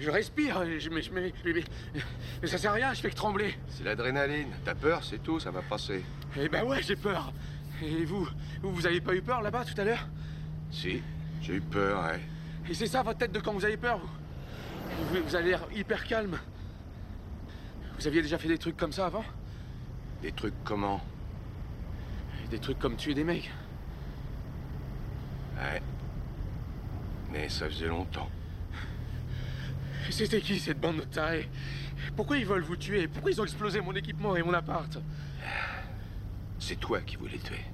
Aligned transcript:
je 0.00 0.10
respire, 0.10 0.64
je, 0.78 0.88
mais, 0.90 1.02
mais, 1.12 1.32
mais, 1.44 1.64
mais 2.42 2.48
ça 2.48 2.58
sert 2.58 2.72
à 2.72 2.74
rien, 2.74 2.94
je 2.94 3.00
fais 3.00 3.10
que 3.10 3.14
trembler. 3.14 3.54
C'est 3.68 3.84
l'adrénaline. 3.84 4.48
T'as 4.64 4.74
peur, 4.74 5.04
c'est 5.04 5.22
tout, 5.22 5.40
ça 5.40 5.50
va 5.50 5.62
passer. 5.62 6.04
Eh 6.36 6.48
ben 6.48 6.64
ouais, 6.64 6.82
j'ai 6.82 6.96
peur. 6.96 7.32
Et 7.82 8.04
vous, 8.04 8.28
vous, 8.62 8.72
vous 8.72 8.86
avez 8.86 9.00
pas 9.00 9.14
eu 9.14 9.22
peur 9.22 9.42
là-bas 9.42 9.64
tout 9.64 9.80
à 9.80 9.84
l'heure? 9.84 10.06
Si, 10.70 11.02
j'ai 11.42 11.54
eu 11.54 11.60
peur, 11.60 12.04
ouais. 12.04 12.20
Et 12.68 12.74
c'est 12.74 12.86
ça 12.86 13.02
votre 13.02 13.18
tête 13.18 13.32
de 13.32 13.40
quand 13.40 13.52
vous 13.52 13.64
avez 13.64 13.76
peur, 13.76 13.98
vous? 13.98 14.08
Vous, 15.08 15.22
vous 15.24 15.36
avez 15.36 15.50
l'air 15.50 15.66
hyper 15.74 16.04
calme. 16.06 16.38
Vous 17.98 18.06
aviez 18.06 18.22
déjà 18.22 18.38
fait 18.38 18.48
des 18.48 18.58
trucs 18.58 18.76
comme 18.76 18.92
ça 18.92 19.06
avant? 19.06 19.24
Des 20.22 20.32
trucs 20.32 20.54
comment? 20.64 21.00
Des 22.50 22.58
trucs 22.58 22.78
comme 22.78 22.96
tuer 22.96 23.14
des 23.14 23.24
mecs 23.24 23.50
Ouais. 25.56 25.82
Mais 27.32 27.48
ça 27.48 27.68
faisait 27.68 27.86
longtemps. 27.86 28.28
C'était 30.10 30.40
qui 30.40 30.58
cette 30.58 30.80
bande 30.80 30.96
de 30.96 31.02
tarés? 31.02 31.48
Pourquoi 32.16 32.36
ils 32.36 32.44
veulent 32.44 32.62
vous 32.62 32.76
tuer? 32.76 33.06
Pourquoi 33.06 33.30
ils 33.30 33.40
ont 33.40 33.44
explosé 33.44 33.80
mon 33.80 33.92
équipement 33.92 34.36
et 34.36 34.42
mon 34.42 34.52
appart? 34.52 34.98
C'est 36.58 36.78
toi 36.78 37.00
qui 37.00 37.16
voulais 37.16 37.38
tuer. 37.38 37.64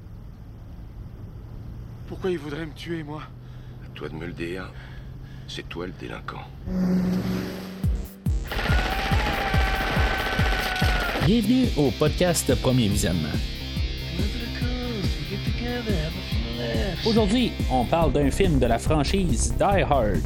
Pourquoi 2.07 2.31
ils 2.31 2.39
voudraient 2.39 2.67
me 2.67 2.75
tuer, 2.75 3.03
moi? 3.03 3.23
À 3.85 3.89
toi 3.95 4.09
de 4.09 4.15
me 4.15 4.27
le 4.27 4.33
dire. 4.33 4.71
C'est 5.49 5.69
toi 5.69 5.87
le 5.87 5.93
délinquant. 5.99 6.45
Bienvenue 11.25 11.67
au 11.77 11.91
podcast 11.93 12.55
Premier 12.61 12.89
Visionnement. 12.89 13.29
Aujourd'hui, 17.05 17.53
on 17.71 17.85
parle 17.85 18.13
d'un 18.13 18.31
film 18.31 18.59
de 18.59 18.67
la 18.67 18.79
franchise 18.79 19.55
Die 19.57 19.63
Hard. 19.63 20.23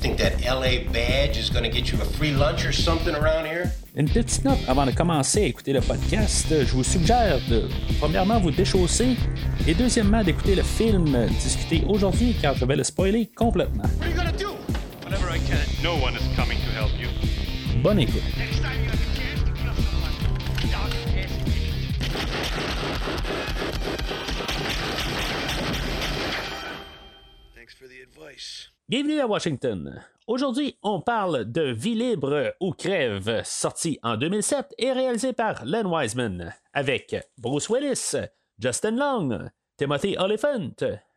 What, 0.00 0.08
you 0.08 0.16
think 0.16 0.18
that 0.18 0.40
LA 0.48 0.90
badge 0.92 1.36
is 1.36 1.50
going 1.50 1.64
to 1.64 1.68
get 1.68 1.92
you 1.92 2.00
a 2.00 2.04
free 2.04 2.32
lunch 2.32 2.64
or 2.64 2.72
something 2.72 3.14
around 3.14 3.44
here? 3.44 3.70
Une 3.94 4.08
petite 4.08 4.44
note 4.44 4.58
avant 4.66 4.86
de 4.86 4.92
commencer 4.92 5.42
à 5.42 5.46
écouter 5.46 5.72
le 5.74 5.80
podcast, 5.80 6.46
je 6.48 6.72
vous 6.72 6.84
suggère 6.84 7.38
de 7.50 7.68
premièrement 7.98 8.40
vous 8.40 8.50
déchausser 8.50 9.16
et 9.66 9.74
deuxièmement 9.74 10.22
d'écouter 10.22 10.54
le 10.54 10.62
film 10.62 11.26
discuté 11.42 11.82
aujourd'hui 11.86 12.34
car 12.40 12.54
je 12.54 12.64
vais 12.64 12.76
le 12.76 12.84
spoiler 12.84 13.26
complètement. 13.36 13.82
What 13.82 14.06
are 14.06 14.08
you 14.08 14.16
gonna 14.16 14.32
do? 14.32 14.56
Whatever 15.04 15.30
I 15.30 15.38
can. 15.40 15.58
No 15.82 15.96
one 15.96 16.14
is 16.14 16.22
coming 16.34 16.58
to 16.58 16.70
help 16.72 16.92
you. 16.98 17.08
Bonne 17.82 18.00
écoute. 18.00 18.22
Next 18.38 18.62
time 18.62 18.82
you 18.82 18.88
have 18.90 19.00
a 19.00 19.14
chance 19.18 19.42
to 19.44 19.52
kill 19.52 19.74
someone, 19.74 20.14
dog 20.70 20.94
ass 21.18 21.36
kitchen. 21.44 21.70
Thanks 27.54 27.74
for 27.74 27.86
the 27.86 28.00
advice. 28.00 28.70
Bienvenue 28.90 29.20
à 29.20 29.26
Washington. 29.28 30.02
Aujourd'hui, 30.26 30.76
on 30.82 31.00
parle 31.00 31.44
de 31.44 31.70
Vie 31.70 31.94
libre 31.94 32.56
ou 32.58 32.72
crève, 32.72 33.40
sorti 33.44 34.00
en 34.02 34.16
2007 34.16 34.74
et 34.78 34.90
réalisé 34.90 35.32
par 35.32 35.64
Len 35.64 35.86
Wiseman, 35.86 36.52
avec 36.72 37.14
Bruce 37.38 37.70
Willis, 37.70 38.16
Justin 38.58 38.96
Long, 38.96 39.48
Timothy 39.76 40.16
Oliphant, 40.18 40.74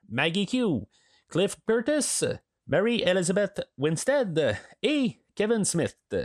Maggie 0.07 0.45
Q, 0.45 0.85
Cliff 1.27 1.55
Curtis, 1.67 2.25
Mary 2.67 3.01
Elizabeth 3.07 3.67
Winstead 3.79 4.55
et 4.83 5.17
Kevin 5.33 5.65
Smith. 5.65 6.15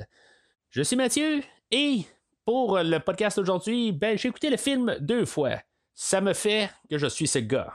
Je 0.69 0.83
suis 0.83 0.97
Mathieu 0.97 1.41
et 1.71 2.03
pour 2.45 2.79
le 2.79 2.99
podcast 2.99 3.39
d'aujourd'hui, 3.39 3.93
ben, 3.93 4.19
j'ai 4.19 4.29
écouté 4.29 4.51
le 4.51 4.59
film 4.59 4.99
deux 5.01 5.25
fois. 5.25 5.63
Ça 5.95 6.21
me 6.21 6.35
fait 6.35 6.69
que 6.91 6.99
je 6.99 7.07
suis 7.07 7.27
ce 7.27 7.39
gars. 7.39 7.73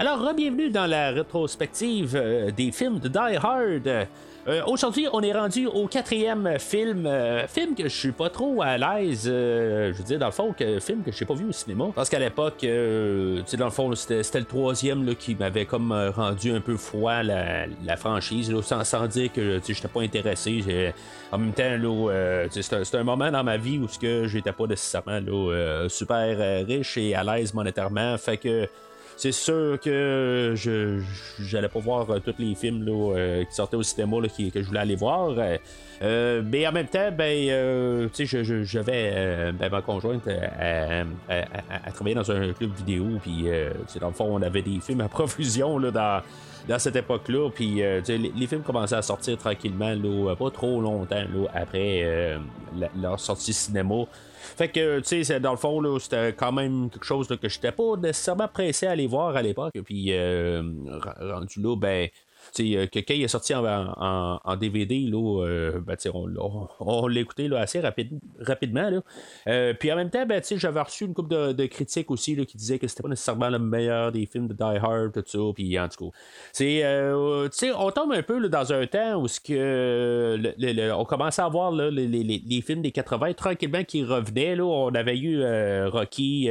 Alors, 0.00 0.32
bienvenue 0.32 0.70
dans 0.70 0.86
la 0.86 1.10
rétrospective 1.10 2.14
euh, 2.14 2.52
des 2.52 2.70
films 2.70 3.00
de 3.00 3.08
Die 3.08 3.36
Hard. 3.42 3.88
Euh, 3.88 4.62
Aujourd'hui, 4.68 5.08
on 5.12 5.20
est 5.22 5.32
rendu 5.32 5.66
au 5.66 5.88
quatrième 5.88 6.56
film, 6.60 7.04
euh, 7.04 7.48
film 7.48 7.74
que 7.74 7.82
je 7.82 7.96
suis 7.96 8.12
pas 8.12 8.30
trop 8.30 8.62
à 8.62 8.78
l'aise. 8.78 9.24
je 9.24 9.92
veux 9.92 10.04
dire, 10.04 10.20
dans 10.20 10.26
le 10.26 10.32
fond, 10.32 10.52
que 10.56 10.78
film 10.78 11.02
que 11.02 11.10
je 11.10 11.18
n'ai 11.18 11.26
pas 11.26 11.34
vu 11.34 11.48
au 11.48 11.52
cinéma. 11.52 11.86
Parce 11.96 12.08
qu'à 12.08 12.20
l'époque, 12.20 12.58
tu 12.60 13.42
sais, 13.44 13.56
dans 13.56 13.64
le 13.64 13.72
fond, 13.72 13.92
c'était 13.96 14.22
c'était 14.22 14.38
le 14.38 14.44
troisième 14.44 15.04
là, 15.04 15.16
qui 15.16 15.34
m'avait 15.34 15.66
comme 15.66 15.92
rendu 16.14 16.52
un 16.52 16.60
peu 16.60 16.76
froid 16.76 17.24
la, 17.24 17.66
la 17.84 17.96
franchise, 17.96 18.52
là, 18.52 18.62
sans, 18.62 18.84
sans 18.84 19.08
dire 19.08 19.32
que 19.32 19.58
je 19.60 19.72
n'étais 19.72 19.88
pas 19.88 20.02
intéressé. 20.02 20.92
En 21.32 21.38
même 21.38 21.52
temps, 21.52 21.76
c'est 22.52 22.94
un, 22.94 23.02
moment 23.02 23.32
dans 23.32 23.42
ma 23.42 23.56
vie 23.56 23.80
où 23.80 23.88
j'étais 24.28 24.52
pas 24.52 24.66
nécessairement 24.68 25.18
là, 25.18 25.88
super 25.88 26.64
riche 26.68 26.96
et 26.98 27.16
à 27.16 27.24
l'aise 27.24 27.52
monétairement. 27.52 28.16
Fait 28.16 28.36
que 28.36 28.68
c'est 29.18 29.32
sûr 29.32 29.78
que 29.80 30.52
je 30.56 31.00
j'allais 31.40 31.68
pas 31.68 31.80
voir 31.80 32.08
euh, 32.10 32.20
tous 32.20 32.34
les 32.38 32.54
films 32.54 32.84
là, 32.84 33.14
euh, 33.16 33.44
qui 33.44 33.52
sortaient 33.54 33.76
au 33.76 33.82
cinéma 33.82 34.20
là, 34.22 34.28
qui- 34.28 34.50
que 34.52 34.62
je 34.62 34.66
voulais 34.68 34.80
aller 34.80 34.94
voir. 34.96 35.30
Euh, 35.36 35.56
euh, 36.02 36.42
mais 36.46 36.66
en 36.66 36.72
même 36.72 36.86
temps, 36.86 37.10
ben, 37.10 37.48
euh, 37.50 38.08
tu 38.14 38.26
sais, 38.28 38.44
je- 38.44 38.62
j'avais 38.62 39.10
euh, 39.14 39.52
ben, 39.52 39.68
ma 39.70 39.82
conjointe 39.82 40.26
euh, 40.28 41.04
à, 41.28 41.90
travailler 41.90 42.14
dans 42.14 42.30
un 42.30 42.52
club 42.52 42.70
vidéo, 42.76 43.04
puis 43.20 43.44
euh, 43.48 43.70
dans 44.00 44.06
le 44.08 44.14
fond, 44.14 44.26
on 44.30 44.40
avait 44.40 44.62
des 44.62 44.78
films 44.80 45.00
à 45.00 45.08
profusion 45.08 45.78
là, 45.78 45.90
dans, 45.90 46.22
dans 46.68 46.78
cette 46.78 46.94
époque-là, 46.96 47.50
puis 47.52 47.82
euh, 47.82 48.00
les, 48.06 48.32
les 48.36 48.46
films 48.46 48.62
commençaient 48.62 48.94
à 48.96 49.02
sortir 49.02 49.36
tranquillement, 49.36 49.90
là, 49.94 50.36
pas 50.36 50.50
trop 50.50 50.80
longtemps 50.80 51.16
là, 51.16 51.48
après 51.54 52.02
euh, 52.04 52.38
leur 53.02 53.18
sortie 53.18 53.52
cinéma. 53.52 54.04
Fait 54.58 54.68
que, 54.68 54.98
tu 54.98 55.24
sais, 55.24 55.38
dans 55.38 55.52
le 55.52 55.56
fond, 55.56 55.80
là, 55.80 56.00
c'était 56.00 56.32
quand 56.32 56.50
même 56.50 56.90
quelque 56.90 57.04
chose 57.04 57.30
là, 57.30 57.36
que 57.36 57.48
j'étais 57.48 57.70
pas 57.70 57.94
nécessairement 57.96 58.48
pressé 58.48 58.88
à 58.88 58.90
aller 58.90 59.06
voir 59.06 59.36
à 59.36 59.40
l'époque. 59.40 59.72
Puis, 59.84 60.06
euh, 60.10 60.60
rendu 61.20 61.62
là, 61.62 61.76
ben, 61.76 62.08
que 62.56 62.98
quand 63.00 63.14
il 63.14 63.22
est 63.22 63.28
sorti 63.28 63.54
en, 63.54 64.56
DVD, 64.56 65.08
euh, 65.12 65.80
ben, 65.80 65.96
on, 66.14 66.68
on 66.80 67.06
l'a 67.06 67.20
écouté 67.20 67.48
là, 67.48 67.60
assez 67.60 67.80
rapide- 67.80 68.18
rapidement. 68.40 68.90
Là. 68.90 69.00
Euh, 69.48 69.74
puis 69.78 69.92
en 69.92 69.96
même 69.96 70.10
temps, 70.10 70.26
ben, 70.26 70.42
j'avais 70.56 70.80
reçu 70.80 71.04
une 71.04 71.14
couple 71.14 71.52
de, 71.52 71.66
critiques 71.66 72.10
aussi 72.10 72.36
qui 72.46 72.56
disaient 72.56 72.78
que 72.78 72.86
c'était 72.88 73.02
pas 73.02 73.08
nécessairement 73.08 73.48
le 73.50 73.58
meilleur 73.58 74.12
des 74.12 74.26
films 74.26 74.48
de 74.48 74.54
Die 74.54 74.62
Hard, 74.62 75.12
tout 75.12 75.22
ça. 75.26 75.38
Puis 75.54 75.78
en 75.78 75.88
tout 75.88 76.06
cas, 76.10 76.16
euh, 76.84 77.48
on 77.76 77.90
tombe 77.90 78.12
un 78.12 78.22
peu 78.22 78.48
dans 78.48 78.72
un 78.72 78.86
temps 78.86 79.22
où 79.22 79.26
que, 79.40 80.36
le- 80.38 80.54
le- 80.72 80.92
on 80.94 81.04
commençait 81.04 81.42
à 81.42 81.48
voir 81.48 81.72
les, 81.72 81.90
les- 81.90 82.22
les- 82.24 82.42
films 82.62 82.82
des 82.82 82.90
80 82.92 83.34
tranquillement 83.34 83.84
qui 83.84 84.04
revenaient. 84.04 84.56
Là. 84.56 84.64
On 84.64 84.94
avait 84.94 85.16
eu 85.18 85.40
euh, 85.42 85.88
Rocky. 85.90 86.50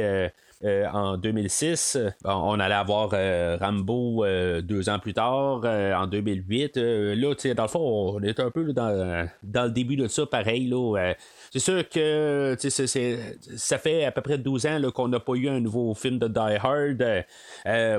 Euh, 0.64 0.86
en 0.92 1.16
2006. 1.16 1.98
Bon, 2.24 2.32
on 2.32 2.58
allait 2.60 2.74
avoir 2.74 3.10
euh, 3.12 3.56
Rambo 3.60 4.24
euh, 4.24 4.60
deux 4.60 4.88
ans 4.88 4.98
plus 4.98 5.14
tard, 5.14 5.60
en 5.64 6.06
2008. 6.06 6.76
Euh, 6.76 7.14
là, 7.14 7.34
dans 7.54 7.62
le 7.62 7.68
fond, 7.68 8.14
on 8.16 8.22
est 8.22 8.40
un 8.40 8.50
peu 8.50 8.72
dans, 8.72 9.28
dans 9.42 9.64
le 9.64 9.70
début 9.70 9.96
de 9.96 10.08
ça, 10.08 10.26
pareil. 10.26 10.66
Là, 10.68 11.14
c'est 11.52 11.60
sûr 11.60 11.88
que 11.88 12.54
tu 12.60 12.70
sais, 12.70 12.86
c'est- 12.86 12.86
c'est- 12.86 13.56
ça 13.56 13.78
fait 13.78 14.04
à 14.04 14.10
peu 14.12 14.20
près 14.20 14.36
12 14.38 14.66
ans 14.66 14.80
qu'on 14.92 15.08
n'a 15.08 15.20
pas 15.20 15.34
eu 15.34 15.48
un 15.48 15.60
nouveau 15.60 15.94
film 15.94 16.18
de 16.18 16.26
Die 16.28 16.38
Hard. 16.62 17.02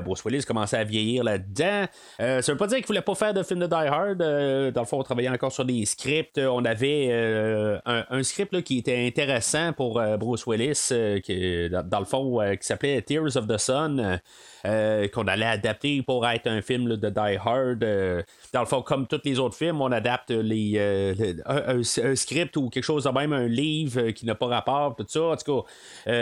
Bruce 0.04 0.24
Willis 0.24 0.44
commençait 0.44 0.76
à 0.78 0.84
vieillir 0.84 1.24
là-dedans. 1.24 1.84
Euh, 2.20 2.42
ça 2.42 2.52
veut 2.52 2.58
pas 2.58 2.66
dire 2.66 2.76
qu'il 2.78 2.86
voulait 2.86 3.00
pas 3.00 3.14
faire 3.14 3.34
de 3.34 3.42
film 3.42 3.60
de 3.60 3.66
Die 3.66 3.74
Hard. 3.74 4.18
Dans 4.18 4.80
le 4.82 4.86
fond, 4.86 4.98
on 4.98 5.02
travaillait 5.02 5.30
encore 5.30 5.52
sur 5.52 5.64
des 5.64 5.84
scripts. 5.86 6.38
On 6.38 6.64
avait 6.64 7.10
un, 7.86 8.22
script 8.22 8.52
là, 8.52 8.62
qui 8.62 8.78
était 8.78 9.06
intéressant 9.06 9.72
pour 9.72 10.00
Bruce 10.18 10.46
Willis, 10.46 10.90
qui, 11.24 11.68
dans 11.70 11.98
le 12.00 12.04
fond, 12.04 12.40
euh, 12.50 12.56
qui 12.56 12.66
s'appelait 12.66 13.00
Tears 13.02 13.36
of 13.36 13.46
the 13.46 13.58
Sun. 13.58 14.00
euh, 14.00 14.16
euh, 14.66 15.08
qu'on 15.08 15.26
allait 15.26 15.46
adapter 15.46 16.02
pour 16.02 16.28
être 16.28 16.46
un 16.46 16.60
film 16.60 16.94
de 16.96 17.08
Die 17.08 17.38
Hard. 17.42 17.78
dans 18.52 18.60
le 18.60 18.66
fond, 18.66 18.82
comme 18.82 19.06
tous 19.06 19.22
les 19.24 19.38
autres 19.38 19.56
films, 19.56 19.80
on 19.80 19.90
adapte 19.90 20.28
les, 20.30 20.72
le- 21.18 21.36
un, 21.46 22.14
script 22.14 22.58
ou 22.58 22.68
quelque 22.68 22.84
chose 22.84 23.06
même, 23.12 23.32
un 23.32 23.46
livre 23.48 24.10
qui 24.10 24.26
n'a 24.26 24.34
pas 24.34 24.48
rapport, 24.48 24.94
tout 24.96 25.06
ça. 25.08 25.22
En 25.22 25.36
tout 25.36 25.62
cas, 25.62 26.14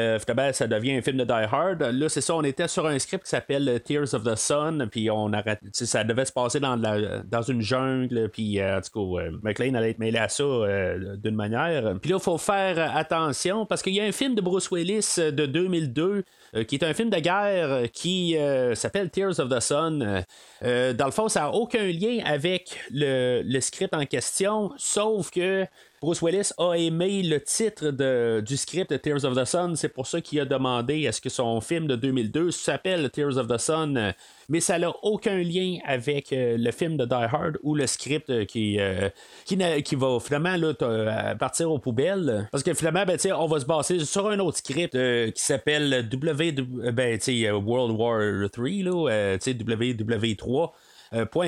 ça 0.53 0.69
devient 0.69 0.93
un 0.93 1.03
film 1.03 1.17
de 1.17 1.25
Die 1.25 1.33
Hard. 1.33 1.83
Là, 1.83 2.09
c'est 2.09 2.21
ça, 2.21 2.37
on 2.37 2.45
était 2.45 2.69
sur 2.69 2.87
un 2.87 2.97
script 3.01 3.25
qui 3.25 3.31
s'appelle 3.31 3.81
Tears 3.85 4.15
of 4.15 4.23
the 4.23 4.37
Sun, 4.37 4.87
puis 4.89 5.11
on 5.11 5.33
sais, 5.73 5.87
ça 5.87 6.05
devait 6.05 6.25
se 6.25 6.33
passer 6.33 6.61
dans, 6.61 6.77
la- 6.77 7.25
dans 7.25 7.43
une 7.43 7.61
jungle, 7.61 8.29
puis 8.33 8.63
en 8.63 8.81
tout 8.81 9.17
cas, 9.17 9.31
McLean 9.43 9.75
allait 9.75 9.91
être 9.91 9.99
mêlé 9.99 10.19
à 10.19 10.29
ça 10.29 10.45
d'une 11.17 11.35
manière. 11.35 11.97
Puis 12.01 12.11
là, 12.13 12.19
il 12.19 12.23
faut 12.23 12.39
faire 12.39 12.97
attention 12.97 13.67
parce 13.67 13.83
qu'il 13.83 13.95
y 13.95 14.01
a 14.01 14.05
un 14.05 14.13
film 14.13 14.37
de 14.37 14.41
Bruce 14.41 14.71
Willis 14.71 15.17
de 15.17 15.47
2002 15.47 16.18
euh, 16.55 16.65
qui 16.65 16.77
est 16.77 16.85
un 16.85 16.95
film 16.95 17.11
de 17.11 17.19
guerre 17.19 17.73
euh, 17.73 17.87
qui 17.87 18.37
euh, 18.37 18.75
s'appelle 18.75 19.11
Tears 19.11 19.39
of 19.41 19.49
the 19.49 19.61
Sun. 19.61 20.25
Dans 20.63 21.07
le 21.07 21.11
fond, 21.11 21.29
ça 21.29 21.41
n'a 21.43 21.51
aucun 21.53 21.85
lien 21.85 22.21
avec 22.25 22.79
le 22.91 23.61
script 23.61 23.95
en 23.95 24.05
question, 24.07 24.73
sauf 24.77 25.31
que 25.31 25.67
Bruce 26.01 26.23
Willis 26.23 26.53
a 26.59 26.75
aimé 26.75 27.25
le 27.25 27.41
titre 27.41 27.91
du 28.41 28.57
script 28.57 28.93
de 28.93 28.97
Tears 28.97 29.25
of 29.25 29.35
the 29.35 29.45
Sun. 29.45 29.75
C'est 29.75 29.89
pour 29.89 30.07
ça 30.07 30.21
qu'il 30.21 30.39
a 30.39 30.45
demandé 30.45 31.09
à 31.09 31.13
ce 31.13 31.21
que 31.21 31.29
son 31.29 31.61
film 31.61 31.89
de 31.89 31.97
2002 31.97 32.53
s'appelle 32.53 33.11
Tears 33.11 33.37
of 33.37 33.49
the 33.49 33.59
Sun. 33.59 34.15
Mais 34.49 34.61
ça 34.61 34.79
n'a 34.79 34.93
aucun 35.03 35.39
lien 35.39 35.79
avec 35.85 36.33
euh, 36.33 36.57
le 36.57 36.71
film 36.71 36.97
de 36.97 37.05
Die 37.05 37.13
Hard 37.13 37.59
ou 37.65 37.75
le 37.75 37.87
script 37.87 38.31
euh, 38.31 38.45
qui, 38.45 38.79
euh, 38.79 39.09
qui, 39.45 39.59
qui 39.83 39.95
va 39.97 40.19
finalement 40.21 40.57
partir 41.37 41.71
aux 41.73 41.81
poubelles. 41.81 42.49
Parce 42.53 42.63
que 42.63 42.73
finalement, 42.75 43.05
ben, 43.05 43.19
on 43.37 43.47
va 43.47 43.59
se 43.59 43.67
baser 43.67 44.05
sur 44.05 44.29
un 44.29 44.39
autre 44.39 44.59
script 44.59 44.93
qui 44.93 45.43
s'appelle 45.43 46.09
ben, 46.09 47.19
World 47.53 47.97
War 47.99 48.51
3, 48.51 48.69
là, 48.69 49.11
euh, 49.11 49.39
tu 49.39 49.51
sais, 49.51 49.53
WW3. 49.53 50.71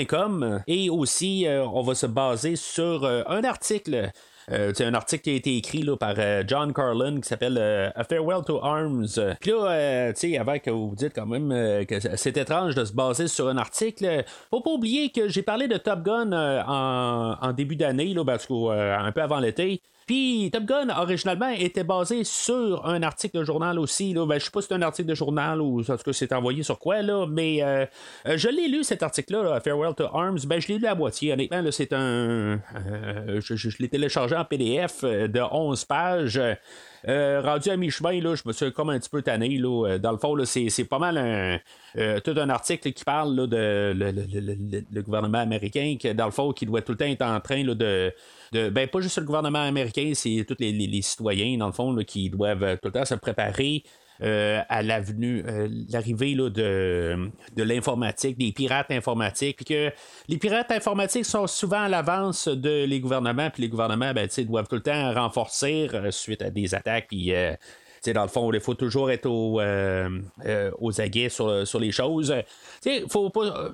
Com. 0.08 0.62
Et 0.66 0.88
aussi, 0.88 1.46
on 1.46 1.82
va 1.82 1.94
se 1.94 2.06
baser 2.06 2.56
sur 2.56 3.04
un 3.04 3.44
article 3.44 4.10
c'est 4.50 4.84
un 4.84 4.94
article 4.94 5.22
qui 5.22 5.30
a 5.30 5.34
été 5.34 5.56
écrit 5.56 5.82
là, 5.82 5.96
par 5.96 6.14
John 6.46 6.72
Carlin 6.72 7.20
qui 7.20 7.28
s'appelle 7.28 7.58
A 7.58 8.04
Farewell 8.04 8.42
to 8.44 8.62
Arms. 8.62 9.06
Puis 9.40 9.50
là, 9.50 10.12
tu 10.12 10.20
sais, 10.20 10.38
avant 10.38 10.58
que 10.58 10.70
vous 10.70 10.94
dites 10.96 11.12
quand 11.14 11.26
même 11.26 11.86
que 11.86 12.00
c'est 12.16 12.36
étrange 12.36 12.74
de 12.74 12.84
se 12.84 12.92
baser 12.92 13.28
sur 13.28 13.48
un 13.48 13.56
article, 13.56 14.24
faut 14.50 14.60
pas 14.60 14.70
oublier 14.70 15.10
que 15.10 15.28
j'ai 15.28 15.42
parlé 15.42 15.68
de 15.68 15.76
Top 15.76 16.02
Gun 16.02 16.32
en, 16.32 17.52
début 17.52 17.76
d'année, 17.76 18.14
parce 18.26 18.48
un 18.50 19.12
peu 19.12 19.22
avant 19.22 19.38
l'été. 19.38 19.80
Puis 20.10 20.50
Top 20.52 20.64
Gun, 20.64 20.88
originalement, 20.88 21.50
était 21.50 21.84
basé 21.84 22.24
sur 22.24 22.84
un 22.84 23.00
article 23.04 23.38
de 23.38 23.44
journal 23.44 23.78
aussi. 23.78 24.12
Là. 24.12 24.26
Ben, 24.26 24.40
je 24.40 24.46
sais 24.46 24.50
pas 24.50 24.60
si 24.60 24.66
c'est 24.66 24.74
un 24.74 24.82
article 24.82 25.08
de 25.08 25.14
journal 25.14 25.60
ou 25.60 25.82
en 25.82 25.84
tout 25.84 26.02
cas 26.02 26.12
c'est 26.12 26.32
envoyé 26.32 26.64
sur 26.64 26.80
quoi, 26.80 27.00
là, 27.00 27.26
mais 27.28 27.62
euh, 27.62 27.86
euh, 28.26 28.36
je 28.36 28.48
l'ai 28.48 28.66
lu 28.66 28.82
cet 28.82 29.04
article-là, 29.04 29.60
Farewell 29.60 29.94
to 29.94 30.06
Arms. 30.12 30.40
Ben, 30.46 30.60
je 30.60 30.66
l'ai 30.66 30.78
lu 30.78 30.86
à 30.86 30.96
moitié. 30.96 31.32
Honnêtement, 31.32 31.62
c'est 31.70 31.92
un. 31.92 32.58
Euh, 32.74 33.40
je, 33.40 33.54
je 33.54 33.78
l'ai 33.78 33.88
téléchargé 33.88 34.34
en 34.34 34.44
PDF 34.44 35.04
de 35.04 35.40
11 35.40 35.84
pages. 35.84 36.40
Euh, 37.08 37.40
rendu 37.40 37.70
à 37.70 37.76
mi-chemin, 37.76 38.20
là, 38.20 38.34
je 38.34 38.42
me 38.44 38.52
suis 38.52 38.72
comme 38.72 38.90
un 38.90 38.98
petit 38.98 39.08
peu 39.08 39.22
tanné. 39.22 39.56
Là. 39.58 39.88
Euh, 39.88 39.98
dans 39.98 40.12
le 40.12 40.18
fond, 40.18 40.36
c'est, 40.44 40.84
pas 40.84 40.98
mal 40.98 41.16
un, 41.16 41.58
euh, 41.96 42.20
tout 42.20 42.34
un 42.36 42.48
article 42.50 42.92
qui 42.92 43.04
parle 43.04 43.48
de 43.48 43.94
le, 43.94 45.02
gouvernement 45.02 45.38
américain, 45.38 45.96
qui, 45.98 46.14
dans 46.14 46.26
le 46.26 46.30
fond, 46.30 46.52
qui 46.52 46.66
doit 46.66 46.82
tout 46.82 46.92
le 46.92 46.98
temps 46.98 47.06
être 47.06 47.22
en 47.22 47.40
train 47.40 47.64
de, 47.64 48.12
de, 48.52 48.68
ben 48.68 48.88
pas 48.88 49.00
juste 49.00 49.18
le 49.18 49.24
gouvernement 49.24 49.62
américain, 49.62 50.12
c'est 50.14 50.44
tous 50.46 50.56
les, 50.58 51.02
citoyens, 51.02 51.56
dans 51.56 51.66
le 51.66 51.72
fond, 51.72 51.94
qui 52.04 52.28
doivent 52.28 52.76
tout 52.82 52.88
le 52.88 52.92
temps 52.92 53.04
se 53.04 53.14
préparer 53.14 53.82
euh, 54.22 54.60
à 54.68 54.82
l'avenue, 54.82 55.42
euh, 55.48 55.66
l'arrivée 55.90 56.34
de, 56.34 56.50
de 57.56 57.62
l'informatique, 57.62 58.36
des 58.36 58.52
pirates 58.52 58.90
informatiques, 58.90 59.56
puis 59.56 59.64
que 59.64 59.90
les 60.28 60.36
pirates 60.36 60.70
informatiques 60.72 61.24
sont 61.24 61.46
souvent 61.46 61.82
à 61.84 61.88
l'avance 61.88 62.46
de 62.46 62.84
les 62.84 63.00
gouvernements, 63.00 63.48
puis 63.48 63.62
les 63.62 63.70
gouvernements 63.70 64.12
ben, 64.12 64.28
doivent 64.46 64.68
tout 64.68 64.76
le 64.76 64.82
temps 64.82 65.14
renforcer 65.14 65.88
euh, 65.94 66.10
suite 66.10 66.42
à 66.42 66.50
des 66.50 66.74
attaques, 66.74 67.06
puis 67.08 67.32
dans 68.14 68.22
le 68.22 68.28
fond, 68.28 68.52
il 68.52 68.60
faut 68.60 68.74
toujours 68.74 69.10
être 69.10 69.26
aux 69.26 71.00
aguets 71.00 71.28
sur, 71.30 71.66
sur, 71.66 71.80
les 71.80 71.92
choses. 71.92 72.34
Il 72.84 73.04
faut 73.08 73.30
pas, 73.30 73.70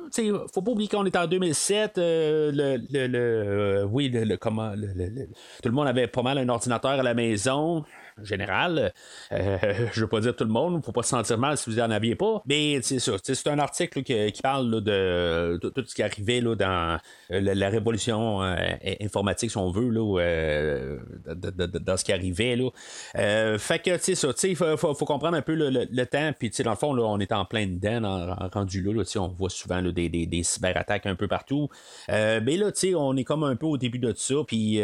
faut 0.53 0.63
pas 0.63 0.71
oublier 0.71 0.89
qu'on 0.89 1.07
est 1.07 1.17
en 1.17 1.27
2007. 1.27 1.93
le, 1.97 2.77
le, 2.89 3.85
oui, 3.85 4.11
le, 4.11 4.37
comment, 4.37 4.73
tout 4.73 5.69
le 5.69 5.75
monde 5.75 5.89
avait 5.89 6.07
pas 6.07 6.23
mal 6.23 6.39
un 6.39 6.49
ordinateur 6.49 6.93
à 6.93 7.03
la 7.03 7.15
maison 7.15 7.85
général. 8.23 8.93
Euh, 9.33 9.59
je 9.93 10.01
veux 10.01 10.07
pas 10.09 10.21
dire 10.21 10.35
tout 10.35 10.45
le 10.45 10.51
monde, 10.51 10.85
faut 10.85 10.93
pas 10.93 11.03
se 11.03 11.11
sentir 11.11 11.39
mal 11.39 11.57
si 11.57 11.71
vous 11.71 11.81
en 11.81 11.91
aviez 11.91 12.15
pas. 12.15 12.43
Mais 12.47 12.81
c'est 12.83 12.99
ça, 12.99 13.13
c'est 13.23 13.47
un 13.49 13.59
article 13.59 14.03
qui, 14.03 14.43
parle 14.43 14.83
de, 14.83 15.59
tout 15.63 15.85
ce 15.87 15.95
qui 15.95 16.03
arrivait 16.03 16.41
là, 16.41 16.55
dans 16.55 16.99
euh, 17.31 17.41
la, 17.41 17.69
révolution 17.69 18.43
euh, 18.43 18.57
informatique, 19.01 19.51
si 19.51 19.57
on 19.57 19.71
veut, 19.71 19.91
là, 19.91 20.99
dans 21.35 21.97
ce 21.97 22.05
qui 22.05 22.13
arrivait. 22.13 22.57
Là. 22.57 23.59
fait 23.59 23.79
que 23.81 23.99
c'est 23.99 24.15
ça, 24.15 24.29
il 24.45 24.57
faut, 24.57 24.77
faut, 24.77 24.95
comprendre 25.07 25.37
un 25.37 25.43
peu 25.43 25.55
le, 25.55 26.05
temps, 26.07 26.33
puis 26.39 26.51
dans 26.65 26.71
le 26.71 26.77
fond, 26.77 26.95
là, 26.95 27.03
on 27.05 27.19
est 27.19 27.33
en 27.33 27.45
plein 27.45 27.67
dedans, 27.67 28.05
en, 28.05 28.49
rendu 28.49 28.83
là, 28.83 29.03
on 29.17 29.29
voit 29.29 29.51
souvent 29.51 29.83
des, 29.83 30.09
des, 30.09 30.43
cyberattaques 30.43 31.07
un 31.07 31.15
peu 31.15 31.29
partout. 31.29 31.69
mais 32.09 32.57
là, 32.57 32.71
on 32.97 33.17
est 33.17 33.25
comme 33.25 33.45
un 33.45 33.57
peu 33.57 33.67
au 33.67 33.77
début 33.77 33.99
de 33.99 34.13
ça, 34.17 34.37
puis 34.47 34.81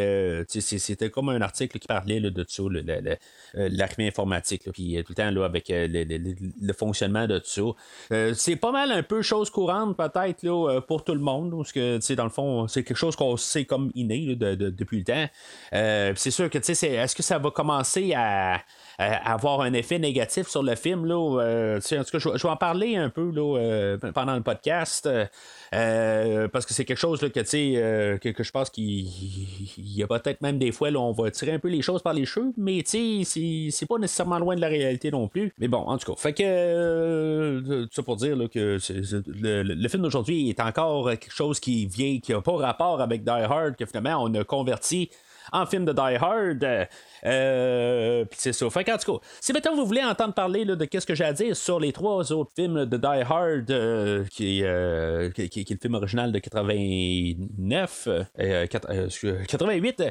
c'était 0.48 1.10
comme 1.10 1.28
un 1.28 1.40
article 1.40 1.78
qui 1.78 1.86
parlait 1.86 2.20
de 2.20 2.44
ça, 2.48 2.62
le, 2.68 2.82
euh, 2.88 3.16
l'armée 3.54 4.08
informatique, 4.08 4.70
puis 4.72 4.96
euh, 4.96 5.02
tout 5.02 5.12
le 5.12 5.14
temps 5.16 5.30
là, 5.30 5.44
avec 5.44 5.70
euh, 5.70 5.86
le, 5.88 6.72
fonctionnement 6.72 7.26
de 7.26 7.38
tout 7.38 7.74
ça. 8.08 8.34
c'est 8.34 8.56
pas 8.56 8.72
mal 8.72 8.90
un 8.90 9.02
peu 9.02 9.22
chose 9.22 9.50
courante 9.50 9.96
peut-être 9.96 10.42
là, 10.42 10.80
pour 10.80 11.04
tout 11.04 11.14
le 11.14 11.20
monde, 11.20 11.54
parce 11.56 11.72
que 11.72 12.14
dans 12.14 12.24
le 12.24 12.30
fond, 12.30 12.66
c'est 12.66 12.82
quelque 12.82 12.96
chose 12.96 13.14
qu'on 13.14 13.36
sait 13.36 13.64
comme 13.64 13.90
inné 13.94 14.34
depuis 14.36 14.98
le 14.98 15.04
temps. 15.04 15.26
c'est 16.16 16.30
sûr 16.30 16.48
que 16.48 16.58
est-ce 16.58 17.14
que 17.14 17.22
ça 17.22 17.38
va 17.38 17.50
commencer 17.50 18.14
à 18.14 18.60
avoir 18.98 19.60
un 19.60 19.72
effet 19.74 19.98
négatif 19.98 20.48
sur 20.48 20.62
le 20.62 20.74
film. 20.74 21.06
Là, 21.06 21.16
en 21.16 21.78
tout 21.80 21.88
cas, 21.88 22.18
je, 22.18 22.28
vais 22.28 22.48
en 22.48 22.56
parler 22.56 22.96
un 22.96 23.10
peu 23.10 23.30
là, 23.30 23.96
pendant 24.14 24.34
le 24.34 24.42
podcast. 24.42 25.08
parce 25.70 26.66
que 26.66 26.74
c'est 26.74 26.84
quelque 26.84 26.98
chose 26.98 27.20
là, 27.22 27.28
que, 27.28 27.40
que, 28.16 28.28
que, 28.28 28.42
je 28.42 28.50
pense 28.50 28.70
qu'il 28.70 29.06
y 29.78 30.02
a 30.02 30.06
peut-être 30.06 30.40
même 30.40 30.58
des 30.58 30.72
fois, 30.72 30.90
là, 30.90 31.00
on 31.00 31.12
va 31.12 31.30
tirer 31.30 31.52
un 31.52 31.58
peu 31.58 31.68
les 31.68 31.82
choses 31.82 32.02
par 32.02 32.14
les 32.14 32.24
cheveux, 32.24 32.52
mais 32.56 32.82
c'est 33.24 33.86
pas 33.86 33.98
nécessairement 33.98 34.38
loin 34.38 34.54
de 34.54 34.60
la 34.60 34.68
réalité 34.68 35.10
non 35.10 35.28
plus. 35.28 35.52
Mais 35.58 35.68
bon, 35.68 35.78
en 35.78 35.98
tout 35.98 36.12
cas, 36.12 36.20
fait 36.20 36.32
que 36.32 36.42
euh, 36.42 37.86
ça 37.90 38.02
pour 38.02 38.16
dire 38.16 38.36
que 38.52 38.78
le, 39.26 39.88
film 39.88 40.02
d'aujourd'hui 40.02 40.48
est 40.48 40.60
encore 40.60 41.10
quelque 41.10 41.32
chose 41.32 41.60
qui 41.60 41.86
vient, 41.86 42.18
qui 42.20 42.32
n'a 42.32 42.40
pas 42.40 42.56
rapport 42.56 43.00
avec 43.00 43.24
Die 43.24 43.30
Hard, 43.30 43.76
que 43.76 43.86
finalement 43.86 44.22
on 44.22 44.34
a 44.34 44.44
converti 44.44 45.10
en 45.50 45.66
film 45.66 45.84
de 45.84 45.92
Die 45.92 46.16
Hard. 46.20 46.88
Euh, 47.24 48.24
puis 48.24 48.38
c'est 48.40 48.52
ça. 48.52 48.68
Fait 48.70 48.84
qu'en 48.84 48.96
tout 48.96 49.18
cas, 49.18 49.26
si 49.40 49.52
maintenant 49.52 49.74
vous 49.76 49.86
voulez 49.86 50.02
entendre 50.02 50.34
parler 50.34 50.64
de 50.64 50.84
qu'est-ce 50.84 51.06
que 51.06 51.14
j'ai 51.14 51.24
à 51.24 51.32
dire 51.32 51.56
sur 51.56 51.78
les 51.78 51.92
trois 51.92 52.32
autres 52.32 52.50
films 52.54 52.86
de 52.86 52.96
Die 52.96 53.06
Hard, 53.06 53.70
euh, 53.70 54.24
qui, 54.30 54.62
euh, 54.64 55.30
qui, 55.30 55.42
est 55.42 55.70
le 55.70 55.76
film 55.80 55.94
original 55.94 56.32
de 56.32 56.38
89, 56.38 58.08
88, 59.48 60.02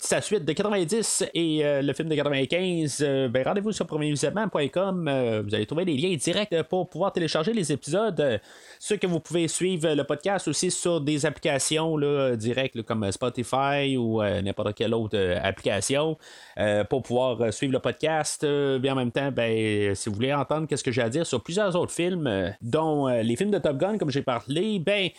sa 0.00 0.20
suite 0.20 0.44
de 0.44 0.52
90 0.52 1.24
et 1.34 1.62
le 1.64 1.92
film 1.92 2.08
de 2.08 2.14
95, 2.14 3.00
ben 3.30 3.42
rendez-vous 3.44 3.72
sur 3.72 3.86
premiervisionnement.com. 3.86 5.42
vous 5.46 5.54
allez 5.54 5.66
trouver 5.66 5.84
des 5.84 5.96
liens 5.96 6.16
directs 6.16 6.62
pour 6.64 6.88
pouvoir 6.88 7.12
télécharger 7.12 7.52
les 7.52 7.72
épisodes. 7.72 8.40
Ceux 8.78 8.96
que 8.96 9.06
vous 9.06 9.20
pouvez 9.20 9.48
suivre 9.48 9.94
le 9.94 10.04
podcast 10.04 10.48
aussi 10.48 10.70
sur 10.70 11.00
des 11.00 11.26
applications 11.26 11.96
directes 12.36 12.82
comme 12.82 13.10
Spotify 13.12 13.96
ou 13.96 14.22
n'importe 14.22 14.75
quelle 14.76 14.94
autre 14.94 15.18
application. 15.42 16.18
Euh, 16.58 16.84
pour 16.84 17.02
pouvoir 17.02 17.40
euh, 17.40 17.50
suivre 17.50 17.72
le 17.72 17.80
podcast. 17.80 18.44
Euh, 18.44 18.78
bien 18.78 18.92
en 18.92 18.96
même 18.96 19.12
temps, 19.12 19.30
ben, 19.30 19.94
si 19.94 20.08
vous 20.08 20.14
voulez 20.14 20.32
entendre 20.32 20.66
qu'est-ce 20.66 20.84
que 20.84 20.92
j'ai 20.92 21.02
à 21.02 21.08
dire 21.08 21.26
sur 21.26 21.42
plusieurs 21.42 21.76
autres 21.76 21.92
films, 21.92 22.54
dont 22.62 23.06
les 23.08 23.36
films 23.36 23.50
de 23.50 23.58
Top 23.58 23.76
Gun, 23.76 23.98
comme 23.98 24.10
j'ai 24.10 24.22
parlé, 24.22 24.78
ben. 24.78 25.10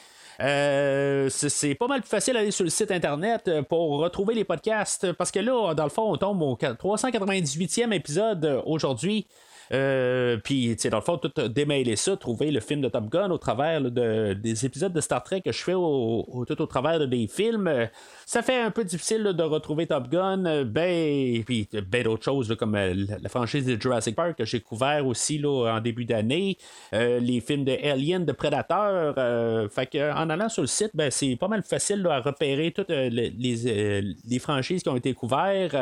c'est 1.30 1.75
pas 1.75 1.88
mal 1.88 2.01
plus 2.01 2.09
facile 2.09 2.36
d'aller 2.36 2.51
sur 2.51 2.63
le 2.63 2.69
site 2.69 2.92
internet 2.92 3.51
pour 3.69 4.00
retrouver 4.00 4.36
les 4.36 4.44
podcasts 4.44 5.12
parce 5.13 5.31
que 5.31 5.39
là, 5.39 5.74
dans 5.74 5.83
le 5.83 5.89
fond, 5.89 6.12
on 6.12 6.18
tombe 6.18 6.42
au 6.42 6.56
398e 6.56 7.92
épisode 7.94 8.62
aujourd'hui. 8.65 9.27
Euh, 9.74 10.38
puis, 10.44 10.75
tu 10.75 10.81
sais, 10.84 10.90
dans 10.90 10.98
le 10.98 11.04
fond, 11.04 11.18
tout 11.18 11.48
démêler 11.48 11.96
ça, 11.96 12.16
trouver 12.16 12.52
le 12.52 12.60
film 12.60 12.81
de 12.81 12.90
Top 12.90 13.10
Gun 13.10 13.30
au 13.31 13.38
travers 13.38 13.81
de, 13.81 14.34
des 14.34 14.66
épisodes 14.66 14.94
de 14.94 15.02
Star 15.02 15.24
Trek 15.24 15.42
que 15.42 15.52
je 15.52 15.64
fais 15.64 15.74
tout 15.74 16.62
au 16.62 16.66
travers 16.66 17.00
de 17.00 17.06
des 17.06 17.28
films. 17.28 17.68
Euh, 17.68 17.86
ça 18.26 18.42
fait 18.42 18.59
un 18.59 18.71
peu 18.71 18.83
difficile 18.83 19.24
de 19.24 19.44
retrouver 19.44 19.88
Top 19.88 20.09
Gun. 20.09 20.45
Euh, 20.45 20.64
ben, 20.64 21.44
puis 21.44 21.68
ben 21.88 22.04
d'autres 22.04 22.24
choses 22.24 22.56
comme 22.57 22.76
la, 22.76 23.30
franchise 23.30 23.66
de 23.66 23.80
Jurassic 23.80 24.16
Park 24.16 24.38
que 24.38 24.45
j'ai 24.45 24.59
couvert 24.62 25.06
aussi 25.06 25.42
en 25.45 25.80
début 25.81 26.06
d'année. 26.06 26.57
les 26.92 27.42
films 27.42 27.66
de 27.66 27.78
Alien, 27.83 28.26
de 28.26 28.31
Predator. 28.31 29.14
fait 29.71 29.88
que, 29.88 30.14
en 30.14 30.30
allant 30.30 30.50
sur 30.50 30.64
le 30.64 30.68
site, 30.68 30.92
ben, 30.94 31.12
c'est 31.12 31.36
pas 31.36 31.47
mal 31.47 31.64
facile 31.64 32.06
à 32.09 32.19
repérer 32.19 32.71
toutes 32.71 32.90
les, 32.90 33.30
les, 33.30 34.40
franchises 34.40 34.83
qui 34.83 34.90
ont 34.90 34.95
été 34.95 35.14
couvertes 35.14 35.76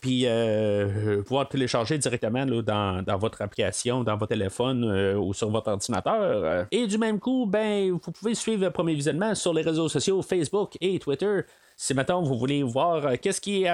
puis 0.00 0.22
euh, 0.26 1.22
pouvoir 1.22 1.48
télécharger 1.48 1.98
directement 1.98 2.46
dans, 2.46 3.18
votre 3.18 3.42
application, 3.42 4.02
dans 4.02 4.16
votre 4.16 4.30
téléphone 4.30 4.84
euh, 4.84 5.14
ou 5.16 5.34
sur 5.34 5.50
votre 5.50 5.68
ordinateur. 5.68 6.66
Et 6.70 6.86
du 6.86 6.98
même 6.98 7.18
coup, 7.18 7.46
ben, 7.46 7.90
vous 7.90 8.12
pouvez 8.12 8.34
suivre 8.34 8.64
le 8.64 8.70
premier 8.70 8.94
visionnement 8.94 9.34
sur 9.34 9.52
les 9.52 9.62
réseaux 9.62 9.88
sociaux 9.88 10.22
Facebook 10.22 10.76
et 10.80 10.98
Twitter. 10.98 11.40
Si 11.76 11.94
maintenant 11.94 12.22
vous 12.22 12.38
voulez 12.38 12.62
voir 12.62 13.06
euh, 13.06 13.14
qu'est-ce 13.20 13.40
qui, 13.40 13.66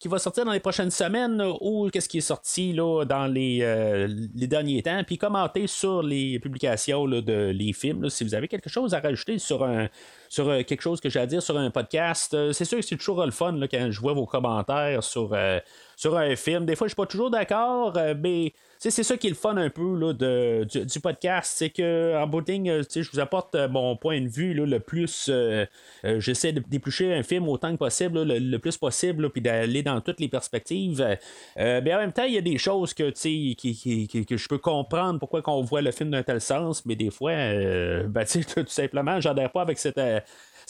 qui 0.00 0.08
va 0.08 0.18
sortir 0.18 0.44
dans 0.44 0.52
les 0.52 0.60
prochaines 0.60 0.90
semaines 0.90 1.42
ou 1.60 1.88
qu'est-ce 1.90 2.08
qui 2.08 2.18
est 2.18 2.22
sorti 2.22 2.72
là, 2.72 3.04
dans 3.04 3.26
les, 3.26 4.06
les 4.34 4.46
derniers 4.46 4.82
temps, 4.82 5.02
puis 5.04 5.18
commenter 5.18 5.66
sur 5.66 6.02
les 6.02 6.38
publications 6.38 7.06
de 7.06 7.50
les 7.50 7.72
films. 7.72 8.08
si 8.10 8.24
vous 8.24 8.34
avez 8.34 8.48
quelque 8.48 8.70
chose 8.70 8.94
à 8.94 9.00
rajouter 9.00 9.38
sur 9.38 9.64
un, 9.64 9.88
sur 10.28 10.46
quelque 10.66 10.82
chose 10.82 11.00
que 11.00 11.08
j'ai 11.08 11.20
à 11.20 11.26
dire 11.26 11.42
sur 11.42 11.56
un 11.56 11.70
podcast, 11.70 12.36
c'est 12.52 12.64
sûr 12.64 12.78
que 12.78 12.84
c'est 12.84 12.96
toujours 12.96 13.24
le 13.24 13.30
fun 13.30 13.58
quand 13.70 13.90
je 13.90 14.00
vois 14.00 14.12
vos 14.12 14.26
commentaires 14.26 15.02
sur, 15.02 15.36
sur 15.96 16.16
un 16.16 16.36
film. 16.36 16.66
Des 16.66 16.76
fois, 16.76 16.86
je 16.86 16.90
suis 16.90 16.96
pas 16.96 17.06
toujours 17.06 17.30
d'accord, 17.30 17.96
mais 18.20 18.52
c'est 18.78 19.02
ça 19.02 19.16
qui 19.16 19.26
est 19.26 19.30
le 19.30 19.36
fun 19.36 19.56
un 19.56 19.70
peu 19.70 19.98
là, 19.98 20.12
de, 20.12 20.64
du, 20.64 21.00
podcast, 21.00 21.52
c'est 21.56 21.70
que 21.70 22.16
en 22.16 22.26
bout 22.28 22.42
de 22.42 22.52
ligne, 22.52 22.82
je 22.88 23.10
vous 23.10 23.18
apporte 23.18 23.54
euh, 23.56 23.68
mon 23.68 23.96
point 23.96 24.20
de 24.20 24.28
vue 24.28 24.54
là, 24.54 24.66
le 24.66 24.78
plus. 24.78 25.28
Euh, 25.28 25.66
euh, 26.04 26.20
j'essaie 26.20 26.52
d'éplucher 26.52 27.12
un 27.12 27.24
film 27.24 27.48
autant 27.48 27.72
que 27.72 27.78
possible, 27.78 28.22
le, 28.22 28.58
plus 28.58 28.76
possible, 28.76 29.30
puis 29.30 29.40
d'aller 29.42 29.82
dans 29.94 30.00
toutes 30.00 30.20
les 30.20 30.28
perspectives. 30.28 31.04
mais 31.56 31.94
en 31.94 31.98
même 31.98 32.12
temps, 32.12 32.24
il 32.24 32.34
y 32.34 32.38
a 32.38 32.42
des 32.42 32.58
choses 32.58 32.94
que, 32.94 33.10
qui, 33.10 34.26
que 34.26 34.36
je 34.36 34.48
peux 34.48 34.58
comprendre 34.58 35.18
pourquoi 35.18 35.42
on 35.46 35.62
voit 35.62 35.82
le 35.82 35.90
film 35.90 36.10
d'un 36.10 36.22
tel 36.22 36.40
sens, 36.40 36.84
mais 36.86 36.96
des 36.96 37.10
fois, 37.10 37.32
ben, 37.32 38.24
tout 38.54 38.64
simplement, 38.66 39.20
j'adhère 39.20 39.50
pas 39.50 39.62
avec 39.62 39.78
cette 39.78 40.00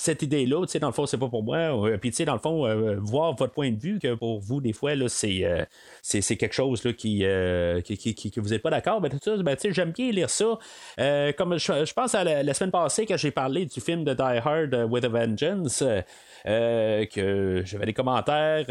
cette 0.00 0.23
idée-là, 0.23 0.64
tu 0.64 0.71
sais, 0.71 0.78
dans 0.78 0.87
le 0.87 0.93
fond, 0.93 1.07
c'est 1.07 1.19
pas 1.19 1.28
pour 1.28 1.43
moi. 1.43 1.57
Euh, 1.57 1.99
puis, 1.99 2.11
tu 2.11 2.17
sais, 2.19 2.25
dans 2.25 2.35
le 2.35 2.38
fond, 2.38 2.64
euh, 2.64 2.97
voir 3.00 3.35
votre 3.35 3.52
point 3.52 3.73
de 3.73 3.81
vue, 3.81 3.99
que 3.99 4.14
pour 4.14 4.38
vous, 4.38 4.61
des 4.61 4.73
fois, 4.73 4.95
là, 4.95 5.09
c'est, 5.09 5.45
euh, 5.45 5.64
c'est, 6.02 6.21
c'est 6.21 6.37
quelque 6.37 6.55
chose 6.55 6.85
là, 6.85 6.93
qui, 6.93 7.25
qui, 7.85 7.97
qui, 7.99 8.14
qui- 8.14 8.31
que 8.31 8.40
vous 8.40 8.50
n'êtes 8.50 8.62
pas 8.62 8.71
d'accord. 8.71 9.00
Ben, 9.00 9.11
ben, 9.43 9.57
j'aime 9.71 9.90
bien 9.90 10.12
lire 10.12 10.31
ça. 10.31 10.57
Comme 11.37 11.59
je, 11.59 11.85
je 11.85 11.93
pense 11.93 12.14
à 12.14 12.23
la, 12.23 12.55
semaine 12.55 12.71
passée, 12.71 13.07
quand 13.07 13.17
j'ai 13.17 13.33
parlé 13.33 13.67
du 13.67 13.81
film 13.81 14.05
de 14.05 14.14
Die 14.14 14.23
Hard 14.23 14.87
with 14.88 15.05
a 15.05 15.09
Vengeance, 15.09 15.83
que 16.45 17.62
j'avais 17.64 17.87
des 17.87 17.93
commentaires 17.93 18.67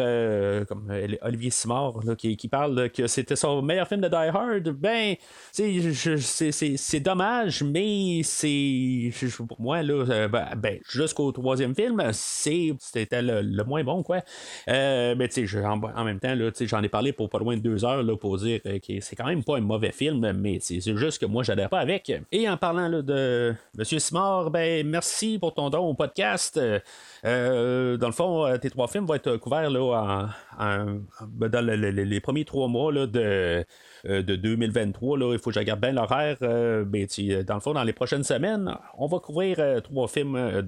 comme 0.66 0.90
Olivier 1.24 1.50
Simard 1.50 2.00
là, 2.06 2.16
qui, 2.16 2.38
qui 2.38 2.48
parle 2.48 2.90
que 2.90 3.08
c'était 3.08 3.36
son 3.36 3.62
meilleur 3.62 3.88
film 3.90 4.00
de 4.00 4.08
Die 4.08 4.16
Hard. 4.16 4.70
Ben, 4.70 5.16
je- 5.58 6.16
c'est, 6.18 6.52
c'est, 6.54 6.78
c'est 6.78 7.00
dommage, 7.02 7.64
mais 7.64 8.22
c'est 8.24 9.12
pour 9.46 9.60
moi 9.60 9.84
là, 9.84 10.28
ben, 10.30 10.48
ben, 10.56 10.80
jusqu'au 11.18 11.32
troisième 11.32 11.74
film, 11.76 12.02
c'était 12.12 13.22
le, 13.22 13.64
moins 13.64 13.84
bon 13.84 14.04
quoi. 14.04 14.22
Euh, 14.70 15.16
mais 15.18 15.28
tu 15.28 15.48
sais, 15.48 15.66
en, 15.66 16.04
même 16.04 16.20
temps 16.20 16.34
j'en 16.62 16.84
ai 16.84 16.90
parlé 16.90 17.12
pour 17.12 17.30
pas 17.30 17.40
loin 17.40 17.56
de 17.58 17.62
deux 17.62 17.84
heures 17.84 18.04
là, 18.04 18.16
pour 18.16 18.38
dire 18.38 18.60
euh, 18.66 18.80
que 18.80 19.00
c'est 19.02 19.16
quand 19.16 19.26
même 19.26 19.44
pas 19.44 19.58
un 19.58 19.62
mauvais 19.62 19.92
film, 19.92 20.32
mais 20.34 20.60
c'est, 20.62 20.80
juste 20.98 21.20
que 21.20 21.26
moi 21.26 21.44
j'adhère 21.44 21.70
pas 21.70 21.80
avec. 21.80 22.12
Et 22.32 22.48
en 22.50 22.58
parlant 22.58 22.90
de 22.90 23.54
Monsieur 23.78 24.00
Simard, 24.00 24.52
ben 24.52 24.88
merci 24.88 25.38
pour 25.40 25.54
ton 25.54 25.70
don 25.70 25.88
au 25.88 25.94
podcast. 25.94 26.60
Euh, 27.26 27.98
dans 27.98 28.08
le 28.08 28.14
fond, 28.14 28.58
tes 28.62 28.70
trois 28.70 28.88
films 28.88 29.06
vont 29.06 29.16
être 29.16 29.38
couverts 29.38 29.70
là, 29.70 30.30
en, 30.60 30.64
en- 30.64 31.00
ben, 31.28 31.50
dans 31.50 31.66
le- 31.66 31.76
le- 31.76 31.92
le- 31.92 32.04
les 32.04 32.20
premiers 32.20 32.46
trois 32.46 32.68
mois 32.68 32.92
là, 32.92 33.08
de, 33.08 33.66
de 34.06 34.36
2023. 34.36 35.18
Là, 35.18 35.34
il 35.34 35.40
faut 35.40 35.50
que 35.50 35.54
je 35.56 35.60
regarde 35.60 35.80
bien 35.82 35.92
l'horaire. 35.92 36.38
euh, 36.42 36.84
ben, 36.86 37.06
tu- 37.08 37.44
dans 37.44 37.56
le 37.56 37.60
fond, 37.60 37.74
dans 37.74 37.84
les 37.84 37.94
prochaines 37.94 38.24
semaines, 38.24 38.74
on 38.98 39.08
va 39.08 39.20
couvrir 39.20 39.58
euh, 39.60 39.80
trois 39.82 40.08
films 40.08 40.36
euh, 40.36 40.62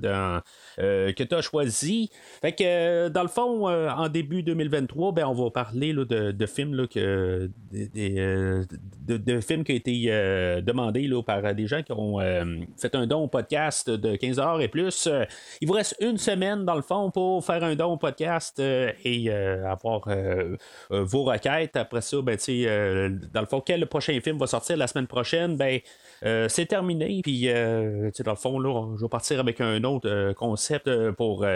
euh, 0.79 1.11
que 1.13 1.23
tu 1.23 1.35
as 1.35 1.41
choisis. 1.41 2.09
Fait 2.41 2.51
que, 2.53 2.63
euh, 2.65 3.09
dans 3.09 3.21
le 3.23 3.27
fond, 3.29 3.67
euh, 3.69 3.89
en 3.89 4.09
début 4.09 4.43
2023, 4.43 5.11
ben, 5.13 5.25
on 5.25 5.33
va 5.33 5.49
parler 5.51 5.93
de, 5.93 6.45
films 6.45 6.87
euh, 6.97 7.47
qui 7.73 9.53
ont 9.55 9.63
été 9.67 10.03
euh, 10.07 10.61
demandés 10.61 11.07
là, 11.07 11.21
par 11.23 11.53
des 11.53 11.67
gens 11.67 11.81
qui 11.83 11.91
ont 11.91 12.19
euh, 12.19 12.45
fait 12.77 12.95
un 12.95 13.07
don 13.07 13.23
au 13.23 13.27
podcast 13.27 13.89
de 13.89 14.15
15 14.15 14.39
heures 14.39 14.61
et 14.61 14.67
plus. 14.67 15.07
Euh, 15.07 15.25
il 15.61 15.67
vous 15.67 15.73
reste 15.73 15.95
une 15.99 16.17
semaine, 16.17 16.65
dans 16.65 16.75
le 16.75 16.81
fond, 16.81 17.11
pour 17.11 17.43
faire 17.45 17.63
un 17.63 17.75
don 17.75 17.93
au 17.93 17.97
podcast 17.97 18.59
euh, 18.59 18.91
et 19.03 19.29
euh, 19.29 19.69
avoir 19.69 20.07
euh, 20.07 20.55
euh, 20.91 21.03
vos 21.03 21.23
requêtes. 21.23 21.75
Après 21.75 22.01
ça, 22.01 22.21
ben, 22.21 22.37
euh, 22.49 23.09
dans 23.33 23.41
le 23.41 23.47
fond, 23.47 23.61
quel 23.61 23.85
prochain 23.87 24.19
film 24.21 24.37
va 24.37 24.47
sortir 24.47 24.77
la 24.77 24.87
semaine 24.87 25.07
prochaine, 25.07 25.57
ben, 25.57 25.79
euh, 26.25 26.47
c'est 26.49 26.65
terminé. 26.65 27.21
Puis, 27.23 27.49
euh, 27.49 28.11
dans 28.23 28.31
le 28.31 28.37
fond, 28.37 28.59
là, 28.59 28.95
je 28.97 29.01
vais 29.01 29.09
partir 29.09 29.39
avec 29.39 29.61
un 29.61 29.83
autre 29.83 30.09
euh, 30.09 30.33
concept 30.33 30.87
euh, 30.87 31.11
pour. 31.11 31.41
dans 31.41 31.47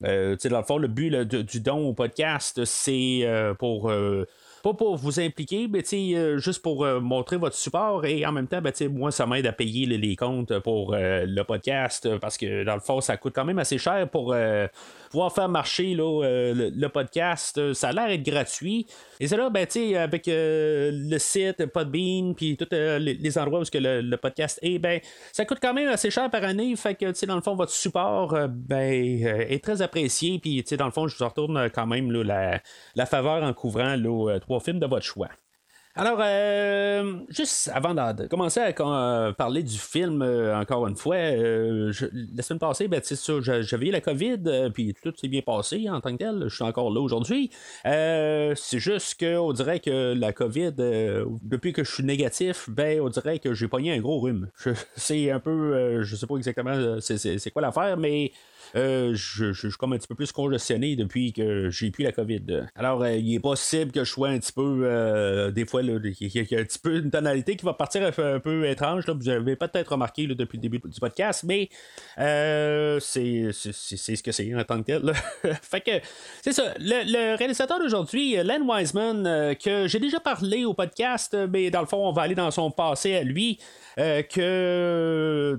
le 0.00 0.64
fond, 0.66 0.78
le 0.78 0.88
but 0.88 1.10
du 1.12 1.60
don 1.60 1.88
au 1.88 1.94
podcast, 1.94 2.64
c'est 2.64 3.26
pour. 3.58 3.92
pas 4.62 4.74
pour 4.74 4.96
vous 4.96 5.20
impliquer, 5.20 5.68
mais 5.68 5.82
euh, 5.92 6.38
juste 6.38 6.62
pour 6.62 6.84
montrer 7.00 7.36
votre 7.36 7.56
support 7.56 8.04
et 8.04 8.24
en 8.26 8.32
même 8.32 8.46
temps, 8.46 8.60
ben, 8.60 8.72
moi, 8.90 9.10
ça 9.10 9.26
m'aide 9.26 9.46
à 9.46 9.52
payer 9.52 9.86
les, 9.86 10.16
comptes 10.16 10.58
pour 10.60 10.94
le 10.96 11.42
podcast 11.42 12.16
parce 12.18 12.36
que 12.36 12.64
dans 12.64 12.74
le 12.74 12.80
fond, 12.80 13.00
ça 13.00 13.16
coûte 13.16 13.32
quand 13.34 13.44
même 13.44 13.58
assez 13.58 13.78
cher 13.78 14.08
pour 14.08 14.34
pouvoir 15.12 15.32
faire 15.32 15.48
marcher 15.48 15.94
euh, 15.98 16.54
le, 16.54 16.70
le 16.74 16.88
podcast. 16.88 17.58
Euh, 17.58 17.74
Ça 17.74 17.90
a 17.90 17.92
l'air 17.92 18.08
d'être 18.08 18.24
gratuit. 18.24 18.86
Et 19.20 19.28
c'est 19.28 19.36
là, 19.36 19.50
ben, 19.50 19.66
avec 19.96 20.26
euh, 20.26 20.90
le 20.92 21.18
site, 21.18 21.66
Podbean, 21.66 22.34
puis 22.34 22.56
tous 22.56 22.66
les, 22.72 23.38
endroits 23.38 23.60
où 23.60 23.64
que 23.64 23.78
le, 23.78 24.00
le 24.00 24.16
podcast 24.16 24.58
est, 24.62 24.78
ben, 24.78 25.00
ça 25.32 25.44
coûte 25.44 25.58
quand 25.60 25.74
même 25.74 25.88
assez 25.88 26.10
cher 26.10 26.30
par 26.30 26.42
année. 26.42 26.74
Fait 26.76 26.94
que, 26.94 27.26
dans 27.26 27.36
le 27.36 27.42
fond, 27.42 27.54
votre 27.54 27.72
support, 27.72 28.36
ben, 28.48 29.24
est 29.48 29.62
très 29.62 29.82
apprécié. 29.82 30.38
Puis, 30.38 30.64
dans 30.76 30.86
le 30.86 30.90
fond, 30.92 31.06
je 31.06 31.16
vous 31.16 31.24
retourne 31.28 31.70
quand 31.70 31.86
même 31.86 32.10
la, 32.10 32.60
la 32.96 33.06
faveur 33.06 33.42
en 33.42 33.52
couvrant 33.52 33.96
trois 34.40 34.60
films 34.60 34.80
de 34.80 34.86
votre 34.86 35.04
choix. 35.04 35.28
Alors, 35.94 36.18
euh, 36.22 37.18
juste 37.28 37.70
avant 37.74 37.92
de, 37.92 38.26
commencer 38.26 38.60
à 38.60 38.72
euh, 38.80 39.32
parler 39.34 39.62
du 39.62 39.76
film, 39.76 40.22
euh, 40.22 40.58
encore 40.58 40.86
une 40.86 40.96
fois, 40.96 41.16
euh, 41.16 41.92
je- 41.92 42.06
la 42.34 42.42
semaine 42.42 42.58
passée, 42.60 42.88
ben, 42.88 43.02
c'est 43.04 43.14
ça, 43.14 43.34
j'a- 43.42 43.60
j'avais 43.60 43.88
eu 43.88 43.90
la 43.90 44.00
COVID, 44.00 44.70
puis 44.72 44.94
tout 45.02 45.12
s'est 45.20 45.28
bien 45.28 45.42
passé 45.42 45.90
en 45.90 46.00
tant 46.00 46.12
que 46.12 46.16
tel. 46.16 46.44
Je 46.48 46.54
suis 46.54 46.64
encore 46.64 46.90
là 46.90 47.00
aujourd'hui. 47.00 47.50
C'est 47.84 48.78
juste 48.78 49.20
qu'on 49.20 49.52
dirait 49.52 49.80
que 49.80 50.14
la 50.14 50.32
COVID, 50.32 50.72
depuis 51.42 51.74
que 51.74 51.84
je 51.84 51.92
suis 51.92 52.04
négatif, 52.04 52.70
ben, 52.70 53.02
on 53.02 53.10
dirait 53.10 53.38
que 53.38 53.52
j'ai 53.52 53.68
pogné 53.68 53.92
un 53.92 54.00
gros 54.00 54.18
rhume. 54.20 54.48
C'est 54.96 55.30
un 55.30 55.40
peu, 55.40 56.02
je 56.02 56.16
sais 56.16 56.26
pas 56.26 56.36
exactement 56.36 57.00
c'est 57.00 57.50
quoi 57.50 57.60
l'affaire, 57.60 57.98
mais 57.98 58.32
euh, 58.76 59.10
je, 59.14 59.52
je- 59.52 59.68
suis 59.68 59.76
comme 59.78 59.92
un 59.92 59.98
petit 59.98 60.08
peu 60.08 60.14
plus 60.14 60.32
congestionné 60.32 60.96
depuis 60.96 61.32
que 61.32 61.70
j'ai 61.70 61.90
plus 61.90 62.04
la 62.04 62.12
COVID. 62.12 62.66
Alors, 62.74 63.02
euh, 63.02 63.12
il 63.14 63.34
est 63.34 63.40
possible 63.40 63.92
que 63.92 64.04
je 64.04 64.10
sois 64.10 64.28
un 64.28 64.38
petit 64.38 64.52
peu, 64.52 64.82
euh, 64.84 65.50
des 65.50 65.64
fois, 65.66 65.82
là, 65.82 65.98
il 66.02 66.28
y, 66.28 66.38
a- 66.38 66.60
un 66.60 66.64
petit 66.64 66.78
peu 66.78 66.96
une 66.96 67.10
tonalité 67.10 67.56
qui 67.56 67.64
va 67.64 67.74
partir 67.74 68.02
un 68.06 68.40
peu, 68.40 68.66
étrange. 68.66 69.06
Là, 69.06 69.14
vous 69.14 69.28
avez 69.28 69.56
peut-être 69.56 69.92
remarqué 69.92 70.26
depuis 70.26 70.56
le 70.58 70.62
début 70.62 70.80
du 70.84 71.00
podcast, 71.00 71.44
mais 71.46 71.68
c'est, 72.16 73.50
ce 73.52 74.22
que 74.22 74.32
c'est 74.32 74.54
en 74.54 74.64
tant 74.64 74.82
que 74.82 74.86
tel. 74.98 75.12
fait 75.62 75.80
que, 75.80 75.90
c'est 76.42 76.52
ça. 76.52 76.74
Le, 76.78 77.04
le 77.32 77.36
réalisateur 77.36 77.78
d'aujourd'hui, 77.78 78.36
Len 78.36 78.62
Wiseman, 78.62 79.54
que 79.56 79.86
j'ai 79.88 79.98
déjà 79.98 80.20
parlé 80.20 80.64
au 80.64 80.74
podcast, 80.74 81.36
mais 81.50 81.70
dans 81.70 81.80
le 81.80 81.86
fond, 81.86 82.08
on 82.08 82.12
va 82.12 82.22
aller 82.22 82.34
dans 82.34 82.50
son 82.50 82.70
passé 82.70 83.14
à 83.16 83.22
lui. 83.22 83.58
que, 83.96 85.58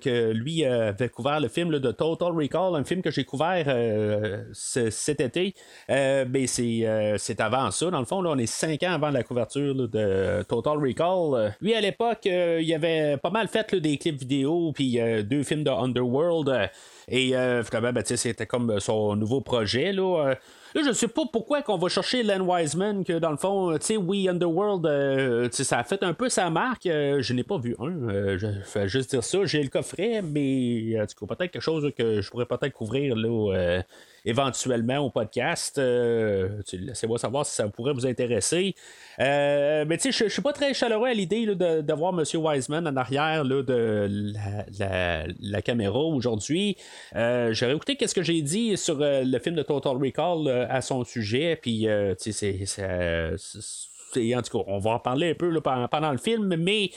que 0.00 0.30
lui 0.32 0.64
avait 0.64 1.08
couvert 1.08 1.40
le 1.40 1.48
film 1.48 1.70
de 1.78 1.90
Total 1.90 2.35
Recall, 2.36 2.74
un 2.74 2.84
film 2.84 3.02
que 3.02 3.10
j'ai 3.10 3.24
couvert 3.24 3.64
euh, 3.68 4.44
ce- 4.52 4.90
cet 4.90 5.20
été. 5.20 5.54
Euh, 5.90 6.24
ben, 6.24 6.46
c'est, 6.46 6.86
euh, 6.86 7.16
c'est 7.18 7.40
avant 7.40 7.70
ça, 7.70 7.90
dans 7.90 7.98
le 8.00 8.04
fond, 8.04 8.22
là, 8.22 8.30
on 8.32 8.38
est 8.38 8.46
cinq 8.46 8.82
ans 8.82 8.92
avant 8.92 9.10
la 9.10 9.22
couverture 9.22 9.74
de 9.88 10.42
Total 10.44 10.78
Recall. 10.78 11.54
Lui, 11.60 11.74
à 11.74 11.80
l'époque, 11.80 12.24
il 12.26 12.74
avait 12.74 13.16
pas 13.16 13.30
mal 13.30 13.48
fait 13.48 13.74
des 13.74 13.98
clips 13.98 14.18
vidéo, 14.18 14.72
puis 14.72 14.98
deux 15.24 15.42
films 15.42 15.64
de 15.64 15.70
Underworld. 15.70 16.70
et 17.08 17.30
ben, 17.32 18.02
c'était 18.04 18.46
comme 18.46 18.78
son 18.80 19.16
nouveau 19.16 19.40
projet. 19.40 19.92
Là, 19.92 20.34
Là, 20.76 20.82
je 20.86 20.92
sais 20.92 21.08
pas 21.08 21.22
pourquoi 21.32 21.62
qu'on 21.62 21.78
va 21.78 21.88
chercher 21.88 22.22
Len 22.22 22.42
Wiseman, 22.42 23.02
que 23.02 23.14
dans 23.14 23.30
le 23.30 23.38
fond, 23.38 23.72
tu 23.78 23.86
sais, 23.86 23.96
oui, 23.96 24.28
Underworld, 24.28 24.84
euh, 24.84 25.48
ça 25.50 25.78
a 25.78 25.84
fait 25.84 26.02
un 26.02 26.12
peu 26.12 26.28
sa 26.28 26.50
marque. 26.50 26.84
euh, 26.84 27.22
je 27.22 27.32
n'ai 27.32 27.44
pas 27.44 27.56
vu 27.56 27.74
un. 27.78 28.10
euh, 28.10 28.36
je 28.36 28.48
fais 28.62 28.86
juste 28.86 29.08
dire 29.08 29.24
ça. 29.24 29.38
J'ai 29.46 29.62
le 29.62 29.70
coffret, 29.70 30.20
mais 30.20 30.94
tout 31.06 31.26
cas, 31.26 31.34
peut-être 31.34 31.52
quelque 31.52 31.62
chose 31.62 31.90
que 31.96 32.20
je 32.20 32.30
pourrais 32.30 32.44
peut-être 32.44 32.74
couvrir 32.74 33.16
là, 33.16 33.54
euh, 33.54 33.82
éventuellement 34.26 34.98
au 34.98 35.08
podcast. 35.10 35.78
Euh, 35.78 36.60
Laissez-moi 36.72 37.18
savoir 37.18 37.46
si 37.46 37.54
ça 37.54 37.66
pourrait 37.68 37.94
vous 37.94 38.06
intéresser. 38.06 38.74
Euh, 39.20 39.84
mais 39.88 39.96
tu 39.96 40.12
sais, 40.12 40.24
je 40.26 40.30
suis 40.32 40.42
pas 40.42 40.52
très 40.52 40.74
chaleureux 40.74 41.08
à 41.08 41.14
l'idée 41.14 41.46
de, 41.46 41.54
de 41.54 41.92
M. 42.36 42.44
Wiseman 42.44 42.86
en 42.86 42.96
arrière 42.96 43.44
là, 43.44 43.62
de 43.62 44.08
la, 44.78 45.24
la- 45.40 45.62
caméra 45.62 46.00
aujourd'hui. 46.00 46.76
Euh, 47.14 47.54
J'aurais 47.54 47.74
écouté 47.74 47.96
qu'est-ce 47.96 48.14
que 48.14 48.22
j'ai 48.22 48.42
dit 48.42 48.76
sur 48.76 49.00
euh, 49.00 49.22
le 49.24 49.38
film 49.38 49.54
de 49.54 49.62
Total 49.62 49.96
Recall 49.96 50.46
euh, 50.48 50.66
à 50.68 50.82
son 50.82 51.04
sujet, 51.04 51.56
puis 51.60 51.88
euh, 51.88 52.14
tu 52.20 52.32
sais, 52.32 52.64
c'est- 52.66 52.82
en 54.34 54.42
tout 54.42 54.58
cas, 54.58 54.64
on 54.68 54.78
va 54.78 54.92
en 54.92 54.98
parler 54.98 55.30
un 55.30 55.34
peu 55.34 55.50
là, 55.50 55.60
pendant 55.90 56.12
le 56.12 56.18
film, 56.18 56.54
mais 56.56 56.90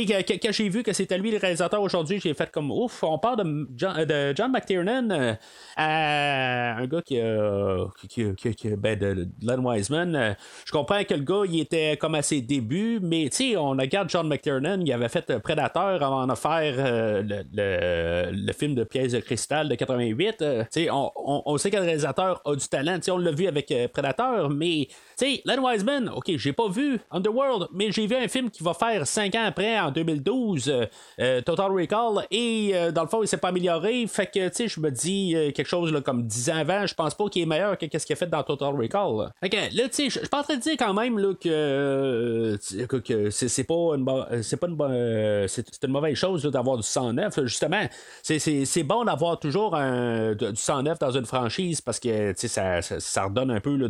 sais, 0.00 0.24
quand 0.42 0.52
j'ai 0.52 0.68
vu 0.68 0.82
que 0.82 0.92
c'était 0.92 1.18
lui 1.18 1.30
le 1.30 1.38
réalisateur 1.38 1.80
aujourd'hui, 1.82 2.20
j'ai 2.20 2.34
fait 2.34 2.50
comme 2.50 2.70
ouf, 2.70 3.02
on 3.02 3.18
parle 3.18 3.44
de 3.44 3.68
John, 3.76 4.04
de 4.04 4.32
John 4.36 4.50
McTiernan 4.52 5.10
euh, 5.10 5.34
un 5.78 6.86
gars 6.86 7.02
qui 7.02 7.20
a. 7.20 7.86
Qui, 8.08 8.34
qui- 8.54 8.68
ben, 8.76 8.98
de, 8.98 9.28
Len 9.42 9.60
Wiseman. 9.60 10.36
Je 10.64 10.72
comprends 10.72 11.02
que 11.04 11.14
le 11.14 11.22
gars, 11.22 11.42
il 11.46 11.60
était 11.60 11.96
comme 11.96 12.14
à 12.14 12.22
ses 12.22 12.40
débuts, 12.40 12.98
mais 13.02 13.28
tu 13.30 13.36
sais, 13.50 13.56
on 13.56 13.70
regarde 13.70 14.08
John 14.10 14.26
McTiernan, 14.28 14.80
il 14.80 14.92
avait 14.92 15.08
fait 15.08 15.28
euh, 15.30 15.38
Predator 15.40 16.02
avant 16.02 16.26
de 16.26 16.34
faire 16.34 16.74
euh, 16.78 17.22
le, 17.22 17.42
le- 17.52 18.30
le 18.46 18.52
film 18.52 18.74
de 18.74 18.84
pièce 18.84 19.12
de 19.12 19.20
cristal 19.20 19.68
de 19.68 19.74
88. 19.74 20.42
Euh, 20.42 20.62
tu 20.64 20.66
sais, 20.84 20.90
on, 20.90 21.10
on- 21.16 21.42
on 21.46 21.58
sait 21.58 21.70
que 21.70 21.76
le 21.76 21.82
réalisateur 21.82 22.40
a 22.44 22.54
du 22.54 22.66
talent, 22.68 22.96
tu 22.96 23.02
sais, 23.04 23.10
on 23.10 23.18
l'a 23.18 23.32
vu 23.32 23.46
avec 23.46 23.72
Predator, 23.92 24.50
mais 24.50 24.86
tu 24.88 24.94
sais, 25.16 25.42
Len 25.44 25.60
Wiseman, 25.60 26.08
ok, 26.14 26.32
j'ai 26.36 26.52
pas 26.52 26.68
vu 26.68 26.98
Underworld, 27.10 27.68
mais 27.72 27.90
j'ai 27.92 28.06
vu 28.06 28.14
un 28.16 28.28
film 28.28 28.50
qui 28.50 28.62
va 28.62 28.74
faire 28.74 29.06
5 29.06 29.34
ans 29.34 29.44
après, 29.46 29.76
en 29.86 29.90
2012, 29.90 30.68
euh, 30.68 30.86
euh, 31.20 31.40
Total 31.42 31.70
Recall, 31.70 32.26
et 32.30 32.72
euh, 32.74 32.92
dans 32.92 33.02
le 33.02 33.08
fond, 33.08 33.22
il 33.22 33.28
s'est 33.28 33.36
pas 33.36 33.48
amélioré. 33.48 34.06
Fait 34.06 34.26
que, 34.26 34.48
tu 34.48 34.54
sais, 34.54 34.68
je 34.68 34.80
me 34.80 34.90
dis 34.90 35.34
quelque 35.54 35.68
chose 35.68 35.92
là, 35.92 36.00
comme 36.00 36.26
10 36.26 36.50
ans 36.50 36.56
avant, 36.56 36.86
je 36.86 36.94
pense 36.94 37.14
pas 37.14 37.28
qu'il 37.28 37.42
est 37.42 37.46
meilleur 37.46 37.76
que 37.78 37.86
ce 37.98 38.06
qu'il 38.06 38.14
a 38.14 38.16
fait 38.16 38.26
dans 38.26 38.42
Total 38.42 38.74
Recall. 38.74 39.32
que, 39.42 39.76
là, 39.76 39.88
tu 39.88 39.90
sais, 39.92 40.04
je 40.04 40.18
suis 40.18 40.28
en 40.32 40.42
train 40.42 40.56
de 40.56 40.60
dire 40.60 40.76
quand 40.78 40.94
même 40.94 41.18
là, 41.18 41.34
que, 41.34 42.58
que, 42.86 43.30
c'est 43.30 43.64
pas 43.64 43.74
une, 43.96 44.42
c'est 44.42 44.56
pas 44.56 44.66
une, 44.66 45.48
c'est 45.48 45.84
une 45.84 45.92
mauvaise 45.92 46.16
chose 46.16 46.42
d'avoir 46.44 46.76
du 46.76 46.82
sang 46.82 47.12
neuf. 47.12 47.38
Justement, 47.44 47.82
c'est- 48.22 48.82
bon 48.82 49.04
d'avoir 49.04 49.38
toujours 49.38 49.76
un, 49.76 50.34
du 50.34 50.56
sang 50.56 50.82
neuf 50.82 50.98
dans 50.98 51.12
une 51.12 51.26
franchise 51.26 51.80
parce 51.80 52.00
que, 52.00 52.32
tu 52.32 52.48
sais, 52.48 52.48
ça, 52.48 52.82
ça, 52.82 53.24
redonne 53.24 53.50
un 53.50 53.60
peu 53.60 53.78
de, 53.78 53.88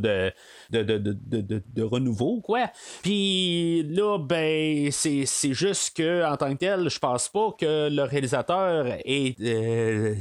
de, 0.71 0.83
de, 0.83 1.63
de, 1.75 1.83
renouveau, 1.83 2.41
quoi. 2.41 2.71
Puis 3.03 3.83
là, 3.85 4.19
ben, 4.19 4.91
c'est, 4.91 5.25
c'est 5.27 5.55
que, 5.91 6.25
en 6.25 6.37
tant 6.37 6.53
que 6.53 6.59
tel, 6.59 6.89
je 6.89 6.99
pense 6.99 7.29
pas 7.29 7.51
que 7.59 7.89
le 7.91 8.03
réalisateur 8.03 8.87
est 9.05 9.41
euh, 9.41 10.15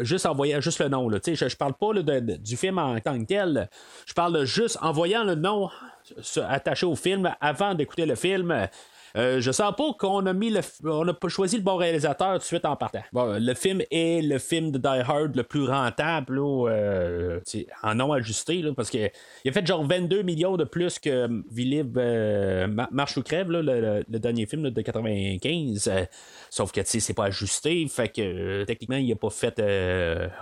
juste 0.00 0.26
en 0.26 0.34
voyant 0.34 0.60
juste 0.60 0.80
le 0.80 0.88
nom. 0.88 1.08
Là. 1.08 1.18
Je, 1.26 1.34
je 1.48 1.56
parle 1.56 1.74
pas 1.74 1.92
là, 1.92 2.20
du 2.20 2.56
film 2.56 2.78
en 2.78 2.98
tant 3.00 3.18
que 3.18 3.24
tel. 3.26 3.68
Je 4.06 4.14
parle 4.14 4.44
juste 4.44 4.78
en 4.82 4.92
voyant 4.92 5.24
le 5.24 5.34
nom 5.34 5.68
se- 6.20 6.40
attaché 6.40 6.86
au 6.86 6.96
film 6.96 7.34
avant 7.40 7.74
d'écouter 7.74 8.06
le 8.06 8.14
film. 8.14 8.68
Euh, 9.16 9.40
je 9.40 9.50
sens 9.50 9.74
pas 9.76 9.92
qu'on 9.98 10.26
a 10.26 10.32
mis 10.34 10.50
le, 10.50 10.60
on 10.84 11.08
a 11.08 11.14
pas 11.14 11.28
choisi 11.28 11.56
le 11.56 11.62
bon 11.62 11.76
réalisateur 11.76 12.32
tout 12.34 12.38
de 12.40 12.44
suite 12.44 12.64
en 12.66 12.76
partant. 12.76 13.02
Bon, 13.12 13.38
le 13.40 13.54
film 13.54 13.80
est 13.90 14.22
le 14.22 14.38
film 14.38 14.70
de 14.72 14.78
Die 14.78 14.86
Hard 14.86 15.34
le 15.34 15.42
plus 15.42 15.64
rentable 15.64 16.38
euh, 16.38 17.40
en 17.82 17.94
non 17.94 18.12
ajusté 18.12 18.60
là, 18.60 18.72
parce 18.76 18.90
que 18.90 19.10
il 19.44 19.48
a 19.48 19.52
fait 19.52 19.66
genre 19.66 19.84
22 19.86 20.22
millions 20.22 20.56
de 20.56 20.64
plus 20.64 20.98
que 20.98 21.28
Villib 21.50 21.96
euh, 21.96 22.66
Ma- 22.66 22.88
Marche 22.90 23.16
ou 23.16 23.22
crève 23.22 23.50
là, 23.50 23.62
le, 23.62 24.04
dernier 24.18 24.44
film 24.46 24.68
de 24.70 24.80
95. 24.82 25.88
euh, 25.88 26.04
sauf 26.50 26.72
que 26.72 26.80
t'sais, 26.82 27.00
c'est 27.00 27.14
pas 27.14 27.26
ajusté, 27.26 27.86
fait 27.88 28.08
que 28.08 28.64
techniquement 28.64 28.96
il 28.96 29.10
a 29.12 29.16
pas 29.16 29.30
fait 29.30 29.62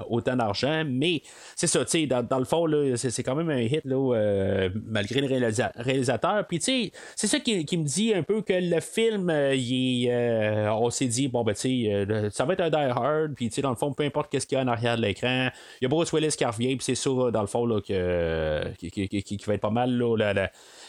autant 0.08 0.36
d'argent, 0.36 0.84
mais 0.86 1.22
c'est 1.54 1.66
ça, 1.68 1.84
dans, 2.08 2.22
dans 2.26 2.38
le 2.38 2.44
fond 2.44 2.66
c'est, 2.96 3.22
quand 3.22 3.34
même 3.36 3.50
un 3.50 3.60
hit 3.60 3.84
malgré 3.84 5.20
le 5.20 5.28
réalisa- 5.28 5.72
réalisateur. 5.76 6.44
Puis 6.48 6.58
tu 6.58 6.64
sais, 6.64 6.92
c'est 7.14 7.26
ça 7.26 7.38
qui 7.40 7.76
me 7.76 7.84
dit 7.84 8.12
un 8.14 8.22
peu 8.22 8.42
que 8.42 8.63
le 8.70 8.80
film, 8.80 9.30
euh, 9.30 9.54
euh, 9.54 10.68
on 10.70 10.90
s'est 10.90 11.06
dit, 11.06 11.28
bon, 11.28 11.44
ben, 11.44 11.54
tu 11.54 11.60
sais, 11.60 11.92
euh, 11.92 12.30
ça 12.30 12.44
va 12.44 12.54
être 12.54 12.60
un 12.60 12.70
Die 12.70 12.76
Hard, 12.76 13.34
puis, 13.34 13.48
tu 13.48 13.56
sais, 13.56 13.62
dans 13.62 13.70
le 13.70 13.76
fond, 13.76 13.92
peu 13.92 14.04
importe 14.04 14.30
qu'est-ce 14.30 14.46
qu'il 14.46 14.56
y 14.56 14.60
a 14.60 14.64
en 14.64 14.68
arrière 14.68 14.96
de 14.96 15.02
l'écran, 15.02 15.48
il 15.80 15.84
y 15.84 15.86
a 15.86 15.88
Bruce 15.88 16.12
Willis 16.12 16.34
qui 16.36 16.44
revient, 16.44 16.76
puis 16.76 16.84
c'est 16.84 16.94
ça, 16.94 17.10
dans 17.30 17.40
le 17.40 17.46
fond, 17.46 17.66
là, 17.66 17.80
que, 17.80 18.64
qui, 18.76 19.40
va 19.46 19.54
être 19.54 19.60
pas 19.60 19.70
mal, 19.70 19.96
là, 19.96 20.32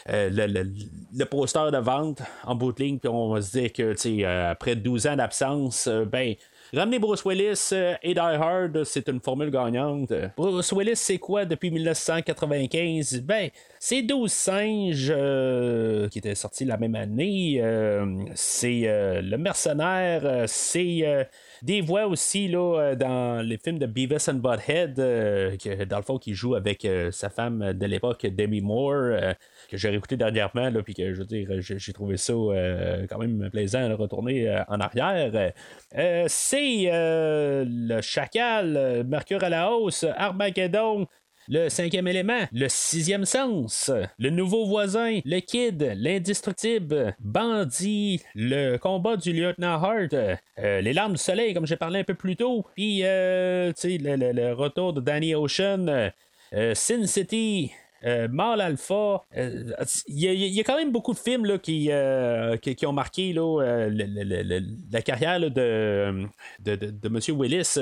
le, 0.08 0.64
le- 1.14 1.26
poster 1.26 1.72
de 1.72 1.78
vente 1.78 2.22
en 2.44 2.56
bout 2.56 2.72
de 2.72 2.84
ligne, 2.84 3.00
puis 3.00 3.10
on 3.10 3.34
va 3.34 3.42
se 3.42 3.58
dire 3.58 3.74
que, 3.74 4.50
après 4.52 4.76
12 4.76 5.08
ans 5.08 5.16
d'absence, 5.16 5.88
ben, 5.88 6.36
Ramener 6.74 7.00
Bruce 7.00 7.24
Willis 7.24 7.70
euh, 7.74 7.96
et 8.02 8.14
Die 8.14 8.20
Hard, 8.20 8.84
c'est 8.86 9.08
une 9.08 9.20
formule 9.20 9.52
gagnante. 9.52 10.12
Bruce 10.36 10.74
Willis, 10.74 10.96
c'est 10.96 11.20
quoi 11.20 11.46
depuis 11.46 11.70
1995? 11.70 13.22
Ben, 13.22 13.50
c'est 13.80 14.02
12 14.02 14.32
singes 14.32 15.14
euh, 15.16 16.10
qui 16.10 16.20
étaient 16.20 16.34
sortis 16.34 16.66
la 16.66 16.78
même 16.78 16.96
année. 16.96 17.58
euh, 17.62 18.26
c'est 18.34 18.82
Le 19.22 19.38
Mercenaire, 19.38 20.46
c'est 20.48 21.28
des 21.62 21.82
voix 21.82 22.08
aussi 22.08 22.48
là, 22.48 22.96
dans 22.96 23.46
les 23.46 23.58
films 23.58 23.80
de 23.80 23.86
Beavis 23.86 24.28
and 24.30 24.36
Butthead, 24.36 24.96
que, 24.96 25.84
dans 25.84 25.98
le 25.98 26.04
fond, 26.04 26.18
qui 26.18 26.34
joue 26.34 26.56
avec 26.56 26.88
sa 27.12 27.30
femme 27.30 27.74
de 27.74 27.86
l'époque, 27.86 28.26
Demi 28.26 28.62
Moore. 28.62 29.36
Que 29.70 29.78
j'ai 29.78 29.90
réécouté 29.90 30.18
dernièrement, 30.18 30.70
là, 30.70 30.82
puis 30.84 30.94
que 30.94 31.14
je 31.14 31.24
dire, 31.24 31.48
j'ai 31.60 31.94
trouvé 31.94 32.18
ça 32.18 32.34
euh, 32.34 33.06
quand 33.10 33.18
même 33.18 33.50
plaisant 33.52 33.88
de 33.90 33.94
retourner 33.94 34.48
euh, 34.50 34.62
en 34.68 34.80
arrière. 34.80 35.32
Euh, 35.98 36.26
c'est 36.28 36.90
le 36.92 38.02
Chacal, 38.02 39.04
Mercure 39.08 39.44
à 39.44 39.50
la 39.50 39.72
hausse, 39.72 40.06
Armageddon. 40.18 41.08
Le 41.48 41.70
cinquième 41.70 42.08
élément, 42.08 42.40
le 42.52 42.68
sixième 42.70 43.24
sens, 43.24 43.92
le 44.18 44.32
nouveau 44.32 44.66
voisin, 44.66 45.20
le 45.24 45.40
kid, 45.42 45.94
l'indestructible, 45.96 47.16
bandit, 47.20 48.20
le 48.34 48.78
combat 48.78 49.16
du 49.16 49.32
lieutenant 49.32 49.74
Hart, 49.76 50.16
les 50.58 50.92
larmes 50.92 51.12
du 51.12 51.18
soleil, 51.20 51.54
comme 51.54 51.68
j'ai 51.68 51.76
parlé 51.76 52.00
un 52.00 52.04
peu 52.04 52.16
plus 52.16 52.36
tôt, 52.36 52.66
puis 52.76 53.02
euh, 53.04 53.72
le, 53.84 54.16
le- 54.16 54.32
le 54.32 54.54
retour 54.54 54.94
de 54.94 55.02
Danny 55.02 55.36
Ocean, 55.36 56.10
Sin 56.74 57.06
City, 57.06 57.72
euh, 58.06 58.28
Alpha. 58.60 59.26
euh, 59.38 59.74
Il 60.08 60.20
y, 60.20 60.60
a- 60.60 60.64
quand 60.64 60.78
même 60.78 60.92
beaucoup 60.92 61.14
de 61.14 61.18
films 61.18 61.46
là, 61.46 61.58
qui, 61.58 61.88
euh, 61.92 62.58
qui, 62.58 62.86
ont 62.86 62.94
marqué 62.94 63.34
euh, 63.38 63.90
la 64.92 65.02
carrière 65.02 65.40
de, 65.40 66.26
M. 66.66 67.20
Willis 67.30 67.78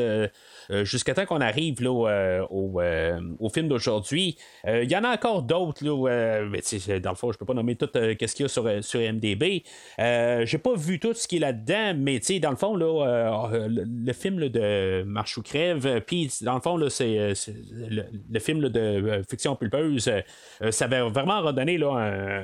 jusqu'à 0.84 1.14
temps 1.14 1.26
qu'on 1.26 1.42
arrive 1.42 1.76
au, 1.86 3.50
film 3.54 3.68
d'aujourd'hui. 3.68 4.38
Il 4.66 4.90
y 4.90 4.96
en 4.96 5.04
a 5.04 5.14
encore 5.14 5.44
d'autres. 5.44 5.84
Mais 5.84 7.00
dans 7.00 7.12
le 7.12 7.16
fond, 7.16 7.32
je 7.32 7.38
peux 7.38 7.46
pas 7.46 7.54
nommer 7.54 7.76
tout 7.76 7.90
ce 7.94 8.14
qu'il 8.14 8.44
y 8.44 8.46
a 8.46 8.48
sur, 8.48 8.84
sur 8.84 9.00
MDB. 9.00 9.64
J'ai 9.98 10.58
pas 10.58 10.76
vu 10.76 11.00
tout 11.00 11.14
ce 11.14 11.28
qui 11.28 11.38
est 11.38 11.40
là-dedans, 11.40 11.94
mais 11.98 12.20
dans 12.40 12.52
le 12.52 12.56
fond, 12.56 12.76
le, 12.76 14.14
film 14.14 14.48
de 14.50 15.04
Marche 15.04 15.38
ou 15.38 15.42
Crève, 15.42 16.02
puis 16.06 16.32
dans 16.42 16.56
le 16.56 16.62
fond, 16.62 16.80
c'est 16.90 17.34
le, 17.72 18.40
film 18.40 18.70
de 18.70 19.22
fiction 19.30 19.56
pulpeuse. 19.56 20.13
Euh, 20.62 20.72
ça 20.72 20.86
avait 20.86 21.02
vraiment 21.02 21.42
redonné 21.42 21.78
là, 21.78 21.92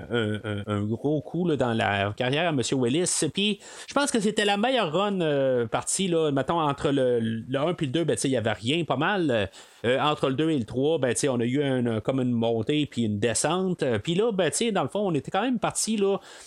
un, 0.10 0.82
gros 0.84 1.21
coup 1.21 1.47
là, 1.47 1.55
dans 1.55 1.73
la 1.73 2.13
carrière 2.15 2.47
à 2.47 2.49
M. 2.49 2.62
Willis. 2.73 3.23
Puis 3.34 3.60
je 3.88 3.93
pense 3.93 4.12
que 4.12 4.19
c'était 4.19 4.45
la 4.45 4.58
meilleure 4.58 4.91
run 4.91 5.21
euh, 5.21 5.67
partie, 5.67 6.08
là, 6.08 6.32
mettons, 6.32 6.60
entre 6.60 6.89
le, 6.91 7.19
le 7.19 7.60
1 7.60 7.69
et 7.69 7.75
le 7.82 7.88
2, 7.88 8.03
ben, 8.03 8.17
il 8.23 8.29
n'y 8.29 8.38
avait 8.38 8.53
rien 8.53 8.84
pas 8.84 8.97
mal. 8.97 9.49
Euh, 9.86 9.97
entre 9.99 10.29
le 10.29 10.36
2 10.36 10.49
et 10.49 10.58
le 10.58 10.65
3, 10.65 10.99
ben, 10.99 11.15
on 11.29 11.39
a 11.39 11.45
eu 11.45 11.63
un- 11.63 11.86
un- 11.86 11.99
comme 12.01 12.19
une 12.19 12.32
montée 12.32 12.86
puis 12.86 13.03
une 13.03 13.19
descente. 13.19 13.84
Puis 14.03 14.15
là, 14.15 14.32
ben, 14.32 14.51
dans 14.73 14.84
le 14.84 14.89
fond, 14.89 15.08
on 15.08 15.13
était 15.13 15.32
quand 15.32 15.41
même 15.41 15.60
parti, 15.60 15.97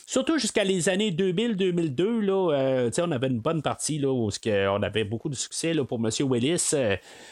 surtout 0.06 0.38
jusqu'à 0.38 0.64
les 0.64 0.88
années 0.88 1.10
2000-2002, 1.10 2.20
là, 2.20 2.52
euh, 2.52 2.86
tu 2.88 2.94
sais, 2.94 3.02
on 3.02 3.10
avait 3.10 3.28
une 3.28 3.40
bonne 3.40 3.62
partie, 3.62 3.98
là, 3.98 4.12
où 4.12 4.28
on 4.46 4.82
avait 4.82 5.04
beaucoup 5.04 5.28
de 5.28 5.34
succès 5.34 5.72
là, 5.72 5.84
pour 5.84 5.98
M. 5.98 6.10
Willis. 6.30 6.74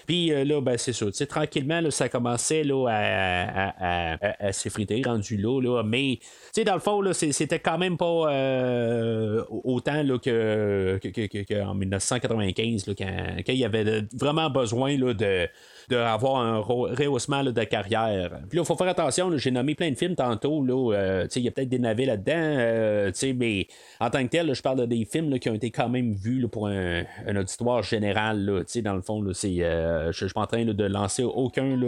Puis 0.06 0.28
là, 0.44 0.60
ben, 0.60 0.78
c'est 0.78 0.92
sais, 0.92 1.26
tranquillement, 1.26 1.80
là, 1.80 1.90
ça 1.90 2.08
commençait 2.08 2.64
là, 2.64 2.86
à, 2.88 3.69
à, 3.78 4.52
s'effriter, 4.52 5.02
rendu 5.04 5.36
là, 5.36 5.60
là. 5.60 5.82
Mais, 5.82 6.18
tu 6.20 6.28
sais, 6.52 6.64
dans 6.64 6.74
le 6.74 6.80
fond, 6.80 7.02
c'était 7.12 7.58
quand 7.58 7.78
même 7.78 7.96
pas 7.96 8.32
euh, 8.32 9.44
autant 9.50 10.02
là, 10.02 10.18
que, 10.18 11.62
en 11.62 11.74
1995, 11.74 12.86
là, 12.86 12.94
quand, 12.96 13.52
il 13.52 13.54
y 13.54 13.64
avait 13.64 14.04
vraiment 14.14 14.50
besoin 14.50 14.96
là, 14.96 15.14
de 15.14 15.48
d'avoir 15.90 16.40
un 16.40 16.58
rehaussement 16.58 17.42
de 17.42 17.64
carrière. 17.64 18.30
Puis 18.48 18.56
là, 18.56 18.62
il 18.62 18.64
faut 18.64 18.76
faire 18.76 18.88
attention, 18.88 19.36
j'ai 19.36 19.50
nommé 19.50 19.74
plein 19.74 19.90
de 19.90 19.96
films 19.96 20.14
tantôt, 20.14 20.64
là, 20.64 20.94
euh, 20.94 21.26
il 21.34 21.42
y 21.42 21.48
a 21.48 21.50
peut-être 21.50 21.68
des 21.68 21.78
navets 21.78 22.06
là-dedans, 22.06 22.32
euh, 22.36 23.12
mais 23.36 23.66
en 23.98 24.10
tant 24.10 24.22
que 24.22 24.28
tel, 24.28 24.54
je 24.54 24.62
parle 24.62 24.80
de 24.80 24.86
des 24.86 25.04
films 25.04 25.38
qui 25.38 25.48
ont 25.50 25.54
été 25.54 25.70
quand 25.70 25.88
même 25.88 26.14
vus 26.14 26.46
pour 26.48 26.68
un, 26.68 27.04
un 27.26 27.36
auditoire 27.36 27.82
général, 27.82 28.64
dans 28.82 28.94
le 28.94 29.02
fond, 29.02 29.24
c'est, 29.32 29.62
euh, 29.62 30.12
je 30.12 30.24
suis 30.24 30.34
pas 30.34 30.42
en 30.42 30.46
train 30.46 30.64
de 30.64 30.84
lancer 30.84 31.22
aucun, 31.22 31.78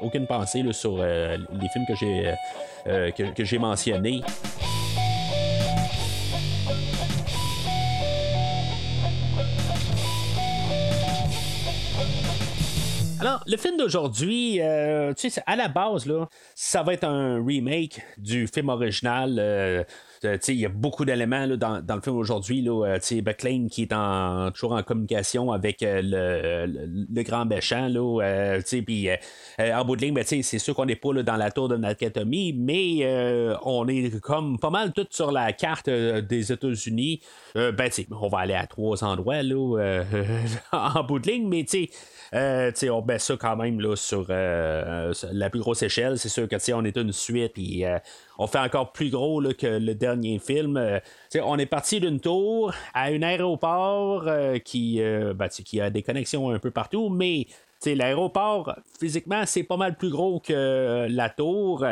aucune 0.00 0.26
pensée 0.26 0.64
sur 0.72 0.98
les 0.98 1.68
films 1.72 1.84
que 1.86 1.94
j'ai, 1.94 2.34
que 3.34 3.44
j'ai 3.44 3.58
mentionnés. 3.58 4.22
Alors, 13.20 13.42
le 13.46 13.58
film 13.58 13.76
d'aujourd'hui, 13.76 14.62
euh, 14.62 15.12
tu 15.12 15.28
sais, 15.28 15.42
à 15.46 15.54
la 15.54 15.68
base, 15.68 16.06
là, 16.06 16.26
ça 16.54 16.82
va 16.82 16.94
être 16.94 17.04
un 17.04 17.44
remake 17.44 18.00
du 18.16 18.46
film 18.46 18.70
original. 18.70 19.36
euh, 19.38 19.84
il 20.22 20.54
y 20.54 20.66
a 20.66 20.68
beaucoup 20.68 21.04
d'éléments 21.04 21.46
dans, 21.48 21.80
dans 21.84 21.96
le 21.96 22.00
film 22.02 22.16
aujourd'hui. 22.16 22.62
là, 22.62 22.84
euh, 22.86 22.98
qui 23.70 23.82
est 23.82 23.92
en, 23.92 24.50
toujours 24.50 24.72
en 24.72 24.82
communication 24.82 25.52
avec 25.52 25.82
euh, 25.82 26.00
le, 26.02 26.66
le- 26.66 27.22
grand 27.22 27.44
méchant. 27.44 27.88
Là, 27.88 28.22
euh, 28.22 28.60
puis 28.86 29.08
euh, 29.08 29.16
euh, 29.60 29.74
en 29.74 29.84
bout 29.84 29.96
de 29.96 30.02
ligne, 30.02 30.14
ben, 30.14 30.24
c'est 30.24 30.42
sûr 30.42 30.74
qu'on 30.74 30.86
n'est 30.86 30.96
pas 30.96 31.12
là, 31.12 31.22
dans 31.22 31.36
la 31.36 31.50
tour 31.50 31.68
de 31.68 31.76
Nakatomi, 31.76 32.52
mais 32.52 32.98
euh, 33.02 33.56
on 33.64 33.86
est 33.88 34.20
comme 34.20 34.58
pas 34.58 34.70
mal 34.70 34.92
tout 34.92 35.06
sur 35.10 35.32
la 35.32 35.52
carte 35.52 35.88
euh, 35.88 36.20
des 36.20 36.52
États-Unis. 36.52 37.20
Euh, 37.56 37.72
ben, 37.72 37.90
on 38.10 38.28
va 38.28 38.38
aller 38.40 38.54
à 38.54 38.66
trois 38.66 39.02
endroits 39.04 39.42
là, 39.42 39.78
euh, 39.78 40.04
en 40.72 41.02
bout 41.04 41.18
de 41.18 41.30
ligne, 41.30 41.48
mais 41.48 41.64
tu 41.64 41.86
sais, 41.86 41.90
euh, 42.34 42.70
on 42.90 43.04
met 43.04 43.18
ça 43.18 43.36
quand 43.36 43.56
même 43.56 43.80
là, 43.80 43.96
sur 43.96 44.26
euh, 44.30 45.12
la 45.32 45.50
plus 45.50 45.60
grosse 45.60 45.82
échelle. 45.82 46.18
C'est 46.18 46.28
sûr 46.28 46.48
que 46.48 46.56
on 46.72 46.84
est 46.84 46.96
une 46.96 47.12
suite, 47.12 47.54
puis 47.54 47.84
euh, 47.84 47.98
on 48.40 48.46
fait 48.46 48.58
encore 48.58 48.92
plus 48.92 49.10
gros 49.10 49.38
là, 49.38 49.52
que 49.52 49.66
le 49.66 49.94
dernier 49.94 50.38
film. 50.38 50.78
Euh, 50.78 50.98
on 51.42 51.58
est 51.58 51.66
parti 51.66 52.00
d'une 52.00 52.20
tour 52.20 52.72
à 52.94 53.04
un 53.04 53.20
aéroport 53.20 54.24
euh, 54.26 54.58
qui, 54.58 55.02
euh, 55.02 55.34
ben, 55.34 55.48
qui 55.48 55.78
a 55.78 55.90
des 55.90 56.02
connexions 56.02 56.50
un 56.50 56.58
peu 56.58 56.70
partout, 56.70 57.10
mais 57.10 57.46
l'aéroport, 57.86 58.76
physiquement, 58.98 59.42
c'est 59.46 59.62
pas 59.62 59.76
mal 59.76 59.96
plus 59.96 60.10
gros 60.10 60.40
que 60.40 60.52
euh, 60.52 61.08
la 61.08 61.30
tour. 61.30 61.84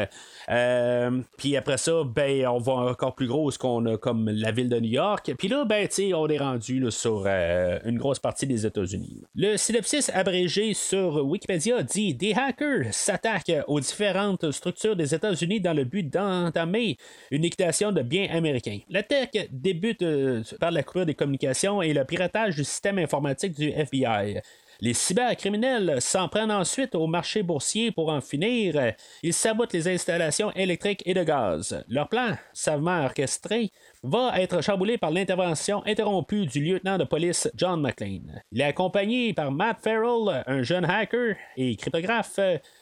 Euh, 0.50 1.20
puis 1.36 1.56
après 1.56 1.78
ça, 1.78 2.04
ben, 2.04 2.46
on 2.48 2.58
va 2.58 2.72
encore 2.72 3.14
plus 3.14 3.26
gros 3.26 3.50
ce 3.50 3.58
qu'on 3.58 3.84
a 3.86 3.96
comme 3.96 4.28
la 4.28 4.50
ville 4.50 4.68
de 4.68 4.78
New 4.78 4.90
York. 4.90 5.32
Puis 5.38 5.48
là, 5.48 5.64
ben, 5.64 5.88
on 6.14 6.28
est 6.28 6.38
rendu 6.38 6.90
sur 6.90 7.24
euh, 7.26 7.78
une 7.84 7.98
grosse 7.98 8.18
partie 8.18 8.46
des 8.46 8.66
États-Unis. 8.66 9.22
Le 9.34 9.56
synopsis 9.56 10.10
abrégé 10.14 10.74
sur 10.74 11.24
Wikipédia 11.24 11.82
dit 11.82 12.14
Des 12.14 12.34
hackers 12.34 12.92
s'attaquent 12.92 13.64
aux 13.66 13.80
différentes 13.80 14.50
structures 14.50 14.96
des 14.96 15.14
États-Unis 15.14 15.60
dans 15.60 15.72
le 15.72 15.84
but 15.84 16.08
d'entamer 16.08 16.96
une 17.30 17.42
liquidation 17.42 17.92
de 17.92 18.02
biens 18.02 18.28
américains. 18.30 18.80
L'attaque 18.90 19.48
débute 19.50 20.04
par 20.60 20.70
la 20.70 20.82
coupure 20.82 21.06
des 21.06 21.14
communications 21.14 21.82
et 21.82 21.92
le 21.92 22.04
piratage 22.04 22.56
du 22.56 22.64
système 22.64 22.98
informatique 22.98 23.52
du 23.52 23.70
FBI. 23.70 24.40
Les 24.80 24.94
cybercriminels 24.94 26.00
s'en 26.00 26.28
prennent 26.28 26.52
ensuite 26.52 26.94
au 26.94 27.08
marché 27.08 27.42
boursier 27.42 27.90
pour 27.90 28.10
en 28.10 28.20
finir. 28.20 28.92
Ils 29.24 29.34
sabotent 29.34 29.72
les 29.72 29.88
installations 29.88 30.52
électriques 30.52 31.02
et 31.04 31.14
de 31.14 31.24
gaz. 31.24 31.84
Leur 31.88 32.08
plan, 32.08 32.36
savement 32.52 33.04
orchestré, 33.04 33.72
va 34.04 34.40
être 34.40 34.62
chamboulé 34.62 34.96
par 34.96 35.10
l'intervention 35.10 35.84
interrompue 35.84 36.46
du 36.46 36.62
lieutenant 36.62 36.96
de 36.96 37.02
police 37.02 37.50
John 37.56 37.80
McLean. 37.80 38.40
Il 38.52 38.60
est 38.60 38.64
accompagné 38.64 39.34
par 39.34 39.50
Matt 39.50 39.78
Farrell, 39.82 40.44
un 40.46 40.62
jeune 40.62 40.84
hacker 40.84 41.34
et 41.56 41.74
cryptographe 41.74 42.38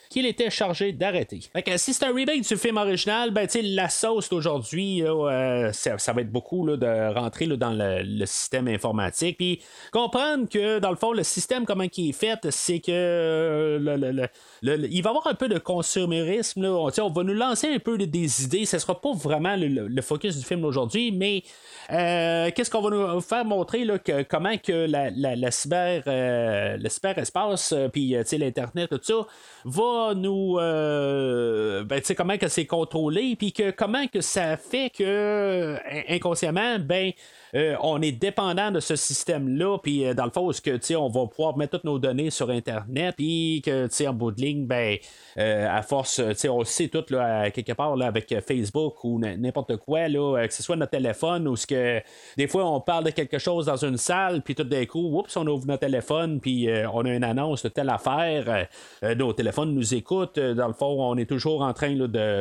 qu'il 0.09 0.27
était 0.27 0.51
chargé 0.51 0.92
d'arrêter. 0.92 1.40
Fait 1.53 1.62
que 1.62 1.77
si 1.77 1.92
c'est 1.92 2.05
un 2.05 2.14
remake 2.14 2.47
du 2.47 2.57
film 2.57 2.77
original, 2.77 3.31
ben 3.31 3.47
tu 3.47 3.61
la 3.62 3.88
sauce 3.88 4.29
d'aujourd'hui, 4.29 5.03
euh, 5.03 5.73
ça, 5.73 6.12
va 6.12 6.21
être 6.21 6.31
beaucoup 6.31 6.66
de 6.66 7.14
rentrer 7.14 7.47
dans 7.47 7.73
le, 7.73 8.27
système 8.27 8.69
informatique. 8.69 9.37
Puis 9.37 9.62
comprendre 9.92 10.49
que 10.49 10.79
dans 10.79 10.90
le 10.90 10.97
fond, 10.97 11.12
le 11.12 11.23
système 11.23 11.64
comment 11.64 11.85
il 11.97 12.09
est 12.11 12.12
fait, 12.12 12.51
c'est 12.51 12.81
que 12.81 12.90
euh, 12.90 14.27
il 14.62 15.03
va 15.03 15.11
y 15.11 15.11
avoir 15.11 15.27
un 15.27 15.35
peu 15.35 15.49
de 15.49 15.59
consumérisme. 15.59 16.64
On, 16.64 16.88
va 16.88 17.23
nous 17.23 17.35
lancer 17.35 17.69
un 17.69 17.79
peu 17.79 17.99
des 17.99 18.45
idées. 18.45 18.66
Ce 18.66 18.79
sera 18.79 19.01
pas 19.01 19.12
vraiment 19.12 19.57
le, 19.57 20.03
focus 20.03 20.37
du 20.37 20.45
film 20.45 20.61
d'aujourd'hui, 20.61 21.11
mais 21.12 21.42
euh, 21.90 22.51
qu'est-ce 22.55 22.71
qu'on 22.71 22.83
va 22.83 22.90
nous 22.90 23.21
faire 23.21 23.45
montrer 23.45 23.85
là, 23.85 23.99
que, 23.99 24.23
comment 24.23 24.57
que 24.59 24.87
la, 24.87 25.51
cyber, 25.51 26.03
le 26.07 26.88
cyberespace, 26.88 27.75
puis 27.92 28.16
l'internet, 28.33 28.90
tout 28.90 29.01
ça, 29.03 29.27
va 29.64 29.95
nous, 30.14 30.59
euh, 30.59 31.85
ben, 31.85 32.00
tu 32.00 32.06
sais 32.06 32.14
comment 32.14 32.38
que 32.38 32.48
c'est 32.48 32.66
contrôlé, 32.66 33.37
puis 33.37 33.52
que 33.52 33.70
comment 33.70 34.06
que 34.06 34.20
ça 34.20 34.56
fait 34.56 34.90
que 34.90 35.76
inconsciemment, 36.09 36.78
ben 36.78 37.12
euh, 37.54 37.76
on 37.80 38.02
est 38.02 38.12
dépendant 38.12 38.70
de 38.70 38.80
ce 38.80 38.96
système-là, 38.96 39.78
puis 39.78 40.04
euh, 40.04 40.14
dans 40.14 40.24
le 40.24 40.30
fond, 40.30 40.50
que 40.50 40.96
on 40.96 41.09
va 41.09 41.26
pouvoir 41.26 41.56
mettre 41.56 41.76
toutes 41.76 41.85
nos 41.85 41.98
données 41.98 42.30
sur 42.30 42.50
Internet, 42.50 43.14
puis 43.16 43.62
que 43.64 43.88
en 44.06 44.12
bout 44.12 44.30
de 44.30 44.40
ligne, 44.40 44.66
ben, 44.66 44.96
euh, 45.38 45.68
à 45.68 45.82
force, 45.82 46.20
on 46.48 46.59
le 46.59 46.64
sait 46.64 46.88
tout 46.88 47.04
là, 47.11 47.50
quelque 47.50 47.72
part 47.72 47.96
là, 47.96 48.06
avec 48.06 48.35
Facebook 48.46 49.02
ou 49.04 49.18
n'importe 49.18 49.76
quoi, 49.76 50.09
là, 50.09 50.46
que 50.46 50.52
ce 50.52 50.62
soit 50.62 50.76
notre 50.76 50.92
téléphone 50.92 51.48
ou 51.48 51.56
ce 51.56 51.66
que 51.66 52.00
des 52.37 52.46
fois 52.46 52.68
on 52.70 52.80
parle 52.80 53.04
de 53.04 53.11
quelque 53.11 53.38
chose 53.38 53.66
dans 53.66 53.76
une 53.76 53.96
salle, 53.96 54.42
puis 54.42 54.54
tout 54.54 54.64
d'un 54.64 54.85
coup, 54.87 55.18
oups, 55.18 55.37
on 55.37 55.46
ouvre 55.46 55.66
notre 55.66 55.80
téléphone, 55.80 56.40
puis 56.40 56.68
on 56.92 57.04
a 57.04 57.11
une 57.11 57.24
annonce 57.24 57.62
de 57.62 57.68
telle 57.68 57.90
affaire, 57.90 58.66
nos 59.02 59.32
téléphones 59.32 59.74
nous 59.74 59.94
écoutent, 59.94 60.38
dans 60.38 60.68
le 60.68 60.74
fond, 60.74 61.11
on 61.11 61.16
est 61.16 61.26
toujours 61.26 61.62
en 61.62 61.72
train 61.72 61.94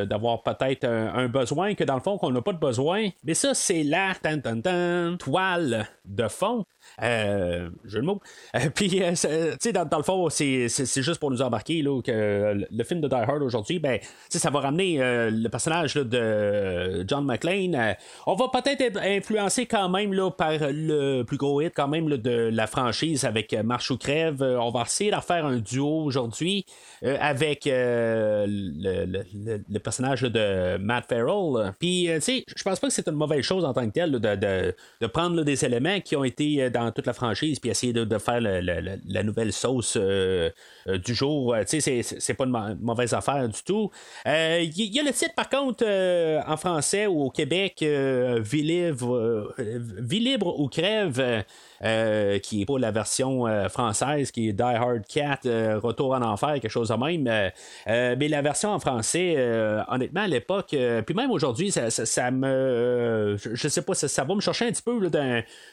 d'avoir 0.06 0.44
peut-être 0.44 0.86
un, 0.86 1.28
besoin 1.28 1.74
que 1.74 1.84
dans 1.84 1.96
le 1.96 2.02
fond 2.02 2.18
qu'on 2.18 2.32
n'a 2.32 2.42
pas 2.42 2.54
de 2.54 2.60
besoin, 2.60 3.10
mais 3.24 3.34
ça 3.34 3.54
c'est 3.54 3.84
là, 3.84 4.14
tan, 4.22 4.40
tan, 4.40 4.62
tan, 4.62 5.05
toile 5.14 5.88
de 6.06 6.28
fond. 6.28 6.66
Euh, 7.02 7.70
jeu. 7.84 8.02
Euh, 8.06 8.70
puis, 8.76 9.04
euh, 9.04 9.12
tu 9.12 9.18
sais, 9.60 9.74
dans, 9.74 9.98
le 9.98 10.04
fond, 10.04 10.30
c'est, 10.30 10.68
juste 10.68 11.20
pour 11.20 11.32
nous 11.32 11.42
embarquer 11.42 11.82
là, 11.82 12.02
que 12.02 12.66
le, 12.70 12.84
film 12.84 13.02
de 13.02 13.08
Die 13.08 13.16
Hard 13.16 13.42
aujourd'hui, 13.42 13.80
ben, 13.80 14.00
ça 14.30 14.50
va 14.50 14.60
ramener 14.62 15.00
le 15.00 15.48
personnage 15.50 15.96
de 15.96 17.04
John 17.08 17.26
McClane. 17.26 17.96
on 18.26 18.36
va 18.36 18.48
peut-être 18.50 18.82
être 18.82 19.00
influencé 19.00 19.66
quand 19.66 19.90
même 19.90 20.14
là, 20.14 20.30
par 20.32 20.54
le 20.60 21.24
plus 21.24 21.38
gros 21.38 21.62
hit 21.62 21.74
quand 21.76 21.88
même 21.88 22.10
de 22.10 22.50
la 22.52 22.68
franchise 22.68 23.26
avec 23.26 23.54
Marche 23.54 23.92
ou 23.92 23.98
Crève. 23.98 24.42
on 24.42 24.70
va 24.72 24.84
essayer 24.84 25.12
de 25.12 25.16
faire 25.18 25.46
un 25.46 25.58
duo 25.58 26.04
aujourd'hui 26.04 26.66
avec 27.02 27.64
le, 27.66 29.24
personnage 29.80 30.22
de 30.22 30.78
Matt 30.78 31.06
Farrell. 31.10 31.74
Puis, 31.80 32.08
tu 32.16 32.22
sais, 32.22 32.44
je 32.56 32.64
pense 32.64 32.80
pas 32.80 32.88
que 32.88 32.94
c'est 32.94 33.08
une 33.08 33.16
mauvaise 33.16 33.44
chose 33.44 33.66
en 33.66 33.74
tant 33.74 33.86
que 33.88 33.94
tel 33.94 34.12
de, 34.12 34.36
de, 34.36 34.76
de, 35.02 35.08
prendre 35.08 35.44
des 35.44 35.66
éléments 35.66 36.00
qui 36.02 36.16
ont 36.16 36.24
été 36.24 36.70
dans 36.70 36.92
toute 36.92 37.06
la 37.06 37.14
franchise, 37.14 37.60
puis 37.60 37.70
essayer 37.70 37.94
de, 37.94 38.18
faire 38.18 38.42
la 38.42 39.24
nouvelle 39.24 39.54
sauce 39.54 39.98
euh, 39.98 40.50
euh, 40.88 40.98
du 40.98 41.14
jour. 41.14 41.56
Tu 41.68 41.82
sais, 41.82 42.02
c'est 42.04 42.34
pas 42.34 42.46
une 42.46 42.78
mauvaise 42.82 43.14
affaire 43.14 43.48
du 43.48 43.64
tout. 43.64 43.90
Il 44.26 44.32
euh, 44.32 44.62
y, 44.76 45.00
a 45.00 45.04
le 45.04 45.12
titre, 45.12 45.34
par 45.36 45.50
contre, 45.50 45.86
en 45.86 46.58
français 46.58 47.08
ou 47.08 47.24
au 47.24 47.30
Québec, 47.30 47.82
Vie 47.82 48.64
libre, 48.64 50.60
ou 50.60 50.68
crève. 50.68 51.44
qui 52.42 52.62
est 52.62 52.66
pas 52.66 52.80
la 52.80 52.92
version 52.92 53.46
française, 53.70 54.32
qui 54.32 54.50
est 54.50 54.54
Die 54.54 54.62
Hard 54.62 55.06
Cat, 55.08 55.40
Retour 55.82 56.14
en 56.14 56.22
enfer, 56.22 56.54
quelque 56.54 56.70
chose 56.70 56.90
de 56.90 56.96
même. 56.96 57.24
mais 57.86 58.28
la 58.28 58.42
version 58.42 58.70
en 58.70 58.80
français, 58.80 59.36
honnêtement, 59.88 60.22
à 60.22 60.28
l'époque, 60.28 60.76
puis 61.06 61.16
même 61.16 61.32
aujourd'hui, 61.32 61.72
ça, 61.72 62.32
me. 62.32 63.38
je 63.38 63.68
sais 63.68 63.82
pas, 63.82 63.94
ça, 63.94 64.24
va 64.24 64.36
me 64.36 64.42
chercher 64.42 64.68
un 64.68 64.72
petit 64.76 64.84
peu 64.84 65.10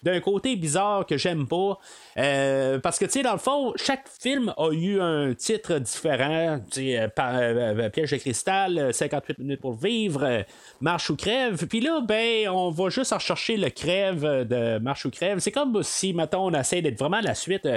d'un 0.03 0.21
côté 0.21 0.57
bizarre 0.57 1.07
que 1.07 1.17
j'aime 1.17 1.47
pas. 1.47 1.79
Euh, 2.19 2.79
parce 2.79 2.99
que, 2.99 3.05
tu 3.05 3.13
sais, 3.13 3.23
dans 3.23 3.33
le 3.33 3.39
fond, 3.39 3.73
chaque 3.77 4.09
film 4.09 4.55
a 4.57 4.71
eu 4.73 5.01
un 5.01 5.35
titre 5.35 5.79
différent. 5.79 6.61
Euh, 6.79 7.09
euh, 7.19 7.91
Piège 7.91 8.11
de 8.11 8.17
cristal, 8.17 8.93
58 8.93 9.39
minutes 9.39 9.61
pour 9.61 9.75
vivre, 9.75 10.45
Marche 10.81 11.11
ou 11.11 11.17
crève. 11.17 11.67
Puis 11.67 11.81
là, 11.81 12.01
ben, 12.01 12.49
on 12.49 12.71
va 12.71 12.89
juste 12.91 13.13
rechercher 13.13 13.57
le 13.57 13.71
crève 13.71 14.23
de 14.23 14.79
Marche 14.79 15.07
ou 15.07 15.11
crève. 15.11 15.39
C'est 15.39 15.53
comme 15.53 15.83
si, 15.83 16.13
mettons, 16.13 16.47
on 16.47 16.55
essaie 16.55 16.83
d'être 16.83 16.99
vraiment 16.99 17.21
la 17.21 17.35
suite 17.35 17.69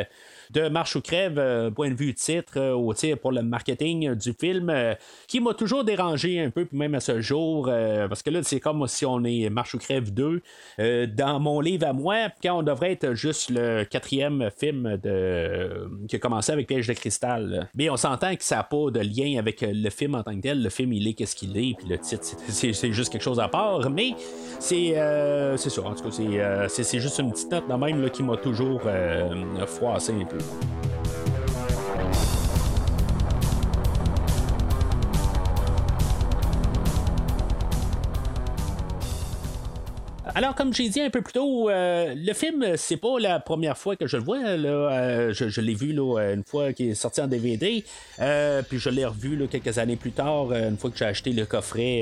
de 0.51 0.69
Marche 0.69 0.95
ou 0.95 1.01
crève, 1.01 1.38
euh, 1.38 1.71
point 1.71 1.89
de 1.89 1.95
vue 1.95 2.13
titre, 2.13 2.53
euh, 2.58 2.73
ou 2.73 2.93
pour 3.17 3.31
le 3.31 3.41
marketing 3.41 4.15
du 4.15 4.34
film, 4.34 4.69
euh, 4.69 4.93
qui 5.27 5.39
m'a 5.39 5.53
toujours 5.53 5.84
dérangé 5.84 6.39
un 6.39 6.49
peu, 6.49 6.65
puis 6.65 6.77
même 6.77 6.95
à 6.95 6.99
ce 6.99 7.21
jour, 7.21 7.65
parce 7.65 8.23
que 8.23 8.29
là, 8.29 8.41
c'est 8.43 8.60
comme 8.60 8.88
si 8.88 9.05
on 9.05 9.23
est 9.23 9.49
Marche 9.49 9.73
ou 9.73 9.77
crève 9.77 10.13
2. 10.13 10.41
dans 11.08 11.39
mon 11.39 11.60
livre 11.60 11.88
à 11.88 11.93
moi, 11.93 12.29
quand 12.41 12.60
on 12.60 12.63
devrait 12.63 12.93
être 12.93 13.13
juste 13.13 13.49
le 13.49 13.84
quatrième 13.84 14.49
film 14.58 14.97
de... 14.97 15.89
qui 16.08 16.15
a 16.15 16.19
commencé 16.19 16.51
avec 16.51 16.67
Piège 16.67 16.88
de 16.88 16.93
cristal. 16.93 17.69
Mais 17.75 17.89
on 17.89 17.97
s'entend 17.97 18.36
que 18.36 18.43
ça 18.43 18.58
n'a 18.58 18.63
pas 18.63 18.91
de 18.91 18.99
lien 18.99 19.39
avec 19.39 19.62
le 19.62 19.89
film 19.89 20.15
en 20.15 20.23
tant 20.23 20.36
que 20.36 20.41
tel. 20.41 20.62
Le 20.62 20.69
film, 20.69 20.93
il 20.93 21.08
est 21.08 21.13
qu'est-ce 21.13 21.36
qu'il 21.36 21.58
est, 21.58 21.75
puis 21.77 21.88
le 21.88 21.97
titre, 21.97 22.23
c'est 22.47 22.91
juste 22.91 23.12
quelque 23.12 23.23
chose 23.23 23.39
à 23.39 23.47
part. 23.47 23.89
Mais 23.89 24.13
c'est 24.60 24.95
c'est 25.58 25.69
ça, 25.69 25.81
en 25.81 25.93
tout 25.93 26.10
cas, 26.10 26.67
c'est 26.67 26.99
juste 26.99 27.19
une 27.19 27.31
petite 27.31 27.51
note 27.51 27.67
de 27.67 27.73
même 27.73 28.01
là, 28.01 28.10
qui 28.10 28.23
m'a 28.23 28.38
toujours 28.38 28.81
froissé 29.65 30.13
un 30.13 30.25
peu. 30.25 30.34
Alors, 40.35 40.53
comme 40.53 40.73
j'ai 40.73 40.89
dit 40.89 41.01
un 41.01 41.09
peu 41.09 41.21
plus 41.21 41.31
tôt, 41.31 41.69
euh, 41.69 42.13
le 42.13 42.33
film, 42.33 42.75
c'est 42.75 42.97
pas 42.97 43.17
la 43.19 43.39
première 43.39 43.77
fois 43.77 43.95
que 43.95 44.05
je 44.05 44.17
le 44.17 44.23
vois. 44.23 44.39
Euh, 44.39 45.33
je, 45.33 45.61
l'ai 45.61 45.73
vu 45.73 45.91
une 45.91 46.43
fois 46.45 46.73
qu'il 46.73 46.89
est 46.89 46.93
sorti 46.93 47.21
en 47.21 47.27
DVD. 47.27 47.85
Euh, 48.19 48.61
puis 48.61 48.77
je 48.77 48.89
l'ai 48.89 49.05
revu 49.05 49.47
quelques 49.47 49.77
années 49.77 49.95
plus 49.95 50.11
tard, 50.11 50.51
une 50.51 50.77
fois 50.77 50.89
que 50.89 50.97
j'ai 50.97 51.05
acheté 51.05 51.31
le 51.31 51.45
coffret 51.45 52.01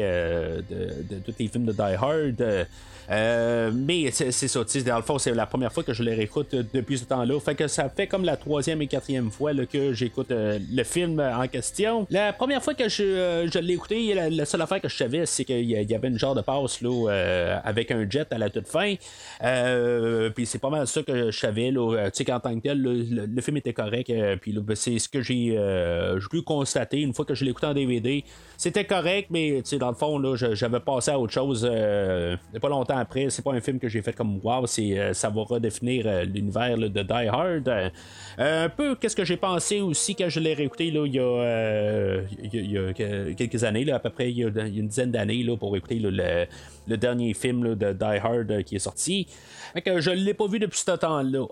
de, 0.68 1.14
de, 1.14 1.20
tous 1.20 1.36
les 1.40 1.48
films 1.48 1.66
de 1.66 1.74
Die 1.74 1.82
Hard. 1.82 2.68
Euh, 3.10 3.72
mais 3.74 4.12
c'est 4.12 4.32
ça, 4.32 4.62
dans 4.86 4.96
le 4.96 5.02
fond, 5.02 5.18
c'est 5.18 5.34
la 5.34 5.46
première 5.46 5.72
fois 5.72 5.84
que 5.84 5.94
je 5.94 6.04
le 6.04 6.12
réécoute 6.12 6.54
euh, 6.54 6.64
depuis 6.74 6.98
ce 6.98 7.06
temps-là. 7.06 7.40
Fait 7.40 7.56
que 7.56 7.68
ça 7.68 7.90
fait 7.90 8.08
comme 8.08 8.24
la 8.24 8.38
troisième 8.38 8.82
et 8.82 8.88
quatrième 8.88 9.32
fois 9.32 9.52
que 9.66 9.94
j'écoute 9.94 10.32
euh, 10.32 10.60
le 10.72 10.84
film 10.84 11.20
en 11.20 11.48
question. 11.48 12.08
La 12.10 12.34
première 12.34 12.64
fois 12.64 12.74
que 12.74 12.88
je, 12.90 13.60
l'ai 13.60 13.74
écouté, 13.74 14.14
la, 14.14 14.46
seule 14.46 14.62
affaire 14.62 14.82
que 14.82 14.90
je 14.90 14.96
savais, 14.96 15.26
c'est 15.26 15.46
qu'il 15.46 15.70
y 15.70 15.96
avait 15.96 16.08
une 16.08 16.20
genre 16.20 16.36
de 16.36 16.42
passe 16.42 16.82
là, 16.82 17.62
avec 17.64 17.92
un 17.92 18.10
jet 18.10 18.32
à 18.32 18.38
la 18.38 18.50
toute 18.50 18.68
fin. 18.68 18.96
puis 20.36 20.46
c'est 20.46 20.60
pas 20.60 20.70
mal 20.70 20.88
ça 20.88 21.04
que 21.04 21.32
je 21.32 21.38
savais, 21.38 21.72
tu 21.72 21.80
sais, 22.14 22.26
qu'en 22.26 22.40
tant 22.40 22.56
que 22.56 22.62
tel, 22.62 22.82
le, 22.82 23.42
film 23.42 23.58
était 23.58 23.74
correct. 23.74 24.12
puis 24.42 24.54
ben, 24.54 24.76
c'est 24.76 25.00
ce 25.00 25.10
que 25.10 25.22
j'ai 25.22 25.58
pu 26.30 26.42
constater 26.42 27.02
une 27.02 27.14
fois 27.14 27.26
que 27.26 27.36
je 27.36 27.44
l'ai 27.44 27.52
écouté 27.52 27.68
en 27.68 27.74
DVD. 27.74 28.24
C'était 28.58 28.86
correct, 28.86 29.28
mais 29.30 29.62
dans 29.80 29.90
le 29.90 29.96
fond, 29.96 30.36
j'avais 30.36 30.80
passé 30.80 31.12
à 31.12 31.20
autre 31.20 31.34
chose 31.34 31.70
pas 32.64 32.70
longtemps 32.70 32.98
après. 32.98 33.30
C'est 33.30 33.42
pas 33.42 33.52
un 33.52 33.62
film 33.62 33.80
que 33.80 33.90
j'ai 33.90 34.02
fait 34.02 34.14
comme 34.14 34.40
wow, 34.44 34.66
c'est, 34.66 34.98
euh, 34.98 35.14
ça 35.14 35.30
va 35.30 35.44
redéfinir 35.44 36.06
euh, 36.08 36.24
l'univers 36.24 36.78
de 36.78 36.88
Die 36.88 37.28
Hard. 37.28 37.68
Euh, 37.68 37.90
un 38.38 38.70
peu 38.70 38.96
qu'est-ce 38.96 39.16
que 39.16 39.26
j'ai 39.26 39.38
pensé 39.38 39.82
aussi 39.82 40.16
quand 40.16 40.30
je 40.30 40.40
l'ai 40.40 40.54
réécouté 40.54 40.92
là, 40.92 41.06
il, 41.06 41.16
y 42.72 42.78
a, 42.78 42.94
quelques 43.34 43.64
années, 43.64 43.84
là, 43.84 43.96
à 43.96 44.00
peu 44.00 44.10
près 44.10 44.32
il 44.32 44.38
y 44.38 44.44
a, 44.44 44.48
une 44.48 44.88
dizaine 44.88 45.12
d'années 45.12 45.44
là, 45.44 45.58
pour 45.58 45.76
écouter 45.76 46.00
le, 46.00 46.48
dernier 46.98 47.34
film 47.34 47.76
de 47.76 47.94
Die 47.94 48.04
Hard 48.04 48.64
qui 48.64 48.76
est 48.78 48.80
sorti. 48.80 49.28
Fait 49.74 49.82
que 49.82 50.00
je 50.00 50.12
l'ai 50.12 50.34
pas 50.34 50.48
vu 50.48 50.60
depuis 50.60 50.80
ce 50.80 50.92
temps-là. 50.92 51.46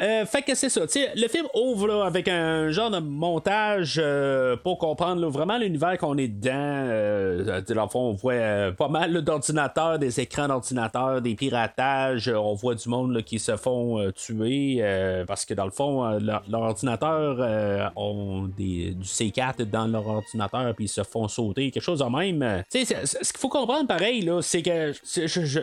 Euh, 0.00 0.24
fait 0.24 0.40
que 0.40 0.54
c'est 0.54 0.70
ça. 0.70 0.80
le 0.80 1.28
film 1.28 1.46
ouvre 1.54 2.04
avec 2.04 2.26
un 2.26 2.70
genre 2.70 2.90
de 2.90 3.00
montage 3.00 4.00
euh, 4.02 4.56
pour 4.56 4.78
comprendre 4.78 5.28
vraiment 5.28 5.58
l'univers 5.58 5.98
qu'on 5.98 6.16
est 6.16 6.28
dedans. 6.28 6.50
Euh, 6.54 7.60
dans 7.60 7.82
le 7.82 7.88
fond, 7.88 8.00
on 8.00 8.12
voit 8.14 8.72
pas 8.76 8.88
mal 8.88 9.20
d'ordinateurs, 9.20 9.98
des 9.98 10.20
écrans 10.20 10.48
d'ordinateurs, 10.48 11.20
des 11.20 11.34
piratages. 11.34 12.28
on 12.28 12.54
voit 12.54 12.74
du 12.74 12.88
monde 12.88 13.22
qui 13.22 13.38
se 13.38 13.56
font 13.56 14.10
tuer 14.12 14.82
parce 15.26 15.44
que 15.44 15.52
dans 15.52 15.66
le 15.66 15.70
fond, 15.70 16.18
leurs 16.18 16.44
ordinateurs 16.52 17.92
ont 17.96 18.48
des, 18.56 18.92
du 18.92 19.06
C4 19.06 19.64
dans 19.64 19.86
leur 19.86 20.06
ordinateur 20.06 20.74
puis 20.74 20.86
ils 20.86 20.88
se 20.88 21.02
font 21.02 21.28
sauter, 21.28 21.70
quelque 21.70 21.82
chose 21.82 21.98
de 21.98 22.04
même. 22.04 22.64
ce 22.70 22.78
qu'il 22.84 23.38
faut 23.38 23.48
comprendre 23.48 23.86
pareil, 23.86 24.30
c'est 24.40 24.62
que 24.62 24.92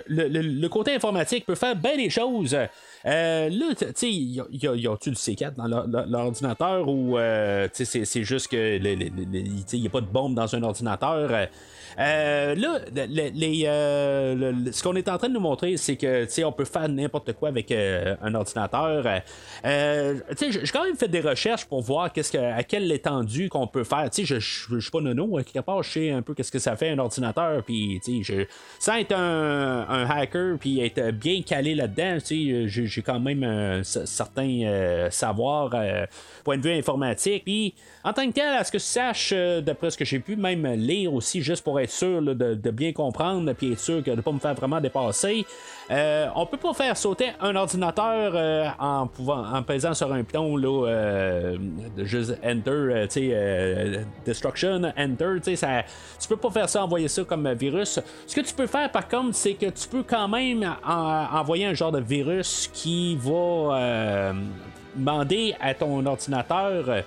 le, 0.07 0.67
côté 0.67 0.93
informatique 0.93 1.45
peut 1.45 1.55
faire 1.55 1.75
bien 1.75 1.95
des 1.95 2.09
choses. 2.09 2.55
là, 3.03 3.49
tu 3.49 3.85
sais, 3.95 4.26
ils 4.51 4.87
ont-tu 4.89 5.09
du 5.09 5.15
C4 5.15 5.55
dans 5.55 5.67
leur- 5.67 5.87
leur- 5.87 6.07
l'ordinateur 6.07 6.87
ou 6.87 7.17
euh, 7.17 7.67
c'est 7.73 8.23
juste 8.23 8.47
que 8.49 8.77
le- 8.77 8.95
le- 8.95 9.05
le- 9.05 9.39
il 9.73 9.81
n'y 9.81 9.87
a 9.87 9.89
pas 9.89 10.01
de 10.01 10.05
bombe 10.07 10.35
dans 10.35 10.53
un 10.55 10.63
ordinateur? 10.63 11.29
Euh, 11.99 12.53
là, 12.55 12.79
le- 12.95 13.31
les, 13.33 13.63
euh, 13.65 14.35
le- 14.35 14.51
le- 14.51 14.71
ce 14.71 14.83
qu'on 14.83 14.95
est 14.95 15.09
en 15.09 15.17
train 15.17 15.29
de 15.29 15.33
nous 15.33 15.39
montrer, 15.39 15.77
c'est 15.77 15.95
que 15.95 16.27
on 16.43 16.51
peut 16.51 16.65
faire 16.65 16.87
n'importe 16.89 17.33
quoi 17.33 17.49
avec 17.49 17.71
euh, 17.71 18.15
un 18.21 18.35
ordinateur. 18.35 19.03
J'ai 19.63 20.71
quand 20.71 20.83
même 20.83 20.95
fait 20.95 21.07
des 21.07 21.21
recherches 21.21 21.65
pour 21.65 21.81
voir 21.81 22.13
que, 22.13 22.21
à 22.37 22.63
quelle 22.63 22.91
étendue 22.91 23.49
qu'on 23.49 23.67
peut 23.67 23.83
faire. 23.83 24.09
Je, 24.15 24.39
je 24.39 24.79
suis 24.79 24.91
pas 24.91 25.01
nono, 25.01 25.37
à 25.37 25.43
quelque 25.43 25.63
part, 25.65 25.81
je 25.83 25.91
sais 25.91 26.11
un 26.11 26.21
peu 26.21 26.33
qu'est-ce 26.33 26.51
que 26.51 26.59
ça 26.59 26.75
fait 26.75 26.89
un 26.89 26.99
ordinateur. 26.99 27.63
Sans 28.79 28.95
être 28.95 29.13
un, 29.15 30.05
hacker, 30.09 30.57
puis 30.59 30.79
être 30.81 31.11
bien 31.11 31.41
calé 31.41 31.73
là-dedans, 31.75 32.17
j'ai 32.27 33.01
quand 33.03 33.19
même 33.19 33.83
c- 34.17 34.23
certain 34.27 34.49
euh, 34.63 35.09
savoir, 35.11 35.69
euh, 35.73 36.05
point 36.43 36.57
de 36.57 36.63
vue 36.63 36.73
informatique. 36.73 37.43
Puis, 37.45 37.73
en 38.03 38.13
tant 38.13 38.25
que 38.27 38.31
tel, 38.33 38.53
à 38.55 38.63
ce 38.63 38.71
que 38.71 38.79
je 38.79 38.83
sache, 38.83 39.31
euh, 39.35 39.61
d'après 39.61 39.89
ce 39.91 39.97
que 39.97 40.05
j'ai 40.05 40.19
pu 40.19 40.35
même 40.35 40.65
lire 40.73 41.13
aussi, 41.13 41.41
juste 41.41 41.63
pour 41.63 41.79
être 41.79 41.89
sûr 41.91 42.21
de, 42.21 42.71
bien 42.71 42.93
comprendre, 42.93 43.51
puis 43.53 43.71
être 43.73 43.79
sûr 43.79 44.03
que 44.03 44.11
de 44.11 44.15
ne 44.15 44.21
pas 44.21 44.31
me 44.31 44.39
faire 44.39 44.53
vraiment 44.55 44.79
dépasser, 44.81 45.45
on 45.89 46.45
peut 46.45 46.57
pas 46.57 46.73
faire 46.73 46.97
sauter 46.97 47.27
un 47.39 47.55
ordinateur 47.55 48.75
en 48.79 49.07
pouvant 49.07 49.45
en 49.53 49.63
pesant 49.63 49.93
sur 49.93 50.11
un 50.11 50.23
piton 50.23 50.57
là, 50.57 51.53
juste 51.97 52.37
enter, 52.43 53.05
tu 53.09 53.29
sais, 53.31 54.05
destruction, 54.25 54.81
enter, 54.97 55.25
tu 55.43 55.55
sais, 55.55 55.85
tu 56.19 56.27
peux 56.27 56.37
pas 56.37 56.51
faire 56.51 56.69
ça, 56.69 56.83
envoyer 56.83 57.07
ça 57.07 57.23
comme 57.23 57.51
virus. 57.53 57.99
Ce 58.25 58.35
que 58.35 58.41
tu 58.41 58.53
peux 58.53 58.67
faire 58.67 58.91
par 58.91 59.07
contre, 59.07 59.35
c'est 59.35 59.53
que 59.53 59.67
tu 59.67 59.87
peux 59.87 60.03
quand 60.03 60.27
même 60.27 60.75
en- 60.85 61.27
envoyer 61.39 61.65
un 61.65 61.73
genre 61.73 61.91
de 61.91 61.99
virus 62.01 62.69
qui 62.73 63.15
va 63.15 63.77
demander 64.95 65.55
à 65.59 65.73
ton 65.73 66.05
ordinateur 66.05 66.89
euh, 66.89 67.01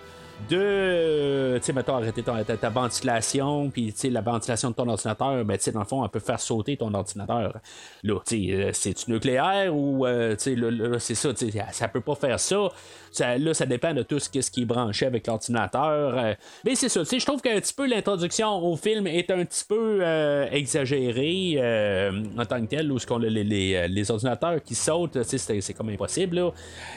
de, 0.49 1.59
tu 1.59 1.65
sais, 1.65 1.73
mettons, 1.73 1.97
arrêter 1.97 2.23
ta, 2.23 2.69
ventilation, 2.71 3.71
puis, 3.71 3.93
tu 3.93 3.99
sais, 4.01 4.11
la 4.11 4.21
ventilation 4.21 4.71
de 4.71 4.75
ton 4.75 4.89
ordinateur, 4.89 5.45
ben, 5.45 5.57
tu 5.57 5.65
sais, 5.65 5.73
dans 5.73 5.81
le 5.81 5.87
fond, 5.87 6.05
elle 6.05 6.11
peut 6.11 6.21
faire 6.21 6.41
sauter 6.41 6.77
ton 6.77 6.93
ordinateur. 6.95 7.59
Là, 8.03 8.19
tu 8.27 8.47
sais, 8.49 8.53
euh, 8.55 8.71
c'est-tu 8.73 9.11
nucléaire 9.11 9.75
ou, 9.75 10.07
euh, 10.07 10.35
tu 10.37 10.43
sais, 10.43 10.55
là, 10.57 10.99
c'est 10.99 11.15
ça, 11.15 11.33
tu 11.35 11.51
sais, 11.51 11.65
ça 11.73 11.89
peut 11.89 12.01
pas 12.01 12.15
faire 12.15 12.39
ça. 12.41 12.69
Ça- 13.13 13.39
Là, 13.39 13.55
ça 13.55 13.67
dépend 13.67 13.93
de 13.93 14.03
tout 14.03 14.19
ce 14.19 14.29
qui 14.29 14.39
est 14.63 14.65
branché 14.65 15.07
avec 15.07 15.27
l'ordinateur. 15.27 16.17
euh, 16.19 16.35
mais 16.65 16.75
c'est 16.75 16.89
ça, 16.89 17.01
tu 17.01 17.07
sais, 17.07 17.19
je 17.19 17.27
trouve 17.27 17.41
qu'un 17.41 17.59
petit 17.61 17.75
peu 17.75 17.87
l'introduction 17.89 18.49
au 18.65 18.77
film 18.77 19.07
est 19.07 19.31
un 19.31 19.45
petit 19.45 19.65
peu 19.65 19.99
euh, 20.03 20.47
exagérée 20.51 21.55
euh, 21.57 22.23
en 22.39 22.45
tant 22.45 22.61
que 22.61 22.67
tel, 22.67 22.91
où 22.93 22.99
ce 22.99 23.07
qu'on 23.07 23.19
les, 23.19 23.45
les, 23.89 24.11
ordinateurs 24.11 24.63
qui 24.63 24.75
sautent, 24.75 25.13
tu 25.29 25.39
sais, 25.39 25.61
c'est 25.61 25.75
comme 25.75 25.89
impossible, 25.91 26.37
là. 26.37 26.51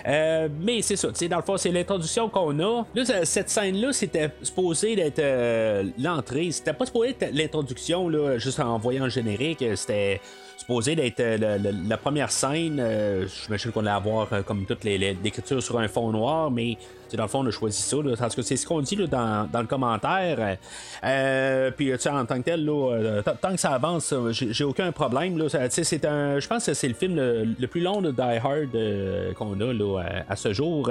Euh, 0.08 0.50
mais 0.62 0.82
c'est 0.82 0.96
ça, 0.96 1.08
tu 1.10 1.16
sais, 1.16 1.28
dans 1.28 1.38
le 1.38 1.44
fond, 1.44 1.58
c'est 1.58 1.72
l'introduction 1.72 2.30
qu'on 2.30 2.58
a. 2.60 2.86
Là, 2.94 3.06
ça- 3.06 3.26
cette 3.34 3.50
scène-là, 3.50 3.92
c'était 3.94 4.30
supposé 4.44 4.96
d'être 4.96 5.20
euh, 5.20 5.84
l'entrée. 5.98 6.52
C'était 6.52 6.74
pas 6.74 6.86
supposé 6.86 7.10
être 7.10 7.30
l'introduction, 7.34 8.08
là, 8.08 8.38
juste 8.38 8.60
en 8.60 8.78
voyant 8.78 9.06
le 9.06 9.10
générique. 9.10 9.64
C'était 9.76 10.22
supposé 10.58 10.96
d'être 10.96 11.20
euh, 11.20 11.58
la 11.88 11.98
première 11.98 12.32
scène. 12.32 12.78
Euh, 12.80 13.26
J'imagine 13.28 13.72
qu'on 13.72 13.82
allait 13.82 13.90
avoir 13.90 14.32
euh, 14.32 14.42
comme 14.44 14.66
les- 14.84 15.18
l'écriture 15.24 15.62
sur 15.64 15.80
un 15.80 15.88
fond 15.88 16.12
noir, 16.12 16.52
mais 16.52 16.78
dans 17.18 17.24
le 17.24 17.30
fond, 17.30 17.40
on 17.44 17.48
a 17.48 17.52
choisi 17.52 17.82
ça. 17.82 17.98
Là, 17.98 18.16
parce 18.18 18.36
que 18.36 18.42
c'est 18.42 18.58
ce 18.58 18.66
qu'on 18.66 18.82
dit 18.82 18.96
là, 18.96 19.08
dans, 19.08 19.50
dans 19.52 19.62
le 19.62 19.68
commentaire. 19.68 20.58
Euh, 21.04 21.72
puis, 21.72 21.94
en 21.94 22.26
tant 22.26 22.38
que 22.40 22.44
tel, 22.44 22.66
là, 22.66 22.92
euh, 22.94 23.22
tant 23.42 23.52
que 23.52 23.60
ça 23.60 23.72
avance, 23.72 24.14
euh, 24.14 24.32
j'ai 24.32 24.64
aucun 24.64 24.92
problème. 24.92 25.42
C'est 25.70 26.06
un, 26.06 26.40
je 26.40 26.48
pense 26.48 26.66
que 26.66 26.74
c'est 26.74 26.88
le 26.88 26.94
film 26.94 27.16
le, 27.16 27.44
le 27.60 27.68
plus 27.68 27.82
long 27.82 28.02
de 28.02 28.12
Die 28.12 28.22
Hard 28.22 28.76
euh, 28.76 29.34
qu'on 29.34 29.60
a 29.60 29.74
là, 29.74 30.04
à, 30.30 30.36
ce 30.36 30.54
jour. 30.54 30.90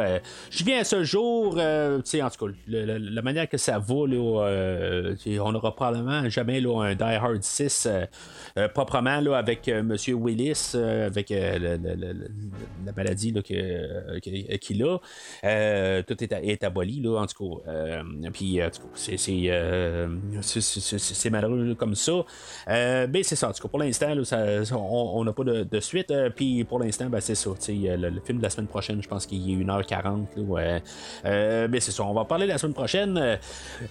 Je 0.50 0.64
viens 0.64 0.80
à 0.80 0.84
ce 0.84 1.02
jour, 1.04 1.58
en 1.58 2.00
tout 2.02 2.46
cas, 2.46 2.52
le- 2.68 2.98
la 2.98 3.22
manière 3.22 3.48
que 3.48 3.58
ça 3.58 3.78
va, 3.78 3.94
on 3.94 5.52
n'aura 5.52 5.74
probablement 5.74 6.28
jamais 6.28 6.62
un 6.64 6.94
Die 6.94 7.02
Hard 7.02 7.42
6 7.42 7.86
euh, 7.86 8.04
euh, 8.58 8.68
proprement 8.68 9.20
avec 9.34 9.68
Monsieur 9.68 10.14
Willis, 10.14 10.72
euh, 10.74 11.06
avec 11.06 11.30
la 11.30 12.92
maladie 12.96 13.32
qu'il 13.42 14.84
a. 14.84 14.98
Euh, 16.20 16.40
est, 16.42 16.64
aboli, 16.64 17.00
là, 17.00 17.20
en 17.20 17.26
tout 17.26 17.60
cas. 17.64 17.70
Euh, 17.70 18.02
puis, 18.32 18.60
c'est, 18.94 19.16
c'est, 19.16 19.44
euh, 19.48 20.08
malheureux 21.30 21.74
comme 21.74 21.94
ça. 21.94 22.12
Euh, 22.68 23.06
mais 23.12 23.22
c'est 23.22 23.36
ça, 23.36 23.48
en 23.48 23.52
tout 23.52 23.62
cas, 23.62 23.68
pour 23.68 23.78
l'instant, 23.78 24.12
on 24.72 25.24
n'a 25.24 25.32
pas 25.32 25.44
de, 25.44 25.80
suite. 25.80 26.10
euh, 26.10 26.30
puis, 26.30 26.64
pour 26.64 26.78
l'instant, 26.78 27.06
ben, 27.06 27.20
c'est 27.20 27.34
ça. 27.34 27.50
sais, 27.58 27.72
Le, 27.74 28.10
le 28.10 28.20
film 28.20 28.38
de 28.38 28.42
la 28.42 28.50
semaine 28.50 28.66
prochaine, 28.66 29.02
je 29.02 29.08
pense 29.08 29.26
qu'il 29.26 29.50
est 29.50 29.64
1h40. 29.64 30.26
Là, 30.36 30.42
ouais. 30.42 30.82
Euh, 31.24 31.68
mais 31.70 31.80
c'est 31.80 31.92
ça, 31.92 32.04
on 32.04 32.14
va 32.14 32.24
parler 32.24 32.46
la 32.46 32.58
semaine 32.58 32.74
prochaine. 32.74 33.16
Euh, 33.18 33.36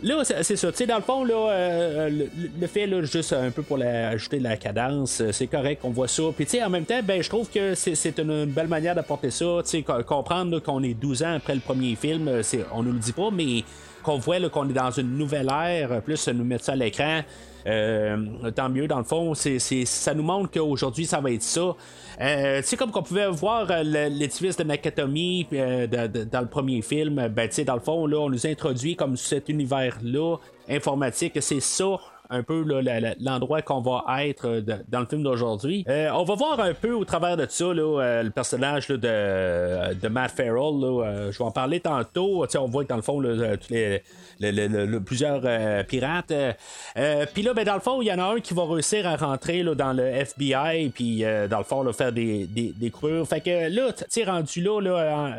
Là, 0.04 0.24
c'est, 0.24 0.56
ça. 0.56 0.72
Dans 0.88 0.96
le 0.96 1.02
fond, 1.02 1.24
là, 1.24 1.50
euh, 1.52 2.28
le, 2.60 2.68
fait, 2.68 2.88
là, 2.88 3.02
juste 3.04 3.34
un 3.34 3.52
peu 3.52 3.62
pour 3.62 3.80
ajouter 3.82 4.40
de 4.40 4.44
la 4.44 4.58
cadence, 4.58 5.22
euh, 5.22 5.32
c'est 5.32 5.48
correct, 5.48 5.82
on 5.84 5.90
voit 5.90 6.08
ça. 6.08 6.24
Puis, 6.36 6.46
tu 6.46 6.52
sais, 6.52 6.64
en 6.64 6.70
même 6.70 6.86
temps, 6.86 7.02
ben, 7.04 7.22
je 7.22 7.30
trouve 7.30 7.50
que 7.50 7.76
c'est, 7.76 8.18
une, 8.20 8.32
une 8.32 8.46
belle 8.52 8.68
manière 8.68 8.96
d'apporter 8.96 9.32
ça. 9.32 9.62
Comprendre 10.08 10.60
qu'on 10.60 10.84
est 10.84 10.94
12 10.94 11.24
ans 11.24 11.36
après 11.36 11.56
le 11.56 11.62
premier 11.62 11.96
film, 11.96 12.11
euh, 12.28 12.44
c'est, 12.44 12.66
on 12.74 12.84
nous 12.84 12.92
le 12.94 13.00
dit 13.00 13.14
pas, 13.14 13.30
mais 13.32 13.64
qu'on 14.04 14.18
voit 14.18 14.40
qu'on 14.50 14.68
est 14.70 14.74
dans 14.74 14.92
une 14.92 15.18
nouvelle 15.18 15.48
ère, 15.50 15.92
euh, 15.92 16.02
plus 16.02 16.28
nous 16.30 16.44
mettre 16.44 16.66
ça 16.66 16.74
à 16.74 16.76
l'écran. 16.76 17.22
Euh, 17.68 18.50
tant 18.56 18.70
mieux, 18.70 18.88
dans 18.88 18.98
le 18.98 19.04
fond, 19.04 19.36
c'est, 19.36 19.60
c'est- 19.60 19.86
ça 19.86 20.16
nous 20.16 20.24
montre 20.24 20.50
qu'aujourd'hui, 20.50 21.06
ça 21.06 21.20
va 21.22 21.30
être 21.32 21.44
ça. 21.44 21.76
Sais, 22.64 22.76
comme 22.78 22.90
qu'on 22.92 23.04
pouvait 23.04 23.28
voir 23.30 23.68
le- 23.70 24.10
l'édifice 24.10 24.58
de 24.58 24.64
Nakatomi 24.64 25.48
dans 25.52 26.42
le 26.42 26.48
premier 26.48 26.82
film, 26.82 27.28
ben, 27.28 27.48
dans 27.66 27.74
le 27.76 27.80
fond, 27.80 28.08
là, 28.08 28.18
on 28.20 28.30
nous 28.30 28.48
introduit 28.48 28.96
comme 28.96 29.16
cet 29.16 29.50
univers-là 29.50 30.38
informatique, 30.70 31.38
c'est 31.42 31.60
ça 31.60 31.98
un 32.32 32.44
peu 32.44 32.66
l'endroit 33.20 33.62
qu'on 33.62 33.82
va 33.82 34.04
être 34.26 34.48
euh, 34.48 34.62
dans 34.88 35.02
le 35.02 35.06
film 35.06 35.22
d'aujourd'hui. 35.24 35.86
Euh, 35.88 36.10
on 36.14 36.24
va 36.24 36.36
voir 36.36 36.60
un 36.60 36.74
peu 36.74 36.94
au 36.94 37.06
travers 37.06 37.38
de 37.38 37.46
ça 37.48 37.66
euh, 37.66 38.24
le 38.24 38.30
personnage 38.32 38.88
de, 38.88 40.08
Matt 40.08 40.32
Farrell. 40.32 41.30
je 41.32 41.38
vais 41.38 41.44
en 41.44 41.52
parler 41.52 41.80
tantôt. 41.80 42.46
On 42.58 42.66
voit 42.68 42.84
que 42.84 42.90
dans 42.90 42.96
le 42.96 43.02
fond, 43.02 43.20
les, 43.20 43.36
le- 44.40 44.52
le- 44.52 44.68
le- 44.68 44.86
le- 44.86 45.02
plusieurs 45.04 45.42
pirates. 45.86 46.34
puis 47.34 47.44
là, 47.44 47.54
ben, 47.54 47.66
dans 47.66 47.76
le 47.76 47.80
fond, 47.82 48.02
il 48.02 48.08
y 48.08 48.14
en 48.14 48.20
a 48.20 48.34
un 48.36 48.40
qui 48.40 48.54
va 48.54 48.66
réussir 48.66 49.08
à 49.08 49.16
rentrer 49.16 49.64
dans 49.64 49.94
le 49.94 50.04
FBI, 50.04 50.90
puis 50.94 51.24
dans 51.50 51.58
le 51.58 51.64
fond, 51.64 51.92
faire 51.94 52.12
des, 52.12 52.46
des, 52.48 52.74
des. 52.76 52.92
Fait 53.26 53.42
que 53.42 53.70
là, 53.70 53.92
tu 53.94 54.24
rendu 54.24 54.62
là, 54.62 54.80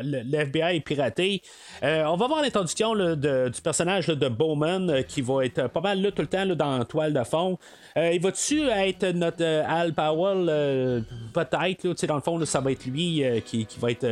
le, 0.03 0.35
FBI 0.37 0.77
est 0.77 0.79
piraté. 0.81 1.41
On 1.81 2.15
va 2.15 2.27
voir 2.27 2.41
l'introduction 2.41 2.93
du 3.15 3.61
personnage 3.63 4.07
de 4.07 4.27
Bowman 4.27 5.03
qui 5.07 5.21
va 5.21 5.45
être 5.45 5.67
pas 5.69 5.81
mal 5.81 6.01
là 6.01 6.11
tout 6.11 6.21
le 6.21 6.27
temps 6.27 6.45
dans 6.45 6.82
toile 6.85 7.13
de 7.13 7.23
fond. 7.23 7.57
Euh, 7.97 8.11
il 8.13 8.21
va-tu 8.21 8.67
être 8.67 9.07
notre 9.11 9.43
euh, 9.43 9.63
Al 9.67 9.93
Powell? 9.93 10.47
Euh, 10.49 11.01
Peut-être, 11.33 12.05
dans 12.05 12.15
le 12.15 12.21
fond, 12.21 12.43
ça 12.45 12.59
va 12.59 12.71
être 12.71 12.85
lui 12.85 13.23
qui, 13.45 13.65
qui 13.65 13.79
va 13.79 13.91
être 13.91 14.05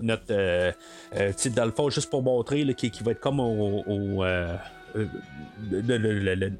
notre. 0.00 0.32
dans 1.50 1.64
le 1.64 1.70
fond, 1.72 1.90
juste 1.90 2.10
pour 2.10 2.22
montrer 2.22 2.64
qui, 2.74 2.90
va 3.02 3.12
être 3.12 3.20
comme 3.20 3.40
au. 3.40 3.82
au, 3.86 4.24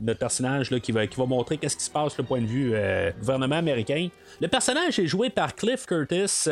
notre 0.03 0.19
personnage 0.19 0.69
qui, 0.81 0.93
va, 0.93 1.07
montrer 1.27 1.57
qu'est-ce 1.57 1.77
qui 1.77 1.85
se 1.85 1.91
passe 1.91 2.19
le 2.19 2.25
point 2.25 2.41
de 2.41 2.47
vue 2.47 2.75
gouvernement 3.19 3.57
américain. 3.57 4.09
Le 4.41 4.49
personnage 4.49 4.99
est 4.99 5.07
joué 5.07 5.31
par 5.31 5.55
Cliff 5.55 5.87
Curtis. 5.87 6.49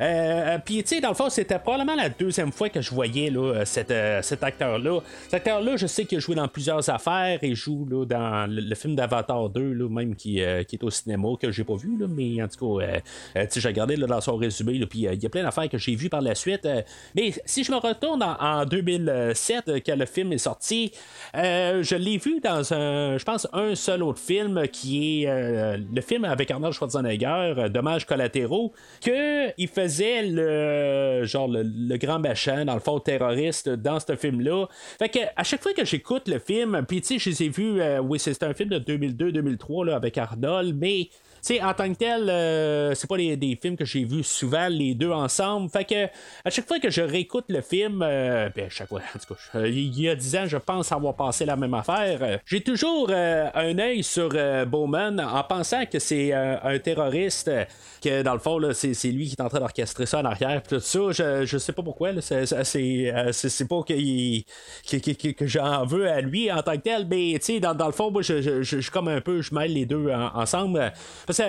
Euh, 0.00 0.04
euh, 0.04 0.58
Puis, 0.64 0.82
tu 0.82 0.96
sais, 0.96 1.00
dans 1.00 1.10
le 1.10 1.14
fond, 1.14 1.28
c'était 1.28 1.58
probablement 1.58 1.94
la 1.96 2.08
deuxième 2.08 2.52
fois 2.52 2.68
que 2.68 2.80
je 2.80 2.90
voyais 2.90 3.30
là, 3.30 3.64
cet, 3.64 3.90
euh, 3.90 4.22
cet 4.22 4.42
acteur-là. 4.42 5.00
Cet 5.24 5.34
acteur-là, 5.34 5.76
je 5.76 5.86
sais 5.86 6.04
qu'il 6.04 6.18
a 6.18 6.20
joué 6.20 6.34
dans 6.34 6.48
plusieurs 6.48 6.88
affaires. 6.90 7.38
Il 7.42 7.54
joue 7.54 7.86
là, 7.90 8.04
dans 8.04 8.46
le, 8.50 8.74
film 8.74 8.94
d'Avatar 8.94 9.48
2, 9.48 9.72
là, 9.72 9.88
même 9.88 10.14
qui, 10.14 10.42
euh, 10.42 10.62
qui 10.62 10.76
est 10.76 10.84
au 10.84 10.90
cinéma, 10.90 11.28
que 11.40 11.50
j'ai 11.50 11.64
pas 11.64 11.76
vu, 11.76 11.96
là, 11.98 12.06
mais 12.08 12.42
en 12.42 12.48
tout 12.48 12.78
cas, 12.78 12.84
euh, 12.84 12.98
euh, 13.36 13.46
tu 13.50 13.60
j'ai 13.60 13.68
regardé 13.68 13.96
dans 13.96 14.20
son 14.20 14.36
résumé, 14.36 14.84
puis 14.86 15.06
euh, 15.06 15.14
il 15.14 15.22
y 15.22 15.26
a 15.26 15.28
plein 15.28 15.42
d'affaires 15.42 15.68
que 15.68 15.78
j'ai 15.78 15.94
vues 15.94 16.08
par 16.08 16.20
la 16.20 16.34
suite. 16.34 16.64
euh, 16.66 16.82
mais 17.14 17.32
si 17.44 17.64
je 17.64 17.72
me 17.72 17.76
retourne 17.76 18.22
en, 18.22 18.36
en 18.40 18.64
2007, 18.64 19.68
euh, 19.68 19.80
quand 19.84 19.96
le 19.96 20.06
film 20.06 20.32
est 20.32 20.38
sorti, 20.38 20.92
euh, 21.36 21.82
je 21.82 21.96
l'ai 21.96 22.18
vu 22.18 22.40
dans 22.40 22.72
un, 22.72 23.18
je 23.18 23.24
pense, 23.24 23.48
un 23.52 23.74
seul 23.74 24.02
autre 24.02 24.20
film 24.20 24.66
qui 24.68 25.24
est 25.24 25.28
euh, 25.28 25.78
le 25.92 26.00
film 26.00 26.24
avec 26.24 26.50
Arnold 26.50 26.74
Schwarzenegger, 26.74 27.54
euh, 27.58 27.68
Dommages 27.68 28.06
collatéraux, 28.06 28.72
que 29.04 29.52
il 29.58 29.68
faisait 29.88 30.22
le 30.22 31.24
genre 31.24 31.48
le, 31.48 31.96
grand 31.96 32.18
machin, 32.18 32.64
dans 32.64 32.74
le 32.74 32.80
fond 32.80 33.00
terroriste 33.00 33.68
dans 33.68 33.98
ce 34.00 34.16
film-là. 34.16 34.66
Fait 34.98 35.08
que 35.08 35.18
à 35.36 35.44
chaque 35.44 35.62
fois 35.62 35.72
que 35.72 35.84
j'écoute 35.84 36.28
le 36.28 36.38
film, 36.38 36.84
puis 36.86 37.00
tu 37.00 37.18
sais, 37.18 37.18
je 37.18 37.30
les 37.30 37.42
ai 37.44 37.48
vus, 37.48 37.80
euh, 37.80 38.00
oui, 38.00 38.18
c'est 38.18 38.42
un 38.42 38.54
film 38.54 38.68
de 38.68 38.78
2002-2003 38.78 39.86
là, 39.86 39.96
avec 39.96 40.18
Arnold, 40.18 40.76
mais 40.78 41.08
sais, 41.42 41.62
en 41.62 41.72
tant 41.74 41.88
que 41.92 41.98
tel, 41.98 42.28
euh, 42.28 42.94
c'est 42.94 43.06
pas 43.08 43.16
des, 43.16 43.58
films 43.60 43.76
que 43.76 43.84
j'ai 43.84 44.04
vus 44.04 44.22
souvent 44.24 44.68
les 44.68 44.94
deux 44.94 45.10
ensemble. 45.10 45.68
Fait 45.70 45.84
que 45.84 46.04
à 46.44 46.50
chaque 46.50 46.66
fois 46.66 46.78
que 46.78 46.90
je 46.90 47.00
réécoute 47.02 47.46
le 47.48 47.60
film, 47.60 48.02
euh, 48.02 48.48
ben, 48.54 48.68
chaque 48.70 48.88
fois, 48.88 49.00
en 49.14 49.18
tout 49.18 49.34
cas, 49.34 49.40
je- 49.54 49.66
il 49.68 50.00
y 50.00 50.08
a 50.08 50.14
10 50.14 50.36
ans, 50.36 50.46
je 50.46 50.56
pense 50.56 50.92
avoir 50.92 51.14
passé 51.16 51.44
la 51.44 51.56
même 51.56 51.74
affaire. 51.74 52.18
Euh, 52.22 52.38
J'ai 52.46 52.60
toujours 52.62 53.08
euh, 53.10 53.48
un 53.54 53.78
œil 53.78 54.02
sur 54.02 54.30
euh, 54.34 54.64
Bowman 54.64 55.18
en 55.20 55.42
pensant 55.44 55.84
que 55.86 55.98
c'est 55.98 56.32
euh, 56.32 56.56
un 56.62 56.78
terroriste, 56.78 57.48
euh, 57.48 57.64
que 58.02 58.22
dans 58.22 58.34
le 58.34 58.38
fond, 58.38 58.58
c'est, 58.72 58.94
lui 59.10 59.26
qui 59.28 59.34
est 59.38 59.42
en 59.42 59.48
train 59.48 59.60
d'orchestrer 59.60 60.06
ça 60.06 60.20
en 60.20 60.24
arrière. 60.24 60.62
Tout 60.62 60.80
ça, 60.80 60.98
je, 61.10 61.44
je 61.46 61.58
sais 61.58 61.72
pas 61.72 61.82
pourquoi. 61.82 62.10
c'est, 62.20 62.46
c'est, 62.46 63.12
euh, 63.14 63.32
pas 63.68 63.82
que, 63.82 64.96
que, 64.96 65.10
que- 65.12 65.28
que 65.32 65.46
j'en 65.46 65.84
veux 65.84 66.08
à 66.08 66.20
lui 66.20 66.50
en 66.50 66.62
tant 66.62 66.72
que 66.76 66.82
tel, 66.82 67.06
mais 67.08 67.34
tu 67.38 67.54
sais, 67.54 67.60
dans, 67.60 67.74
dans 67.74 67.86
le 67.86 67.92
fond, 67.92 68.10
moi, 68.10 68.22
je, 68.22 68.40
je, 68.40 68.62
je, 68.62 68.90
comme 68.90 69.08
un 69.08 69.20
peu, 69.20 69.42
je 69.42 69.54
mêle 69.54 69.72
les 69.72 69.86
deux 69.86 70.10
en- 70.10 70.34
ensemble. 70.34 70.92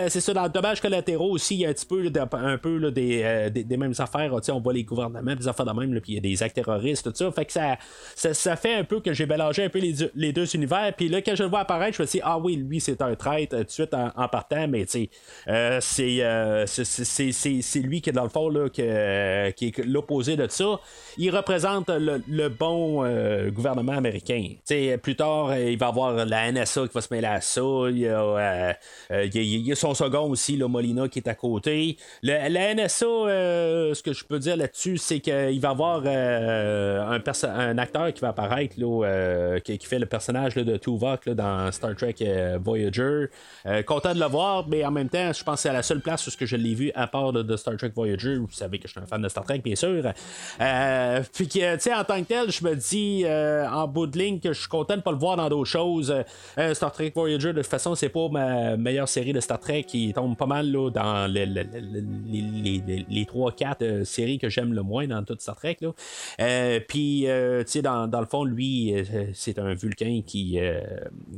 C'est 0.10 0.21
ça, 0.21 0.34
dans 0.34 0.43
le 0.43 0.49
dommage 0.49 0.82
collatéraux 0.82 1.32
aussi, 1.32 1.56
il 1.56 1.60
y 1.62 1.65
a 1.65 1.69
un 1.69 1.73
petit 1.73 1.86
peu, 1.86 2.12
un 2.34 2.58
peu 2.58 2.80
euh, 2.84 3.49
des, 3.49 3.63
des 3.63 3.78
mêmes 3.78 3.93
affaires. 3.97 4.32
On 4.49 4.60
voit 4.60 4.73
les 4.73 4.84
gouvernements, 4.84 5.36
des 5.36 5.47
affaires 5.47 5.65
de 5.65 5.71
même, 5.71 5.99
puis 6.02 6.13
il 6.13 6.15
y 6.15 6.17
a 6.17 6.21
des 6.21 6.43
actes 6.43 6.56
terroristes, 6.56 7.04
tout 7.06 7.15
ça. 7.15 7.32
Fait 7.32 7.45
que 7.45 7.52
ça, 7.54 7.78
ça, 8.15 8.56
fait 8.56 8.73
un 8.73 8.84
peu 8.84 8.99
que 8.99 9.13
j'ai 9.13 9.25
mélangé 9.25 9.63
un 9.63 9.69
peu 9.69 9.80
les, 9.80 9.95
les 10.15 10.34
deux 10.34 10.56
univers. 10.56 10.93
Puis 10.95 11.08
là, 11.10 11.21
quand 11.21 11.36
je 11.36 11.43
le 11.43 11.49
vois 11.49 11.60
apparaître, 11.60 11.97
je 11.97 12.04
me 12.04 12.08
dis, 12.08 12.19
ah 12.23 12.38
oui, 12.38 12.56
lui, 12.56 12.80
c'est 12.80 13.02
un 13.02 13.15
traître, 13.15 13.56
euh, 13.56 13.60
tout 13.60 13.65
de 13.65 13.71
suite 13.71 13.93
en, 13.93 14.28
partant, 14.28 14.67
mais 14.67 14.86
tu 14.86 15.10
euh, 15.47 15.80
c'est, 15.82 16.17
euh, 16.21 16.65
lui 17.75 18.02
qui 18.02 18.10
est 18.10 18.13
dans 18.13 18.23
le 18.23 18.30
fond, 18.30 18.49
là, 18.49 18.69
que- 18.69 19.49
qui 19.52 19.67
est 19.67 19.86
l'opposé 19.86 20.36
de 20.36 20.47
ça. 20.49 20.80
Il 21.17 21.36
représente 21.36 21.89
le, 21.89 22.49
bon 22.49 23.04
euh, 23.04 23.49
gouvernement 23.52 23.93
américain. 23.93 24.41
Tu 24.49 24.60
sais, 24.65 24.97
plus 24.97 25.15
tard, 25.15 25.49
euh, 25.49 25.71
il 25.71 25.78
va 25.78 25.88
avoir 25.88 26.25
la 26.25 26.52
NSA 26.52 26.88
qui 26.88 26.93
va 26.93 27.02
se 27.02 27.13
mêler 27.13 27.28
à 27.28 27.41
ça. 27.41 27.62
Il 27.89 27.99
y 27.99 28.08
a, 28.08 28.21
euh, 28.21 28.73
euh, 29.12 29.28
y 29.69 29.73
a 29.73 29.75
son 29.75 29.93
second 29.93 30.29
aussi, 30.29 30.58
le 30.58 30.67
Molina, 30.67 31.08
qui 31.08 31.19
est 31.19 31.27
à 31.27 31.36
côté. 31.36 31.97
Le- 32.23 32.49
la 32.49 32.73
NSA, 32.73 33.05
euh, 33.05 33.93
ce 33.93 34.03
que 34.03 34.13
je 34.13 34.23
peux 34.25 34.39
dire 34.39 34.58
là-dessus, 34.58 34.97
c'est 34.97 35.19
qu'il 35.19 35.34
va 35.34 35.67
y 35.69 35.71
avoir 35.71 36.01
euh, 36.05 37.01
un, 37.01 37.49
un 37.49 37.77
acteur 37.77 38.13
qui 38.13 38.21
va 38.21 38.29
apparaître, 38.29 38.75
là, 38.77 39.05
euh, 39.05 39.60
qui, 39.60 39.77
qui 39.77 39.88
fait 39.88 39.99
le 39.99 40.05
personnage 40.05 40.55
là, 40.55 40.63
de 40.63 40.77
Tuvok 40.77 41.25
là, 41.25 41.34
dans 41.34 41.71
Star 41.71 41.95
Trek 41.95 42.15
Voyager. 42.63 43.25
Content 43.86 44.13
de 44.13 44.19
le 44.19 44.25
voir, 44.25 44.67
mais 44.67 44.84
en 44.86 44.91
même 44.91 45.10
temps, 45.10 45.32
je 45.34 45.43
pense 45.43 45.55
que 45.55 45.62
c'est 45.62 45.73
la 45.73 45.84
seule 45.84 46.01
place 46.01 46.25
où 46.27 46.32
que 46.38 46.45
je 46.45 46.55
l'ai 46.55 46.73
vu 46.73 46.91
à 46.95 47.08
part 47.08 47.34
de, 47.34 47.58
Star 47.58 47.75
Trek 47.77 47.91
Voyager. 47.95 48.36
Vous 48.38 48.47
savez 48.51 48.79
que 48.79 48.88
je 48.88 48.93
suis 48.93 49.01
un 49.01 49.05
fan 49.05 49.21
de 49.21 49.29
Star 49.29 49.43
Trek, 49.43 49.60
bien 49.60 49.75
sûr. 49.75 50.03
Puis 51.34 51.47
que, 51.47 51.75
tu 51.75 51.82
sais, 51.82 51.93
en 51.93 52.03
tant 52.03 52.19
que 52.21 52.27
tel, 52.27 52.51
je 52.51 52.63
me 52.63 52.75
dis 52.75 53.25
en 53.27 53.88
bout 53.88 54.08
de 54.08 54.17
ligne 54.17 54.39
que 54.39 54.53
je 54.53 54.60
suis 54.60 54.69
content 54.69 54.95
de 54.95 55.01
pas 55.01 55.12
le 55.12 55.17
voir 55.17 55.38
dans 55.38 55.49
d'autres 55.49 55.69
choses. 55.69 56.13
Star 56.73 56.91
Trek 56.91 57.12
Voyager, 57.15 57.53
de 57.53 57.62
toute 57.62 57.69
façon, 57.69 57.95
c'est 57.95 58.10
pas 58.10 58.27
ma 58.29 58.77
meilleure 58.77 59.10
série 59.10 59.34
de 59.34 59.39
Star 59.39 59.59
Trek 59.60 59.84
qui 59.84 60.12
tombe 60.13 60.36
pas 60.38 60.45
mal 60.45 60.72
là, 60.72 60.89
dans 60.89 61.32
le- 61.32 61.45
le- 61.45 61.63
le- 61.63 62.06
les, 62.28 62.41
les, 62.41 62.84
les, 62.86 63.06
les 63.10 63.24
3-4 63.26 63.76
euh, 63.82 64.04
séries 64.04 64.38
que 64.39 64.50
j'aime 64.50 64.74
le 64.74 64.82
moins 64.82 65.08
dans 65.08 65.24
toute 65.24 65.41
Star 65.41 65.56
Trek. 65.56 65.78
Là. 65.82 65.91
Euh, 66.41 66.80
puis, 66.88 67.28
euh, 67.28 67.63
tu 67.63 67.72
sais, 67.72 67.82
dans, 67.82 68.08
dans 68.08 68.19
le 68.22 68.26
fond, 68.26 68.43
lui, 68.43 68.93
c'est 69.34 69.60
un 69.60 69.74
vulcain 69.74 70.22
qui, 70.26 70.60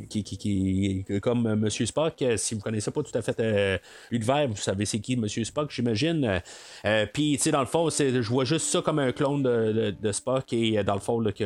qui, 0.10 0.24
qui, 0.24 1.06
comme 1.22 1.56
Monsieur 1.56 1.86
Spock, 1.86 2.24
si 2.38 2.56
vous 2.56 2.62
connaissez 2.62 2.92
pas 2.92 3.04
tout 3.04 3.18
à 3.18 3.22
fait 3.22 3.82
l'univers, 4.12 4.48
vous 4.48 4.56
savez 4.56 4.86
c'est 4.86 5.00
qui 5.00 5.16
Monsieur 5.18 5.44
Spock, 5.44 5.72
j'imagine. 5.72 6.42
Puis, 7.14 7.34
tu 7.38 7.44
sais, 7.44 7.52
dans 7.52 7.60
le 7.62 7.66
fond, 7.66 7.90
je 7.90 8.20
vois 8.30 8.46
juste 8.46 8.68
ça 8.68 8.82
comme 8.82 9.00
un 9.00 9.12
clone 9.12 9.44
de, 9.44 10.12
Spock 10.12 10.52
et 10.54 10.84
dans 10.84 10.94
le 10.96 11.00
fond, 11.00 11.22
que 11.24 11.44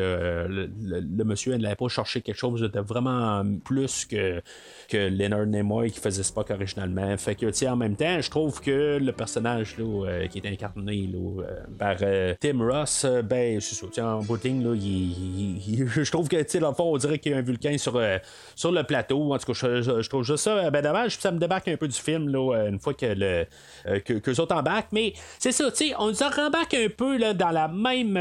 le, 0.47 0.69
le- 0.81 0.99
le 0.99 1.23
monsieur 1.23 1.55
n'allait 1.55 1.75
pas 1.75 1.87
chercher 1.87 2.21
quelque 2.21 2.37
chose 2.37 2.61
de 2.61 2.79
vraiment 2.79 3.43
plus 3.63 4.05
que, 4.05 4.41
que 4.87 5.09
Leonard 5.09 5.45
Nimoy 5.45 5.91
qui 5.91 5.99
faisait 5.99 6.23
Spock 6.23 6.49
originalement. 6.51 7.17
Fait 7.17 7.35
que, 7.35 7.65
en 7.67 7.75
même 7.75 7.95
temps, 7.95 8.21
je 8.21 8.29
trouve 8.29 8.61
que 8.61 8.97
le 9.01 9.11
personnage 9.11 9.77
là, 9.77 10.07
euh, 10.07 10.27
qui 10.27 10.39
est 10.39 10.47
incarné 10.47 11.07
là, 11.11 11.43
euh, 11.43 11.59
par 11.77 11.97
euh, 12.01 12.33
Tim 12.39 12.59
Ross, 12.59 13.05
ben, 13.23 13.59
c'est 13.59 13.75
ça, 13.75 14.05
en 14.05 14.21
ligne, 14.43 14.63
là, 14.63 14.75
je 16.03 16.11
trouve 16.11 16.27
que, 16.27 16.59
dans 16.59 16.69
le 16.69 16.75
fond, 16.75 16.93
on 16.93 16.97
dirait 16.97 17.19
qu'il 17.19 17.31
y 17.31 17.35
a 17.35 17.37
un 17.37 17.41
vulcain 17.41 17.77
sur, 17.77 18.01
sur 18.55 18.71
le 18.71 18.83
plateau. 18.83 19.33
En 19.33 19.37
tout 19.37 19.53
cas, 19.53 19.53
je, 19.53 20.07
trouve 20.07 20.23
juste 20.23 20.43
ça, 20.43 20.69
ben, 20.69 20.81
dommage, 20.81 21.17
ça 21.17 21.31
me 21.31 21.39
débarque 21.39 21.67
un 21.67 21.77
peu 21.77 21.87
du 21.87 21.99
film, 21.99 22.29
là, 22.29 22.67
une 22.67 22.79
fois 22.79 22.93
que 22.93 23.05
le 23.05 23.45
que, 23.99 24.29
les 24.29 24.39
autres 24.39 24.55
embarquent. 24.55 24.91
Mais 24.91 25.13
c'est 25.39 25.51
ça, 25.51 25.69
on 25.99 26.09
nous 26.09 26.23
en 26.23 26.29
rembarque 26.29 26.73
un 26.73 26.87
peu 26.95 27.17
là, 27.17 27.33
dans 27.33 27.51
la 27.51 27.67
même 27.67 28.15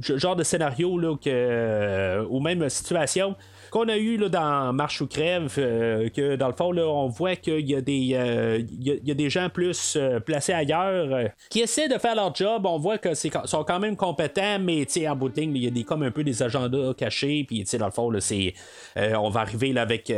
genre 0.00 0.36
de 0.36 0.42
scénario 0.42 0.98
là, 0.98 2.24
ou 2.28 2.40
même 2.40 2.68
situation 2.68 3.36
qu'on 3.76 3.88
a 3.88 3.98
eu 3.98 4.16
là, 4.16 4.30
dans 4.30 4.72
Marche 4.72 5.02
ou 5.02 5.06
Crève, 5.06 5.52
euh, 5.58 6.08
que 6.08 6.36
dans 6.36 6.46
le 6.46 6.54
fond, 6.54 6.72
là, 6.72 6.86
on 6.88 7.08
voit 7.08 7.36
qu'il 7.36 7.68
y, 7.68 7.74
a 7.74 7.82
des, 7.82 8.12
euh, 8.14 8.58
il 8.80 9.00
y 9.04 9.10
a- 9.10 9.14
des 9.14 9.28
gens 9.28 9.50
plus 9.50 9.96
euh, 9.96 10.18
placés 10.18 10.54
ailleurs 10.54 11.28
qui 11.50 11.60
essaient 11.60 11.88
de 11.88 11.98
faire 11.98 12.14
leur 12.14 12.34
job. 12.34 12.64
On 12.64 12.78
voit 12.78 12.96
que 12.96 13.12
c'est 13.12 13.30
sont 13.44 13.64
quand 13.64 13.78
même 13.78 13.94
compétents, 13.96 14.58
mais 14.58 14.86
en 15.06 15.14
bout 15.16 15.28
de 15.28 15.40
ligne, 15.40 15.56
il 15.56 15.64
y 15.64 15.66
a 15.66 15.70
des, 15.70 15.84
comme 15.84 16.02
un 16.04 16.10
peu 16.10 16.24
des 16.24 16.42
agendas 16.42 16.94
cachés. 16.94 17.44
Puis, 17.46 17.64
dans 17.78 17.84
le 17.86 17.92
fond, 17.92 18.08
là, 18.10 18.20
c'est, 18.20 18.54
on 18.96 19.28
va 19.28 19.40
arriver 19.40 19.74
là, 19.74 19.82
avec 19.82 20.10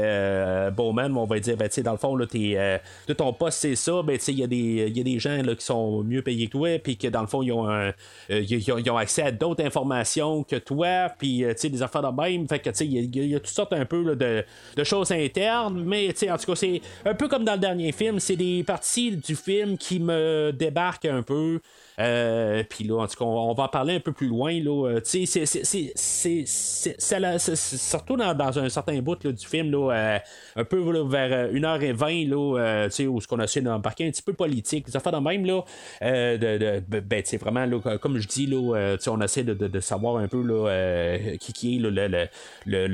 Bowman, 0.76 1.16
on 1.16 1.24
va 1.24 1.40
dire, 1.40 1.56
ben, 1.56 1.68
dans 1.82 1.92
le 1.92 1.98
fond, 1.98 2.14
là, 2.14 2.26
de 2.26 3.12
ton 3.12 3.32
poste, 3.32 3.58
c'est 3.58 3.74
ça. 3.76 4.02
Ben, 4.04 4.18
il 4.28 4.38
y, 4.38 4.44
a 4.44 4.46
des- 4.46 4.86
il 4.88 4.96
y 4.96 5.00
a 5.00 5.04
des 5.04 5.18
gens 5.18 5.42
là, 5.42 5.54
qui 5.56 5.64
sont 5.64 6.04
mieux 6.04 6.22
payés 6.22 6.46
que 6.46 6.52
toi, 6.52 6.78
puis 6.78 6.96
que 6.96 7.08
dans 7.08 7.22
le 7.22 7.26
fond, 7.26 7.42
ils 7.42 7.52
ont, 7.52 7.68
un- 7.68 7.92
ils, 8.30 8.90
ont, 8.90 8.96
accès 8.96 9.22
à 9.22 9.32
d'autres 9.32 9.64
informations 9.64 10.44
que 10.44 10.56
toi, 10.56 11.08
puis, 11.18 11.44
des 11.62 11.82
affaires 11.82 12.02
de 12.02 12.22
même. 12.22 12.46
Fait 12.48 12.60
que, 12.60 12.70
il 12.84 12.92
y 12.92 13.18
y, 13.20 13.26
y 13.28 13.34
a 13.34 13.40
toutes 13.54 13.72
un 13.72 13.84
peu 13.84 14.16
de, 14.16 14.44
de 14.76 14.84
choses 14.84 15.12
internes, 15.12 15.82
mais, 15.84 16.08
en 16.10 16.36
tout 16.36 16.46
cas, 16.46 16.56
c'est 16.56 16.80
un 17.04 17.14
peu 17.14 17.28
comme 17.28 17.44
dans 17.44 17.54
le 17.54 17.58
dernier 17.58 17.92
film, 17.92 18.20
c'est 18.20 18.36
des 18.36 18.62
parties 18.64 19.16
du 19.16 19.36
film 19.36 19.76
qui 19.76 20.00
me 20.00 20.52
débarquent 20.52 21.06
un 21.06 21.22
peu. 21.22 21.60
Euh, 21.98 22.62
puis 22.68 22.84
là, 22.84 23.00
en 23.02 23.06
tout 23.08 23.16
cas, 23.16 23.24
on, 23.24 23.52
va 23.54 23.64
en 23.64 23.68
parler 23.68 23.94
un 23.96 24.00
peu 24.00 24.12
plus 24.12 24.28
loin. 24.28 24.52
Là, 24.52 24.88
Euh, 24.88 25.00
c'est- 25.04 25.26
c'est- 25.26 25.46
c'est- 25.46 25.64
c'est- 25.64 25.92
c'est- 25.96 26.44
c'est- 26.46 27.38
c'est- 27.38 27.76
surtout 27.76 28.16
dans, 28.16 28.34
dans 28.34 28.58
un 28.58 28.68
certain 28.68 29.00
bout 29.00 29.22
là, 29.24 29.32
du 29.32 29.46
film, 29.46 29.70
là, 29.72 29.90
euh, 29.92 30.18
un 30.56 30.64
peu 30.64 30.78
vers 31.08 31.32
euh, 31.32 31.52
1h20, 31.52 32.24
là, 32.28 32.58
euh, 32.60 33.06
où 33.08 33.20
ce 33.20 33.26
qu'on 33.26 33.40
a 33.40 33.44
essayé 33.44 33.64
d'embarquer 33.64 34.06
un 34.06 34.10
petit 34.10 34.22
peu 34.22 34.32
politique, 34.32 34.86
des 34.86 34.96
affaires 34.96 35.12
de 35.12 35.18
même, 35.18 35.44
là, 35.44 35.62
de, 36.02 36.36
de- 36.58 36.82
ben, 36.88 37.00
ben, 37.00 37.22
vraiment, 37.40 37.66
là, 37.66 37.98
comme 37.98 38.18
je 38.18 38.28
dis, 38.28 38.46
là, 38.46 38.96
on 39.08 39.20
essaie 39.20 39.42
de, 39.42 39.54
de- 39.54 39.80
savoir 39.80 40.16
un 40.18 40.28
peu 40.28 40.42
là, 40.42 41.16
qui, 41.38 41.52
qui 41.52 41.76
est 41.76 41.78
le, 41.80 41.90
le, 41.90 42.28
le, 42.66 42.86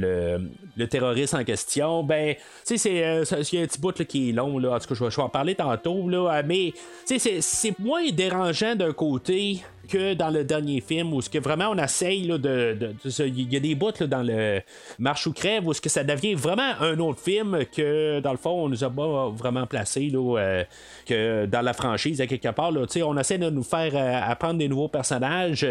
le- 0.76 0.86
terroriste 0.88 1.34
en 1.34 1.44
question. 1.44 2.02
Ben, 2.04 2.36
c'est, 2.62 2.76
y 2.78 3.02
a 3.02 3.20
un 3.20 3.24
petit 3.66 3.80
bout 3.80 3.92
qui 4.06 4.30
est 4.30 4.32
long, 4.32 4.58
là, 4.58 4.72
en 4.74 4.78
tout 4.78 4.88
cas, 4.88 4.94
je 4.94 5.04
vais, 5.04 5.22
en 5.22 5.28
parler 5.28 5.54
tantôt, 5.54 6.08
là, 6.08 6.42
mais, 6.42 6.72
c'est- 7.04 7.40
c'est 7.42 7.78
moins 7.78 8.08
dérangeant 8.10 8.74
d'un 8.74 8.93
côté 8.94 9.64
que 9.88 10.14
dans 10.14 10.31
le 10.31 10.44
dernier 10.44 10.81
film 10.81 11.12
où 11.12 11.23
ce 11.23 11.31
que 11.31 11.38
vraiment 11.38 11.68
on 11.70 11.79
essaye 11.79 12.27
là, 12.27 12.38
de, 12.38 12.94
il 13.20 13.53
y 13.53 13.57
a 13.57 13.61
des 13.61 13.75
bouts 13.75 13.92
dans 14.07 14.23
le 14.23 14.61
Marche 14.99 15.27
ou 15.27 15.33
crève 15.33 15.66
où 15.66 15.73
ce 15.73 15.81
que 15.81 15.88
ça 15.88 16.05
devient 16.05 16.35
vraiment 16.35 16.73
un 16.81 16.99
autre 16.99 17.20
film 17.20 17.64
que 17.75 18.20
dans 18.20 18.33
le 18.33 18.38
fond 18.38 18.64
on 18.64 18.68
nous 18.68 18.85
a 18.85 18.90
pas 18.90 19.29
vraiment 19.31 19.66
placé 19.66 20.09
là, 20.09 20.38
euh, 20.38 20.64
que 21.07 21.47
dans 21.47 21.62
la 21.62 21.73
franchise 21.73 22.20
à 22.20 22.27
quelque 22.27 22.49
part 22.49 22.73
là, 22.73 22.83
on 23.05 23.18
essaie 23.18 23.38
de 23.38 23.51
nous 23.51 23.62
faire 23.62 23.92
euh, 23.94 24.31
apprendre 24.31 24.59
des 24.59 24.68
nouveaux 24.68 24.88
personnages. 24.88 25.66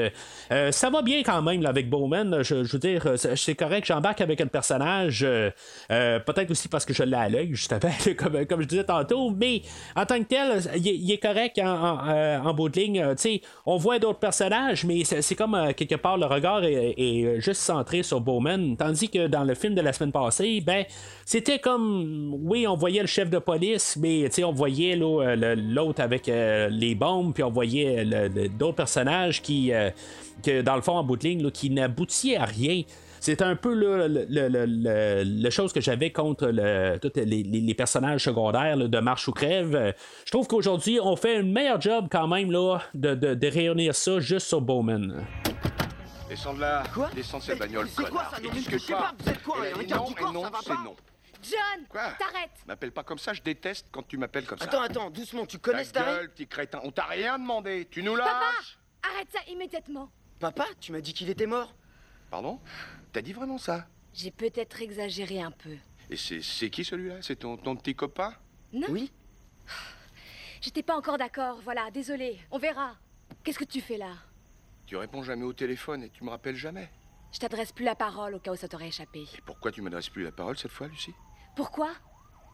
Euh, 0.51 0.71
ça 0.71 0.89
va 0.89 1.01
bien 1.01 1.23
quand 1.23 1.41
même 1.41 1.65
avec 1.65 1.89
Bowman 1.89 2.41
je, 2.43 2.55
veux 2.55 2.79
dire 2.79 3.13
c'est 3.17 3.55
correct 3.55 3.85
j'embarque 3.87 4.21
avec 4.21 4.41
un 4.41 4.47
personnage 4.47 5.25
peut-être 5.89 6.51
aussi 6.51 6.67
parce 6.67 6.85
que 6.85 6.93
je 6.93 7.03
l'ai 7.03 7.15
à 7.15 7.29
l'œil 7.29 7.49
justement 7.51 7.79
comme, 8.17 8.45
comme 8.45 8.61
je 8.61 8.67
disais 8.67 8.83
tantôt 8.83 9.29
mais 9.31 9.61
en 9.95 10.05
tant 10.05 10.19
que 10.19 10.25
tel 10.25 10.61
il 10.75 11.11
est, 11.11 11.17
correct 11.17 11.59
en, 11.59 12.45
en, 12.45 12.53
bout 12.53 12.69
de 12.69 12.79
ligne. 12.79 13.05
On 13.65 13.77
voit 13.77 13.99
d'autres 14.03 14.19
personnages, 14.19 14.83
mais 14.83 15.05
c'est 15.05 15.35
comme 15.35 15.55
euh, 15.55 15.71
quelque 15.71 15.95
part 15.95 16.17
le 16.17 16.25
regard 16.25 16.65
est, 16.65 17.39
juste 17.39 17.61
centré 17.61 18.03
sur 18.03 18.19
Bowman, 18.19 18.75
tandis 18.77 19.09
que 19.09 19.27
dans 19.27 19.45
le 19.45 19.55
film 19.55 19.75
de 19.75 19.81
la 19.81 19.93
semaine 19.93 20.11
passée, 20.11 20.59
ben 20.59 20.83
c'était 21.25 21.57
comme 21.57 22.35
oui, 22.43 22.67
on 22.67 22.75
voyait 22.75 22.99
le 22.99 23.07
chef 23.07 23.29
de 23.29 23.39
police, 23.39 23.97
mais 23.97 24.27
on 24.43 24.51
voyait 24.51 24.99
euh, 25.01 25.55
l'autre 25.55 26.01
avec 26.01 26.27
euh, 26.27 26.67
les 26.67 26.95
bombes, 26.95 27.33
puis 27.33 27.43
on 27.43 27.49
voyait 27.49 28.05
d'autres 28.59 28.75
personnages 28.75 29.41
qui, 29.41 29.71
que 30.43 30.61
dans 30.61 30.75
le 30.75 30.81
fond 30.81 30.97
en 30.97 31.03
bout 31.03 31.15
de 31.15 31.23
ligne, 31.23 31.49
qui 31.51 31.69
n'aboutissaient 31.69 32.35
à 32.35 32.45
rien. 32.45 32.81
C'est 33.23 33.41
un 33.41 33.55
peu 33.55 33.73
là, 33.73 34.09
le, 34.09 34.25
le, 34.27 34.49
le- 34.49 35.23
le- 35.23 35.49
chose 35.49 35.71
que 35.71 35.79
j'avais 35.79 36.11
contre 36.11 36.47
le, 36.47 36.97
tous 36.97 37.09
les, 37.15 37.23
les- 37.25 37.61
les 37.61 37.73
personnages 37.73 38.25
secondaires 38.25 38.75
là, 38.75 38.89
de 38.89 38.99
Marche 38.99 39.29
ou 39.29 39.31
Crève. 39.31 39.95
Je 40.25 40.29
trouve 40.29 40.45
qu'aujourd'hui, 40.45 40.99
on 41.01 41.15
fait 41.15 41.37
un 41.37 41.43
meilleur 41.43 41.79
job 41.79 42.09
quand 42.11 42.27
même 42.27 42.51
là, 42.51 42.79
de, 42.93 43.15
de, 43.15 43.33
de 43.33 43.47
réunir 43.47 43.95
ça 43.95 44.19
juste 44.19 44.47
sur 44.47 44.59
Bowman. 44.59 45.25
Descends 46.27 46.53
de 46.55 46.59
là. 46.59 46.83
Quoi? 46.93 47.09
Descends 47.15 47.37
de 47.37 47.43
cette 47.43 47.59
bagnole, 47.59 47.87
c'est 47.87 48.09
quoi 48.09 48.25
ça? 48.29 48.39
Et 48.41 48.45
Non, 48.45 48.51
je 48.69 48.77
sais 48.77 48.91
pas, 48.91 49.13
vous 49.17 49.29
êtes 49.29 49.41
quoi, 49.41 49.55
non, 49.57 49.77
du 49.77 49.83
et 49.85 50.33
non, 50.33 50.41
va 50.41 50.51
c'est 50.61 50.69
non. 50.73 50.95
John, 51.43 51.85
Quoi? 51.87 52.01
t'arrêtes. 52.19 52.51
M'appelle 52.67 52.91
pas 52.91 53.03
comme 53.03 53.19
ça, 53.19 53.31
je 53.31 53.41
déteste 53.41 53.87
quand 53.89 54.05
tu 54.05 54.17
m'appelles 54.17 54.45
comme 54.45 54.57
ça. 54.59 54.65
Attends, 54.65 54.81
attends, 54.81 55.09
doucement, 55.09 55.45
tu 55.45 55.59
connais 55.59 55.85
Ta 55.85 56.03
gueule, 56.03 56.29
petit 56.29 56.45
crétin. 56.47 56.81
On 56.83 56.91
t'a 56.91 57.03
rien 57.05 57.39
demandé. 57.39 57.87
Tu 57.89 58.03
nous 58.03 58.17
Papa 58.17 58.25
lâches 58.57 58.77
Arrête 59.01 59.27
ça 59.31 59.39
immédiatement. 59.49 60.09
Papa, 60.41 60.65
tu 60.81 60.91
m'as 60.91 60.99
dit 60.99 61.13
qu'il 61.13 61.29
était 61.29 61.45
mort 61.45 61.73
Pardon? 62.33 62.59
T'as 63.11 63.21
dit 63.21 63.31
vraiment 63.31 63.59
ça? 63.59 63.85
J'ai 64.11 64.31
peut-être 64.31 64.81
exagéré 64.81 65.39
un 65.39 65.51
peu. 65.51 65.77
Et 66.09 66.15
c'est 66.15 66.69
qui 66.71 66.83
celui-là? 66.83 67.17
C'est 67.21 67.35
ton, 67.35 67.57
ton 67.57 67.75
petit 67.75 67.93
copain? 67.93 68.33
Non 68.73 68.87
Oui 68.89 69.11
J'étais 70.59 70.81
pas 70.81 70.97
encore 70.97 71.19
d'accord, 71.19 71.59
voilà, 71.63 71.91
désolé. 71.91 72.39
On 72.49 72.57
verra. 72.57 72.95
Qu'est-ce 73.43 73.59
que 73.59 73.65
tu 73.65 73.81
fais 73.81 73.97
là? 73.97 74.13
Tu 74.87 74.97
réponds 74.97 75.21
jamais 75.21 75.43
au 75.43 75.53
téléphone 75.53 76.01
et 76.01 76.09
tu 76.09 76.23
me 76.23 76.31
rappelles 76.31 76.55
jamais. 76.55 76.89
Je 77.31 77.37
t'adresse 77.37 77.71
plus 77.71 77.85
la 77.85 77.93
parole 77.93 78.33
au 78.33 78.39
cas 78.39 78.51
où 78.51 78.55
ça 78.55 78.67
t'aurait 78.67 78.87
échappé. 78.87 79.27
Et 79.37 79.41
pourquoi 79.45 79.71
tu 79.71 79.83
m'adresses 79.83 80.09
plus 80.09 80.23
la 80.23 80.31
parole 80.31 80.57
cette 80.57 80.71
fois, 80.71 80.87
Lucie? 80.87 81.13
Pourquoi? 81.55 81.91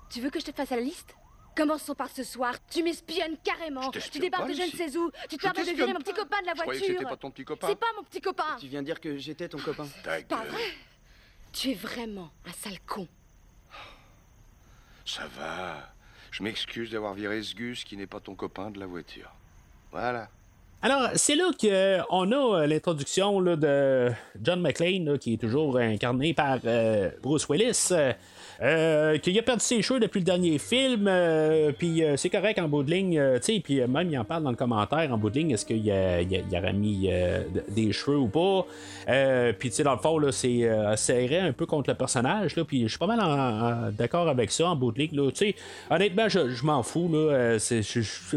Tu 0.09 0.19
veux 0.19 0.29
que 0.29 0.41
je 0.41 0.45
te 0.45 0.51
fasse 0.51 0.71
la 0.71 0.81
liste? 0.81 1.15
Commençons 1.59 1.93
par 1.93 2.09
ce 2.09 2.23
soir. 2.23 2.55
Tu 2.71 2.81
m'espionnes 2.83 3.35
carrément. 3.43 3.91
Je 3.91 3.99
Tu 4.09 4.19
débarques 4.19 4.47
de 4.47 4.53
je 4.53 4.61
ne 4.61 4.69
sais 4.69 4.95
où. 4.95 5.11
Tu 5.29 5.35
te 5.35 5.41
permets 5.41 5.69
de 5.69 5.75
virer 5.75 5.91
mon 5.91 5.99
petit 5.99 6.13
copain 6.13 6.41
de 6.41 6.45
la 6.45 6.53
voiture. 6.53 6.85
c'était 6.85 7.03
pas 7.03 7.17
ton 7.17 7.31
petit 7.31 7.43
copain. 7.43 7.67
C'est 7.67 7.79
pas 7.79 7.87
mon 7.97 8.03
petit 8.03 8.21
copain. 8.21 8.55
Tu 8.61 8.67
viens 8.67 8.81
dire 8.81 9.01
que 9.01 9.17
j'étais 9.17 9.49
ton 9.49 9.57
copain. 9.57 9.85
Ta 10.01 10.21
Pas 10.21 10.45
vrai 10.45 10.63
Tu 11.51 11.71
es 11.71 11.73
vraiment 11.73 12.31
un 12.45 12.53
sale 12.53 12.79
con. 12.87 13.05
Ça 15.05 15.27
va. 15.37 15.91
Je 16.31 16.43
m'excuse 16.43 16.91
d'avoir 16.91 17.13
viré 17.13 17.43
ce 17.43 17.53
Gus 17.53 17.83
qui 17.83 17.97
n'est 17.97 18.07
pas 18.07 18.21
ton 18.21 18.35
copain 18.35 18.71
de 18.71 18.79
la 18.79 18.85
voiture. 18.85 19.29
Voilà. 19.91 20.29
Alors, 20.81 21.09
c'est 21.15 21.35
là 21.35 21.51
qu'on 21.59 22.31
a 22.31 22.61
euh, 22.61 22.67
l'introduction 22.67 23.41
de 23.41 24.09
John 24.41 24.61
McClane, 24.61 25.19
qui 25.19 25.33
est 25.33 25.37
toujours 25.37 25.77
incarné 25.77 26.33
par 26.33 26.59
euh, 26.63 27.11
Bruce 27.21 27.49
Willis, 27.49 27.89
euh, 28.61 28.89
euh, 28.99 29.17
qui 29.17 29.37
a 29.37 29.41
perdu 29.41 29.63
ses 29.63 29.81
cheveux 29.81 29.99
depuis 29.99 30.19
le 30.19 30.25
dernier 30.25 30.57
film, 30.57 31.05
euh, 31.07 31.71
puis 31.77 32.03
euh, 32.03 32.17
c'est 32.17 32.29
correct 32.29 32.59
en 32.59 32.67
bout 32.67 32.83
de 32.83 32.91
ligne, 32.91 33.17
euh, 33.17 33.37
tu 33.39 33.53
sais, 33.55 33.59
puis 33.59 33.79
même 33.87 34.09
il 34.11 34.17
en 34.17 34.25
parle 34.25 34.43
dans 34.43 34.49
le 34.49 34.55
commentaire 34.55 35.11
en 35.13 35.17
bout 35.17 35.29
de 35.29 35.39
ligne, 35.39 35.51
est-ce 35.51 35.65
qu'il 35.65 35.81
aurait 35.89 36.73
mis 36.73 37.09
des 37.69 37.91
cheveux 37.91 38.17
ou 38.17 38.27
pas, 38.27 38.65
puis 39.57 39.69
tu 39.69 39.75
sais, 39.75 39.83
dans 39.83 39.93
le 39.93 39.99
fond, 39.99 40.19
c'est 40.31 40.69
serré 40.95 41.39
un 41.39 41.53
peu 41.53 41.65
contre 41.65 41.89
le 41.89 41.95
personnage, 41.95 42.55
là, 42.55 42.63
puis 42.65 42.83
je 42.83 42.87
suis 42.89 42.97
pas 42.97 43.07
mal 43.07 43.93
d'accord 43.97 44.27
avec 44.27 44.51
ça 44.51 44.67
en 44.69 44.75
bout 44.75 44.91
de 44.91 44.99
ligne, 44.99 45.09
tu 45.31 45.35
sais, 45.35 45.55
honnêtement, 45.89 46.27
je, 46.29 46.63
m'en 46.65 46.83
fous, 46.83 47.09
là, 47.11 47.57
c'est 47.59 47.81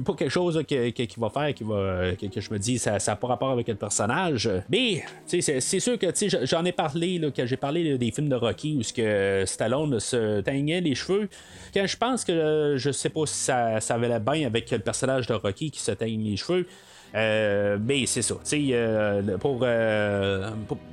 pas 0.05 0.15
quelque 0.15 0.31
chose 0.31 0.57
là, 0.57 0.63
que- 0.65 0.91
que- 0.91 1.03
qui 1.03 1.19
va 1.21 1.31
faire, 1.31 1.55
que, 1.55 2.27
que 2.27 2.41
je 2.41 2.53
me 2.53 2.59
dis, 2.59 2.79
ça 2.79 2.99
n'a 3.07 3.17
pas 3.17 3.27
rapport 3.27 3.51
avec 3.51 3.69
le 3.69 3.75
personnage, 3.75 4.49
mais, 4.71 5.03
tu 5.29 5.43
sais, 5.43 5.61
c'est- 5.61 5.81
sûr 5.81 5.99
que, 5.99 6.07
tu 6.07 6.31
sais, 6.31 6.47
j'en 6.47 6.65
ai 6.65 6.73
parlé, 6.73 7.19
là, 7.19 7.29
quand 7.35 7.45
j'ai 7.47 7.57
parlé 7.57 7.99
des 7.99 8.11
films 8.13 8.29
de 8.29 8.37
Rocky 8.37 8.77
où 8.79 8.83
ce 8.83 8.93
que 8.93 9.45
Stallone 9.47 9.99
se 10.13 10.41
teignait 10.41 10.81
les 10.81 10.95
cheveux, 10.95 11.29
quand 11.75 11.87
je 11.87 11.97
pense 11.97 12.25
que 12.25 12.33
euh, 12.33 12.79
je 12.79 12.91
sais 12.91 13.09
pas 13.09 13.27
si 13.27 13.35
ça, 13.35 13.81
ça 13.81 13.97
valait 13.99 14.21
bien 14.21 14.47
avec 14.47 14.71
le 14.71 14.79
personnage 14.79 15.27
de 15.27 15.35
Rocky 15.35 15.71
qui 15.71 15.81
se 15.81 15.93
teigne 15.93 16.23
les 16.23 16.37
cheveux. 16.37 16.67
Euh, 17.15 17.77
mais 17.79 18.07
c'est 18.07 18.23
ça, 18.23 18.37
euh, 18.55 19.37
pour, 19.37 19.67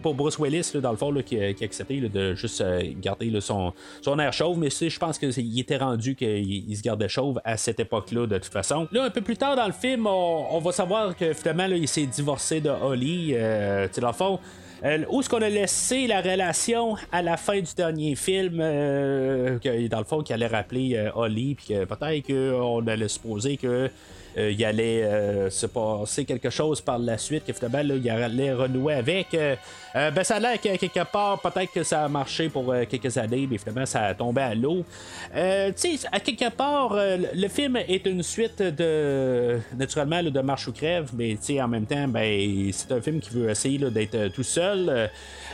pour, 0.01 0.15
Bruce 0.15 0.37
Willis, 0.37 0.71
là, 0.73 0.81
dans 0.81 0.91
le 0.91 0.97
fond, 0.97 1.11
là, 1.11 1.23
qui, 1.23 1.41
a, 1.41 1.47
accepté 1.47 2.01
de 2.01 2.35
juste 2.35 2.61
garder 2.99 3.39
son, 3.39 3.71
son 4.01 4.19
air 4.19 4.33
chauve, 4.33 4.57
mais 4.57 4.69
je 4.69 4.99
pense 4.99 5.17
qu'il 5.17 5.59
était 5.59 5.77
rendu 5.77 6.15
qu'il 6.15 6.69
il 6.69 6.75
se 6.75 6.81
gardait 6.81 7.07
chauve 7.07 7.39
à 7.45 7.55
cette 7.55 7.79
époque-là, 7.79 8.27
de 8.27 8.37
toute 8.37 8.51
façon. 8.51 8.85
Là, 8.91 9.05
un 9.05 9.09
peu 9.09 9.21
plus 9.21 9.37
tard 9.37 9.55
dans 9.55 9.67
le 9.67 9.71
film, 9.71 10.07
on, 10.07 10.59
va 10.59 10.73
savoir 10.73 11.15
que 11.15 11.31
finalement, 11.31 11.67
il 11.67 11.87
s'est 11.87 12.05
divorcé 12.05 12.59
de 12.59 12.69
Holly, 12.69 13.33
dans 13.33 14.07
le 14.07 14.13
fond. 14.13 14.39
Euh, 14.85 15.03
où 15.09 15.19
est-ce 15.19 15.29
qu'on 15.29 15.41
a 15.41 15.49
laissé 15.49 16.07
la 16.07 16.21
relation 16.21 16.95
à 17.11 17.21
la 17.21 17.35
fin 17.35 17.59
du 17.59 17.73
dernier 17.75 18.15
film, 18.15 18.59
euh, 18.61 19.59
dans 19.89 19.99
le 19.99 20.05
fond, 20.05 20.21
qui 20.23 20.31
allait 20.31 20.47
rappeler 20.47 20.95
euh, 20.95 21.11
Holly, 21.15 21.55
puis 21.55 21.67
que 21.67 21.85
peut-être 21.85 22.27
qu'on 22.27 22.87
allait 22.87 23.07
supposer 23.07 23.57
que 23.57 23.89
euh, 24.37 24.51
il 24.51 24.63
allait 24.65 25.03
euh, 25.03 25.49
se 25.49 25.65
passer 25.65 26.25
quelque 26.25 26.49
chose 26.49 26.81
par 26.81 26.99
la 26.99 27.17
suite, 27.17 27.43
que 27.45 27.65
là, 27.65 27.95
il 27.95 28.09
allait 28.09 28.53
renouer 28.53 28.93
avec. 28.93 29.33
Euh, 29.33 29.55
ben, 29.93 30.23
ça 30.23 30.35
a 30.35 30.39
l'air 30.39 30.61
que 30.61 30.75
quelque 30.77 31.03
part, 31.11 31.39
peut-être 31.41 31.71
que 31.71 31.83
ça 31.83 32.05
a 32.05 32.07
marché 32.07 32.49
pour 32.49 32.73
quelques 32.89 33.17
années, 33.17 33.47
mais 33.49 33.57
finalement, 33.57 33.85
ça 33.85 34.01
a 34.05 34.13
tombé 34.13 34.41
à 34.41 34.53
l'eau. 34.53 34.85
Tu 35.33 35.39
sais, 35.75 36.07
à 36.11 36.19
quelque 36.19 36.49
part, 36.51 36.95
le- 36.95 37.47
film 37.49 37.75
est 37.77 38.05
une 38.05 38.21
suite 38.21 38.61
de, 38.61 39.57
naturellement, 39.75 40.21
de 40.21 40.39
Marche 40.41 40.67
ou 40.67 40.71
Crève, 40.73 41.09
mais 41.17 41.31
tu 41.31 41.53
sais, 41.55 41.61
en 41.61 41.67
même 41.67 41.87
temps, 41.87 42.07
ben, 42.07 42.69
c'est 42.71 42.91
un 42.91 43.01
film 43.01 43.19
qui 43.19 43.31
veut 43.31 43.49
essayer 43.49 43.79
d'être 43.79 44.27
tout 44.27 44.43
seul. 44.43 45.09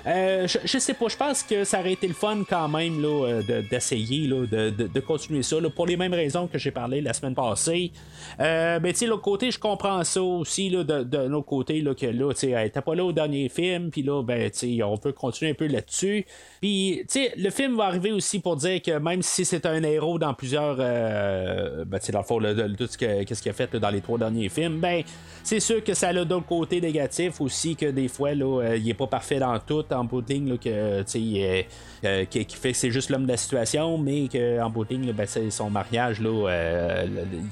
Je, 0.06 0.78
sais 0.80 0.94
pas, 0.94 1.08
je 1.08 1.16
pense 1.18 1.42
que 1.44 1.64
ça 1.64 1.80
aurait 1.80 1.94
été 1.94 2.08
le 2.08 2.14
fun 2.14 2.44
quand 2.48 2.68
même 2.68 3.02
là, 3.02 3.42
de- 3.42 3.62
d'essayer 3.70 4.28
de, 4.28 4.70
de- 4.70 5.00
continuer 5.00 5.44
ça 5.44 5.56
pour 5.74 5.86
les 5.88 5.96
mêmes 5.98 6.14
raisons 6.14 6.48
que 6.48 6.58
j'ai 6.58 6.72
parlé 6.72 7.00
la 7.02 7.14
semaine 7.14 7.36
passée. 7.36 7.92
Mais 8.82 8.94
tu 8.94 9.00
sais, 9.00 9.06
l'autre 9.08 9.22
côté, 9.22 9.52
je 9.52 9.60
comprends 9.60 10.04
ça 10.04 10.22
aussi 10.22 10.70
là, 10.70 10.84
de, 10.84 11.04
de 11.04 11.18
l'autre 11.18 11.48
côté 11.48 11.82
là, 11.82 11.94
que 11.94 12.06
là, 12.06 12.34
tu 12.34 12.40
sais, 12.40 12.50
elle 12.52 12.72
pas 12.72 12.96
là 12.96 13.04
au 13.06 13.12
dernier 13.12 13.50
film, 13.50 13.90
puis 13.90 14.04
là, 14.04 14.22
ben, 14.24 14.50
tu 14.52 14.78
sais, 14.78 14.84
on 14.84 14.96
veut 14.96 15.12
continuer 15.14 15.52
un 15.52 15.56
peu 15.56 15.68
là-dessus. 15.68 16.26
Puis, 16.62 17.04
tu 17.10 17.20
sais, 17.20 17.34
le 17.38 17.50
film 17.50 17.76
va 17.76 17.86
arriver 17.86 18.12
aussi 18.12 18.40
pour 18.40 18.56
dire 18.56 18.82
que 18.82 18.98
même 18.98 19.22
si 19.22 19.46
c'est 19.46 19.66
un 19.66 19.82
héros 19.84 20.20
dans 20.20 20.34
plusieurs, 20.34 20.78
euh, 20.80 21.86
ben, 21.86 22.00
tu 22.00 22.08
sais, 22.08 22.12
dans 22.12 22.20
le 22.20 22.26
fond, 22.26 22.40
tout 22.40 22.88
ce 22.88 22.98
que- 22.98 23.24
qu'est-ce 23.24 23.42
qu'il 23.42 23.52
a 23.52 23.54
fait 23.54 23.76
dans 23.76 23.90
les 23.90 24.02
trois 24.02 24.18
derniers 24.18 24.50
films, 24.50 24.80
ben, 24.80 25.04
c'est 25.44 25.60
sûr 25.60 25.84
que 25.84 25.94
ça 25.94 26.10
a 26.10 26.26
d'autres 26.26 26.46
côtés 26.46 26.82
négatifs 26.82 27.42
aussi, 27.42 27.76
que 27.76 27.88
des 27.88 28.08
fois, 28.08 28.34
là, 28.34 28.62
euh, 28.62 28.78
il 28.78 28.90
est 28.90 28.94
pas 28.94 29.08
parfait 29.08 29.40
dans 29.40 29.58
tout, 29.60 29.86
en 29.92 30.04
bout 30.04 30.24
là, 30.30 30.58
que, 30.58 31.02
tu 31.04 31.34
sais, 31.44 31.68
euh, 32.04 32.26
qui, 32.26 32.46
fait 32.46 32.72
que 32.72 32.78
c'est 32.78 32.92
juste 32.92 33.10
l'homme 33.10 33.24
de 33.24 33.32
la 33.32 33.38
situation, 33.38 33.98
mais 33.98 34.28
qu'en 34.28 34.70
bout 34.70 34.86
de 34.86 35.08
là, 35.08 35.14
ben, 35.14 35.28
son 35.50 35.70
mariage, 35.70 36.20
là, 36.22 36.50
euh, 36.50 37.06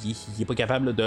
il, 0.04 0.16
il 0.38 0.42
est 0.42 0.46
pas 0.46 0.56
capable 0.56 0.94
de 0.96 1.03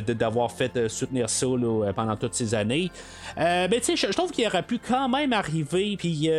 de- 0.00 0.12
d'avoir 0.12 0.50
fait 0.50 0.76
euh, 0.76 0.88
soutenir 0.88 1.28
ça 1.28 1.46
euh, 1.46 1.92
pendant 1.92 2.16
toutes 2.16 2.34
ces 2.34 2.54
années. 2.54 2.90
Euh, 3.38 3.68
ben, 3.68 3.80
tu 3.80 3.96
sais, 3.96 4.08
je, 4.08 4.12
trouve 4.12 4.30
qu'il 4.30 4.46
aurait 4.46 4.62
pu 4.62 4.78
quand 4.78 5.08
même 5.08 5.32
arriver, 5.32 5.96
puis 5.96 6.10
il 6.10 6.30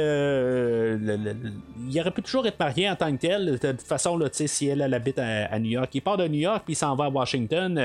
aurait 2.00 2.12
pu 2.12 2.22
toujours 2.22 2.46
être 2.48 2.60
marié 2.60 2.90
en 2.90 2.96
tant 2.96 3.12
que 3.12 3.18
tel. 3.22 3.58
De 3.60 3.72
toute 3.72 3.82
façon, 3.82 4.18
là, 4.18 4.28
si 4.32 4.68
elle, 4.68 4.82
habite 4.94 5.20
à, 5.20 5.60
New 5.60 5.72
York, 5.72 5.90
il 5.94 6.02
part 6.02 6.18
de 6.18 6.28
New 6.28 6.40
York, 6.40 6.64
puis 6.66 6.74
il 6.74 6.78
s'en 6.78 6.96
va 6.96 7.06
à 7.06 7.10
Washington. 7.10 7.80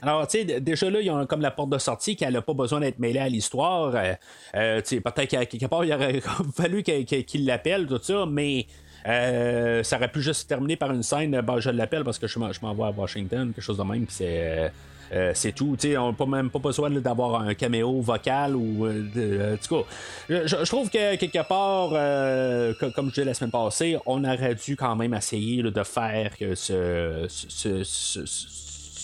alors, 0.00 0.26
tu 0.26 0.38
sais, 0.38 0.60
déjà 0.60 0.90
là, 0.90 1.00
ils 1.00 1.10
ont 1.10 1.26
comme 1.26 1.40
la 1.40 1.50
porte 1.50 1.70
de 1.70 1.78
sortie 1.78 2.16
qu'elle 2.16 2.34
n'a 2.34 2.42
pas 2.42 2.54
besoin 2.54 2.80
d'être 2.80 2.98
mêlée 2.98 3.20
à 3.20 3.28
l'histoire. 3.28 3.92
Tu 3.92 4.60
sais, 4.84 5.00
peut-être 5.00 5.28
qu'à 5.28 5.46
quelque 5.46 5.66
part, 5.66 5.84
il 5.84 5.92
aurait 5.92 6.20
fallu 6.56 6.82
qu'il 6.82 7.46
l'appelle, 7.46 7.86
tout 7.86 8.00
ça, 8.02 8.26
mais. 8.26 8.66
Euh, 9.06 9.82
ça 9.82 9.96
aurait 9.96 10.08
pu 10.08 10.22
juste 10.22 10.42
se 10.42 10.46
terminer 10.46 10.76
par 10.76 10.92
une 10.92 11.02
scène, 11.02 11.40
ben, 11.40 11.60
je 11.60 11.70
l'appelle 11.70 12.04
parce 12.04 12.18
que 12.18 12.26
je 12.26 12.38
m'en 12.38 12.48
vais 12.74 12.84
à 12.84 12.90
Washington, 12.90 13.52
quelque 13.54 13.64
chose 13.64 13.78
de 13.78 13.82
même, 13.82 14.06
puis 14.06 14.14
c'est. 14.16 14.26
euh, 14.28 14.68
euh, 15.14 15.32
c'est 15.34 15.52
tout, 15.52 15.76
on 15.98 16.06
n'a 16.06 16.12
pas 16.14 16.24
même 16.24 16.48
pas 16.48 16.58
besoin 16.58 16.88
d'avoir 16.88 17.42
un 17.42 17.52
caméo 17.52 18.00
vocal 18.00 18.56
ou 18.56 18.86
euh, 18.86 19.56
je, 20.30 20.64
trouve 20.64 20.88
que 20.88 21.16
quelque 21.16 21.46
part, 21.46 21.90
co- 22.80 22.90
comme 22.92 23.08
je 23.08 23.14
disais 23.16 23.24
la 23.26 23.34
semaine 23.34 23.50
passée, 23.50 23.98
on 24.06 24.24
aurait 24.24 24.54
dû 24.54 24.74
quand 24.74 24.96
même 24.96 25.12
essayer 25.12 25.62
de 25.62 25.82
faire 25.82 26.34
que 26.38 26.54
ce, 26.54 27.26
ce- 27.28 27.84
ce- 27.84 28.24
ce- 28.24 28.48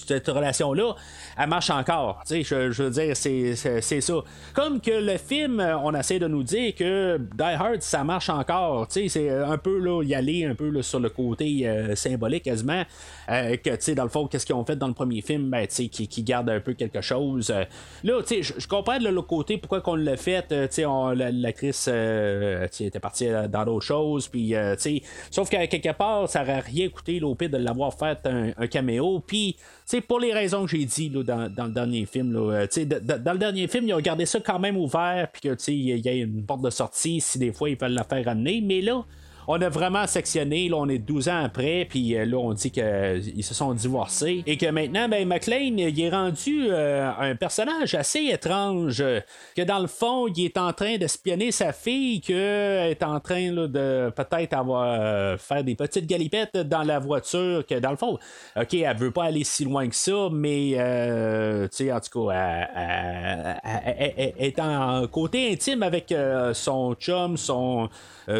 cette 0.06 0.28
relation-là, 0.28 0.94
elle 1.38 1.48
marche 1.48 1.70
encore. 1.70 2.22
Tu 2.26 2.42
sais, 2.42 2.70
je, 2.72 2.82
veux 2.82 2.90
dire, 2.90 3.16
c'est, 3.16 3.54
ça. 4.00 4.14
Comme 4.54 4.80
que 4.80 4.90
le 4.90 5.16
film, 5.18 5.60
euh, 5.60 5.78
on 5.78 5.94
essaie 5.94 6.18
de 6.18 6.26
nous 6.26 6.42
dire 6.42 6.74
que 6.74 7.18
Die 7.18 7.42
Hard, 7.42 7.80
ça 7.82 8.02
marche 8.04 8.28
encore. 8.28 8.88
Tu 8.88 9.02
sais, 9.02 9.08
c'est 9.08 9.30
un 9.30 9.56
peu 9.58 9.78
là, 9.78 10.02
y 10.02 10.14
aller 10.14 10.44
un 10.44 10.54
peu 10.54 10.68
là, 10.68 10.82
sur 10.82 11.00
le 11.00 11.08
côté 11.10 11.66
euh, 11.68 11.94
symbolique 11.94 12.44
quasiment. 12.44 12.82
euh, 13.30 13.56
que, 13.56 13.70
tu 13.70 13.76
sais, 13.80 13.94
dans 13.94 14.02
le 14.04 14.08
fond, 14.08 14.26
qu'est-ce 14.26 14.46
qu'ils 14.46 14.54
ont 14.54 14.64
fait 14.64 14.76
dans 14.76 14.88
le 14.88 14.94
premier 14.94 15.20
film, 15.20 15.50
ben, 15.50 15.66
tu 15.66 15.74
sais, 15.74 15.88
qui, 15.88 16.22
garde 16.22 16.50
un 16.50 16.60
peu 16.60 16.74
quelque 16.74 17.00
chose. 17.00 17.50
Euh, 17.50 17.64
là, 18.04 18.20
tu 18.22 18.42
sais, 18.42 18.54
je- 18.58 18.66
comprends 18.66 18.98
de 18.98 19.08
l'autre 19.08 19.28
côté 19.28 19.58
pourquoi 19.58 19.80
qu'on 19.80 19.94
l'a 19.94 20.16
fait. 20.16 20.50
euh, 20.52 20.66
tu 20.68 20.82
sais, 20.82 21.32
l'actrice 21.32 21.88
euh, 21.90 22.66
était 22.80 23.00
partie 23.00 23.28
euh, 23.28 23.48
dans 23.48 23.64
d'autres 23.64 23.84
choses. 23.86 24.28
Puis, 24.28 24.54
euh, 24.54 24.74
tu 24.76 24.82
sais, 24.82 25.02
sauf 25.30 25.48
qu'à 25.48 25.66
quelque 25.66 25.92
part, 25.96 26.28
ça 26.28 26.42
aurait 26.42 26.60
rien 26.60 26.88
coûté 26.88 27.20
là, 27.20 27.26
au 27.28 27.34
pire 27.34 27.50
de 27.50 27.56
l'avoir 27.58 27.94
fait 27.94 28.18
un, 28.26 28.50
un 28.56 28.66
caméo. 28.66 29.22
Puis, 29.26 29.54
tu 29.58 29.62
sais, 29.86 30.00
pour 30.00 30.20
les 30.20 30.32
raisons 30.32 30.64
que 30.64 30.70
j'ai 30.76 30.84
dit 30.84 31.08
là, 31.08 31.22
dans, 31.28 31.48
dans 31.48 31.66
le 31.66 31.72
dernier 31.72 32.06
film, 32.06 32.32
là, 32.32 32.40
euh, 32.62 32.66
de- 32.66 32.84
de- 32.98 33.18
dans 33.18 33.32
le 33.32 33.38
dernier 33.38 33.68
film, 33.68 33.86
ils 33.86 33.94
ont 33.94 34.00
gardé 34.00 34.26
ça 34.26 34.40
quand 34.40 34.58
même 34.58 34.76
ouvert, 34.76 35.28
puis 35.32 35.42
que 35.42 35.48
tu 35.50 35.64
sais, 35.64 35.74
il 35.74 35.98
y 35.98 36.08
a 36.08 36.12
une 36.14 36.44
porte 36.44 36.62
de 36.62 36.70
sortie 36.70 37.20
si 37.20 37.38
des 37.38 37.52
fois 37.52 37.70
ils 37.70 37.76
veulent 37.78 37.92
la 37.92 38.04
faire 38.04 38.24
ramener. 38.24 38.60
Mais 38.60 38.80
là, 38.80 39.04
on 39.50 39.60
a 39.62 39.68
vraiment 39.70 40.06
sectionné, 40.06 40.68
là, 40.68 40.76
on 40.76 40.88
est 40.90 40.98
12 40.98 41.28
ans 41.30 41.42
après, 41.42 41.86
puis 41.88 42.14
euh, 42.14 42.26
là, 42.26 42.36
on 42.36 42.52
dit 42.52 42.70
qu'ils 42.70 43.42
se 43.42 43.54
sont 43.54 43.72
divorcés. 43.72 44.42
Et 44.46 44.58
que 44.58 44.66
maintenant, 44.66 45.08
ben, 45.08 45.26
McLean, 45.26 45.78
il 45.78 45.98
est 46.00 46.10
rendu 46.10 46.66
euh, 46.70 47.10
un 47.18 47.34
personnage 47.34 47.94
assez 47.94 48.26
étrange. 48.26 49.00
euh, 49.00 49.20
que 49.56 49.62
dans 49.62 49.78
le 49.78 49.86
fond, 49.86 50.28
il 50.28 50.44
est 50.44 50.58
en 50.58 50.72
train 50.74 50.98
d'espionner 50.98 51.50
sa 51.50 51.72
fille, 51.72 52.20
qu'elle 52.20 52.90
est 52.90 53.02
en 53.02 53.20
train 53.20 53.50
de 53.52 54.10
peut-être 54.14 54.52
avoir 54.52 54.84
euh, 55.00 55.36
faire 55.38 55.64
des 55.64 55.74
petites 55.74 56.06
galipettes 56.06 56.56
dans 56.58 56.82
la 56.82 56.98
voiture. 56.98 57.64
Que 57.66 57.78
dans 57.78 57.90
le 57.90 57.96
fond, 57.96 58.18
OK, 58.54 58.74
elle 58.74 58.96
veut 58.98 59.12
pas 59.12 59.24
aller 59.24 59.44
si 59.44 59.64
loin 59.64 59.88
que 59.88 59.94
ça, 59.96 60.28
mais 60.30 60.72
euh, 60.76 61.66
tu 61.68 61.84
sais, 61.86 61.92
en 61.92 62.00
tout 62.00 62.26
cas, 62.28 62.34
elle, 62.76 64.14
elle- 64.18 64.34
est 64.38 64.60
en 64.60 65.06
côté 65.06 65.50
intime 65.52 65.82
avec 65.82 66.12
euh, 66.12 66.52
son 66.52 66.94
chum, 66.94 67.36
son, 67.38 67.84
euh, 67.84 67.86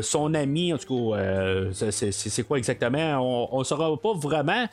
son 0.02 0.34
ami, 0.34 0.72
en 0.72 0.78
tout 0.78 1.10
cas, 1.12 1.18
euh, 1.18 1.72
c'est- 1.72 2.42
quoi 2.42 2.58
exactement? 2.58 3.48
On 3.52 3.58
ne 3.58 3.64
saura 3.64 3.96
pas 4.00 4.12
vraiment. 4.14 4.66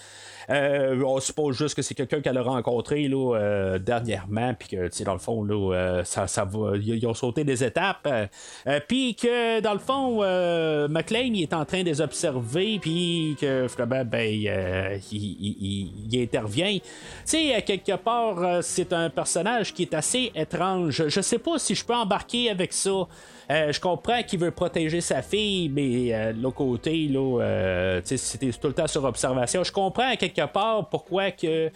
Euh, 0.49 1.01
on 1.03 1.19
suppose 1.19 1.57
juste 1.57 1.73
que 1.75 1.81
c'est 1.81 1.95
quelqu'un 1.95 2.21
qu'elle 2.21 2.37
a 2.37 2.43
rencontré 2.43 3.07
là, 3.07 3.35
euh, 3.35 3.79
dernièrement, 3.79 4.53
puis 4.53 4.69
que, 4.69 5.03
dans 5.03 5.13
le 5.13 5.19
fond, 5.19 5.43
là, 5.43 5.73
euh, 5.73 6.03
ça, 6.03 6.27
va, 6.45 6.77
ils 6.77 7.07
ont 7.07 7.13
sauté 7.15 7.43
des 7.43 7.63
étapes, 7.63 8.05
euh, 8.05 8.27
euh, 8.67 8.79
puis 8.87 9.15
que, 9.15 9.59
dans 9.61 9.73
le 9.73 9.79
fond, 9.79 10.19
euh, 10.21 10.87
McLean, 10.87 11.33
est 11.33 11.53
en 11.53 11.65
train 11.65 11.79
de 11.81 11.85
les 11.85 11.99
observer, 11.99 12.77
puis 12.79 13.35
que, 13.41 13.67
finalement, 13.67 14.05
ben, 14.05 14.43
euh, 14.47 14.97
il, 15.11 15.91
il- 16.11 16.21
intervient. 16.21 16.77
Tu 16.77 16.81
sais, 17.25 17.61
quelque 17.65 17.95
part, 17.97 18.37
euh, 18.43 18.59
c'est 18.61 18.93
un 18.93 19.09
personnage 19.09 19.73
qui 19.73 19.81
est 19.83 19.93
assez 19.93 20.31
étrange. 20.35 21.07
Je 21.07 21.21
sais 21.21 21.39
pas 21.39 21.57
si 21.59 21.73
je 21.75 21.83
peux 21.83 21.93
embarquer 21.95 22.49
avec 22.49 22.71
ça. 22.71 23.07
Euh, 23.51 23.71
je 23.71 23.79
comprends 23.79 24.23
qu'il 24.23 24.39
veut 24.39 24.51
protéger 24.51 25.01
sa 25.01 25.21
fille, 25.21 25.69
mais 25.69 26.13
euh, 26.13 26.33
de 26.33 26.41
l'autre 26.41 26.55
côté, 26.55 27.07
là, 27.07 27.41
euh, 27.41 28.01
c'était 28.03 28.49
tout 28.51 28.67
le 28.67 28.73
temps 28.73 28.87
sur 28.87 29.03
observation. 29.03 29.63
Je 29.63 29.71
comprends 29.71 30.15
quelque 30.15 30.45
part 30.47 30.89
pourquoi 30.89 31.31
que 31.31 31.69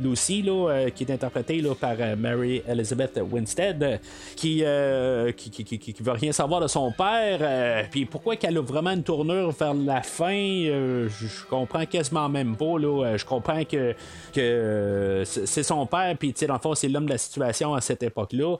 Lucy, 0.00 0.42
là, 0.42 0.90
qui 0.94 1.04
est 1.04 1.12
interprétée 1.12 1.62
par 1.80 1.96
Mary 2.16 2.62
Elizabeth 2.68 3.20
Winstead, 3.30 4.00
qui, 4.36 4.62
qui, 5.36 5.96
veut 6.00 6.12
rien 6.12 6.32
savoir 6.32 6.60
de 6.60 6.66
son 6.66 6.92
père, 6.92 7.88
puis 7.90 8.04
pourquoi 8.04 8.36
qu'elle 8.36 8.58
a 8.58 8.60
vraiment 8.60 8.90
une 8.90 9.02
tournure 9.02 9.50
vers 9.52 9.72
la 9.74 10.02
fin, 10.02 10.36
je 10.36 11.46
comprends 11.48 11.86
quasiment 11.86 12.28
même 12.28 12.54
pas. 12.54 12.78
Là, 12.78 13.16
je 13.16 13.24
comprends 13.24 13.64
que, 13.64 13.94
c'est 15.24 15.62
son 15.62 15.86
père, 15.86 16.14
puis 16.18 16.34
dans 16.46 16.54
le 16.54 16.60
fond, 16.60 16.74
c'est 16.74 16.88
l'homme 16.88 17.06
de 17.06 17.12
la 17.12 17.18
situation 17.18 17.74
à 17.74 17.80
cette 17.80 18.02
époque-là. 18.02 18.56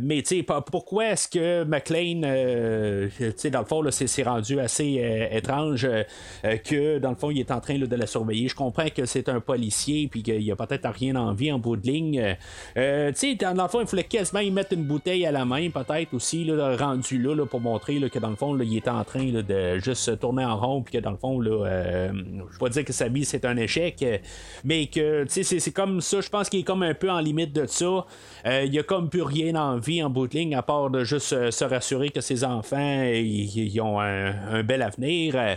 Mais 0.00 0.22
sais, 0.24 0.42
pas- 0.42 0.60
pourquoi 0.62 1.10
est-ce 1.10 1.28
que 1.28 1.64
McLean, 1.64 2.22
euh, 2.24 3.08
dans 3.52 3.60
le 3.60 3.64
fond, 3.66 3.82
c'est 3.90 4.22
rendu 4.22 4.58
assez 4.60 4.98
euh, 5.02 5.36
étrange 5.36 5.84
euh, 5.84 6.02
euh, 6.44 6.56
que, 6.56 6.98
dans 6.98 7.10
le 7.10 7.16
fond, 7.16 7.30
il 7.30 7.40
est 7.40 7.50
en 7.50 7.60
train 7.60 7.78
de 7.78 7.96
la 7.96 8.06
surveiller? 8.06 8.48
Je 8.48 8.54
comprends 8.54 8.88
que 8.94 9.04
c'est 9.06 9.28
un 9.28 9.40
policier, 9.40 10.08
puis 10.08 10.22
qu'il 10.22 10.50
a 10.50 10.56
peut-être 10.56 10.88
rien 10.90 11.16
envie 11.16 11.52
en 11.52 11.58
bout 11.58 11.76
de 11.76 11.86
ligne. 11.86 12.36
Euh, 12.76 13.12
dans 13.40 13.62
le 13.62 13.68
fond, 13.68 13.80
il 13.80 13.86
fallait 13.86 14.04
quasiment 14.04 14.40
y 14.40 14.50
mettre 14.50 14.72
une 14.72 14.84
bouteille 14.84 15.26
à 15.26 15.32
la 15.32 15.44
main, 15.44 15.70
peut-être 15.70 16.14
aussi, 16.14 16.44
là, 16.44 16.76
rendu 16.76 17.18
là, 17.18 17.44
pour 17.46 17.60
montrer 17.60 18.00
que, 18.10 18.18
dans 18.18 18.30
le 18.30 18.36
fond, 18.36 18.58
il 18.58 18.76
est 18.76 18.88
en 18.88 19.04
train 19.04 19.24
de 19.24 19.78
juste 19.78 20.02
se 20.02 20.10
tourner 20.12 20.44
en 20.44 20.56
rond, 20.58 20.82
puis 20.82 20.94
que, 20.94 20.98
dans 21.02 21.10
le 21.10 21.16
fond, 21.16 21.40
euh, 21.44 22.10
je 22.12 22.52
vais 22.52 22.58
pas 22.58 22.68
dire 22.68 22.84
que 22.84 22.92
sa 22.92 23.08
vie, 23.08 23.24
c'est 23.24 23.44
un 23.44 23.56
échec, 23.56 24.02
euh, 24.02 24.18
mais 24.64 24.86
que, 24.86 25.24
c'est- 25.28 25.72
comme 25.72 26.00
ça. 26.00 26.20
Je 26.20 26.28
pense 26.28 26.48
qu'il 26.48 26.60
est 26.60 26.64
comme 26.64 26.82
un 26.82 26.94
peu 26.94 27.10
en 27.10 27.18
limite 27.20 27.52
de 27.52 27.66
ça. 27.66 28.06
Euh, 28.46 28.62
il 28.64 28.74
y 28.74 28.78
a 28.78 28.82
comme 28.82 29.08
plus 29.08 29.22
rien 29.22 29.54
en 29.62 29.78
vie 29.78 30.02
en 30.02 30.10
bout 30.10 30.28
de 30.28 30.36
ligne, 30.36 30.54
à 30.54 30.62
part 30.62 30.90
de 30.90 31.04
juste 31.04 31.32
euh, 31.32 31.50
se 31.50 31.64
rassurer 31.64 32.10
que 32.10 32.20
ses 32.20 32.44
enfants, 32.44 33.02
ils, 33.04 33.80
ont 33.80 34.00
un, 34.00 34.62
bel 34.62 34.82
avenir. 34.82 35.34
Euh, 35.36 35.54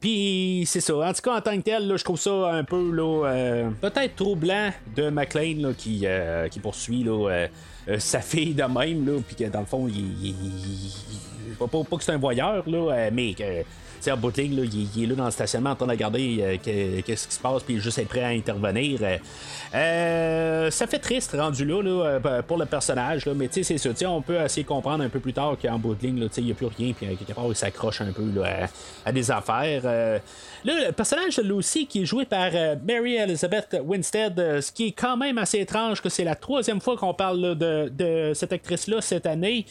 puis 0.00 0.64
c'est 0.66 0.80
ça. 0.80 0.94
En 0.96 1.12
tout 1.12 1.22
cas, 1.22 1.36
en 1.36 1.40
tant 1.40 1.56
que 1.56 1.62
tel, 1.62 1.88
là, 1.88 1.96
je 1.96 2.04
trouve 2.04 2.18
ça 2.18 2.50
un 2.52 2.64
peu 2.64 2.90
là, 2.92 3.26
euh, 3.26 3.70
peut-être 3.80 4.14
troublant 4.16 4.70
de 4.94 5.10
McLean 5.10 5.56
là, 5.60 5.70
qui, 5.76 6.02
euh, 6.04 6.48
qui 6.48 6.60
poursuit 6.60 7.02
là, 7.02 7.28
euh, 7.30 7.48
euh, 7.88 7.98
sa 7.98 8.20
fille 8.20 8.54
de 8.54 8.62
même, 8.62 9.22
puis 9.26 9.36
que 9.36 9.50
dans 9.50 9.60
le 9.60 9.66
fond, 9.66 9.88
il, 9.88 10.34
pas, 11.58 11.66
pas- 11.66 11.84
pas 11.84 11.96
que 11.96 12.04
c'est 12.04 12.12
un 12.12 12.18
voyeur, 12.18 12.62
là, 12.68 12.92
euh, 12.92 13.10
mais 13.12 13.34
que. 13.34 13.64
Sais, 14.00 14.42
ligne, 14.42 14.56
là, 14.56 14.64
il, 14.64 14.88
il 14.96 15.04
est 15.04 15.06
là 15.06 15.14
dans 15.14 15.24
le 15.24 15.30
stationnement 15.30 15.70
en 15.70 15.76
train 15.76 15.86
de 15.86 15.92
regarder 15.92 16.38
euh, 16.40 16.56
que- 16.56 17.00
qu'est-ce 17.02 17.28
qui 17.28 17.34
se 17.34 17.40
passe, 17.40 17.62
puis 17.62 17.78
juste 17.80 18.06
prêt 18.08 18.22
à 18.22 18.28
intervenir. 18.28 19.00
Euh, 19.02 19.16
euh, 19.74 20.70
ça 20.70 20.86
fait 20.86 20.98
triste 20.98 21.34
rendu 21.38 21.64
là, 21.64 21.82
là, 21.82 22.42
pour 22.42 22.58
le 22.58 22.66
personnage, 22.66 23.26
là, 23.26 23.34
mais 23.34 23.48
tu 23.48 23.64
sais, 23.64 23.78
c'est 23.78 23.96
ça. 23.96 24.10
On 24.10 24.22
peut 24.22 24.36
essayer 24.36 24.62
de 24.62 24.68
comprendre 24.68 25.04
un 25.04 25.08
peu 25.08 25.20
plus 25.20 25.32
tard 25.32 25.56
qu'en 25.60 25.80
ligne, 26.00 26.20
là, 26.20 26.26
il 26.36 26.44
n'y 26.44 26.50
a 26.52 26.54
plus 26.54 26.66
rien, 26.66 26.92
puis 26.92 27.06
quelque 27.16 27.32
part, 27.32 27.46
il 27.48 27.56
s'accroche 27.56 28.00
un 28.00 28.12
peu 28.12 28.24
là, 28.34 28.68
à, 29.04 29.12
des 29.12 29.30
affaires. 29.30 29.82
Là, 30.64 30.86
le 30.86 30.92
personnage 30.92 31.36
de 31.36 31.42
Lucy 31.42 31.86
qui 31.86 32.02
est 32.02 32.04
joué 32.04 32.24
par 32.24 32.50
Mary 32.86 33.16
Elizabeth 33.16 33.76
Winstead, 33.84 34.60
ce 34.60 34.72
qui 34.72 34.88
est 34.88 34.92
quand 34.92 35.16
même 35.16 35.38
assez 35.38 35.60
étrange 35.60 36.00
que 36.00 36.08
c'est 36.08 36.24
la 36.24 36.34
troisième 36.34 36.80
fois 36.80 36.96
qu'on 36.96 37.14
parle 37.14 37.40
là, 37.40 37.54
de, 37.54 38.32
cette 38.34 38.52
actrice-là 38.52 39.00
cette 39.00 39.26
année. 39.26 39.66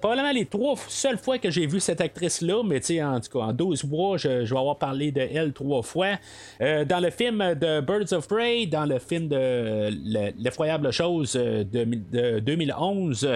Probablement 0.00 0.32
les 0.32 0.46
trois 0.46 0.76
seules 0.88 1.18
fois 1.18 1.38
que 1.38 1.50
j'ai 1.50 1.66
vu 1.66 1.80
cette 1.80 2.00
actrice-là, 2.00 2.62
mais 2.64 2.80
tu 2.80 2.86
sais, 2.86 3.02
en 3.02 3.20
tout 3.20 3.37
cas, 3.37 3.37
en 3.40 3.52
12 3.52 3.84
mois, 3.84 4.16
je, 4.16 4.28
vais 4.28 4.58
avoir 4.58 4.76
parlé 4.78 5.12
de 5.12 5.20
elle 5.20 5.52
trois 5.52 5.82
fois. 5.82 6.18
Euh, 6.60 6.84
dans 6.84 7.00
le 7.00 7.10
film 7.10 7.38
de 7.54 7.80
Birds 7.80 8.12
of 8.12 8.28
Prey, 8.28 8.66
dans 8.66 8.84
le 8.86 8.98
film 8.98 9.28
de 9.28 9.90
Le- 9.90 10.32
L'effroyable 10.38 10.90
chose 10.92 11.36
euh, 11.36 11.64
de 11.64 12.38
2011, 12.40 13.28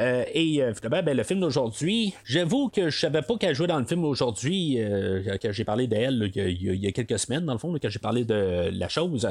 euh, 0.00 0.24
et 0.32 0.62
euh, 0.62 0.72
ben, 0.90 1.16
le 1.16 1.22
film 1.22 1.40
d'aujourd'hui, 1.40 2.14
j'avoue 2.24 2.68
que 2.68 2.90
je 2.90 2.98
savais 2.98 3.22
pas 3.22 3.36
qu'elle 3.36 3.54
jouait 3.54 3.66
dans 3.66 3.78
le 3.78 3.84
film 3.84 4.04
aujourd'hui, 4.04 4.76
euh, 4.78 5.36
que 5.38 5.52
j'ai 5.52 5.64
parlé 5.64 5.86
d'elle 5.86 6.30
il 6.34 6.76
y 6.82 6.86
a- 6.86 6.92
quelques 6.92 7.18
semaines, 7.18 7.44
dans 7.44 7.52
le 7.52 7.58
fond, 7.58 7.76
que 7.78 7.88
j'ai 7.88 7.98
parlé 7.98 8.24
de 8.24 8.70
la 8.72 8.88
chose. 8.88 9.28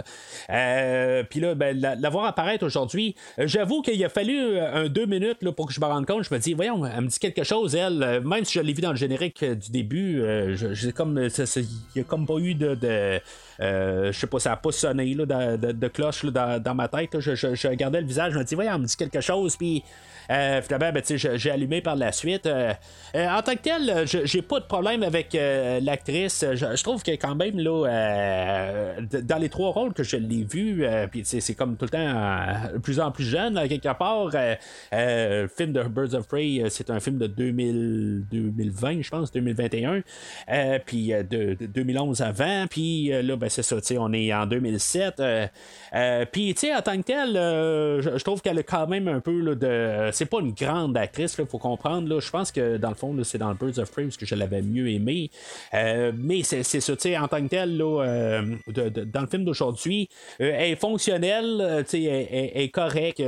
Puis 0.47 1.39
là, 1.39 1.55
ben, 1.55 1.79
la, 1.79 2.09
voir 2.09 2.25
apparaître 2.25 2.65
aujourd'hui, 2.65 3.15
j'avoue 3.37 3.81
qu'il 3.81 4.03
a 4.03 4.09
fallu 4.09 4.57
un 4.59 4.87
deux 4.87 5.05
minutes 5.05 5.41
là, 5.41 5.51
pour 5.51 5.67
que 5.67 5.73
je 5.73 5.79
me 5.79 5.85
rende 5.85 6.05
compte. 6.05 6.23
Je 6.23 6.33
me 6.33 6.39
dis, 6.39 6.53
voyons, 6.53 6.85
elle 6.85 7.01
me 7.01 7.07
dit 7.07 7.19
quelque 7.19 7.43
chose, 7.43 7.75
elle. 7.75 8.21
Même 8.23 8.45
si 8.45 8.53
je 8.59 8.63
l'ai 8.63 8.73
vu 8.73 8.81
dans 8.81 8.91
le 8.91 8.97
générique 8.97 9.43
du 9.43 9.71
début, 9.71 10.21
comme, 10.95 11.27
il 11.29 11.65
n'y 11.95 12.01
a 12.01 12.05
comme 12.05 12.25
pas 12.25 12.37
eu 12.37 12.53
de. 12.55 12.77
je 13.59 14.11
sais 14.11 14.27
pas, 14.27 14.39
ça 14.39 14.49
n'a 14.51 14.57
pas 14.57 14.71
sonné 14.71 15.13
là, 15.13 15.25
de, 15.57 15.87
cloche 15.87 16.25
dans, 16.25 16.75
ma 16.75 16.87
tête. 16.87 17.19
je- 17.19 17.35
je 17.35 17.67
regardais 17.67 18.01
le 18.01 18.07
visage, 18.07 18.33
je 18.33 18.39
me 18.39 18.43
dis, 18.43 18.55
voyons, 18.55 18.73
elle 18.75 18.81
me 18.81 18.85
dit 18.85 18.95
quelque 18.97 19.21
chose, 19.21 19.55
puis. 19.57 19.83
Euh, 20.29 20.61
finalement, 20.61 20.91
ben, 20.93 21.03
j'ai- 21.05 21.51
allumé 21.51 21.81
par 21.81 21.95
la 21.95 22.11
suite. 22.11 22.45
Euh, 22.45 22.73
euh, 23.15 23.27
en 23.29 23.41
tant 23.41 23.53
que 23.53 23.61
tel, 23.61 24.05
j'ai 24.05 24.41
pas 24.41 24.59
de 24.59 24.65
problème 24.65 25.03
avec 25.03 25.37
l'actrice. 25.81 26.43
Je, 26.53 26.83
trouve 26.83 27.03
que 27.03 27.11
quand 27.11 27.35
même, 27.35 27.59
là, 27.59 28.95
dans 29.01 29.37
les 29.37 29.49
trois 29.49 29.71
rôles 29.71 29.93
que 29.93 30.03
je 30.03 30.17
l'ai 30.17 30.43
vu, 30.43 30.85
puis 31.11 31.23
c'est 31.23 31.53
comme 31.53 31.77
tout 31.77 31.85
le 31.85 31.89
temps 31.89 32.73
de 32.73 32.79
plus 32.79 32.99
en 32.99 33.11
plus 33.11 33.23
jeune, 33.25 33.67
quelque 33.67 33.93
part. 33.97 34.29
le 34.91 35.47
film 35.47 35.73
de 35.73 35.83
Birds 35.83 36.13
of 36.15 36.27
Prey, 36.27 36.63
c'est 36.69 36.89
un 36.89 36.99
film 36.99 37.17
de 37.17 37.27
2000, 37.27 38.25
2020, 38.31 39.01
je 39.01 39.09
pense, 39.09 39.31
2021. 39.31 40.01
Euh, 40.49 40.79
puis 40.85 41.09
de, 41.09 41.53
de 41.53 41.65
2011 41.65 42.21
avant. 42.21 42.65
Puis 42.69 43.09
là, 43.09 43.35
ben, 43.35 43.49
c'est 43.49 43.63
ça, 43.63 43.77
on 43.99 44.13
est 44.13 44.33
en 44.33 44.45
2007. 44.45 45.19
euh, 45.19 46.25
puis, 46.31 46.55
en 46.75 46.81
tant 46.81 46.97
que 46.97 47.03
tel, 47.03 47.33
je, 47.33 48.17
je 48.17 48.23
trouve 48.23 48.41
qu'elle 48.41 48.59
a 48.59 48.63
quand 48.63 48.87
même 48.87 49.07
un 49.07 49.19
peu 49.19 49.39
là, 49.39 49.55
de. 49.55 50.11
C'est 50.13 50.25
pas 50.25 50.39
une 50.39 50.53
grande 50.53 50.95
actrice, 50.97 51.35
il 51.37 51.45
faut 51.45 51.57
comprendre. 51.57 52.19
Je 52.19 52.29
pense 52.29 52.51
que 52.51 52.77
dans 52.77 52.89
le 52.89 52.95
fond, 52.95 53.15
c'est 53.23 53.37
dans 53.37 53.53
Birds 53.53 53.79
of 53.79 53.91
Prey 53.91 54.07
que 54.17 54.25
je 54.25 54.35
l'avais 54.35 54.61
mieux 54.61 54.89
aimé. 54.89 55.29
Euh, 55.73 56.11
mais 56.15 56.43
c'est, 56.43 56.63
c'est 56.63 56.81
ça, 56.81 56.93
en 57.21 57.27
tant 57.27 57.41
que 57.41 57.47
tel, 57.47 57.77
là, 57.77 58.03
euh, 58.03 58.55
dans 58.67 59.21
le 59.21 59.27
film 59.27 59.45
d'aujourd'hui, 59.45 60.09
euh, 60.41 60.51
elle 60.55 60.71
est 60.71 60.75
fonctionnelle, 60.75 61.85
elle, 61.91 62.05
elle- 62.05 62.61
est 62.61 62.69
correcte. 62.69 63.21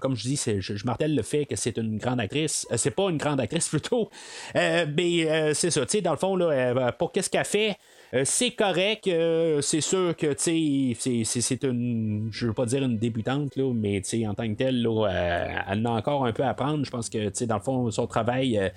comme 0.00 0.16
je 0.16 0.22
dis, 0.22 0.40
je, 0.58 0.86
martèle 0.86 1.14
le 1.14 1.22
fait 1.22 1.46
que 1.46 1.56
c'est 1.56 1.76
une 1.76 1.98
grande 1.98 2.20
actrice. 2.20 2.66
C'est 2.76 2.90
pas 2.90 3.10
une 3.10 3.18
grande 3.18 3.40
actrice 3.40 3.68
plutôt. 3.70 4.10
Mais 4.54 5.54
c'est 5.54 5.70
ça, 5.70 5.84
tu 5.86 5.98
sais, 5.98 6.00
dans 6.00 6.12
le 6.12 6.18
fond, 6.18 6.36
là, 6.36 6.92
pour 6.92 7.12
qu'est-ce 7.12 7.30
qu'elle 7.30 7.44
fait? 7.44 7.76
Euh, 8.12 8.22
c'est 8.24 8.50
correct, 8.50 9.06
euh, 9.06 9.60
c'est 9.60 9.80
sûr 9.80 10.16
que 10.16 10.34
c'est- 10.36 10.94
une, 11.62 12.28
je 12.32 12.46
veux 12.48 12.52
pas 12.52 12.66
dire 12.66 12.82
une 12.82 12.98
débutante 12.98 13.54
là, 13.54 13.72
mais 13.72 14.02
en 14.26 14.34
tant 14.34 14.48
que 14.48 14.54
telle, 14.54 14.84
euh, 14.84 15.46
elle 15.68 15.86
en 15.86 15.94
a 15.94 15.98
encore 15.98 16.26
un 16.26 16.32
peu 16.32 16.42
à 16.42 16.48
apprendre. 16.48 16.84
Je 16.84 16.90
pense 16.90 17.08
que 17.08 17.44
dans 17.44 17.54
le 17.56 17.60
fond, 17.60 17.90
son 17.92 18.08
travail 18.08 18.72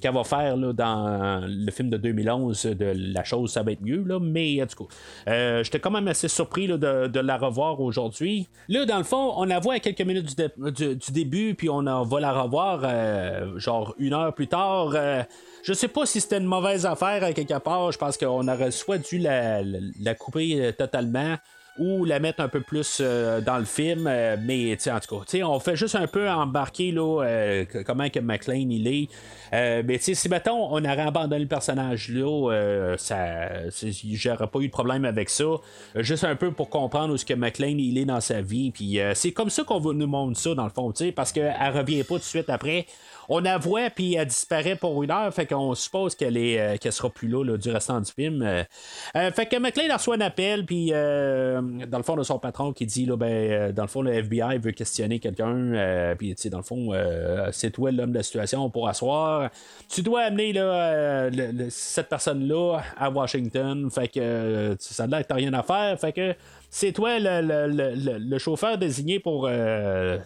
qu'elle 0.00 0.14
va 0.14 0.24
faire 0.24 0.56
dans 0.56 1.42
le 1.46 1.70
film 1.70 1.90
de 1.90 1.98
2011 1.98 2.62
de 2.64 2.92
la 2.94 3.24
chose, 3.24 3.50
ça 3.52 3.62
va 3.62 3.72
être 3.72 3.82
mieux 3.82 4.02
là, 4.06 4.18
mais 4.20 4.60
cas, 4.78 4.84
euh, 5.28 5.62
j'étais 5.64 5.80
quand 5.80 5.90
même 5.90 6.08
assez 6.08 6.28
surpris 6.28 6.66
de, 6.68 7.20
la 7.20 7.36
revoir 7.36 7.80
aujourd'hui. 7.80 8.48
Là, 8.68 8.86
dans 8.86 8.98
le 8.98 9.04
fond, 9.04 9.34
on 9.36 9.44
la 9.44 9.58
voit 9.58 9.74
à 9.74 9.80
quelques 9.80 10.00
minutes 10.00 10.34
du, 10.36 10.72
du- 10.72 10.96
du 10.96 11.12
début, 11.12 11.54
puis 11.54 11.68
on 11.68 11.82
va 12.04 12.20
la 12.20 12.32
revoir 12.32 12.84
genre 13.58 13.94
une 13.98 14.14
heure 14.14 14.32
plus 14.34 14.46
tard. 14.46 14.94
Je 15.62 15.72
sais 15.72 15.88
pas 15.88 16.06
si 16.06 16.20
c'était 16.20 16.38
une 16.38 16.44
mauvaise 16.44 16.86
affaire 16.86 17.22
à 17.24 17.32
quelque 17.32 17.58
part. 17.58 17.92
Je 17.92 17.98
pense 17.98 18.16
qu'on 18.16 18.46
aurait 18.48 18.70
soit 18.70 18.98
dû 18.98 19.18
la, 19.18 19.62
couper 20.14 20.60
euh, 20.60 20.72
totalement 20.72 21.36
ou 21.78 22.04
la 22.04 22.18
mettre 22.18 22.40
un 22.40 22.48
peu 22.48 22.60
plus 22.60 22.98
euh, 23.00 23.40
dans 23.40 23.58
le 23.58 23.64
film. 23.64 24.06
euh, 24.06 24.36
mais 24.42 24.76
en 24.90 25.00
tout 25.00 25.20
cas, 25.20 25.38
on 25.44 25.60
fait 25.60 25.76
juste 25.76 25.94
un 25.94 26.06
peu 26.06 26.28
embarquer 26.28 26.90
là, 26.90 27.22
euh, 27.22 27.64
comment 27.86 28.08
que 28.10 28.20
McLean 28.20 28.68
il 28.70 28.86
est. 28.88 29.08
Mais 29.52 29.98
si 29.98 30.28
mettons, 30.28 30.66
on 30.70 30.84
aurait 30.84 31.00
abandonné 31.00 31.40
le 31.42 31.48
personnage 31.48 32.10
là, 32.10 32.96
ça, 32.98 33.48
j'aurais 34.12 34.46
pas 34.46 34.58
eu 34.60 34.66
de 34.66 34.72
problème 34.72 35.04
avec 35.04 35.30
ça. 35.30 35.44
Juste 35.96 36.24
un 36.24 36.36
peu 36.36 36.50
pour 36.52 36.68
comprendre 36.68 37.14
où 37.14 37.16
ce 37.16 37.24
que 37.24 37.34
McLean 37.34 37.78
il 37.78 37.98
est 37.98 38.04
dans 38.04 38.20
sa 38.20 38.40
vie. 38.40 38.70
Puis 38.70 38.98
c'est 39.14 39.32
comme 39.32 39.50
ça 39.50 39.64
qu'on 39.64 39.80
nous 39.92 40.06
montrer 40.06 40.34
ça 40.34 40.54
dans 40.54 40.64
le 40.64 40.70
fond, 40.70 40.92
parce 41.14 41.32
qu'elle 41.32 41.54
revient 41.74 42.02
pas 42.02 42.14
tout 42.14 42.18
de 42.18 42.24
suite 42.24 42.50
après 42.50 42.86
on 43.28 43.40
la 43.40 43.58
voit 43.58 43.90
puis 43.90 44.14
elle 44.14 44.26
disparaît 44.26 44.76
pour 44.76 45.02
une 45.02 45.10
heure, 45.10 45.32
fait 45.32 45.46
qu'on 45.46 45.74
suppose 45.74 46.14
qu'elle 46.14 46.36
est 46.36 46.58
euh, 46.60 46.76
qu'elle 46.78 46.92
sera 46.92 47.10
plus 47.10 47.28
là, 47.28 47.56
du 47.56 47.70
restant 47.70 48.00
du 48.00 48.10
film. 48.10 48.42
Euh, 48.42 48.62
euh, 49.16 49.30
fait 49.30 49.46
que 49.46 49.56
McLean 49.56 49.92
reçoit 49.94 50.16
un 50.16 50.20
appel 50.20 50.64
puis 50.64 50.90
dans 50.90 51.98
le 51.98 52.02
fond, 52.02 52.16
de 52.16 52.22
son 52.22 52.38
patron 52.38 52.72
qui 52.72 52.86
dit, 52.86 53.06
là, 53.06 53.16
ben, 53.16 53.72
dans 53.72 53.82
le 53.82 53.88
fond, 53.88 54.02
le 54.02 54.12
FBI 54.12 54.58
veut 54.58 54.72
questionner 54.72 55.18
quelqu'un, 55.18 56.14
puis, 56.18 56.34
tu 56.34 56.42
sais, 56.42 56.50
dans 56.50 56.58
le 56.58 56.64
fond, 56.64 56.90
c'est 57.52 57.70
toi 57.70 57.90
l'homme 57.90 58.12
de 58.12 58.18
la 58.18 58.22
situation 58.22 58.68
pour 58.70 58.88
asseoir. 58.88 59.50
Tu 59.88 60.02
dois 60.02 60.22
amener 60.22 60.52
là, 60.52 61.30
le- 61.30 61.68
cette 61.70 62.08
personne-là 62.08 62.80
à 62.96 63.10
Washington, 63.10 63.90
fait 63.90 64.08
que 64.08 64.76
ça 64.78 65.04
a 65.04 65.22
que 65.22 65.28
t'as 65.28 65.34
rien 65.34 65.52
à 65.54 65.62
faire, 65.62 65.98
fait 65.98 66.12
que 66.12 66.34
c'est 66.70 66.92
toi 66.92 67.18
le, 67.18 67.40
le- 67.40 67.94
le- 67.94 68.18
le- 68.18 68.38
chauffeur 68.38 68.76
désigné 68.76 69.18
pour 69.20 69.46
euh, 69.48 70.18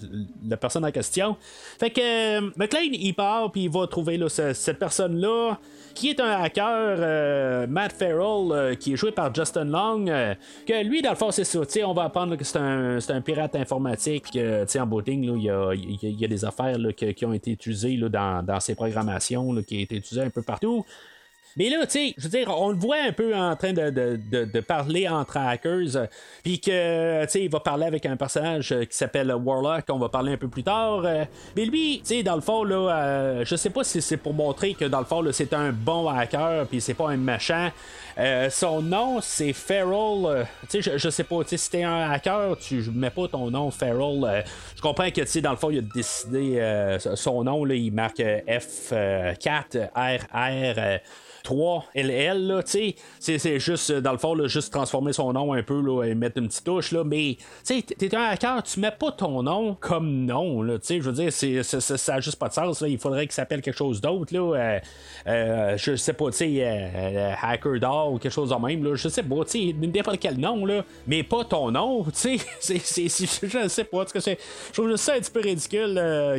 la 0.49 0.57
personne 0.57 0.85
en 0.85 0.91
question. 0.91 1.37
Fait 1.79 1.91
que 1.91 2.01
euh, 2.41 2.51
McLean, 2.57 2.91
il 2.93 3.13
part, 3.15 3.53
puis 3.53 3.65
il 3.65 3.71
va 3.71 3.87
trouver 3.87 4.17
là, 4.17 4.29
ce- 4.29 4.53
cette 4.53 4.79
personne-là, 4.79 5.59
qui 5.95 6.09
est 6.11 6.21
un 6.21 6.31
hacker, 6.43 6.97
euh, 6.99 7.67
Matt 7.69 7.93
Farrell, 7.93 8.77
qui 8.79 8.95
est 8.95 8.97
joué 8.97 9.13
par 9.13 9.33
Justin 9.35 9.67
Long. 9.67 10.05
que 10.67 10.85
lui, 10.85 11.01
dans 11.03 11.11
le 11.11 11.17
fond, 11.17 11.31
c'est 11.31 11.45
ça. 11.45 11.61
on 11.87 11.93
va 11.93 12.05
apprendre 12.05 12.35
que 12.37 12.45
c'est 12.45 12.59
un, 12.59 12.99
c'est 12.99 13.13
un 13.13 13.21
pirate 13.21 13.55
informatique, 13.57 14.31
que, 14.33 14.79
en 14.79 14.87
booting, 14.87 15.23
il 15.37 15.43
y 15.45 15.51
a, 15.51 15.73
y 15.75 16.25
a- 16.25 16.29
des 16.29 16.45
affaires 16.45 16.79
là, 16.79 16.93
qui 16.93 17.25
ont 17.27 17.33
été 17.35 17.53
utilisées 17.53 17.97
dans, 17.99 18.43
dans 18.45 18.59
ces 18.59 18.75
programmations, 18.75 19.45
qui 19.63 19.77
ont 19.77 19.81
été 19.81 19.97
utilisées 19.97 20.27
un 20.27 20.31
peu 20.31 20.43
partout. 20.43 20.85
Mais 21.57 21.69
là, 21.69 21.85
tu 21.87 21.93
sais, 21.93 22.15
je 22.17 22.23
veux 22.25 22.29
dire, 22.31 22.49
on 22.57 22.71
le 22.71 22.77
voit 22.77 22.97
un 23.07 23.13
peu 23.13 23.35
en 23.37 23.55
train 23.57 23.73
de, 23.73 23.91
de- 23.91 24.19
de- 24.31 24.45
de 24.45 24.61
parler 24.61 25.09
entre 25.09 25.37
hackers, 25.37 25.97
euh, 25.97 26.07
puis 26.43 26.61
que, 26.61 27.25
tu 27.25 27.31
sais, 27.31 27.43
il 27.45 27.51
va 27.51 27.61
parler 27.61 27.87
avec 27.87 28.07
un 28.07 28.17
personnage 28.17 28.73
euh, 28.73 28.85
qui 28.85 28.97
s'appelle 28.97 29.33
Warlock, 29.35 29.87
qu'on 29.87 29.99
va 29.99 30.09
parler 30.09 30.33
un 30.33 30.37
peu 30.37 30.49
plus 30.49 30.63
tard. 30.63 31.03
euh, 31.05 31.25
mais 31.57 31.65
lui, 31.65 31.99
tu 32.01 32.07
sais, 32.17 32.23
dans 32.23 32.35
le 32.37 32.41
fond, 32.41 32.65
là, 32.65 32.89
euh, 32.97 33.45
je 33.45 33.57
sais 33.57 33.71
pas 33.71 33.85
si 33.85 34.01
c'est 34.01 34.17
pour 34.17 34.35
montrer 34.35 34.75
que, 34.75 34.85
dans 34.87 35.01
le 35.01 35.05
fond, 35.05 35.23
c'est 35.33 35.53
un 35.53 35.73
bon 35.73 36.09
hacker, 36.09 36.67
puis 36.67 36.81
c'est 36.81 36.95
pas 36.95 37.11
un 37.11 37.17
méchant. 37.17 37.71
Euh, 38.19 38.51
son 38.51 38.83
nom, 38.83 39.21
c'est 39.23 39.53
euh, 40.29 40.45
tu 40.71 40.83
sais, 40.83 40.93
je, 40.93 40.99
je 40.99 41.11
sais 41.11 41.25
pas, 41.25 41.43
tu 41.45 41.51
sais, 41.51 41.57
si 41.57 41.71
t'es 41.71 41.83
un 41.83 42.11
hacker, 42.11 42.57
tu 42.59 42.83
mets 42.95 43.11
pas 43.11 43.29
ton 43.29 43.51
nom 43.51 43.71
euh, 44.27 44.41
je 44.77 44.83
comprends 44.83 45.11
que, 45.11 45.21
tu 45.23 45.27
sais, 45.27 45.41
dans 45.41 45.51
le 45.53 45.57
fond, 45.57 45.71
il 45.71 45.79
a 45.79 45.83
décidé 45.83 46.57
son 47.15 47.45
nom, 47.45 47.65
là, 47.65 47.75
il 47.75 47.91
marque 47.93 48.21
euh, 48.21 48.41
F4 48.47 49.89
RR. 49.95 51.01
3 51.43 51.85
LL, 51.95 52.63
tu 52.65 52.95
sais, 53.19 53.39
c'est, 53.39 53.59
juste, 53.59 53.91
euh, 53.91 54.01
dans 54.01 54.13
le 54.13 54.19
fond, 54.19 54.35
là, 54.35 54.47
juste 54.47 54.73
transformer 54.73 55.13
son 55.13 55.33
nom 55.33 55.53
un 55.53 55.63
peu, 55.63 55.81
là, 55.81 56.05
et 56.05 56.15
mettre 56.15 56.39
une 56.39 56.49
petite 56.49 56.65
touche, 56.65 56.93
là, 56.93 57.05
mais, 57.05 57.37
tu 57.65 57.81
sais, 57.81 57.83
t'es 57.83 58.15
un 58.15 58.23
hacker, 58.23 58.63
tu 58.63 58.81
mets 58.81 58.91
pas 58.91 59.13
ton 59.13 59.43
nom 59.43 59.77
comme 59.81 60.25
nom, 60.25 60.65
tu 60.65 60.79
sais, 60.83 61.01
je 61.01 61.11
veux 61.11 61.13
dire, 61.13 61.33
ça 61.33 62.15
a 62.15 62.21
juste 62.21 62.39
pas 62.39 62.49
de 62.49 62.55
sens, 62.55 62.81
là, 62.81 62.89
il 62.89 62.99
faudrait 62.99 63.27
qu'il 63.27 63.33
s'appelle 63.33 63.61
quelque 63.61 63.77
chose 63.77 64.01
d'autre, 64.01 64.33
là, 64.35 64.57
euh, 64.57 64.81
euh, 65.27 65.77
je 65.77 65.97
sais 65.97 66.13
pas, 66.13 66.31
tu 66.31 66.39
sais, 66.39 67.37
Hacker 67.41 67.81
Dog 67.81 68.15
ou 68.15 68.19
quelque 68.19 68.33
chose 68.33 68.51
de 68.51 68.67
même, 68.67 68.85
là, 68.85 68.95
je 68.95 69.09
sais 69.09 69.23
pas, 69.23 69.45
tu 69.45 69.51
sais, 69.51 69.75
n'importe 69.75 70.21
quel 70.21 70.39
nom, 70.39 70.65
là, 70.65 70.85
mais 71.07 71.23
pas 71.23 71.45
ton 71.45 71.71
nom, 71.71 72.05
tu 72.15 72.39
sais, 72.61 72.79
je 72.79 73.69
sais 73.69 73.85
pas, 73.85 74.05
cas, 74.05 74.21
c'est, 74.21 74.39
je 74.69 74.73
trouve 74.73 74.97
ça 74.97 75.15
un 75.15 75.19
petit 75.19 75.31
peu 75.31 75.41
ridicule 75.41 75.95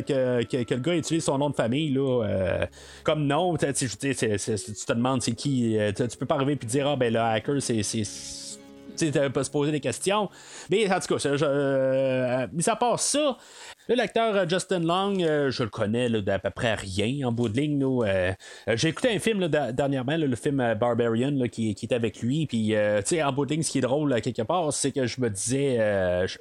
que, 0.06 0.42
que, 0.44 0.62
que 0.62 0.74
le 0.74 0.80
gars 0.80 0.94
utilise 0.94 1.24
son 1.24 1.38
nom 1.38 1.50
de 1.50 1.54
famille, 1.54 1.90
là, 1.90 2.66
comme 3.02 3.26
nom, 3.26 3.56
tu 3.56 3.66
sais, 3.72 3.88
tu 3.88 4.93
demandes 4.94 5.22
c'est 5.22 5.32
qui, 5.32 5.78
euh, 5.78 5.92
tu 5.92 6.16
peux 6.16 6.26
pas 6.26 6.36
arriver 6.36 6.52
et 6.60 6.66
dire, 6.66 6.88
ah 6.88 6.96
ben 6.96 7.12
le 7.12 7.20
hacker, 7.20 7.60
c'est. 7.60 7.82
tu 7.82 9.10
tu 9.10 9.30
peux 9.30 9.42
se 9.42 9.50
poser 9.50 9.72
des 9.72 9.80
questions. 9.80 10.28
Mais 10.70 10.90
en 10.92 11.00
tout 11.00 11.16
cas, 11.16 11.36
je, 11.36 11.44
euh, 11.44 12.46
mis 12.52 12.68
à 12.68 12.76
part 12.76 13.00
ça, 13.00 13.36
l'acteur 13.88 14.34
euh, 14.34 14.48
Justin 14.48 14.80
Long, 14.80 15.16
euh, 15.20 15.50
je 15.50 15.62
le 15.62 15.68
connais 15.68 16.08
d'à 16.22 16.38
peu 16.38 16.50
près 16.50 16.74
rien 16.74 17.28
en 17.28 17.32
bout 17.32 17.48
de 17.48 17.60
ligne. 17.60 17.82
euh, 17.84 18.32
J'ai 18.68 18.88
écouté 18.88 19.14
un 19.14 19.18
film 19.18 19.40
là, 19.40 19.72
dernièrement, 19.72 20.16
le 20.16 20.36
film 20.36 20.74
Barbarian, 20.74 21.32
là, 21.32 21.48
qui, 21.48 21.70
était 21.70 21.94
avec 21.94 22.20
lui. 22.20 22.46
Puis, 22.46 22.68
tu 22.68 22.76
sais, 23.04 23.22
en 23.22 23.32
bout 23.32 23.46
de 23.46 23.52
ligne, 23.52 23.62
ce 23.62 23.70
qui 23.70 23.78
est 23.78 23.82
drôle, 23.82 24.20
quelque 24.20 24.42
part, 24.42 24.72
c'est 24.72 24.92
que 24.92 25.06
je 25.06 25.20
me 25.20 25.28
disais, 25.28 25.78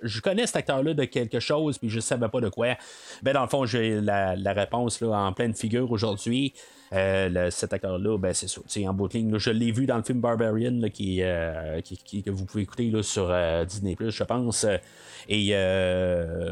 je, 0.01 0.22
connais 0.22 0.45
cet 0.47 0.58
acteur-là 0.58 0.93
de 0.93 1.04
quelque 1.04 1.39
chose, 1.39 1.78
puis 1.78 1.89
je 1.89 1.99
savais 1.99 2.30
pas 2.30 2.39
de 2.39 2.49
quoi. 2.49 2.76
Ben, 3.22 3.34
dans 3.34 3.41
le 3.41 3.49
fond, 3.49 3.66
j'ai 3.66 3.99
la, 3.99 4.36
la 4.36 4.54
réponse 4.54 5.01
là, 5.01 5.10
en 5.10 5.34
pleine 5.34 5.54
figure 5.54 5.91
aujourd'hui. 5.91 6.54
Euh, 6.93 7.49
cet 7.49 7.73
acteur-là, 7.73 8.17
ben, 8.17 8.33
c'est 8.33 8.47
ça. 8.47 8.61
En 8.87 8.93
bout 8.93 9.07
de 9.07 9.13
ligne, 9.17 9.37
je 9.39 9.49
l'ai 9.49 9.71
vu 9.71 9.85
dans 9.85 9.97
le 9.97 10.03
film 10.03 10.19
Barbarian 10.21 10.73
là, 10.79 10.89
qui, 10.89 11.19
euh, 11.23 11.81
qui- 11.81 11.97
qui- 11.97 12.21
que 12.23 12.29
vous 12.29 12.45
pouvez 12.45 12.63
écouter 12.63 12.89
là, 12.91 13.01
sur 13.01 13.27
euh, 13.31 13.65
Disney, 13.65 13.95
je 13.99 14.23
pense. 14.23 14.65
Et 15.29 15.49
euh, 15.53 16.51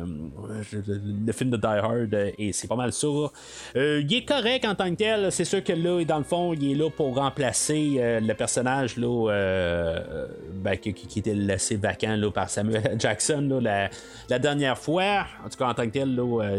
le 0.73 1.31
film 1.33 1.49
de 1.51 1.57
Die 1.57 1.65
Hard, 1.65 2.13
et 2.37 2.53
c'est 2.53 2.67
pas 2.67 2.75
mal 2.77 2.93
ça. 2.93 3.07
Euh, 3.75 4.01
il 4.01 4.13
est 4.13 4.25
correct 4.25 4.65
en 4.65 4.75
tant 4.75 4.89
que 4.89 4.95
tel. 4.95 5.31
C'est 5.31 5.45
sûr 5.45 5.63
que 5.63 5.73
là, 5.73 6.03
dans 6.05 6.17
le 6.17 6.23
fond, 6.23 6.53
il 6.53 6.71
est 6.71 6.75
là 6.75 6.89
pour 6.89 7.15
remplacer 7.15 7.99
le 8.21 8.33
personnage 8.33 8.97
là, 8.97 9.27
ben, 10.63 10.77
qui, 10.77 10.93
qui- 10.93 11.19
était 11.19 11.35
laissé 11.35 11.75
vacant 11.75 12.15
là, 12.15 12.31
par 12.31 12.49
Samuel. 12.49 12.95
Jackson 12.99 13.59
la, 13.61 13.89
la 14.29 14.39
dernière 14.39 14.77
fois. 14.77 15.25
En 15.45 15.49
tout 15.49 15.57
cas, 15.57 15.67
en 15.67 15.73
tant 15.73 15.85
que 15.85 15.91
tel, 15.91 16.09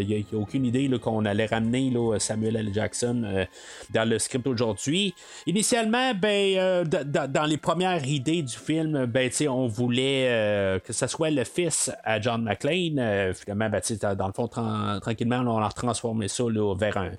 il 0.01 0.07
n'y 0.07 0.15
a, 0.33 0.37
aucune 0.37 0.67
idée 0.67 0.89
qu'on 1.01 1.25
allait 1.25 1.47
ramener 1.47 1.93
Samuel 2.19 2.57
L. 2.57 2.69
Jackson 2.73 3.47
dans 3.91 4.09
le 4.09 4.19
script 4.19 4.47
aujourd'hui. 4.47 5.15
Initialement, 5.47 6.13
ben, 6.15 6.57
euh, 6.57 6.85
dans 6.85 7.45
les 7.45 7.57
premières 7.57 8.07
idées 8.07 8.43
du 8.43 8.57
film, 8.57 9.07
ben, 9.07 9.31
on 9.49 9.67
voulait 9.67 10.27
euh, 10.29 10.79
que 10.79 10.93
ce 10.93 11.07
soit 11.07 11.31
le 11.31 11.45
fils 11.45 11.91
à 12.05 12.21
John 12.21 12.43
McClane. 12.43 12.99
Euh, 12.99 13.35
finalement, 13.35 13.71
ben, 13.71 13.81
dans 14.17 14.27
le 14.27 14.33
fond, 14.33 14.47
tran- 14.47 15.01
tranquillement, 15.01 15.41
on 15.47 15.63
a 15.63 15.69
transformé 15.71 16.29
ça 16.29 16.45
là, 16.49 16.75
vers 16.75 16.97
un, 16.97 17.11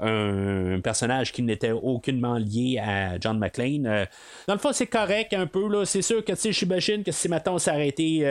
un 0.00 0.80
personnage 0.80 1.32
qui 1.32 1.42
n'était 1.42 1.72
aucunement 1.72 2.36
lié 2.38 2.80
à 2.82 3.18
John 3.20 3.38
McClane. 3.38 4.06
Dans 4.46 4.54
le 4.54 4.58
fond, 4.58 4.72
c'est 4.72 4.86
correct 4.86 5.32
un 5.34 5.46
peu. 5.46 5.68
Là. 5.68 5.84
C'est 5.84 6.02
sûr 6.02 6.24
que 6.24 6.32
j'imagine 6.34 7.02
que 7.02 7.12
si 7.12 7.28
maintenant 7.28 7.54
on 7.54 7.58
s'arrêtait 7.58 8.24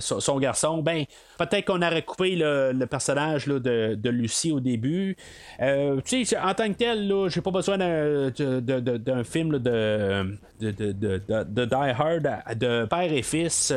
son, 0.00 0.20
son 0.20 0.38
garçon, 0.38 0.82
ben 0.82 1.04
peut-être 1.38 1.66
qu'on 1.66 1.82
aurait 1.82 2.02
coupé 2.02 2.36
le, 2.36 2.72
le 2.72 2.86
personnage 2.86 3.46
là, 3.46 3.58
de, 3.58 3.94
de 3.94 4.10
Lucie 4.10 4.52
au 4.52 4.60
début. 4.60 5.16
Euh, 5.60 6.00
tu 6.04 6.24
en 6.34 6.54
tant 6.54 6.68
que 6.68 6.78
tel, 6.78 7.08
là, 7.08 7.28
j'ai 7.28 7.40
pas 7.40 7.50
besoin 7.50 7.78
d'un, 7.78 8.30
d'un 8.30 9.24
film 9.24 9.58
de, 9.58 10.36
de, 10.60 10.70
de, 10.70 10.92
de, 11.28 11.64
Die 11.64 11.74
Hard 11.74 12.58
de 12.58 12.84
père 12.86 13.12
et 13.12 13.22
fils. 13.22 13.72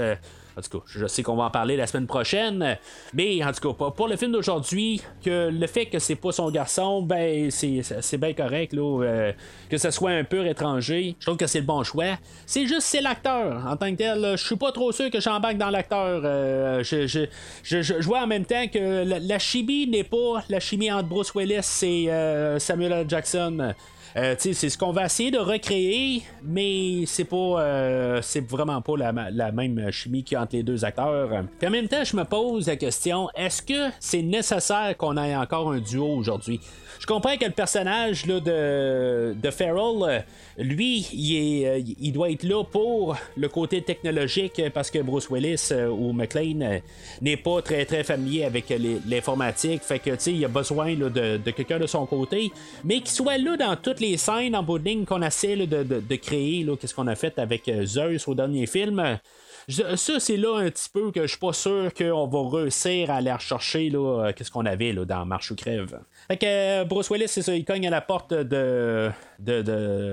En 0.59 0.61
tout 0.61 0.79
cas, 0.79 0.83
je 0.87 1.05
sais 1.07 1.23
qu'on 1.23 1.35
va 1.35 1.45
en 1.45 1.49
parler 1.49 1.75
la 1.77 1.87
semaine 1.87 2.07
prochaine, 2.07 2.77
mais 3.13 3.43
en 3.43 3.51
tout 3.51 3.73
cas, 3.73 3.91
pour- 3.91 4.07
le 4.07 4.17
film 4.17 4.31
d'aujourd'hui, 4.31 5.01
que 5.23 5.49
le 5.49 5.67
fait 5.67 5.85
que 5.85 5.99
c'est 5.99 6.15
pas 6.15 6.31
son 6.31 6.49
garçon, 6.51 7.01
ben 7.01 7.49
c'est, 7.51 8.17
bien 8.17 8.33
correct, 8.33 8.73
là, 8.73 9.03
euh, 9.03 9.31
que 9.69 9.77
ce 9.77 9.91
soit 9.91 10.11
un 10.11 10.23
pur 10.23 10.45
étranger, 10.45 11.15
je 11.19 11.25
trouve 11.25 11.37
que 11.37 11.47
c'est 11.47 11.59
le 11.59 11.65
bon 11.65 11.83
choix. 11.83 12.17
C'est 12.45 12.65
juste 12.65 12.81
c'est 12.81 13.01
l'acteur 13.01 13.65
en 13.67 13.75
tant 13.77 13.91
que 13.91 13.95
tel. 13.97 14.33
Je 14.37 14.43
suis 14.45 14.55
pas 14.55 14.71
trop 14.71 14.91
sûr 14.91 15.09
que 15.11 15.19
j'embarque 15.19 15.57
dans 15.57 15.69
l'acteur. 15.69 16.21
euh, 16.23 16.83
je, 16.83 17.07
je, 17.07 17.25
je, 17.63 17.93
vois 18.03 18.21
en 18.21 18.27
même 18.27 18.45
temps 18.45 18.67
que 18.67 19.03
la, 19.03 19.19
la 19.19 19.39
chimie 19.39 19.87
n'est 19.87 20.03
pas 20.03 20.43
la 20.49 20.59
chimie 20.59 20.91
entre 20.91 21.07
Bruce 21.09 21.33
Willis 21.35 21.79
et 21.83 22.11
euh, 22.11 22.57
Samuel 22.59 22.91
L. 22.91 23.05
Jackson. 23.07 23.73
Euh, 24.15 24.35
c'est 24.37 24.53
ce 24.53 24.77
qu'on 24.77 24.91
va 24.91 25.05
essayer 25.05 25.29
de 25.29 25.37
recréer, 25.37 26.23
mais 26.43 27.03
c'est 27.05 27.25
pas, 27.25 27.35
euh, 27.35 28.19
c'est 28.23 28.45
vraiment 28.47 28.81
pas 28.81 28.93
la, 28.97 29.51
même 29.51 29.91
chimie 29.91 30.23
qu'il 30.23 30.37
y 30.37 30.41
entre 30.41 30.55
les 30.55 30.63
deux 30.63 30.83
acteurs. 30.83 31.29
Puis 31.59 31.67
en 31.67 31.71
même 31.71 31.87
temps, 31.87 32.03
je 32.03 32.15
me 32.15 32.23
pose 32.23 32.67
la 32.67 32.75
question 32.75 33.29
est-ce 33.35 33.61
que 33.61 33.91
c'est 33.99 34.21
nécessaire 34.21 34.95
qu'on 34.97 35.15
ait 35.17 35.35
encore 35.35 35.71
un 35.71 35.79
duo 35.79 36.07
aujourd'hui? 36.07 36.59
Je 36.99 37.05
comprends 37.05 37.37
que 37.37 37.45
le 37.45 37.51
personnage 37.51 38.25
là, 38.25 38.39
de, 38.39 39.33
de 39.41 39.51
Farrell, 39.51 40.25
lui, 40.57 41.07
il, 41.13 41.65
euh, 41.65 41.81
il 41.99 42.11
doit 42.11 42.29
être 42.31 42.43
là 42.43 42.63
pour 42.63 43.15
le 43.37 43.47
côté 43.47 43.81
technologique 43.81 44.61
parce 44.73 44.91
que 44.91 44.99
Bruce 44.99 45.29
Willis 45.29 45.71
ou 45.89 46.11
McLean 46.13 46.81
n'est 47.21 47.37
pas 47.37 47.61
très 47.61 47.85
très 47.85 48.03
familier 48.03 48.43
avec 48.43 48.73
l'informatique. 49.07 49.83
Fait 49.83 49.99
que 49.99 50.09
tu 50.11 50.15
sais, 50.19 50.33
il 50.33 50.43
a 50.43 50.49
besoin 50.49 50.95
de, 50.95 51.09
de 51.09 51.51
quelqu'un 51.51 51.79
de 51.79 51.87
son 51.87 52.05
côté, 52.05 52.51
mais 52.83 52.99
qu'il 52.99 53.09
soit 53.09 53.37
là 53.37 53.55
dans 53.55 53.75
les 53.99 54.17
scènes 54.17 54.55
en 54.55 54.63
bout 54.63 54.79
de 54.79 54.85
ligne 54.85 55.05
qu'on 55.05 55.21
essaie 55.21 55.55
de, 55.55 56.15
créer. 56.15 56.65
Qu'est-ce 56.79 56.93
qu'on 56.93 57.07
a 57.07 57.15
fait 57.15 57.37
avec 57.39 57.67
euh, 57.67 57.85
Zeus 57.85 58.27
au 58.27 58.35
dernier 58.35 58.65
film. 58.65 59.19
Ça, 59.67 60.19
c'est 60.19 60.37
là 60.37 60.57
un 60.57 60.69
petit 60.71 60.89
peu 60.91 61.11
que 61.11 61.21
je 61.21 61.27
suis 61.27 61.37
pas 61.37 61.53
sûr 61.53 61.93
qu'on 61.93 62.27
va 62.27 62.57
réussir 62.57 63.11
à 63.11 63.15
aller 63.15 63.31
rechercher 63.31 63.91
euh, 63.93 64.33
qu'est-ce 64.35 64.49
qu'on 64.49 64.65
avait 64.65 64.93
dans 64.93 65.25
Marche 65.25 65.51
ou 65.51 65.55
Crève. 65.55 65.99
Fait 66.29 66.37
que 66.37 66.45
euh, 66.45 66.85
Bruce 66.85 67.09
Willis, 67.09 67.27
c'est 67.27 67.41
ça, 67.41 67.55
il 67.55 67.65
cogne 67.65 67.87
à 67.87 67.89
la 67.89 68.01
porte 68.01 68.35
de, 68.35 69.09
de, 69.39 69.61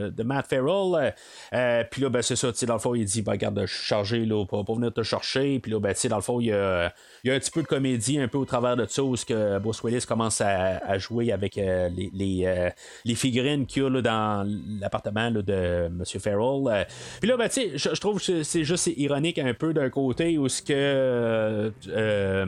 de, 0.08 0.22
Matt 0.22 0.46
Farrell. 0.46 1.12
Euh, 1.52 1.84
puis 1.90 2.00
là, 2.00 2.08
ben, 2.08 2.22
c'est 2.22 2.36
ça, 2.36 2.52
dans 2.66 2.72
le 2.72 2.80
fond, 2.80 2.94
il 2.94 3.04
dit, 3.04 3.20
ben, 3.20 3.32
regarde, 3.32 3.60
je 3.66 3.74
suis 3.74 3.84
chargé 3.84 4.24
là, 4.24 4.46
pour, 4.46 4.64
venir 4.76 4.94
te 4.94 5.02
chercher. 5.02 5.58
Puis 5.58 5.70
là, 5.70 5.78
ben, 5.78 5.94
dans 6.08 6.16
le 6.16 6.22
fond, 6.22 6.40
il 6.40 6.46
y 6.46 6.52
a, 6.52 6.90
il 7.22 7.28
y 7.28 7.30
a 7.30 7.34
un 7.34 7.38
petit 7.38 7.50
peu 7.50 7.60
de 7.60 7.66
comédie 7.66 8.18
un 8.18 8.28
peu 8.28 8.38
au 8.38 8.46
travers 8.46 8.76
de 8.76 8.86
ça, 8.86 9.02
où 9.02 9.14
que 9.14 9.58
Bruce 9.58 9.82
Willis 9.84 10.06
commence 10.08 10.40
à, 10.40 10.96
jouer 10.96 11.32
avec 11.32 11.58
euh, 11.58 11.90
les, 11.90 12.10
les, 12.14 12.46
euh, 12.46 13.14
figurines 13.14 13.66
qu'il 13.66 13.82
y 13.82 13.86
a 13.86 14.00
dans 14.00 14.48
l'appartement 14.80 15.30
de 15.30 15.86
M. 15.86 16.02
Farrell. 16.18 16.66
Euh, 16.66 16.84
Puis 17.20 17.28
là, 17.28 17.36
ben, 17.36 17.50
je, 17.52 17.76
je 17.76 18.00
trouve 18.00 18.24
que 18.24 18.42
c'est- 18.42 18.64
juste 18.64 18.86
ironique 18.96 19.38
un 19.38 19.52
peu 19.52 19.74
d'un 19.74 19.90
côté 19.90 20.38
où 20.38 20.48
ce 20.48 20.62
que 20.62 20.72
euh, 20.72 21.70
euh, 21.88 22.46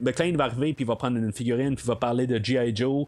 McLean 0.00 0.36
va 0.36 0.44
arriver 0.44 0.72
puis 0.72 0.84
va 0.84 0.94
prendre 0.94 1.16
une 1.16 1.32
figurine 1.32 1.74
puis 1.74 1.84
va 1.84 1.96
parler 1.96 2.28
de 2.28 2.42
G.I. 2.42 2.74
Joe. 2.76 3.07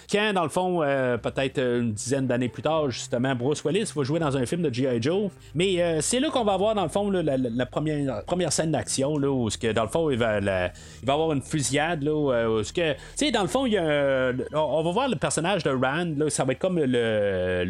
Quand, 0.11 0.33
dans 0.33 0.43
le 0.43 0.49
fond, 0.49 0.81
euh, 0.83 1.17
peut-être 1.17 1.59
une 1.59 1.93
dizaine 1.93 2.27
d'années 2.27 2.49
plus 2.49 2.61
tard, 2.61 2.89
justement, 2.89 3.33
Bruce 3.35 3.63
Willis 3.63 3.91
va 3.95 4.03
jouer 4.03 4.19
dans 4.19 4.35
un 4.35 4.45
film 4.45 4.61
de 4.61 4.73
G.I. 4.73 5.01
Joe. 5.01 5.31
Mais 5.55 5.81
euh, 5.81 6.01
c'est 6.01 6.19
là 6.19 6.29
qu'on 6.29 6.43
va 6.43 6.57
voir, 6.57 6.75
dans 6.75 6.83
le 6.83 6.89
fond, 6.89 7.09
la, 7.09 7.65
première, 7.65 8.23
première 8.25 8.51
scène 8.51 8.71
d'action, 8.71 9.17
là, 9.17 9.29
où 9.29 9.47
que, 9.49 9.71
dans 9.71 9.83
le 9.83 9.89
fond, 9.89 10.09
il 10.09 10.17
va, 10.17 10.39
la- 10.39 10.71
il 11.01 11.07
va 11.07 11.13
avoir 11.13 11.31
une 11.31 11.41
fusillade, 11.41 12.03
là, 12.03 12.13
où, 12.13 12.31
euh, 12.31 12.63
que, 12.63 12.91
tu 12.93 12.97
sais, 13.15 13.31
dans 13.31 13.41
le 13.41 13.47
fond, 13.47 13.65
il 13.65 13.73
y 13.73 13.77
a 13.77 14.31
on 14.53 14.83
va 14.83 14.91
voir 14.91 15.07
le 15.07 15.15
personnage 15.15 15.63
de 15.63 15.69
Rand, 15.69 16.13
là, 16.17 16.29
ça 16.29 16.43
va 16.43 16.53
être 16.53 16.59
comme 16.59 16.79
le, 16.79 17.65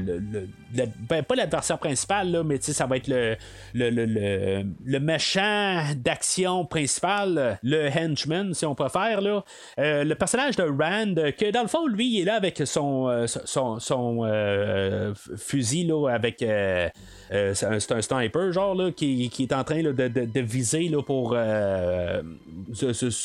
ben, 1.10 1.24
pas 1.24 1.36
l'adversaire 1.36 1.78
principal, 1.78 2.32
là, 2.32 2.44
mais 2.44 2.60
ça 2.62 2.86
va 2.86 2.98
être 2.98 3.08
le, 3.08 3.36
le, 3.74 5.00
méchant 5.00 5.84
d'action 5.98 6.66
principal, 6.66 7.60
le 7.64 7.90
henchman, 7.90 8.54
si 8.54 8.66
on 8.66 8.76
préfère, 8.76 9.22
là. 9.22 9.44
Euh, 9.80 10.04
le 10.04 10.16
personnage 10.16 10.56
de 10.56 10.64
Rand, 10.64 11.18
euh, 11.18 11.32
que 11.32 11.52
dans 11.52 11.62
le 11.62 11.68
fond, 11.68 11.88
lui, 11.88 12.08
il 12.08 12.22
est 12.22 12.26
là 12.26 12.31
avec 12.36 12.62
son, 12.66 13.08
euh, 13.08 13.26
son, 13.28 14.24
euh, 14.24 15.14
fusil, 15.38 15.86
là, 15.86 16.08
avec. 16.10 16.42
euh, 16.42 16.90
c'est 17.30 17.92
un, 17.92 18.02
sniper, 18.02 18.52
genre, 18.52 18.76
là, 18.76 18.92
qui, 18.92 19.30
qui 19.30 19.44
est 19.44 19.54
en 19.54 19.64
train 19.64 19.82
de, 19.84 19.92
de- 19.92 20.40
viser 20.42 20.90
là, 20.90 21.02
pour, 21.02 21.36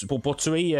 pour, 0.08 0.20
pour 0.20 0.36
tuer 0.36 0.76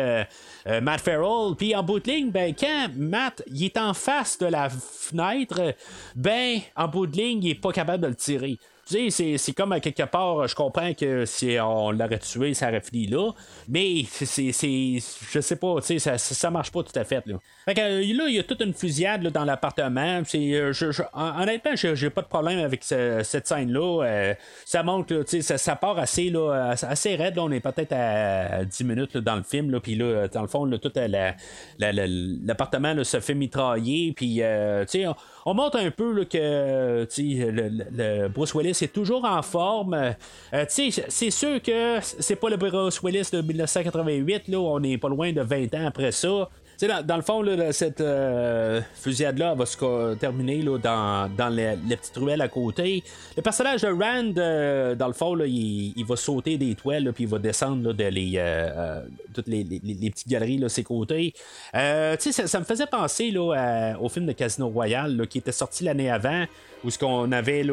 Matt 0.82 1.00
Farrell. 1.00 1.54
Puis 1.56 1.74
en 1.74 1.82
bout 1.82 1.98
de 2.00 2.10
ligne, 2.10 2.30
ben, 2.30 2.54
quand 2.58 2.88
Matt 2.96 3.42
il 3.48 3.64
est 3.64 3.78
en 3.78 3.94
face 3.94 4.38
de 4.38 4.46
la 4.46 4.68
fenêtre, 4.68 5.74
ben, 6.14 6.58
en 6.76 6.88
bout 6.88 7.06
de 7.06 7.16
ligne, 7.16 7.42
il 7.42 7.50
est 7.50 7.60
pas 7.60 7.72
capable 7.72 8.02
de 8.04 8.08
le 8.08 8.14
tirer. 8.14 8.58
Tu 8.88 9.10
sais, 9.10 9.36
c'est, 9.36 9.52
comme 9.52 9.72
à 9.72 9.80
quelque 9.80 10.04
part, 10.04 10.46
je 10.46 10.54
comprends 10.54 10.94
que 10.94 11.24
si 11.24 11.56
on 11.60 11.90
l'aurait 11.90 12.20
tué, 12.20 12.54
ça 12.54 12.68
aurait 12.68 12.80
fini 12.80 13.08
là. 13.08 13.32
Mais 13.68 14.04
c'est, 14.12 14.52
je 14.52 15.40
sais 15.40 15.56
pas, 15.56 15.80
tu 15.80 15.86
sais, 15.86 15.98
ça, 15.98 16.18
ça, 16.18 16.50
marche 16.52 16.70
pas 16.70 16.84
tout 16.84 16.96
à 16.96 17.02
fait. 17.04 17.26
Là, 17.26 17.34
fait 17.64 17.74
que, 17.74 17.80
euh, 17.80 18.14
là 18.16 18.28
il 18.28 18.36
y 18.36 18.38
a 18.38 18.44
toute 18.44 18.60
une 18.60 18.72
fusillade 18.72 19.24
là, 19.24 19.30
dans 19.30 19.44
l'appartement. 19.44 20.22
Euh, 20.32 20.72
je, 20.72 20.92
je- 20.92 21.02
hon- 21.12 21.40
honnêtement, 21.42 21.72
j'ai, 21.74 22.10
pas 22.10 22.22
de 22.22 22.28
problème 22.28 22.60
avec 22.60 22.84
ce- 22.84 23.22
cette 23.24 23.48
scène-là. 23.48 24.04
Euh, 24.04 24.34
ça 24.64 24.84
montre, 24.84 25.12
là, 25.14 25.22
ça, 25.42 25.58
ça 25.58 25.74
part 25.74 25.98
assez, 25.98 26.30
là, 26.30 26.74
assez 26.82 27.16
raide. 27.16 27.34
Là, 27.34 27.42
on 27.42 27.50
est 27.50 27.58
peut-être 27.58 27.92
à 27.92 28.64
10 28.64 28.84
minutes 28.84 29.16
dans 29.16 29.34
le 29.34 29.42
film. 29.42 29.70
Là, 29.72 29.80
puis 29.80 29.96
là, 29.96 30.28
dans 30.28 30.42
le 30.42 30.48
fond, 30.48 30.64
là, 30.64 30.78
tout 30.78 30.92
euh, 30.96 31.08
la- 31.08 31.34
la- 31.80 31.92
la- 31.92 32.06
l'appartement 32.06 33.02
se 33.02 33.18
fait 33.18 33.34
mitrailler. 33.34 34.12
Puis, 34.14 34.42
euh, 34.42 34.84
tu 34.84 35.00
sais, 35.00 35.06
on, 35.08 35.16
on 35.46 35.54
montre 35.54 35.78
un 35.78 35.90
peu 35.90 36.12
là, 36.12 36.24
que 36.24 37.04
le 37.10 38.28
Bruce 38.28 38.54
Willis 38.54 38.75
est 38.82 38.92
toujours 38.92 39.24
en 39.24 39.42
forme. 39.42 39.94
Euh, 39.94 40.66
tu 40.66 40.90
sais, 40.90 41.04
c'est 41.08 41.30
sûr 41.30 41.62
que 41.62 41.98
c'est 42.00 42.36
pas 42.36 42.50
le 42.50 42.56
Bruce 42.56 43.02
Willis 43.02 43.28
de 43.32 43.40
1988. 43.40 44.48
Là, 44.48 44.58
on 44.58 44.82
est 44.82 44.98
pas 44.98 45.08
loin 45.08 45.32
de 45.32 45.40
20 45.40 45.74
ans 45.74 45.86
après 45.86 46.12
ça. 46.12 46.48
Dans, 46.82 47.04
dans 47.06 47.16
le 47.16 47.22
fond, 47.22 47.42
cette 47.72 48.02
euh, 48.02 48.82
fusillade-là 48.94 49.54
va 49.54 49.64
se 49.64 50.14
terminer 50.16 50.60
là, 50.60 50.76
dans, 50.78 51.30
dans 51.34 51.48
les, 51.48 51.76
petites 51.96 52.16
ruelles 52.16 52.42
à 52.42 52.48
côté. 52.48 53.02
Le 53.34 53.42
personnage 53.42 53.80
de 53.82 53.88
Rand, 53.88 54.36
euh, 54.36 54.94
dans 54.94 55.06
le 55.06 55.14
fond, 55.14 55.38
il, 55.42 56.04
va 56.06 56.16
sauter 56.16 56.58
des 56.58 56.74
toiles, 56.74 57.10
puis 57.14 57.24
il 57.24 57.30
va 57.30 57.38
descendre 57.38 57.92
de 57.94 58.04
les, 58.04 58.34
euh, 58.36 58.68
euh, 58.76 59.00
toutes 59.32 59.48
les, 59.48 59.64
petites 59.64 60.28
galeries, 60.28 60.58
là, 60.58 60.68
ses 60.68 60.84
côtés. 60.84 61.32
Tu 61.72 62.32
ça, 62.32 62.60
me 62.60 62.64
faisait 62.64 62.86
penser 62.86 63.34
au 63.36 64.08
film 64.10 64.26
de 64.26 64.32
Casino 64.32 64.68
Royale, 64.68 65.26
qui 65.28 65.38
était 65.38 65.52
sorti 65.52 65.84
l'année 65.84 66.10
avant, 66.10 66.44
où 66.84 66.90
ce 66.90 66.98
qu'on 66.98 67.32
avait 67.32 67.64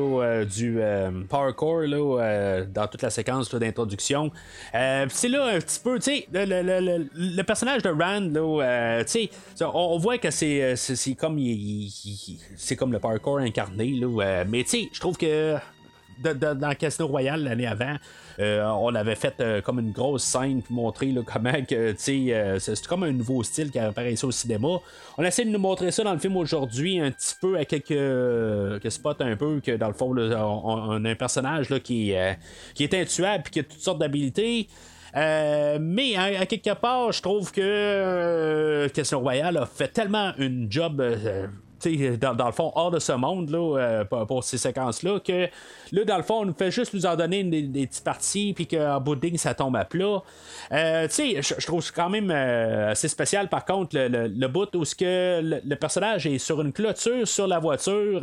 du 0.45 0.79
parkour 1.29 1.81
dans 1.83 2.87
toute 2.89 3.01
la 3.01 3.09
séquence 3.09 3.53
d'introduction. 3.53 4.31
C'est 4.71 5.27
là 5.29 5.45
un 5.55 5.59
petit 5.59 5.79
peu, 5.83 5.99
tu 5.99 6.03
sais, 6.03 6.27
le, 6.31 6.45
le- 6.45 6.61
le- 6.61 6.79
le- 6.79 7.09
le 7.15 7.43
personnage 7.43 7.81
de 7.83 7.89
Rand, 7.89 8.29
là, 8.33 8.92
euh, 9.01 9.65
on, 9.73 9.97
voit 9.97 10.17
que 10.17 10.31
c'est, 10.31 10.63
euh, 10.63 10.75
c'est, 10.75 11.15
comme 11.15 11.39
c'est 12.55 12.75
comme 12.75 12.91
le 12.91 12.99
parkour 12.99 13.39
incarné, 13.39 13.91
là, 13.91 14.07
euh, 14.07 14.45
mais 14.47 14.65
je 14.65 14.99
trouve 14.99 15.17
que 15.17 15.55
dans 16.21 16.75
Casino 16.77 17.07
Royale 17.07 17.43
l'année 17.43 17.65
avant, 17.65 17.95
on 18.37 18.93
avait 18.93 19.15
fait 19.15 19.43
comme 19.63 19.79
une 19.79 19.91
grosse 19.91 20.23
scène 20.23 20.61
pour 20.61 20.75
montrer 20.75 21.07
là, 21.07 21.21
comment 21.25 21.51
que 21.67 21.95
c'est 21.97 22.87
comme 22.87 23.03
un 23.03 23.11
nouveau 23.11 23.41
style 23.43 23.71
qui 23.71 23.79
apparaissait 23.79 24.25
au 24.25 24.31
cinéma. 24.31 24.79
On 25.17 25.23
essaie 25.23 25.43
de 25.43 25.49
nous 25.49 25.59
montrer 25.59 25.91
ça 25.91 26.03
dans 26.03 26.13
le 26.13 26.19
film 26.19 26.37
aujourd'hui, 26.37 26.99
un 26.99 27.09
petit 27.09 27.33
peu 27.41 27.57
à 27.57 27.65
quelques, 27.65 28.91
spots 28.91 29.21
un 29.21 29.35
peu 29.35 29.59
que 29.59 29.71
dans 29.75 29.87
le 29.87 29.93
fond, 29.93 30.15
on, 30.15 31.03
a 31.03 31.09
un 31.09 31.15
personnage 31.15 31.69
là, 31.71 31.79
qui, 31.79 32.11
est 32.11 32.93
intuable 32.93 33.45
et 33.47 33.49
qui 33.49 33.59
a 33.59 33.63
toutes 33.63 33.81
sortes 33.81 33.99
d'habilités. 33.99 34.67
Euh, 35.15 35.77
mais 35.79 36.15
à, 36.15 36.41
à 36.41 36.45
quelque 36.45 36.73
part, 36.73 37.11
je 37.11 37.21
trouve 37.21 37.51
que 37.51 37.61
euh, 37.61 38.89
Casino 38.89 39.19
Royale 39.21 39.57
a 39.57 39.65
fait 39.65 39.89
tellement 39.89 40.33
une 40.37 40.67
job. 40.71 40.99
euh, 41.01 41.47
dans, 42.17 42.33
dans 42.33 42.45
le 42.45 42.51
fond, 42.53 42.71
hors 42.75 42.91
de 42.91 42.99
ce 42.99 43.11
monde 43.11 43.49
là, 43.49 44.05
pour 44.25 44.43
ces 44.43 44.57
séquences-là, 44.57 45.19
que 45.19 45.49
là, 45.93 46.03
dans 46.05 46.17
le 46.17 46.23
fond, 46.23 46.41
on 46.41 46.45
nous 46.45 46.53
fait 46.53 46.71
juste 46.71 46.93
nous 46.93 47.05
en 47.05 47.15
donner 47.15 47.43
des, 47.43 47.87
petites 47.87 48.03
parties, 48.03 48.53
puis 48.53 48.67
qu'en 48.67 48.99
bout 48.99 49.15
de 49.15 49.37
ça 49.37 49.53
tombe 49.53 49.75
à 49.75 49.85
plat. 49.85 50.21
Euh, 50.71 51.07
tu 51.07 51.13
sais, 51.13 51.41
je 51.41 51.65
trouve 51.65 51.89
quand 51.93 52.09
même 52.09 52.31
euh, 52.31 52.91
assez 52.91 53.07
spécial, 53.07 53.47
par 53.47 53.63
contre, 53.63 53.95
le, 53.95 54.07
le, 54.07 54.27
le 54.27 54.47
bout 54.47 54.73
où 54.75 54.83
que 54.83 55.39
le, 55.41 55.75
personnage 55.75 56.25
est 56.27 56.39
sur 56.39 56.61
une 56.61 56.73
clôture 56.73 57.27
sur 57.27 57.47
la 57.47 57.59
voiture, 57.59 58.21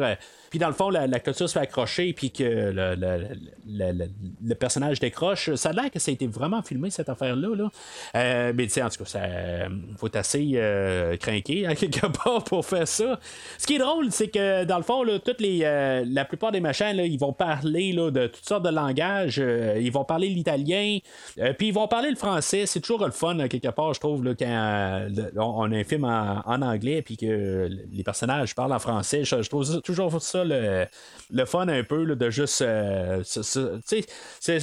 puis 0.51 0.59
dans 0.59 0.67
le 0.67 0.75
fond, 0.75 0.91
la, 0.91 1.07
clôture 1.21 1.49
se 1.49 1.53
fait 1.55 1.61
accrocher, 1.61 2.13
puis 2.13 2.33
que 2.33 2.43
le, 2.43 2.95
le- 2.97 3.29
le- 3.69 4.09
le- 4.45 4.55
personnage 4.57 4.99
décroche. 4.99 5.55
Ça 5.55 5.71
a 5.71 5.73
l'air 5.73 5.91
que 5.91 6.01
ça 6.01 6.11
a 6.11 6.15
été 6.15 6.27
vraiment 6.27 6.61
filmé, 6.63 6.91
cette 6.91 7.09
affaire-là. 7.09 7.55
Là. 7.55 7.71
Euh, 8.17 8.53
mais 8.55 8.65
tu 8.65 8.71
sais, 8.73 8.83
en 8.83 8.89
tout 8.89 9.05
cas, 9.05 9.09
ça 9.09 9.21
faut 9.97 10.15
assez 10.17 10.53
euh, 10.55 11.15
à 11.15 11.17
quelque 11.77 12.07
part 12.07 12.43
pour 12.45 12.67
faire 12.67 12.89
ça. 12.89 13.21
Ce 13.59 13.67
qui 13.67 13.77
est 13.77 13.79
drôle, 13.79 14.11
c'est 14.11 14.29
que 14.29 14.65
dans 14.65 14.77
le 14.79 14.83
fond, 14.83 15.05
toutes 15.25 15.41
les, 15.41 15.61
la 16.05 16.25
plupart 16.25 16.51
des 16.51 16.61
machins, 16.61 16.97
ils 16.97 17.19
vont 17.19 17.33
de 17.65 18.27
toutes 18.27 18.47
sortes 18.47 18.65
de 18.65 18.71
langages. 18.71 19.39
euh, 19.39 19.79
ils 19.81 19.93
vont 19.93 20.05
parler 20.05 20.29
l'italien, 20.29 20.99
euh, 21.39 21.53
puis 21.53 21.69
ils 21.69 21.75
vont 21.75 21.89
parler 21.89 22.11
le 22.11 22.17
français. 22.17 22.67
C'est 22.67 22.81
toujours 22.81 23.05
le 23.05 23.13
fun, 23.13 23.39
à 23.39 23.49
quelque 23.49 23.69
part, 23.69 23.95
je 23.95 24.01
trouve, 24.01 24.25
là, 24.25 24.35
quand 24.39 24.47
euh, 24.47 25.31
on, 25.37 25.71
a 25.73 25.77
un 25.77 25.85
film 25.85 26.05
en, 26.05 26.63
anglais, 26.63 27.03
puis 27.03 27.17
que 27.17 27.69
les 27.93 28.03
personnages 28.03 28.55
parlent 28.55 28.73
en 28.73 28.79
français. 28.79 29.25
Je, 29.25 29.43
je 29.43 29.49
trouve 29.49 29.81
toujours 29.83 30.21
ça 30.21 30.45
le, 30.45 30.87
fun 31.47 31.69
un 31.69 31.83
peu 31.83 32.05
de 32.05 32.31
juste. 32.31 32.63
euh, 32.63 33.23
c'est- 33.25 34.07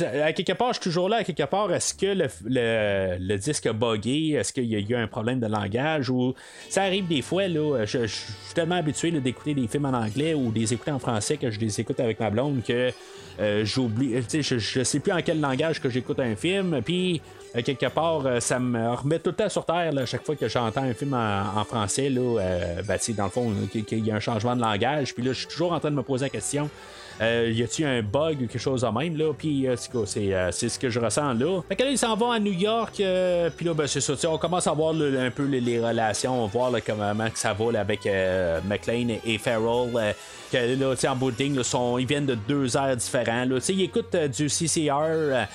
à 0.03 0.33
quelque 0.33 0.53
part, 0.53 0.69
je 0.69 0.79
suis 0.79 0.83
toujours 0.89 1.09
là. 1.09 1.17
À 1.17 1.23
quelque 1.23 1.43
part, 1.43 1.71
est-ce 1.73 1.93
que 1.93 2.05
le, 2.45 3.37
disque 3.37 3.65
a 3.65 3.73
buggé 3.73 4.31
Est-ce 4.31 4.53
qu'il 4.53 4.65
y 4.65 4.75
a 4.75 4.79
eu 4.79 4.95
un 4.95 5.07
problème 5.07 5.39
de 5.39 5.47
langage? 5.47 6.09
Ou 6.09 6.33
ça 6.69 6.83
arrive 6.83 7.07
des 7.07 7.21
fois. 7.21 7.47
Je, 7.47 7.85
je 7.85 8.05
suis 8.07 8.53
tellement 8.53 8.75
habitué 8.75 9.11
d'écouter 9.11 9.53
des 9.53 9.67
films 9.67 9.85
en 9.85 9.93
anglais 9.93 10.33
ou 10.33 10.51
des 10.51 10.73
écouter 10.73 10.91
en 10.91 10.99
français 10.99 11.37
que 11.37 11.51
je 11.51 11.59
les 11.59 11.79
écoute 11.79 11.99
avec 11.99 12.19
ma 12.19 12.29
blonde 12.29 12.61
que 12.63 12.73
euh, 12.73 12.86
j'oublie. 13.63 14.13
Tu 14.23 14.23
sais, 14.27 14.41
je, 14.41 14.57
je 14.57 14.83
sais 14.83 14.99
plus 14.99 15.11
en 15.11 15.21
quel 15.21 15.39
langage 15.39 15.81
que 15.81 15.89
j'écoute 15.89 16.19
un 16.19 16.35
film. 16.35 16.81
Puis 16.83 17.21
euh, 17.55 17.61
quelque 17.61 17.87
part, 17.87 18.25
euh, 18.25 18.39
ça 18.39 18.59
me 18.59 18.93
remet 18.93 19.19
tout 19.19 19.29
le 19.29 19.35
temps 19.35 19.49
sur 19.49 19.65
terre 19.65 19.91
là, 19.91 20.05
chaque 20.05 20.25
fois 20.25 20.35
que 20.35 20.47
j'entends 20.47 20.83
un 20.83 20.93
film 20.93 21.13
en, 21.13 21.63
français. 21.63 22.09
Là, 22.09 22.39
euh, 22.39 22.81
ben, 22.83 22.99
dans 23.15 23.25
le 23.25 23.29
fond, 23.29 23.53
qu'il 23.71 24.05
y 24.05 24.11
a 24.11 24.15
un 24.15 24.19
changement 24.19 24.55
de 24.55 24.61
langage. 24.61 25.13
Puis 25.13 25.23
là, 25.23 25.33
je 25.33 25.39
suis 25.39 25.47
toujours 25.47 25.73
en 25.73 25.79
train 25.79 25.91
de 25.91 25.95
me 25.95 26.03
poser 26.03 26.25
la 26.25 26.29
question. 26.29 26.69
Euh, 27.19 27.51
y 27.51 27.63
a-tu 27.63 27.83
un 27.83 28.03
bug 28.03 28.35
ou 28.35 28.47
quelque 28.47 28.59
chose 28.59 28.81
de 28.81 28.87
même 28.87 29.17
là? 29.17 29.33
Puis 29.35 29.65
c'est 29.75 30.69
ce 30.69 30.77
que 30.77 30.87
je 30.87 30.99
ressens 30.99 31.33
là 31.33 31.61
fait 31.67 31.75
que 31.75 31.81
là 31.81 31.89
ils 31.89 31.97
s'en 31.97 32.15
vont 32.15 32.29
à 32.29 32.37
New 32.37 32.53
York 32.53 33.01
puis 33.57 33.65
là 33.65 33.73
ben, 33.73 33.87
c'est 33.87 34.01
ça 34.01 34.13
on 34.29 34.37
commence 34.37 34.67
à 34.67 34.73
voir 34.73 34.93
un 34.93 35.31
peu 35.31 35.45
les, 35.45 35.59
les 35.59 35.79
relations 35.79 36.43
on 36.43 36.45
voit 36.45 36.69
là, 36.69 36.79
comment 36.79 37.27
que 37.31 37.39
ça 37.39 37.53
va 37.53 37.79
avec 37.79 38.07
McLean 38.65 39.17
et, 39.25 39.39
Farrell 39.39 40.13
que 40.51 40.57
là 40.79 41.11
en 41.11 41.15
bout 41.15 41.33
sont- 41.63 41.97
ils 41.97 42.05
viennent 42.05 42.27
de 42.27 42.35
deux 42.35 42.77
airs 42.77 42.95
différents 42.95 43.45
ils 43.67 43.81
écoutent 43.81 44.15
du 44.15 44.47
CCR 44.47 45.47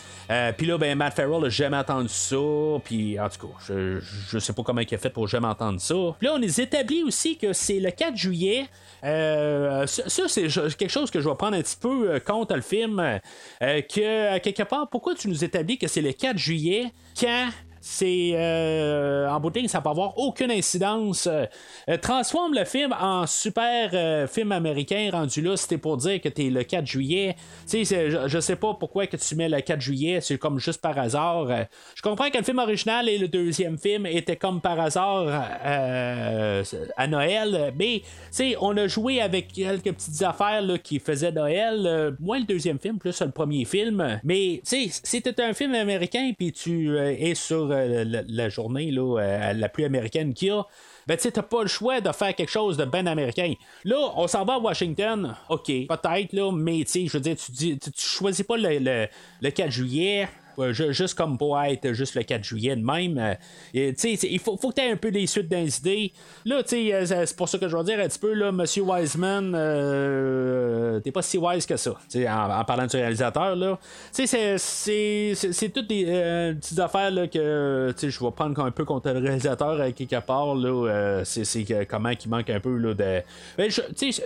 puis 0.56 0.66
là, 0.66 0.78
ben, 0.78 0.96
Matt 0.96 1.14
Farrell 1.14 1.50
jamais 1.50 1.76
entendu 1.76 1.91
ça. 2.08 2.36
Puis, 2.84 3.18
en 3.18 3.28
tout 3.28 3.46
cas, 3.46 3.54
je, 3.66 4.00
je 4.00 4.38
sais 4.38 4.52
pas 4.52 4.62
comment 4.62 4.80
il 4.80 4.94
a 4.94 4.98
fait 4.98 5.10
pour 5.10 5.26
jamais 5.28 5.46
entendre 5.48 5.80
ça. 5.80 5.94
Là, 6.20 6.32
on 6.34 6.38
les 6.38 6.60
établit 6.60 7.02
aussi 7.02 7.36
que 7.36 7.52
c'est 7.52 7.80
le 7.80 7.90
4 7.90 8.16
juillet. 8.16 8.66
Euh, 9.04 9.86
ça, 9.86 10.28
c'est 10.28 10.48
quelque 10.76 10.88
chose 10.88 11.10
que 11.10 11.20
je 11.20 11.28
vais 11.28 11.34
prendre 11.34 11.56
un 11.56 11.62
petit 11.62 11.76
peu 11.80 12.10
euh, 12.12 12.20
contre 12.20 12.54
le 12.54 12.62
film. 12.62 13.00
euh, 13.00 13.80
que, 13.82 14.34
à 14.34 14.40
quelque 14.40 14.62
part, 14.62 14.88
pourquoi 14.88 15.14
tu 15.14 15.28
nous 15.28 15.44
établis 15.44 15.78
que 15.78 15.88
c'est 15.88 16.02
le 16.02 16.12
4 16.12 16.38
juillet 16.38 16.92
quand 17.18 17.48
c'est 17.84 18.30
euh, 18.34 19.28
en 19.28 19.40
bout 19.40 19.50
de 19.50 19.58
ligne, 19.58 19.68
ça 19.68 19.80
peut 19.80 19.88
avoir 19.88 20.16
aucune 20.16 20.52
incidence. 20.52 21.26
Euh, 21.26 21.46
euh, 21.88 21.96
transforme 21.96 22.54
le 22.54 22.64
film 22.64 22.94
en 22.98 23.26
super 23.26 24.28
film 24.28 24.52
américain 24.52 25.10
rendu 25.10 25.42
là, 25.42 25.56
c'était 25.56 25.78
pour 25.78 25.96
dire 25.96 26.20
que 26.20 26.28
t'es 26.28 26.48
le 26.48 26.62
4 26.62 26.86
juillet. 26.86 27.34
Je, 27.68 28.24
je 28.28 28.40
sais 28.40 28.54
pas 28.54 28.74
pourquoi 28.74 29.08
que 29.08 29.16
tu 29.16 29.34
mets 29.34 29.48
le 29.48 29.60
4 29.60 29.80
juillet, 29.80 30.20
c'est 30.20 30.38
comme 30.38 30.60
juste 30.60 30.80
par 30.80 30.96
hasard. 30.96 31.48
Je 31.96 32.02
comprends 32.02 32.30
que 32.30 32.38
le 32.38 32.44
film 32.44 32.60
original 32.60 33.08
et 33.08 33.18
le 33.18 33.26
deuxième 33.26 33.76
film 33.76 34.06
étaient 34.06 34.36
comme 34.36 34.60
par 34.60 34.78
hasard 34.78 35.26
à 35.64 37.06
Noël, 37.08 37.74
mais 37.76 38.02
tu 38.02 38.08
sais, 38.30 38.56
on 38.60 38.76
a 38.76 38.86
joué 38.86 39.20
avec 39.20 39.52
quelques 39.52 39.92
petites 39.92 40.22
affaires 40.22 40.62
là, 40.62 40.78
qui 40.78 41.00
faisaient 41.00 41.32
Noël. 41.32 42.14
Moins 42.20 42.38
le 42.38 42.44
deuxième 42.44 42.78
film, 42.78 42.98
plus 42.98 43.20
le 43.20 43.32
premier 43.32 43.64
film. 43.64 44.20
Mais 44.22 44.60
tu 44.64 44.88
sais, 44.88 45.00
c'était 45.02 45.42
un 45.42 45.52
film 45.52 45.74
américain, 45.74 46.30
puis 46.38 46.52
tu 46.52 46.96
es 46.96 47.34
sur 47.34 47.71
la, 47.72 48.22
la 48.26 48.48
journée 48.48 48.90
là, 48.90 49.18
euh, 49.20 49.52
la 49.52 49.68
plus 49.68 49.84
américaine 49.84 50.34
qu'il 50.34 50.48
y 50.48 50.50
a. 50.50 50.62
Ben, 51.06 51.16
tu 51.16 51.32
t'as 51.32 51.42
pas 51.42 51.62
le 51.62 51.68
choix 51.68 52.00
de 52.00 52.12
faire 52.12 52.34
quelque 52.34 52.50
chose 52.50 52.76
de 52.76 52.84
ben 52.84 53.08
américain. 53.08 53.54
Là, 53.84 54.12
on 54.16 54.26
s'en 54.28 54.44
va 54.44 54.54
à 54.54 54.58
Washington, 54.58 55.34
ok, 55.48 55.66
peut-être, 55.66 56.32
là, 56.32 56.52
mais 56.52 56.84
tu 56.84 57.08
je 57.08 57.12
veux 57.12 57.20
dire, 57.20 57.36
tu, 57.36 57.50
dis, 57.50 57.78
tu, 57.78 57.90
choisis 57.96 58.46
pas 58.46 58.56
le, 58.56 59.08
le 59.40 59.50
4 59.50 59.70
juillet. 59.70 60.28
Euh, 60.58 60.72
ju- 60.72 60.92
juste 60.92 61.14
comme 61.14 61.38
pour 61.38 61.60
être 61.60 61.92
juste 61.92 62.14
le 62.14 62.22
4 62.22 62.42
juillet 62.44 62.76
de 62.76 62.84
même. 62.84 63.18
euh, 63.18 63.34
et, 63.74 63.94
il 64.04 64.38
faut, 64.38 64.56
faut 64.56 64.70
que 64.70 64.74
tu 64.76 64.80
aies 64.82 64.90
un 64.90 64.96
peu 64.96 65.10
des 65.10 65.26
suites 65.26 65.48
dans 65.48 65.58
les 65.58 65.78
idées. 65.78 66.12
Là, 66.44 66.62
euh, 66.72 67.04
c'est 67.26 67.36
pour 67.36 67.48
ça 67.48 67.58
que 67.58 67.68
je 67.68 67.76
vais 67.76 67.84
dire 67.84 67.98
un 68.00 68.08
petit 68.08 68.18
peu, 68.18 68.32
là, 68.34 68.52
Monsieur 68.52 68.82
Wiseman, 68.82 69.54
euh, 69.54 71.00
t'es 71.00 71.10
pas 71.12 71.22
si 71.22 71.38
wise 71.38 71.66
que 71.66 71.76
ça, 71.76 71.92
en, 72.16 72.60
en 72.60 72.64
parlant 72.64 72.86
du 72.86 72.96
réalisateur, 72.96 73.56
là. 73.56 73.78
C'est- 74.12 75.68
toutes 75.72 75.86
des 75.88 76.04
euh, 76.08 76.54
petites 76.54 76.78
affaires, 76.78 77.10
là, 77.10 77.26
que, 77.26 77.92
je 78.00 78.06
vais 78.24 78.30
prendre 78.30 78.60
un 78.64 78.70
peu 78.70 78.84
contre 78.84 79.10
le 79.10 79.18
réalisateur 79.20 79.78
quelque 79.94 80.20
part, 80.20 80.54
là. 80.54 80.88
euh, 80.90 81.22
c'est 81.24 81.86
comment 81.88 82.14
qu'il 82.14 82.30
manque 82.30 82.50
un 82.50 82.60
peu, 82.60 82.76
là, 82.76 82.94
de. 82.94 83.22
Ben, 83.56 83.70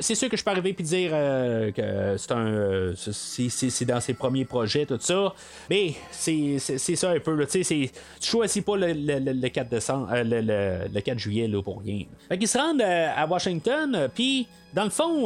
c'est 0.00 0.14
sûr 0.14 0.28
que 0.28 0.36
je 0.36 0.44
peux 0.44 0.50
arriver 0.50 0.72
puis 0.72 0.84
dire 0.84 1.10
euh, 1.12 1.70
que 1.72 2.16
c'est 2.16 2.32
un. 2.32 2.46
euh, 2.46 2.94
c'est 2.96 3.84
dans 3.84 4.00
ses 4.00 4.14
premiers 4.14 4.44
projets, 4.44 4.86
tout 4.86 4.98
ça. 5.00 5.32
Mais 5.70 5.94
c'est 6.16 6.96
ça 6.96 7.10
un 7.10 7.20
peu, 7.20 7.34
là. 7.34 7.46
Tu 7.46 7.88
choisis 8.20 8.62
pas 8.62 8.76
le, 8.76 8.92
le- 8.92 9.18
le- 9.18 9.32
le 9.32 9.48
4 9.48 9.68
décembre, 9.68 10.08
euh, 10.12 10.24
le, 10.24 10.40
le- 10.40 10.88
le 10.94 11.00
4 11.00 11.18
juillet, 11.18 11.46
là, 11.48 11.62
pour 11.62 11.80
rien. 11.82 12.04
Fait 12.28 12.38
qu'ils 12.38 12.48
se 12.48 12.58
rendent 12.58 12.80
euh, 12.82 13.08
à 13.16 13.26
Washington, 13.26 13.94
euh, 13.94 14.08
puis. 14.12 14.46
Dans 14.74 14.84
le 14.84 14.90
fond, 14.90 15.22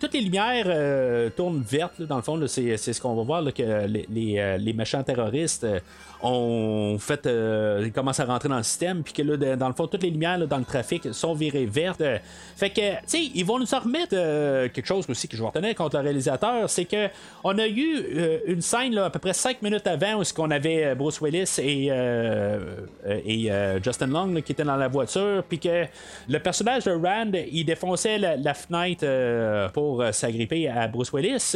toutes 0.00 0.14
les 0.14 0.20
lumières 0.20 1.32
tournent 1.34 1.62
vertes. 1.68 2.00
dans 2.02 2.16
le 2.16 2.22
fond, 2.22 2.40
c'est 2.46 2.76
ce 2.76 3.00
qu'on 3.00 3.16
va 3.16 3.22
voir 3.24 3.52
que 3.52 3.86
les, 3.86 4.06
les, 4.08 4.72
méchants 4.72 5.02
terroristes 5.02 5.66
ont 6.22 6.96
fait, 6.98 7.26
euh, 7.26 7.82
ils 7.84 7.92
commencent 7.92 8.20
à 8.20 8.24
rentrer 8.24 8.48
dans 8.48 8.56
le 8.56 8.62
système, 8.62 9.02
puis 9.02 9.12
que 9.12 9.22
là, 9.22 9.56
dans 9.56 9.68
le 9.68 9.74
fond, 9.74 9.86
toutes 9.86 10.02
les 10.02 10.10
lumières 10.10 10.46
dans 10.46 10.58
le 10.58 10.64
trafic 10.64 11.12
sont 11.12 11.34
virées 11.34 11.66
vertes. 11.66 12.00
Euh, 12.00 12.18
Fait 12.56 12.70
que, 12.70 12.80
tu 12.80 12.96
sais, 13.06 13.22
ils 13.34 13.44
vont 13.44 13.58
nous 13.58 13.72
en 13.74 13.80
remettre 13.80 14.14
euh, 14.14 14.68
quelque 14.68 14.86
chose 14.86 15.06
aussi 15.08 15.28
que 15.28 15.36
je 15.36 15.42
vais 15.42 15.48
retenir 15.48 15.74
contre 15.74 15.96
le 15.96 16.02
réalisateur, 16.02 16.68
c'est 16.68 16.84
que 16.84 17.08
on 17.44 17.56
a 17.58 17.66
eu 17.66 17.96
euh, 18.16 18.38
une 18.46 18.60
scène 18.60 18.94
là, 18.94 19.06
à 19.06 19.10
peu 19.10 19.18
près 19.18 19.32
5 19.32 19.62
minutes 19.62 19.86
avant 19.86 20.20
où 20.20 20.22
qu'on 20.34 20.50
avait 20.50 20.94
Bruce 20.94 21.20
Willis 21.20 21.58
et, 21.58 21.86
et 23.24 23.50
Justin 23.82 24.08
Long 24.08 24.34
qui 24.42 24.52
étaient 24.52 24.64
dans 24.64 24.76
la 24.76 24.88
voiture, 24.88 25.42
puis 25.48 25.58
que 25.58 25.84
le 26.28 26.38
personnage 26.38 26.84
de 26.84 26.92
Rand, 26.92 27.32
il 27.50 27.64
défonçait 27.64 28.18
la, 28.18 28.36
la 28.36 28.54
fenêtre 28.54 29.70
pour 29.72 30.04
s'agripper 30.12 30.68
à 30.68 30.88
Bruce 30.88 31.12
Willis. 31.12 31.54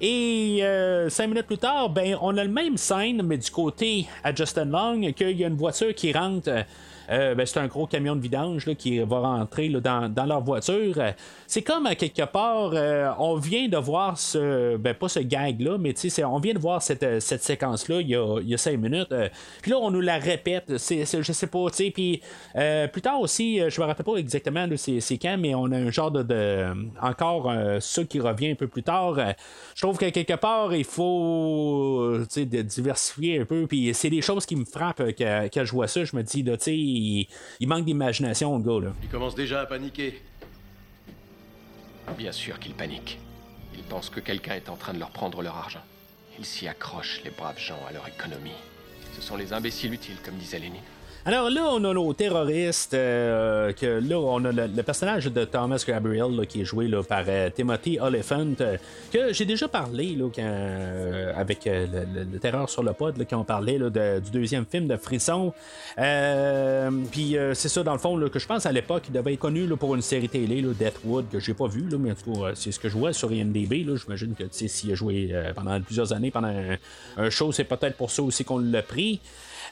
Et 0.00 0.60
euh, 0.62 1.08
cinq 1.08 1.28
minutes 1.28 1.46
plus 1.46 1.58
tard, 1.58 1.90
ben, 1.90 2.16
on 2.20 2.36
a 2.36 2.44
le 2.44 2.50
même 2.50 2.76
scène, 2.76 3.22
mais 3.22 3.38
du 3.38 3.50
côté 3.50 3.93
à 4.22 4.34
Justin 4.34 4.66
Long, 4.66 5.12
qu'il 5.12 5.38
y 5.38 5.44
a 5.44 5.48
une 5.48 5.56
voiture 5.56 5.94
qui 5.94 6.12
rentre. 6.12 6.50
Euh, 7.10 7.34
ben, 7.34 7.46
c'est 7.46 7.58
un 7.58 7.66
gros 7.66 7.86
camion 7.86 8.16
de 8.16 8.20
vidange 8.20 8.66
là, 8.66 8.74
qui 8.74 8.98
va 8.98 9.18
rentrer 9.18 9.68
là, 9.68 9.80
dans, 9.80 10.08
dans 10.08 10.26
leur 10.26 10.40
voiture. 10.40 10.94
Euh, 10.98 11.12
C'est 11.46 11.62
comme 11.62 11.86
à 11.86 11.94
quelque 11.94 12.24
part, 12.24 12.70
euh, 12.74 13.10
on 13.18 13.36
vient 13.36 13.68
de 13.68 13.76
voir 13.76 14.18
ce, 14.18 14.76
ben 14.76 14.94
pas 14.94 15.08
ce 15.08 15.20
gag-là, 15.20 15.78
mais 15.78 15.94
on 16.24 16.38
vient 16.38 16.54
de 16.54 16.58
voir 16.58 16.82
cette, 16.82 17.20
cette 17.20 17.42
séquence-là 17.42 18.00
il 18.00 18.08
y 18.08 18.54
a, 18.54 18.58
cinq 18.58 18.78
minutes. 18.78 19.14
Puis 19.62 19.70
là, 19.70 19.78
on 19.78 19.90
nous 19.90 20.00
la 20.00 20.18
répète. 20.18 20.78
C'est, 20.78 21.04
je 21.04 21.32
sais 21.32 21.46
pas, 21.46 21.70
tu 21.70 21.76
sais. 21.76 21.90
Puis 21.90 22.22
plus 22.92 23.02
tard 23.02 23.20
aussi, 23.20 23.60
je 23.68 23.80
me 23.80 23.86
rappelle 23.86 24.06
pas 24.06 24.16
exactement 24.16 24.66
c'est, 24.76 25.18
quand, 25.18 25.36
mais 25.38 25.54
on 25.54 25.70
a 25.72 25.76
un 25.76 25.90
genre 25.90 26.10
de. 26.10 26.66
encore 27.00 27.52
ça 27.80 28.04
qui 28.04 28.20
revient 28.20 28.50
un 28.50 28.54
peu 28.54 28.68
plus 28.68 28.82
tard. 28.82 29.16
Je 29.74 29.82
trouve 29.82 29.98
que 29.98 30.08
quelque 30.10 30.34
part, 30.34 30.74
il 30.74 30.84
faut 30.84 32.18
de 32.36 32.62
diversifier 32.62 33.40
un 33.40 33.44
peu. 33.44 33.66
Puis 33.66 33.92
c'est 33.94 34.10
des 34.10 34.22
choses 34.22 34.46
qui 34.46 34.56
me 34.56 34.64
frappent 34.64 35.02
quand, 35.18 35.48
quand 35.52 35.64
je 35.64 35.72
vois 35.72 35.88
ça. 35.88 36.04
Je 36.04 36.16
me 36.16 36.22
dis, 36.22 36.44
tu 36.44 36.50
sais, 36.58 36.93
il, 36.94 37.28
il 37.60 37.68
manque 37.68 37.84
d'imagination, 37.84 38.56
le 38.58 38.64
gars. 38.64 38.86
Là. 38.86 38.94
Il 39.02 39.08
commence 39.08 39.34
déjà 39.34 39.60
à 39.60 39.66
paniquer. 39.66 40.22
Bien 42.16 42.32
sûr 42.32 42.58
qu'ils 42.58 42.74
paniquent. 42.74 43.18
Ils 43.74 43.82
pensent 43.82 44.10
que 44.10 44.20
quelqu'un 44.20 44.54
est 44.54 44.68
en 44.68 44.76
train 44.76 44.92
de 44.92 44.98
leur 44.98 45.10
prendre 45.10 45.42
leur 45.42 45.56
argent. 45.56 45.82
Ils 46.38 46.44
s'y 46.44 46.68
accrochent, 46.68 47.22
les 47.24 47.30
braves 47.30 47.58
gens, 47.58 47.78
à 47.88 47.92
leur 47.92 48.06
économie. 48.08 48.50
Ce 49.14 49.22
sont 49.22 49.36
les 49.36 49.52
imbéciles 49.52 49.92
utiles, 49.94 50.16
comme 50.24 50.36
disait 50.36 50.58
Lénine. 50.58 50.80
Alors 51.26 51.48
là, 51.48 51.62
on 51.72 51.82
a 51.84 51.94
nos 51.94 52.12
terroristes, 52.12 52.92
euh, 52.92 53.72
que 53.72 53.86
là, 53.86 54.18
on 54.18 54.44
a 54.44 54.52
le, 54.52 54.82
personnage 54.82 55.24
de 55.24 55.44
Thomas 55.46 55.82
Gabriel 55.88 56.36
là, 56.36 56.44
qui 56.44 56.60
est 56.60 56.64
joué 56.66 56.86
là, 56.86 57.02
par 57.02 57.24
euh, 57.28 57.48
Timothy 57.48 57.98
Oliphant, 57.98 58.52
euh, 58.60 58.76
que 59.10 59.32
j'ai 59.32 59.46
déjà 59.46 59.66
parlé 59.66 60.16
là, 60.16 60.28
quand, 60.34 60.42
euh, 60.44 61.32
avec 61.34 61.64
le, 61.64 61.86
le- 62.30 62.38
Terreur 62.38 62.68
sur 62.68 62.82
le 62.82 62.92
pod, 62.92 63.16
là, 63.16 63.24
qui 63.24 63.34
ont 63.34 63.44
parlé 63.44 63.78
là, 63.78 63.88
de- 63.88 64.20
du 64.20 64.30
deuxième 64.32 64.66
film 64.66 64.86
de 64.86 64.98
Frisson. 64.98 65.54
Puis 67.10 67.36
c'est 67.54 67.70
ça, 67.70 67.82
dans 67.82 67.94
le 67.94 67.98
fond, 67.98 68.20
que 68.28 68.38
je 68.38 68.46
pense 68.46 68.66
à 68.66 68.72
l'époque, 68.72 69.04
il 69.08 69.12
devait 69.14 69.32
être 69.32 69.38
connu 69.40 69.66
pour 69.78 69.94
une 69.94 70.02
série 70.02 70.28
télé, 70.28 70.60
Deathwood, 70.60 71.30
que 71.32 71.40
j'ai 71.40 71.54
pas 71.54 71.68
vu, 71.68 71.84
mais 71.98 72.10
en 72.10 72.14
tout 72.14 72.32
cas, 72.38 72.50
c'est 72.54 72.70
ce 72.70 72.78
que 72.78 72.90
je 72.90 72.98
vois 72.98 73.14
sur 73.14 73.32
IMDB. 73.32 73.86
J'imagine 73.96 74.34
que 74.34 74.44
s'il 74.50 74.92
a 74.92 74.94
joué 74.94 75.34
pendant 75.54 75.80
plusieurs 75.80 76.12
années, 76.12 76.30
pendant 76.30 76.48
un, 76.48 76.76
un 77.16 77.30
show, 77.30 77.50
c'est 77.50 77.64
peut-être 77.64 77.96
pour 77.96 78.10
ça 78.10 78.22
aussi 78.22 78.44
qu'on 78.44 78.58
l'a 78.58 78.82
pris. 78.82 79.20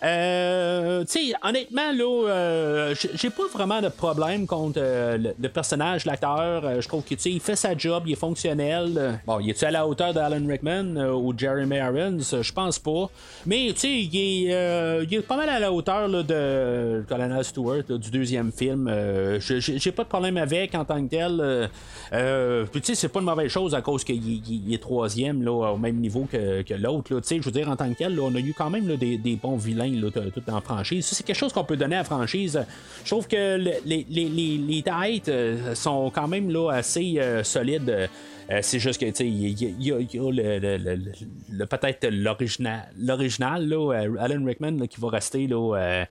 Euh, 0.05 1.05
tu 1.05 1.29
sais, 1.29 1.33
honnêtement, 1.45 1.93
là, 1.93 2.29
euh, 2.29 2.95
j'ai 3.15 3.31
pas 3.31 3.47
vraiment 3.53 3.81
de 3.81 3.89
problème 3.89 4.47
contre 4.49 4.81
euh, 4.83 5.17
le, 5.39 5.49
personnage, 5.49 6.05
l'acteur. 6.07 6.65
Euh, 6.65 6.81
je 6.81 6.89
trouve 6.89 7.05
que, 7.05 7.11
tu 7.15 7.21
sais, 7.21 7.31
il 7.31 7.41
fait 7.41 7.55
sa 7.55 7.77
job, 7.77 8.03
il 8.07 8.13
est 8.13 8.17
fonctionnel. 8.17 9.21
Bon, 9.27 9.39
il 9.39 9.51
est-tu 9.51 9.65
à 9.65 9.71
la 9.71 9.87
hauteur 9.87 10.13
d'Alan 10.13 10.45
Rickman 10.49 10.97
ou 11.15 11.33
Jeremy 11.37 11.77
Irons? 11.77 12.19
Je 12.43 12.53
pense 12.53 12.79
pas. 12.81 13.09
Mais, 13.47 13.69
tu 13.75 13.81
sais, 13.81 13.91
il, 13.93 14.17
est, 14.17 15.05
il 15.05 15.15
est 15.15 15.21
pas 15.23 15.37
mal 15.37 15.49
à 15.49 15.61
la 15.61 15.73
hauteur 15.73 16.09
là, 16.09 16.23
de 16.25 17.05
Colonel 17.09 17.45
Stewart, 17.45 17.85
du 17.89 18.11
deuxième 18.11 18.51
film. 18.51 18.93
J'ai- 19.39 19.93
pas 19.93 20.05
de 20.05 20.09
problème 20.09 20.37
avec 20.39 20.75
en 20.75 20.85
tant 20.85 21.05
que 21.07 21.11
tel. 21.11 21.71
Puis, 22.73 22.81
tu 22.81 22.87
sais, 22.89 22.95
c'est 22.95 23.09
pas 23.09 23.21
une 23.21 23.27
mauvaise 23.27 23.51
chose 23.51 23.75
à 23.75 23.83
cause 23.83 24.03
qu'il 24.03 24.17
il- 24.27 24.67
il 24.69 24.75
est 24.75 24.79
troisième, 24.83 25.43
là, 25.45 25.73
au 25.73 25.77
même 25.79 25.97
niveau 25.97 26.27
que, 26.31 26.63
que 26.63 26.75
l'autre. 26.75 27.09
Tu 27.09 27.15
sais, 27.23 27.37
je 27.37 27.43
veux 27.45 27.53
dire, 27.53 27.69
en 27.69 27.77
tant 27.77 27.89
que 27.93 27.99
tel, 27.99 28.19
on 28.19 28.35
a 28.35 28.39
eu 28.41 28.53
quand 28.57 28.71
même 28.71 28.97
des, 28.97 29.17
des 29.19 29.37
bons 29.37 29.57
vilains 29.57 29.91
tout 30.01 30.43
en 30.51 30.61
franchise. 30.61 31.07
Ça, 31.07 31.16
c'est 31.16 31.24
quelque 31.24 31.36
chose 31.36 31.53
qu'on 31.53 31.64
peut 31.64 31.76
donner 31.76 31.97
à 31.97 31.99
la 31.99 32.05
franchise. 32.05 32.64
Je 33.05 33.11
trouve 33.11 33.26
que 33.28 33.57
le- 33.59 33.72
les, 33.84 34.07
les, 34.09 34.82
têtes 34.82 35.28
euh, 35.28 35.74
sont 35.74 36.11
quand 36.14 36.28
même 36.28 36.51
là, 36.51 36.70
assez 36.70 37.14
euh, 37.18 37.43
solides. 37.45 38.09
Euh, 38.51 38.59
c'est 38.62 38.78
juste 38.80 39.01
que, 39.01 39.07
tu 39.07 39.14
sais, 39.14 39.26
il 39.26 39.82
y, 39.82 39.93
a- 39.93 39.99
le, 39.99 40.59
le- 40.59 40.99
le- 41.53 41.66
peut-être 41.66 42.07
l'original, 42.11 42.88
l'original 42.99 43.68
là, 43.68 43.93
euh, 43.95 44.16
Alan 44.18 44.45
Rickman, 44.45 44.86
qui 44.88 45.01
va 45.01 45.09
rester 45.11 45.47
là, 45.47 45.76
euh, 45.76 46.05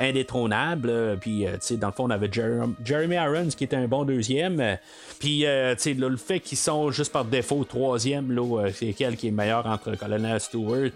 indétrônable. 0.00 1.18
Puis, 1.20 1.44
tu 1.44 1.56
sais, 1.60 1.76
dans 1.76 1.88
le 1.88 1.92
fond, 1.92 2.04
on 2.04 2.10
avait 2.10 2.28
Jer- 2.28 2.68
Jeremy 2.84 3.16
Irons 3.16 3.48
qui 3.56 3.64
était 3.64 3.76
un 3.76 3.88
bon 3.88 4.04
deuxième. 4.04 4.78
Puis, 5.18 5.40
tu 5.40 5.46
sais, 5.78 5.94
le 5.94 6.16
fait 6.16 6.40
qu'ils 6.40 6.58
sont 6.58 6.90
juste 6.90 7.12
par 7.12 7.24
défaut 7.24 7.64
troisième, 7.64 8.30
là, 8.32 8.68
c'est 8.72 8.92
quel 8.92 9.16
qui 9.16 9.28
est 9.28 9.32
meilleur 9.32 9.66
entre 9.66 9.96
Colonel 9.96 10.40
Stewart, 10.40 10.90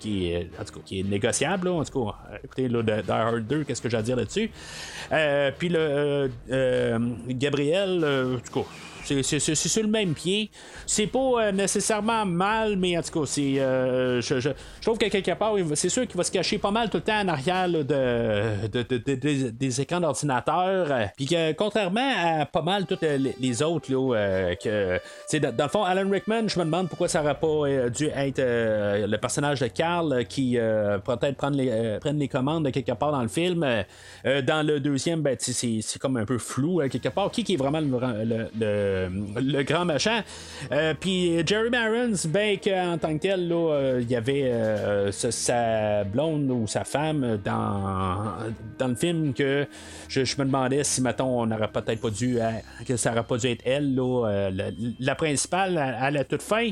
qui, 0.00 0.28
est, 0.32 0.48
qui 0.84 1.00
est 1.00 1.02
négociable. 1.02 1.68
là. 1.68 1.74
en 1.74 1.84
tout 1.84 2.04
cas, 2.04 2.14
écoutez, 2.44 2.68
là, 2.68 2.82
Hard 3.08 3.46
2, 3.46 3.64
qu'est-ce 3.64 3.80
que 3.82 3.88
j'ai 3.88 3.96
à 3.96 4.02
dire 4.02 4.16
là-dessus? 4.16 4.50
Puis, 5.58 5.68
le 5.70 6.30
Gabriel, 7.28 8.04
en 8.04 8.38
tout 8.40 8.60
cas, 8.60 8.66
c'est 9.22 9.38
sur 9.54 9.82
le 9.82 9.88
même 9.88 10.14
pied. 10.14 10.25
C'est 10.86 11.06
pas 11.06 11.18
euh, 11.18 11.52
nécessairement 11.52 12.24
mal, 12.26 12.76
mais 12.76 12.96
en 12.98 13.02
tout 13.02 13.20
cas, 13.20 13.26
c'est, 13.26 13.58
euh, 13.60 14.20
je, 14.20 14.50
trouve 14.82 14.98
que 14.98 15.06
quelque 15.06 15.32
part, 15.32 15.54
c'est 15.74 15.88
sûr 15.88 16.06
qu'il 16.06 16.16
va 16.16 16.24
se 16.24 16.30
cacher 16.32 16.58
pas 16.58 16.70
mal 16.70 16.90
tout 16.90 16.98
le 16.98 17.02
temps 17.02 17.20
en 17.20 17.28
arrière 17.28 17.68
de, 17.68 17.82
de- 17.82 18.82
de- 18.82 19.14
de- 19.14 19.50
des- 19.50 19.80
écrans 19.80 20.00
d'ordinateur. 20.00 20.86
euh, 20.90 21.04
Puis 21.16 21.26
que 21.26 21.52
contrairement 21.52 22.12
à 22.16 22.46
pas 22.46 22.62
mal 22.62 22.86
tous 22.86 22.98
les, 23.40 23.62
autres, 23.62 23.90
là, 23.92 24.54
que, 24.56 24.98
dans, 25.38 25.64
le 25.64 25.70
fond, 25.70 25.84
Alan 25.84 26.08
Rickman, 26.10 26.48
je 26.48 26.58
me 26.58 26.64
demande 26.64 26.88
pourquoi 26.88 27.08
ça 27.08 27.22
aurait 27.22 27.34
pas 27.38 27.88
dû 27.90 28.06
être 28.14 28.40
le 28.40 29.16
personnage 29.16 29.60
de 29.60 29.66
Carl 29.68 30.24
qui 30.26 30.56
peut-être 31.04 31.36
prendre 31.36 31.56
les, 31.56 31.98
les 32.12 32.28
commandes 32.28 32.64
de 32.64 32.70
quelque 32.70 32.92
part 32.92 33.12
dans 33.12 33.22
le 33.22 33.28
film. 33.28 33.66
Dans 34.24 34.66
le 34.66 34.80
deuxième, 34.80 35.20
ben, 35.22 35.36
c'est, 35.38 35.98
comme 36.00 36.16
un 36.16 36.24
peu 36.24 36.38
flou 36.38 36.80
euh, 36.80 36.88
quelque 36.88 37.08
part. 37.08 37.30
Qui, 37.30 37.44
qui 37.44 37.54
est 37.54 37.56
vraiment 37.56 37.80
le- 37.80 39.08
le 39.40 39.62
grand 39.62 39.84
machin? 39.84 40.15
Euh, 40.72 40.94
Puis 40.98 41.46
Jerry 41.46 41.70
Barons, 41.70 42.12
ben, 42.28 42.58
en 42.92 42.98
tant 42.98 43.14
que 43.16 43.22
tel, 43.22 43.50
euh, 43.52 44.00
il 44.02 44.10
y 44.10 44.16
avait 44.16 44.44
euh, 44.44 45.12
sa- 45.12 46.04
blonde 46.04 46.50
ou 46.50 46.66
sa 46.66 46.84
femme 46.84 47.38
dans, 47.44 48.34
dans 48.78 48.88
le 48.88 48.94
film 48.94 49.32
que 49.34 49.66
je, 50.08 50.20
me 50.20 50.44
demandais 50.44 50.84
si, 50.84 51.00
mettons, 51.02 51.40
on 51.42 51.46
n'aurait 51.46 51.68
peut-être 51.68 52.00
pas 52.00 52.10
dû, 52.10 52.38
que 52.86 52.96
ça 52.96 53.12
aurait 53.12 53.24
pas 53.24 53.36
dû 53.38 53.46
être 53.48 53.62
elle, 53.64 53.94
là, 53.94 54.50
la, 55.00 55.14
principale, 55.14 55.78
à, 55.78 56.10
la 56.10 56.24
toute 56.24 56.42
fin. 56.42 56.70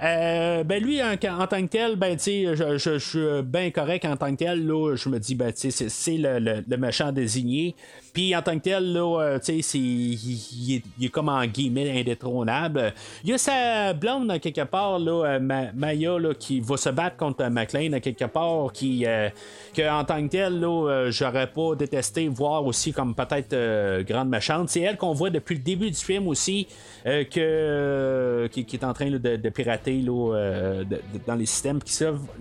Ben 0.00 0.82
lui, 0.82 1.00
en, 1.02 1.16
tant 1.16 1.62
que 1.62 1.66
tel, 1.70 1.96
ben 1.96 2.16
tu 2.16 2.46
je, 2.54 2.78
je- 2.78 2.98
suis 2.98 3.42
bien 3.44 3.70
correct 3.70 4.04
en 4.04 4.16
tant 4.16 4.30
que 4.32 4.36
tel. 4.44 4.66
Là, 4.66 4.94
je 4.96 5.08
me 5.08 5.18
dis, 5.18 5.34
ben 5.34 5.52
tu 5.52 5.70
c'est- 5.70 6.16
le- 6.16 6.62
le 6.68 6.76
méchant 6.76 7.10
désigné. 7.12 7.74
Puis 8.18 8.34
en 8.34 8.42
tant 8.42 8.58
que 8.58 8.64
tel, 8.64 8.92
là, 8.92 9.20
euh, 9.20 9.38
tu 9.38 9.62
sais, 9.62 9.78
il, 9.78 10.82
est, 11.00 11.08
comme 11.08 11.28
en 11.28 11.46
guillemets 11.46 12.00
indétrônable. 12.00 12.92
Il 13.22 13.30
y 13.30 13.32
a 13.32 13.38
sa 13.38 13.92
blonde 13.92 14.40
quelque 14.40 14.64
part, 14.64 14.98
là, 14.98 15.24
euh, 15.24 15.38
Ma- 15.38 15.70
Maya, 15.72 16.18
là, 16.18 16.34
qui 16.34 16.58
va 16.58 16.76
se 16.76 16.88
battre 16.88 17.16
contre 17.16 17.48
McLean 17.48 18.00
quelque 18.00 18.24
part, 18.24 18.72
qui, 18.72 19.06
euh, 19.06 19.28
que 19.72 19.88
en 19.88 20.02
tant 20.02 20.20
que 20.20 20.32
tel, 20.32 20.58
là, 20.58 21.10
j'aurais 21.10 21.46
pas 21.46 21.76
détesté 21.76 22.26
voir 22.26 22.66
aussi 22.66 22.92
comme 22.92 23.14
peut-être 23.14 24.02
grande 24.02 24.30
méchante. 24.30 24.68
C'est 24.70 24.80
elle 24.80 24.96
qu'on 24.96 25.12
voit 25.12 25.30
depuis 25.30 25.54
le 25.54 25.62
début 25.62 25.88
du 25.88 25.96
film 25.96 26.26
aussi, 26.26 26.66
que, 27.04 28.48
qui, 28.48 28.66
est 28.72 28.82
en 28.82 28.94
train 28.94 29.12
de, 29.12 29.48
pirater 29.50 30.02
là, 30.02 30.82
dans 31.24 31.36
les 31.36 31.46
systèmes, 31.46 31.80
qui, 31.80 31.96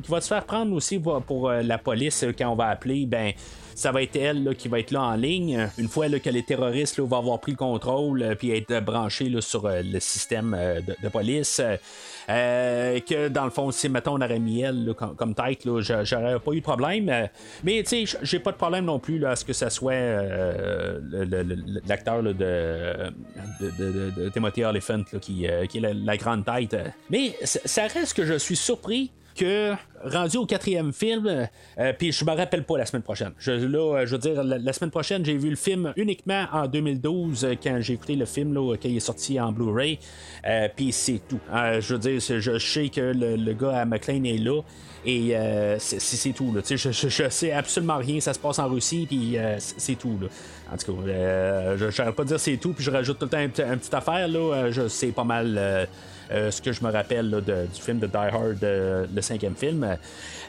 va 0.10 0.22
se 0.22 0.28
faire 0.28 0.44
prendre 0.44 0.74
aussi 0.74 0.98
pour, 0.98 1.22
pour, 1.22 1.52
la 1.52 1.78
police 1.78 2.26
quand 2.36 2.50
on 2.50 2.56
va 2.56 2.70
appeler. 2.70 3.06
Ben, 3.06 3.34
ça 3.78 3.92
va 3.92 4.02
être 4.02 4.16
elle 4.16 4.56
qui 4.58 4.68
va 4.70 4.80
être 4.80 4.90
là 4.90 5.04
en 5.04 5.16
ligne. 5.16 5.70
Une 5.78 5.88
fois 5.88 6.10
que 6.10 6.30
les 6.32 6.42
terroristes 6.42 7.00
vont 7.00 7.16
avoir 7.16 7.40
pris 7.40 7.52
le 7.52 7.58
contrôle 7.58 8.24
euh, 8.24 8.34
puis 8.34 8.50
être 8.50 8.84
branchés 8.84 9.32
sur 9.40 9.68
euh, 9.68 9.84
le 9.84 10.00
système 10.00 10.56
euh, 10.58 10.82
de, 10.82 11.10
police. 11.10 11.62
que 12.28 13.28
dans 13.28 13.46
le 13.46 13.52
fond, 13.52 13.70
si 13.70 13.88
mettons 13.88 14.16
on 14.16 14.22
aurait 14.22 14.40
mis 14.40 14.62
elle 14.62 14.96
comme, 14.96 15.36
tête, 15.36 15.60
j'aurais 15.64 16.40
pas 16.40 16.52
eu 16.54 16.58
de 16.58 16.64
problème. 16.64 17.30
mais 17.64 17.84
tu 17.84 18.08
sais, 18.08 18.18
j'ai 18.24 18.40
pas 18.40 18.52
de 18.52 18.58
problème 18.58 18.86
non 18.86 18.98
plus 18.98 19.24
à 19.26 19.36
ce 19.36 19.46
que 19.46 19.54
ça 19.54 19.70
soit 19.70 19.94
l'acteur 21.88 22.24
de, 22.24 23.12
Timothy 24.34 24.64
Olyphant 24.64 25.04
là, 25.14 25.20
qui, 25.20 25.46
est 25.46 25.80
la, 25.80 25.94
la 25.94 26.18
grande 26.18 26.46
tête. 26.46 26.76
Mais 27.12 27.36
ça 27.44 27.84
reste 27.84 28.18
que 28.18 28.26
je 28.26 28.40
suis 28.40 28.56
surpris 28.56 29.12
rendu 30.04 30.38
au 30.38 30.46
quatrième 30.46 30.94
film, 30.94 31.28
euh, 31.28 31.94
puis 31.98 32.12
je 32.12 32.24
me 32.26 32.32
rappelle 32.32 32.64
pas 32.64 32.78
la 32.78 32.86
semaine 32.86 33.02
prochaine. 33.02 33.32
Je, 33.40 33.52
là, 33.52 33.98
euh, 33.98 34.06
je 34.06 34.12
veux 34.12 34.18
dire, 34.18 34.44
la, 34.44 34.74
semaine 34.74 34.92
prochaine, 34.92 35.26
j'ai 35.26 35.38
vu 35.38 35.50
le 35.50 35.56
film 35.56 35.94
uniquement 35.96 36.46
en 36.52 36.68
2012 36.68 37.46
euh, 37.46 37.54
quand 37.62 37.78
j'ai 37.82 37.94
écouté 37.94 38.16
le 38.16 38.26
film 38.26 38.54
là, 38.54 38.76
quand 38.76 38.90
il 38.90 38.98
est 38.98 39.02
sorti 39.02 39.40
en 39.40 39.52
Blu-ray. 39.52 40.00
Euh, 40.46 40.68
puis 40.76 40.92
c'est 40.92 41.22
tout. 41.28 41.40
Euh, 41.54 41.82
je 41.82 41.94
veux 41.94 42.00
dire, 42.00 42.20
je, 42.20 42.58
sais 42.60 42.90
que 42.90 43.14
le, 43.16 43.54
gars 43.54 43.80
à 43.80 43.86
McLean 43.86 44.24
est 44.24 44.38
là. 44.38 44.62
Et 45.06 45.36
euh, 45.38 45.78
c'est- 45.80 46.34
tout. 46.34 46.54
Là. 46.54 46.62
Je, 46.70 46.92
je, 46.92 47.30
sais 47.30 47.52
absolument 47.52 47.98
rien. 47.98 48.20
Ça 48.20 48.34
se 48.34 48.40
passe 48.40 48.60
en 48.60 48.68
Russie, 48.68 49.06
puis 49.08 49.38
euh, 49.38 49.56
c'est 49.60 49.96
tout. 49.96 50.20
En 50.72 50.76
tout 50.76 50.94
cas, 50.94 51.08
euh, 51.08 51.78
je 51.78 52.02
n'arrête 52.02 52.16
pas 52.16 52.26
dire 52.26 52.40
c'est 52.40 52.58
tout, 52.58 52.74
puis 52.74 52.84
je 52.84 52.92
rajoute 52.92 53.18
tout 53.18 53.26
le 53.26 53.30
temps 53.30 53.40
une, 53.40 53.72
une 53.72 53.80
petite 53.80 53.94
affaire. 53.94 54.28
Là. 54.28 54.40
Euh, 54.40 54.72
Je 54.72 54.88
sais 54.90 55.08
pas 55.08 55.24
mal. 55.24 55.88
Euh, 56.32 56.52
ce 56.52 56.62
que 56.62 56.72
je 56.72 56.84
me 56.84 56.92
rappelle 56.92 57.30
là, 57.30 57.42
de- 57.42 57.66
du 57.74 57.82
film 57.82 58.00
de 58.00 58.08
Die 58.08 58.16
Hard, 58.16 58.64
euh, 58.64 59.06
le 59.14 59.22
cinquième 59.22 59.56
film. 59.56 59.98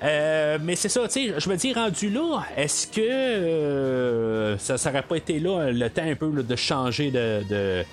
Euh, 0.02 0.58
mais 0.62 0.76
c'est 0.76 0.88
ça, 0.88 1.02
tu 1.08 1.28
sais, 1.28 1.34
je 1.38 1.48
me 1.50 1.56
dis, 1.56 1.72
rendu 1.72 2.10
là, 2.10 2.42
est-ce 2.56 2.86
que 2.86 3.00
euh, 3.02 4.58
ça 4.58 4.76
n'aurait 4.90 5.02
pas 5.02 5.16
été 5.16 5.38
là 5.40 5.70
le 5.70 5.88
temps 5.90 6.04
un 6.04 6.14
peu 6.14 6.30
là, 6.34 6.42
de 6.42 6.56
changer 6.56 7.10
de, 7.10 7.42
de, 7.48 7.84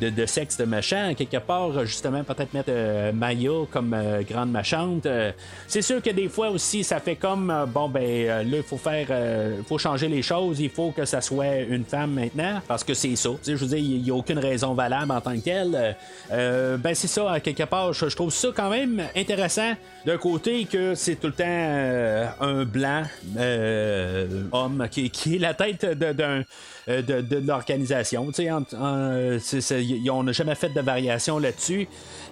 de- 0.00 0.10
de 0.10 0.26
sexe 0.26 0.56
de 0.56 0.64
méchant, 0.64 1.12
quelque 1.16 1.38
part, 1.38 1.84
justement, 1.86 2.22
peut-être 2.24 2.52
mettre 2.54 2.70
euh, 2.70 3.12
Maya 3.12 3.50
comme 3.70 3.94
euh, 3.94 4.22
grande 4.22 4.50
méchante. 4.52 5.06
Euh, 5.06 5.32
c'est 5.66 5.82
sûr 5.82 6.02
que 6.02 6.10
des 6.10 6.28
fois 6.28 6.50
aussi, 6.50 6.84
ça 6.84 7.00
fait 7.00 7.16
comme, 7.16 7.50
euh, 7.50 7.66
bon, 7.66 7.88
ben 7.88 8.02
euh, 8.02 8.42
là, 8.42 8.56
il 8.58 8.62
faut 8.62 8.76
faire, 8.76 9.06
euh, 9.10 9.60
faut 9.66 9.78
changer 9.78 10.08
les 10.08 10.22
choses, 10.22 10.60
il 10.60 10.70
faut 10.70 10.90
que 10.90 11.04
ça 11.04 11.20
soit 11.20 11.56
une 11.68 11.84
femme 11.84 12.12
maintenant, 12.12 12.60
parce 12.68 12.84
que 12.84 12.94
c'est 12.94 13.16
ça. 13.16 13.30
Je 13.46 13.52
veux 13.54 13.66
dire, 13.66 13.78
il 13.78 14.02
n'y 14.02 14.10
a 14.10 14.14
aucune 14.14 14.38
raison 14.38 14.74
valable 14.74 15.12
en 15.12 15.20
tant 15.20 15.34
que 15.34 15.40
telle. 15.44 15.74
Euh, 15.74 15.92
euh, 16.32 16.76
ben 16.76 16.94
c'est 16.94 17.08
ça, 17.08 17.38
quelque 17.40 17.64
part, 17.64 17.92
je, 17.92 18.06
trouve 18.14 18.32
ça 18.32 18.48
quand 18.54 18.70
même 18.70 19.02
intéressant 19.16 19.72
d'un 20.04 20.18
côté 20.18 20.64
que 20.64 20.94
c'est 20.94 21.16
tout 21.16 21.28
le 21.28 21.32
temps 21.32 21.44
euh, 21.46 22.26
un 22.40 22.64
blanc 22.64 23.02
euh, 23.38 24.26
homme 24.52 24.86
qui, 24.90 25.10
qui 25.10 25.36
est 25.36 25.38
la 25.38 25.54
tête 25.54 25.84
d'un 25.84 26.42
euh, 26.90 27.22
de, 27.22 27.36
l'organisation. 27.46 28.30
On 28.78 30.22
n'a 30.22 30.32
jamais 30.32 30.54
fait 30.54 30.70
de 30.70 30.80
variation 30.80 31.38
là-dessus. 31.38 31.86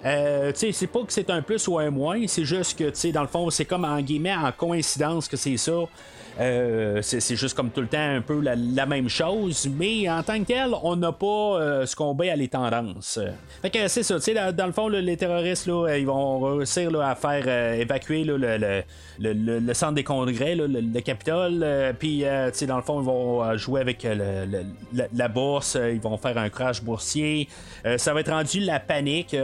Euh, 0.05 0.51
c'est 0.55 0.87
pas 0.87 0.99
que 1.03 1.13
c'est 1.13 1.29
un 1.29 1.41
plus 1.41 1.67
ou 1.67 1.79
un 1.79 1.89
moins, 1.89 2.27
c'est 2.27 2.45
juste 2.45 2.77
que, 2.77 3.11
dans 3.11 3.21
le 3.21 3.27
fond, 3.27 3.49
c'est 3.49 3.65
comme 3.65 3.85
en 3.85 4.01
guillemets 4.01 4.35
en 4.35 4.51
coïncidence 4.51 5.27
que 5.27 5.37
c'est 5.37 5.57
ça. 5.57 5.71
Euh, 6.39 7.01
c'est 7.01 7.35
juste 7.35 7.55
comme 7.55 7.69
tout 7.69 7.81
le 7.81 7.87
temps 7.87 7.97
un 8.15 8.21
peu 8.21 8.39
la, 8.39 8.85
même 8.85 9.09
chose, 9.09 9.69
mais 9.77 10.09
en 10.09 10.23
tant 10.23 10.39
que 10.39 10.45
tel, 10.45 10.73
on 10.83 10.95
n'a 10.95 11.11
pas 11.11 11.25
euh, 11.25 11.85
succombé 11.85 12.29
à 12.29 12.35
les 12.35 12.47
tendances. 12.47 13.19
Fait 13.61 13.69
que 13.69 13.87
c'est 13.87 14.03
ça, 14.03 14.15
tu 14.15 14.21
sais, 14.21 14.53
dans, 14.53 14.65
le 14.65 14.71
fond, 14.71 14.87
les 14.87 15.17
terroristes, 15.17 15.65
ils 15.67 16.05
vont 16.05 16.39
réussir 16.39 16.97
à 17.01 17.15
faire 17.15 17.43
euh, 17.45 17.73
évacuer 17.73 18.23
le, 18.23 19.73
centre 19.73 19.93
des 19.93 20.03
congrès, 20.03 20.55
le, 20.55 20.67
le 20.67 21.01
Capitole, 21.01 21.59
euh, 21.61 21.93
puis, 21.97 22.19
tu 22.19 22.25
sais, 22.53 22.65
dans 22.65 22.77
le 22.77 22.83
fond, 22.83 23.01
ils 23.01 23.05
vont 23.05 23.57
jouer 23.57 23.81
avec 23.81 24.07
la, 25.13 25.27
bourse, 25.27 25.77
ils 25.91 25.99
vont 25.99 26.17
faire 26.17 26.37
un 26.37 26.49
crash 26.49 26.81
boursier, 26.81 27.49
ça 27.97 28.13
va 28.13 28.21
être 28.21 28.31
rendu 28.31 28.61
la 28.61 28.79
panique. 28.79 29.35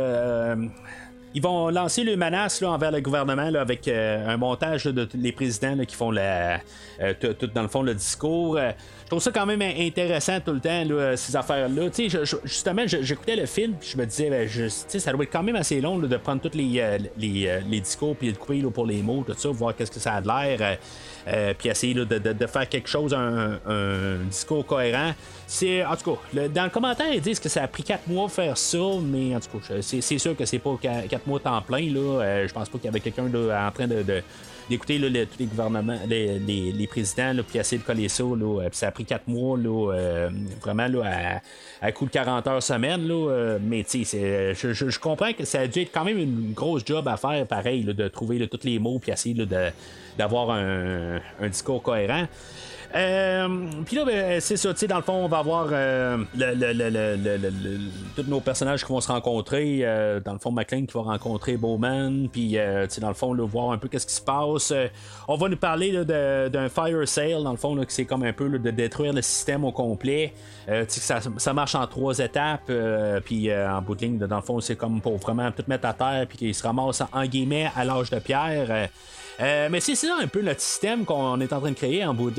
Ils 1.35 1.41
vont 1.41 1.69
lancer 1.69 2.05
le 2.05 2.15
menace 2.15 2.61
là, 2.61 2.71
envers 2.71 2.91
le 2.91 3.01
gouvernement 3.01 3.49
là, 3.49 3.59
avec 3.59 3.89
euh, 3.89 4.25
un 4.25 4.37
montage 4.37 4.85
là, 4.85 4.93
de 4.93 5.07
les 5.15 5.33
présidents 5.33 5.77
qui 5.85 5.93
font 5.93 6.09
la, 6.09 6.61
euh, 7.01 7.13
tout, 7.19 7.47
dans 7.53 7.61
le 7.61 7.67
fond 7.67 7.83
le 7.83 7.93
discours. 7.93 8.55
Euh, 8.57 8.71
je 9.03 9.07
trouve 9.09 9.21
ça 9.21 9.31
quand 9.31 9.45
même 9.45 9.61
intéressant 9.61 10.39
tout 10.39 10.53
le 10.53 10.61
temps, 10.61 10.83
ces 11.17 11.35
affaires-là. 11.35 11.89
Justement, 12.45 12.83
j'écoutais 12.87 13.35
le 13.35 13.45
film 13.45 13.75
je 13.81 13.97
me 13.97 14.05
disais, 14.05 14.29
ben, 14.29 14.47
je- 14.47 14.69
ça 14.69 15.11
doit 15.11 15.25
être 15.25 15.31
quand 15.31 15.43
même 15.43 15.57
assez 15.57 15.81
long 15.81 15.99
de 15.99 16.17
prendre 16.17 16.41
tous 16.41 16.57
les, 16.57 16.99
les, 17.17 17.79
discours 17.81 18.15
puis 18.15 18.31
de 18.31 18.37
couper 18.37 18.63
pour 18.73 18.85
les 18.85 19.03
mots, 19.03 19.23
tout 19.27 19.35
ça, 19.37 19.49
voir 19.49 19.75
qu'est-ce 19.75 19.91
que 19.91 19.99
ça 19.99 20.13
a 20.13 20.21
de 20.21 20.27
l'air. 20.27 20.77
Euh, 21.27 21.53
puis 21.57 21.69
essayer 21.69 21.93
de, 21.93 22.47
faire 22.47 22.69
quelque 22.69 22.89
chose, 22.89 23.13
un, 23.13 23.59
discours 24.29 24.65
cohérent. 24.65 25.13
C'est, 25.47 25.85
en 25.85 25.95
tout 25.95 26.17
cas, 26.33 26.47
dans 26.47 26.63
le 26.63 26.69
commentaire, 26.69 27.11
ils 27.13 27.21
disent 27.21 27.39
que 27.39 27.49
ça 27.49 27.63
a 27.63 27.67
pris 27.67 27.83
4 27.83 28.07
mois 28.07 28.29
faire 28.29 28.57
ça, 28.57 28.77
mais 29.01 29.35
en 29.35 29.39
tout 29.39 29.59
cas, 29.59 29.75
c'est, 29.81 30.17
sûr 30.17 30.35
que 30.35 30.45
c'est 30.45 30.59
pas 30.59 30.77
4 30.81 31.27
mois 31.27 31.39
temps 31.39 31.61
plein. 31.61 31.89
Là. 31.91 32.21
Euh, 32.21 32.47
je 32.47 32.53
pense 32.53 32.69
pas 32.69 32.77
qu'il 32.77 32.85
y 32.85 32.89
avait 32.89 32.99
quelqu'un 32.99 33.25
en 33.25 33.71
train 33.71 33.87
de- 33.87 34.23
d'écouter 34.69 34.99
tous 34.99 35.39
les 35.39 35.45
gouvernements, 35.45 35.97
les, 36.07 36.39
les- 36.39 36.71
les 36.71 36.87
présidents, 36.87 37.33
là, 37.33 37.43
puis 37.43 37.59
essayer 37.59 37.79
de 37.79 37.85
coller 37.85 38.09
ça. 38.09 38.23
Là, 38.23 38.61
Euh, 38.61 38.69
puis 38.69 38.77
ça 38.77 38.87
a 38.87 38.91
pris 38.91 39.05
4 39.05 39.27
mois, 39.27 39.57
là, 39.57 39.91
euh, 39.93 40.29
vraiment 40.61 40.87
là, 40.87 41.41
à, 41.81 41.85
à 41.87 41.91
coup 41.91 42.05
de 42.05 42.11
40 42.11 42.47
heures 42.47 42.63
semaine. 42.63 43.07
Là, 43.07 43.29
euh, 43.29 43.59
mais 43.61 43.83
c'est- 43.87 44.03
je, 44.53 44.73
je- 44.73 44.89
je 44.89 44.99
comprends 44.99 45.33
que 45.33 45.45
ça 45.45 45.59
a 45.61 45.67
dû 45.67 45.79
être 45.81 45.91
quand 45.93 46.03
même 46.05 46.17
une 46.19 46.53
grosse 46.53 46.83
job 46.85 47.07
à 47.07 47.17
faire, 47.17 47.45
pareil, 47.47 47.83
de 47.83 48.07
trouver 48.07 48.47
tous 48.47 48.59
les 48.63 48.79
mots, 48.79 48.99
puis 48.99 49.11
essayer 49.11 49.35
d'avoir 50.17 50.49
un, 50.51 51.19
un 51.41 51.47
discours 51.49 51.81
cohérent. 51.81 52.25
Euh, 52.93 53.47
Puis 53.85 53.95
là, 53.95 54.05
ben, 54.05 54.39
c'est 54.41 54.57
ça, 54.57 54.73
tu 54.73 54.79
sais, 54.79 54.87
dans 54.87 54.97
le 54.97 55.01
fond, 55.01 55.13
on 55.13 55.27
va 55.27 55.39
avoir 55.39 55.67
euh, 55.71 56.17
le- 56.37 56.53
le- 56.53 56.73
le- 56.73 57.79
tous 58.15 58.23
nos 58.29 58.39
personnages 58.39 58.83
qui 58.85 58.91
vont 58.91 59.01
se 59.01 59.07
rencontrer. 59.11 59.79
euh, 59.83 60.19
dans 60.19 60.33
le 60.33 60.39
fond, 60.39 60.51
McLean 60.51 60.85
qui 60.85 60.93
va 60.93 61.01
rencontrer 61.01 61.57
Bowman, 61.57 62.27
puis 62.31 62.57
euh, 62.57 62.85
tu 62.87 62.95
sais, 62.95 63.01
dans 63.01 63.07
le 63.09 63.13
fond, 63.13 63.33
là, 63.33 63.45
voir 63.45 63.71
un 63.71 63.77
peu 63.77 63.87
qu'est-ce 63.87 64.05
qui 64.07 64.13
se 64.13 64.21
passe. 64.21 64.71
Euh, 64.71 64.87
on 65.27 65.35
va 65.35 65.49
nous 65.49 65.57
parler 65.57 66.05
d'un 66.05 66.69
fire 66.69 67.07
sale, 67.07 67.43
dans 67.43 67.51
le 67.51 67.57
fond, 67.57 67.75
là, 67.75 67.85
que 67.85 67.91
c'est 67.93 68.05
comme 68.05 68.23
un 68.23 68.33
peu 68.33 68.47
là, 68.47 68.57
de 68.57 68.71
détruire 68.71 69.13
le 69.13 69.21
système 69.21 69.63
au 69.65 69.71
complet. 69.71 70.33
Euh, 70.69 70.85
tu 70.85 70.99
sais, 70.99 71.15
que 71.15 71.21
ça, 71.23 71.29
ça 71.37 71.53
marche 71.53 71.75
en 71.75 71.85
trois 71.87 72.17
étapes, 72.19 72.61
euh, 72.69 73.19
puis 73.23 73.49
euh, 73.49 73.69
en 73.71 73.81
bout 73.81 73.95
de 73.95 74.01
ligne, 74.01 74.17
dans 74.17 74.35
le 74.37 74.41
fond, 74.41 74.59
c'est 74.59 74.75
comme 74.75 75.01
pour 75.01 75.17
vraiment 75.17 75.51
tout 75.51 75.63
mettre 75.67 75.87
à 75.87 75.93
terre, 75.93 76.25
puis 76.27 76.37
qu'il 76.37 76.55
se 76.55 76.63
ramasse 76.63 77.03
en 77.11 77.25
guillemets 77.25 77.69
à 77.75 77.83
l'âge 77.85 78.09
de 78.09 78.19
pierre. 78.19 78.89
Euh, 79.39 79.67
mais 79.69 79.79
c'est 79.79 79.95
ça 79.95 80.15
un 80.19 80.27
peu 80.27 80.41
notre 80.41 80.61
système 80.61 81.05
qu'on 81.05 81.39
est 81.39 81.51
en 81.53 81.59
train 81.59 81.71
de 81.71 81.75
créer 81.75 82.05
en 82.05 82.13
bout. 82.13 82.31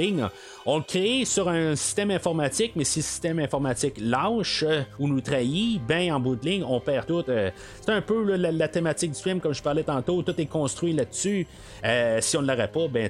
On 0.68 0.78
le 0.78 0.82
crée 0.82 1.24
sur 1.24 1.48
un 1.48 1.76
système 1.76 2.10
informatique, 2.10 2.72
mais 2.74 2.82
si 2.82 2.98
le 2.98 3.04
système 3.04 3.38
informatique 3.38 3.94
lâche 4.00 4.64
euh, 4.66 4.82
ou 4.98 5.06
nous 5.06 5.20
trahit, 5.20 5.80
ben 5.86 6.12
en 6.12 6.18
bout 6.18 6.40
on 6.66 6.80
perd 6.80 7.06
tout. 7.06 7.22
Euh, 7.28 7.52
c'est 7.80 7.92
un 7.92 8.00
peu 8.00 8.34
la, 8.34 8.66
thématique 8.66 9.12
du 9.12 9.22
film, 9.22 9.38
comme 9.38 9.54
je 9.54 9.62
parlais 9.62 9.84
tantôt, 9.84 10.22
tout 10.22 10.34
est 10.40 10.46
construit 10.46 10.92
là-dessus. 10.92 11.46
Euh, 11.84 12.18
si 12.20 12.36
on 12.36 12.42
ne 12.42 12.48
l'aurait 12.48 12.66
pas, 12.66 12.88
ben, 12.88 13.08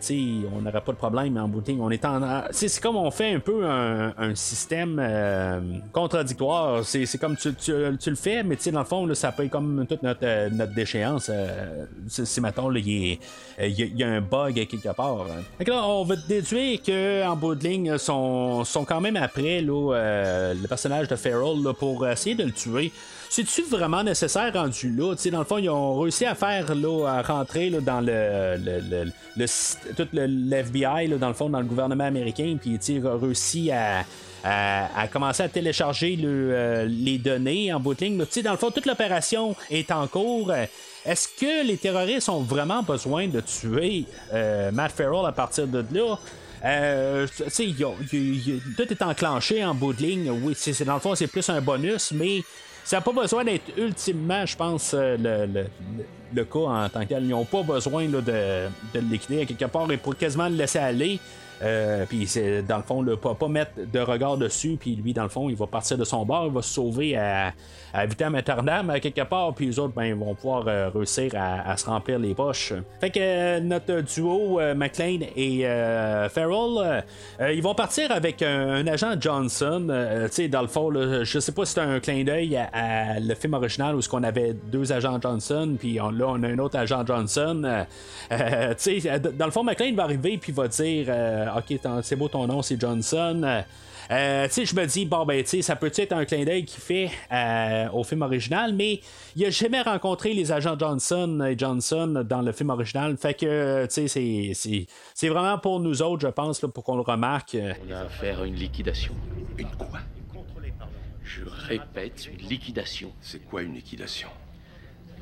on 0.54 0.60
n'aurait 0.60 0.82
pas 0.82 0.92
de 0.92 0.98
problème 0.98 1.38
en 1.38 1.48
bout. 1.48 1.64
On 1.80 1.90
est 1.90 2.04
en. 2.04 2.42
C'est 2.50 2.78
comme 2.78 2.96
on 2.96 3.10
fait 3.10 3.32
un 3.32 3.40
peu 3.40 3.64
un, 3.64 4.34
système 4.34 5.02
contradictoire. 5.92 6.84
C'est 6.84 7.18
comme 7.18 7.36
tu, 7.36 7.54
le 7.72 8.16
fais, 8.16 8.42
mais 8.42 8.56
tu 8.56 8.64
sais, 8.64 8.70
dans 8.70 8.80
le 8.80 8.84
fond, 8.84 9.06
là, 9.06 9.14
ça 9.14 9.32
paye 9.32 9.48
comme 9.48 9.86
toute 9.88 10.02
notre, 10.02 10.74
déchéance. 10.74 11.30
si, 12.08 12.40
mettons, 12.42 12.70
il 12.74 13.18
y, 13.58 14.02
a- 14.02 14.08
un 14.08 14.20
bug 14.20 14.54
quelque 14.54 14.94
part. 14.94 15.22
hein. 15.22 15.64
Que 15.64 15.72
on 15.72 16.04
va 16.04 16.16
déduire 16.16 16.80
qu'en 16.84 17.34
bout 17.34 17.45
ligne, 17.54 17.98
sont, 17.98 18.64
sont 18.64 18.84
quand 18.84 19.00
même 19.00 19.16
après 19.16 19.60
là, 19.60 19.94
euh, 19.94 20.54
le 20.54 20.68
personnage 20.68 21.08
de 21.08 21.16
Farrell 21.16 21.62
pour 21.78 22.06
essayer 22.06 22.34
de 22.34 22.44
le 22.44 22.52
tuer. 22.52 22.92
C'est-tu 23.28 23.62
vraiment 23.62 24.04
nécessaire 24.04 24.52
rendu 24.52 24.90
là? 24.96 25.14
Dans 25.32 25.38
le 25.40 25.44
fond, 25.44 25.58
ils 25.58 25.68
ont 25.68 25.98
réussi 25.98 26.24
à 26.24 26.34
faire, 26.34 26.74
là, 26.74 27.06
à 27.08 27.22
rentrer 27.22 27.70
là, 27.70 27.80
dans 27.80 28.00
le, 28.00 28.56
le, 28.56 28.80
le- 28.80 29.12
le 29.36 29.46
tout 29.96 30.08
dans 31.18 31.28
le 31.28 31.34
fond, 31.34 31.50
dans 31.50 31.58
le 31.60 31.66
gouvernement 31.66 32.04
américain, 32.04 32.56
puis 32.60 32.78
tu 32.78 33.00
sais, 33.00 33.02
réussi 33.04 33.70
à, 33.72 34.04
à, 34.44 35.08
commencer 35.08 35.42
à 35.42 35.48
télécharger 35.48 36.16
euh, 36.22 36.86
les 36.88 37.18
données 37.18 37.72
en 37.72 37.80
bout 37.80 37.94
de 37.94 38.04
ligne. 38.04 38.16
Mais, 38.16 38.42
dans 38.42 38.52
le 38.52 38.58
fond, 38.58 38.70
toute 38.70 38.86
l'opération 38.86 39.56
est 39.70 39.90
en 39.90 40.06
cours. 40.06 40.52
Est-ce 41.04 41.28
que 41.28 41.66
les 41.66 41.76
terroristes 41.76 42.28
ont 42.28 42.40
vraiment 42.40 42.82
besoin 42.82 43.26
de 43.28 43.40
tuer 43.40 44.04
euh, 44.32 44.70
Matt 44.70 44.92
Farrell 44.92 45.26
à 45.26 45.32
partir 45.32 45.66
de 45.66 45.84
là? 45.92 46.16
Euh, 46.66 47.26
tu 47.36 47.48
sais, 47.50 47.74
tout 48.76 48.92
est 48.92 49.02
enclenché 49.02 49.64
en 49.64 49.74
bout 49.74 49.92
de 49.92 50.02
ligne. 50.02 50.30
Oui, 50.30 50.56
dans 50.84 50.94
le 50.94 51.00
fond, 51.00 51.14
c'est 51.14 51.28
plus 51.28 51.48
un 51.48 51.60
bonus, 51.60 52.10
mais 52.12 52.42
ça 52.84 52.96
n'a 52.96 53.00
pas 53.02 53.12
besoin 53.12 53.44
d'être 53.44 53.70
ultimement, 53.76 54.44
je 54.44 54.56
pense, 54.56 54.92
euh, 54.94 55.16
le, 55.16 55.46
le- 55.52 55.66
le- 56.34 56.44
cas 56.44 56.58
en 56.58 56.88
tant 56.88 57.02
que 57.02 57.08
tel. 57.10 57.22
Ils 57.24 57.28
n'ont 57.28 57.44
pas 57.44 57.62
besoin 57.62 58.06
de, 58.06 58.20
de 58.20 58.68
le 58.94 59.00
liquider 59.00 59.42
à 59.42 59.44
quelque 59.46 59.64
part 59.66 59.90
et 59.92 59.96
pour 59.96 60.16
quasiment 60.16 60.48
le 60.48 60.56
laisser 60.56 60.78
aller. 60.78 61.20
Euh, 61.62 62.04
puis 62.06 62.26
c'est 62.26 62.62
dans 62.62 62.76
le 62.76 62.82
fond, 62.82 63.02
le, 63.02 63.16
pas, 63.16 63.34
pas 63.34 63.48
mettre 63.48 63.72
de 63.90 63.98
regard 63.98 64.36
dessus, 64.36 64.76
puis 64.78 64.96
lui, 64.96 65.12
dans 65.12 65.22
le 65.22 65.28
fond, 65.28 65.48
il 65.48 65.56
va 65.56 65.66
partir 65.66 65.96
de 65.96 66.04
son 66.04 66.24
bord, 66.24 66.46
il 66.46 66.52
va 66.52 66.62
se 66.62 66.74
sauver 66.74 67.16
à, 67.16 67.52
à 67.94 68.06
Vitam 68.06 68.34
Aeternam 68.34 68.90
à 68.90 69.00
quelque 69.00 69.22
part, 69.22 69.54
puis 69.54 69.66
les 69.66 69.78
autres, 69.78 69.94
ben, 69.94 70.04
ils 70.04 70.14
vont 70.14 70.34
pouvoir 70.34 70.64
euh, 70.66 70.90
réussir 70.94 71.32
à, 71.34 71.76
se 71.76 71.86
remplir 71.86 72.18
les 72.18 72.34
poches. 72.34 72.72
Fait 73.00 73.10
que 73.10 73.18
euh, 73.20 73.60
notre 73.60 74.00
duo 74.00 74.60
McLean 74.74 75.20
et 75.36 75.62
Farrell, 76.30 77.04
ils 77.40 77.62
vont 77.62 77.74
partir 77.74 78.12
avec 78.12 78.42
un, 78.42 78.86
agent 78.86 79.14
Johnson. 79.20 79.86
tu 80.26 80.32
sais, 80.32 80.48
dans 80.48 80.62
le 80.62 80.68
fond, 80.68 80.92
je 80.92 81.38
sais 81.38 81.52
pas 81.52 81.64
si 81.64 81.74
c'est 81.74 81.80
un 81.80 82.00
clin 82.00 82.24
d'œil 82.24 82.56
à, 82.56 83.18
le 83.18 83.34
film 83.34 83.54
original 83.54 83.94
où 83.94 84.02
ce 84.02 84.08
qu'on 84.08 84.22
avait 84.22 84.52
deux 84.52 84.92
agents 84.92 85.18
Johnson, 85.20 85.76
puis 85.78 85.94
là, 85.94 86.26
on 86.28 86.42
a 86.42 86.48
un 86.48 86.58
autre 86.58 86.78
agent 86.78 87.04
Johnson. 87.06 87.84
Tu 88.76 89.00
sais, 89.00 89.20
dans 89.20 89.46
le 89.46 89.52
fond, 89.52 89.62
McLean 89.62 89.94
va 89.94 90.04
arriver 90.04 90.38
puis 90.38 90.52
va 90.52 90.68
dire 90.68 91.06
Ok, 91.56 91.80
t'en- 91.80 92.02
c'est 92.02 92.16
beau 92.16 92.28
ton 92.28 92.46
nom, 92.46 92.62
c'est 92.62 92.80
Johnson. 92.80 93.42
Euh, 93.44 93.62
euh, 94.10 94.46
tu 94.46 94.52
sais, 94.52 94.64
je 94.66 94.74
me 94.76 94.86
dis, 94.86 95.04
bon, 95.04 95.24
ben, 95.24 95.42
tu 95.42 95.48
sais, 95.50 95.62
ça 95.62 95.74
peut 95.76 95.90
être 95.96 96.12
un 96.12 96.24
clin 96.24 96.44
d'œil 96.44 96.64
qu'il 96.64 96.80
fait 96.80 97.10
euh, 97.32 97.88
au 97.92 98.04
film 98.04 98.22
original, 98.22 98.72
mais 98.72 99.00
il 99.34 99.44
a 99.44 99.50
jamais 99.50 99.82
rencontré 99.82 100.32
les 100.32 100.52
agents 100.52 100.78
Johnson 100.78 101.44
et 101.48 101.58
Johnson 101.58 102.24
dans 102.28 102.40
le 102.42 102.52
film 102.52 102.70
original. 102.70 103.16
Fait 103.16 103.34
que, 103.34 103.86
tu 103.86 104.08
sais, 104.08 104.86
c'est- 105.14 105.28
vraiment 105.28 105.58
pour 105.58 105.80
nous 105.80 106.02
autres, 106.02 106.22
je 106.22 106.28
pense, 106.32 106.62
là, 106.62 106.68
pour 106.68 106.84
qu'on 106.84 106.94
le 106.96 107.02
remarque. 107.02 107.56
euh. 107.56 107.72
On 107.88 107.92
a 107.92 108.00
affaire 108.02 108.40
à 108.42 108.46
une 108.46 108.54
liquidation. 108.54 109.12
Une 109.58 109.66
quoi? 109.70 109.98
Je 111.24 111.42
répète, 111.44 112.28
une 112.32 112.48
liquidation. 112.48 113.12
C'est 113.20 113.44
quoi 113.44 113.62
une 113.62 113.74
liquidation? 113.74 114.28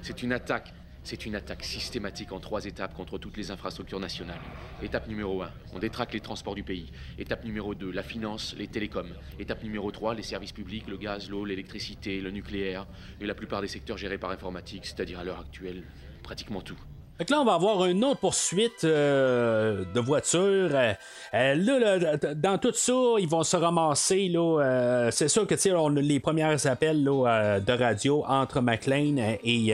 C'est 0.03 0.23
une 0.23 0.33
attaque. 0.33 0.73
C'est 1.07 1.27
une 1.27 1.35
attaque 1.35 1.65
systématique 1.65 2.33
en 2.33 2.41
trois 2.41 2.65
étapes 2.65 2.95
contre 2.95 3.19
toutes 3.19 3.37
les 3.37 3.51
infrastructures 3.51 4.01
nationales. 4.01 4.41
Étape 4.83 5.07
numéro 5.07 5.43
1, 5.43 5.51
on 5.75 5.79
détraque 5.79 6.15
les 6.15 6.21
transports 6.21 6.55
du 6.55 6.63
pays. 6.63 6.91
Étape 7.19 7.45
numéro 7.45 7.75
2, 7.75 7.91
la 7.91 8.03
finance, 8.03 8.55
les 8.57 8.69
télécoms. 8.69 9.15
Étape 9.39 9.63
numéro 9.63 9.91
3, 9.91 10.15
les 10.15 10.23
services 10.23 10.53
publics, 10.53 10.89
le 10.89 10.97
gaz, 10.97 11.29
l'eau, 11.29 11.45
l'électricité, 11.45 12.23
le 12.23 12.31
nucléaire 12.31 12.87
et 13.21 13.27
la 13.27 13.35
plupart 13.35 13.61
des 13.61 13.69
secteurs 13.69 13.99
gérés 13.99 14.17
par 14.17 14.31
informatique, 14.31 14.87
c'est-à-dire 14.87 15.19
à 15.19 15.25
l'heure 15.25 15.41
actuelle, 15.41 15.85
pratiquement 16.23 16.63
tout. 16.63 16.79
Que 17.17 17.31
là, 17.33 17.41
on 17.41 17.45
va 17.45 17.55
avoir 17.55 17.85
une 17.85 18.05
autre 18.05 18.19
poursuite 18.19 18.83
euh, 18.83 19.85
de 19.95 20.01
voitures. 20.01 20.41
Euh, 20.75 20.93
euh, 21.33 21.55
là, 21.55 22.35
dans 22.35 22.59
tout 22.59 22.73
ça, 22.75 22.93
ils 23.21 23.29
vont 23.29 23.45
se 23.45 23.57
ramasser. 23.57 24.29
Là, 24.29 25.11
c'est 25.13 25.29
sûr 25.29 25.47
que 25.47 25.55
on 25.77 25.97
a 25.97 26.01
les 26.01 26.19
premiers 26.19 26.67
appels 26.67 27.05
de 27.05 27.73
radio 27.73 28.25
entre 28.27 28.61
McLean 28.61 29.37
et 29.45 29.67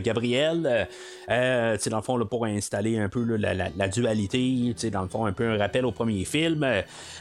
Gabriel. 0.00 0.86
Dans 1.28 1.96
le 1.96 2.02
fond, 2.02 2.24
pour 2.26 2.44
installer 2.46 2.96
un 2.98 3.08
peu 3.08 3.24
la, 3.24 3.54
la- 3.54 3.88
dualité. 3.88 4.72
Dans 4.92 5.02
le 5.02 5.08
fond, 5.08 5.26
un 5.26 5.32
peu 5.32 5.48
un 5.48 5.58
rappel 5.58 5.84
au 5.84 5.90
premier 5.90 6.24
film. 6.24 6.64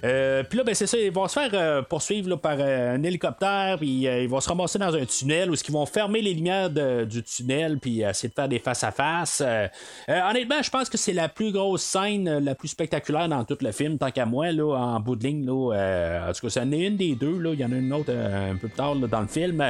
Puis 0.02 0.58
là, 0.58 0.64
ben, 0.64 0.76
c'est 0.76 0.88
ça, 0.88 0.98
ils 1.00 1.12
vont 1.12 1.28
se 1.28 1.40
faire 1.40 1.84
poursuivre 1.88 2.36
par 2.36 2.60
un 2.60 3.02
hélicoptère. 3.02 3.78
Puis 3.80 4.04
ils 4.04 4.30
vont 4.30 4.40
se 4.40 4.50
ramasser 4.50 4.78
dans 4.78 4.94
un 4.94 5.06
tunnel 5.06 5.50
où 5.50 5.56
ils 5.56 5.74
vont 5.74 5.86
fermer 5.88 6.22
les 6.22 6.36
lumières 6.36 6.70
du 6.70 7.24
tunnel. 7.24 7.80
Puis 7.80 8.02
essayer 8.02 8.30
de 8.30 8.34
faire 8.36 8.48
des 8.48 8.60
face-à-face. 8.60 9.44
Euh, 9.48 9.68
euh, 10.10 10.30
honnêtement, 10.30 10.62
je 10.62 10.70
pense 10.70 10.90
que 10.90 10.98
c'est 10.98 11.14
la 11.14 11.30
plus 11.30 11.52
grosse 11.52 11.84
scène, 11.84 12.28
euh, 12.28 12.40
la 12.40 12.56
plus 12.56 12.68
spectaculaire 12.68 13.28
dans 13.30 13.44
tout 13.44 13.58
le 13.62 13.72
film, 13.72 13.98
tant 13.98 14.12
qu'à 14.12 14.26
moi, 14.26 14.48
en 14.48 15.00
bout 15.00 15.16
de 15.16 15.24
ligne. 15.24 15.50
En 15.50 16.34
tout 16.34 16.42
cas, 16.42 16.50
c'en 16.50 16.72
est 16.72 16.88
une 16.88 16.98
des 16.98 17.16
deux. 17.16 17.40
Il 17.54 17.60
y 17.60 17.66
en 17.66 17.72
a 17.72 17.76
une 17.76 17.94
autre 17.94 18.12
un 18.12 18.56
peu 18.56 18.68
plus 18.68 18.78
tard 18.78 18.96
dans 18.96 19.22
le 19.22 19.28
film. 19.28 19.64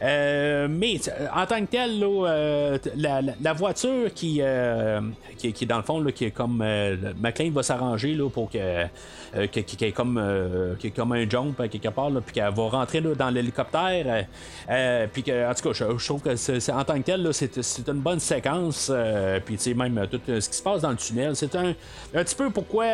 Mais 0.00 1.00
en 1.34 1.46
tant 1.46 1.60
que 1.60 1.70
tel, 1.70 1.98
là, 1.98 2.28
euh, 2.28 2.78
t- 2.78 2.90
la, 2.96 3.52
voiture 3.52 4.12
qui, 4.14 4.40
qui, 5.38 5.66
dans 5.66 5.76
le 5.76 5.82
fond, 5.82 6.04
qui 6.14 6.26
est 6.26 6.30
comme. 6.30 6.62
Le- 6.62 7.14
McLean 7.20 7.50
va 7.50 7.62
s'arranger 7.62 8.16
pour 8.32 8.50
que. 8.50 8.86
qui, 9.46 9.84
est 9.84 9.92
comme, 9.92 10.18
un 10.18 11.28
jump 11.28 11.56
quelque 11.70 11.88
part, 11.88 12.10
puis 12.24 12.34
qu'elle 12.34 12.52
va 12.54 12.68
rentrer 12.68 13.00
dans 13.00 13.30
l'hélicoptère. 13.30 14.24
que, 14.66 15.50
en 15.50 15.54
tout 15.54 15.68
cas, 15.68 15.72
je, 15.72 16.04
trouve 16.06 16.22
que 16.22 16.70
en 16.72 16.84
tant 16.84 16.98
que 16.98 17.04
tel, 17.04 17.28
c'est 17.32 17.88
une 17.88 18.00
bonne 18.00 18.20
séquence. 18.20 18.90
Euh, 19.10 19.40
puis, 19.44 19.56
tu 19.56 19.62
sais, 19.62 19.74
même 19.74 19.98
euh, 19.98 20.06
tout 20.06 20.20
euh, 20.28 20.40
ce 20.40 20.48
qui 20.48 20.56
se 20.56 20.62
passe 20.62 20.82
dans 20.82 20.90
le 20.90 20.96
tunnel, 20.96 21.34
c'est 21.36 21.54
un, 21.56 21.70
un 22.14 22.24
petit 22.24 22.34
peu 22.34 22.50
pourquoi 22.50 22.84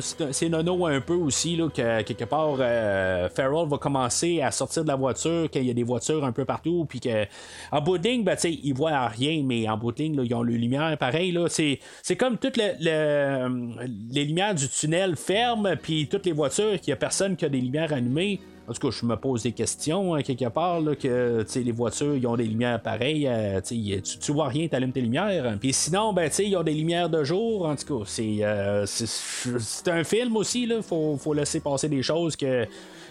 c'est, 0.00 0.48
nono 0.48 0.86
un 0.86 1.00
peu 1.00 1.14
aussi, 1.14 1.56
là, 1.56 1.68
que 1.68 2.02
quelque 2.02 2.24
part, 2.24 2.56
euh, 2.60 3.28
Farrell 3.28 3.68
va 3.68 3.78
commencer 3.78 4.40
à 4.42 4.50
sortir 4.50 4.82
de 4.82 4.88
la 4.88 4.96
voiture, 4.96 5.48
qu'il 5.50 5.64
y 5.64 5.70
a 5.70 5.74
des 5.74 5.82
voitures 5.82 6.24
un 6.24 6.32
peu 6.32 6.44
partout, 6.44 6.86
puis 6.88 7.00
que, 7.00 7.24
en 7.72 7.80
bout 7.80 7.98
ben, 7.98 8.24
tu 8.34 8.36
sais, 8.38 8.58
ils 8.62 8.74
voient 8.74 9.08
rien, 9.08 9.42
mais 9.44 9.68
en 9.68 9.76
bout 9.76 9.94
ils 9.98 10.34
ont 10.34 10.42
les 10.42 10.58
lumières 10.58 10.96
pareil, 10.98 11.32
là. 11.32 11.48
C'est, 11.48 11.78
c'est 12.02 12.16
comme 12.16 12.38
toutes 12.38 12.56
le- 12.56 12.74
le- 12.80 13.86
les 14.12 14.24
lumières 14.24 14.54
du 14.54 14.68
tunnel 14.68 15.16
ferment, 15.16 15.74
puis 15.80 16.08
toutes 16.08 16.26
les 16.26 16.32
voitures, 16.32 16.80
qu'il 16.80 16.90
y 16.90 16.92
a 16.92 16.96
personne 16.96 17.36
qui 17.36 17.44
a 17.44 17.48
des 17.48 17.60
lumières 17.60 17.92
allumées. 17.92 18.40
En 18.68 18.72
tout 18.72 18.86
cas, 18.86 18.96
je 19.00 19.06
me 19.06 19.16
pose 19.16 19.44
des 19.44 19.52
questions 19.52 20.14
hein, 20.14 20.22
quelque 20.22 20.48
part, 20.50 20.80
là, 20.80 20.94
que 20.94 21.44
les 21.54 21.72
voitures, 21.72 22.16
ils 22.16 22.26
ont 22.26 22.36
des 22.36 22.44
lumières 22.44 22.82
pareilles. 22.82 23.26
euh, 23.26 23.60
tu, 23.62 24.02
tu, 24.02 24.32
vois 24.32 24.48
rien, 24.48 24.68
tu 24.68 24.74
allumes 24.74 24.92
tes 24.92 25.00
lumières. 25.00 25.56
Puis 25.58 25.72
sinon, 25.72 26.12
ben, 26.12 26.30
ils 26.38 26.54
ont 26.54 26.62
des 26.62 26.74
lumières 26.74 27.08
de 27.08 27.24
jour. 27.24 27.64
En 27.64 27.76
tout 27.76 27.98
cas, 28.00 28.04
c'est, 28.06 28.38
euh, 28.42 28.84
c'est 28.84 29.88
un 29.88 30.04
film 30.04 30.36
aussi. 30.36 30.64
Il 30.64 30.82
faut, 30.82 31.16
faut 31.16 31.32
laisser 31.32 31.60
passer 31.60 31.88
des 31.88 32.02
choses 32.02 32.36
que. 32.36 32.66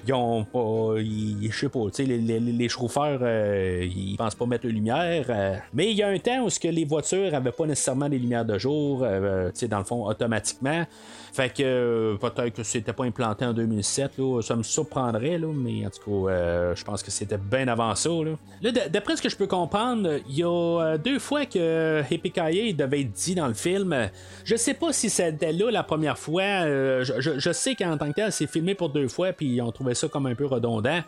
Ils 0.08 0.14
ont 0.14 0.43
pas. 0.45 0.95
Je 1.01 1.51
sais 1.58 1.70
pas, 1.70 1.80
tu 1.88 1.91
sais, 1.93 2.03
les, 2.05 2.18
les, 2.18 2.39
les 2.39 2.70
chauffeurs, 2.70 3.20
euh, 3.22 3.86
ils 3.86 4.16
pensent 4.18 4.36
pas 4.36 4.45
mettre 4.45 4.64
de 4.66 4.70
lumière. 4.70 5.26
euh, 5.30 5.55
mais 5.74 5.91
il 5.91 5.97
y 5.97 6.03
a 6.03 6.08
un 6.08 6.18
temps 6.20 6.43
où 6.45 6.49
ce 6.49 6.60
que 6.60 6.68
les 6.68 6.86
voitures 6.86 7.34
avaient 7.36 7.51
pas 7.51 7.66
nécessairement 7.66 8.08
des 8.10 8.18
lumières 8.20 8.45
de 8.45 8.58
jour, 8.58 9.01
euh, 9.03 9.49
tu 9.49 9.60
sais, 9.60 9.68
dans 9.68 9.80
le 9.80 9.84
fond, 9.84 10.05
automatiquement. 10.08 10.86
Fait 11.34 11.49
que 11.53 12.16
peut-être 12.20 12.55
que 12.55 12.64
c'était 12.64 12.93
pas 12.93 13.03
implanté 13.03 13.45
en 13.45 13.53
2007, 13.53 14.14
là, 14.18 14.41
ça 14.41 14.55
me 14.55 14.64
surprendrait, 14.64 15.38
là, 15.38 15.47
mais 15.53 15.86
en 15.86 15.89
tout 15.89 16.26
cas, 16.26 16.74
je 16.74 16.84
pense 16.84 17.03
que 17.03 17.12
c'était 17.12 17.38
bien 17.38 17.68
avant 17.68 17.93
ça. 17.93 18.10
Là, 18.10 18.32
Là, 18.62 18.72
d'après 18.89 19.16
ce 19.18 19.22
que 19.22 19.30
je 19.30 19.36
peux 19.38 19.45
comprendre, 19.45 20.10
il 20.28 20.36
y 20.39 20.43
a 20.43 20.97
deux 20.97 21.20
fois 21.20 21.45
que 21.45 22.01
Hippie 22.10 22.74
devait 22.74 23.01
être 23.01 23.12
dit 23.12 23.36
dans 23.36 23.47
le 23.47 23.53
film. 23.53 24.10
Je 24.45 24.55
sais 24.55 24.74
pas 24.74 24.93
si 24.93 25.10
c'était 25.12 25.51
là 25.53 25.70
la 25.70 25.84
première 25.84 26.18
fois. 26.18 26.66
je, 26.66 27.14
je- 27.20 27.38
je 27.38 27.51
sais 27.51 27.76
qu'en 27.76 27.97
tant 27.97 28.08
que 28.10 28.14
tel, 28.16 28.32
c'est 28.32 28.47
filmé 28.47 28.74
pour 28.74 28.89
deux 28.89 29.08
fois, 29.08 29.32
puis 29.34 29.62
on 29.62 29.72
trouvait 29.72 29.93
ça 29.98 30.08
comme 30.08 30.26
un 30.28 30.36
peu 30.36 30.45
redondant. 30.45 31.02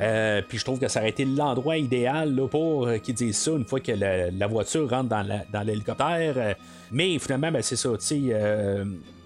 Euh, 0.00 0.42
puis 0.46 0.58
je 0.58 0.64
trouve 0.64 0.80
que 0.80 0.88
ça 0.88 1.00
aurait 1.00 1.10
été 1.10 1.24
l'endroit 1.24 1.76
idéal 1.76 2.34
là, 2.34 2.48
pour 2.48 2.86
euh, 2.88 2.98
qu'ils 2.98 3.14
disent 3.14 3.38
ça 3.38 3.52
une 3.52 3.64
fois 3.64 3.78
que 3.78 3.92
la, 3.92 4.46
voiture 4.48 4.90
rentre 4.90 5.08
dans, 5.08 5.62
l'hélicoptère. 5.62 6.34
Euh, 6.36 6.54
mais 6.90 7.18
finalement, 7.20 7.52
ben, 7.52 7.62
c'est 7.62 7.76
ça, 7.76 7.90
tu 7.96 8.32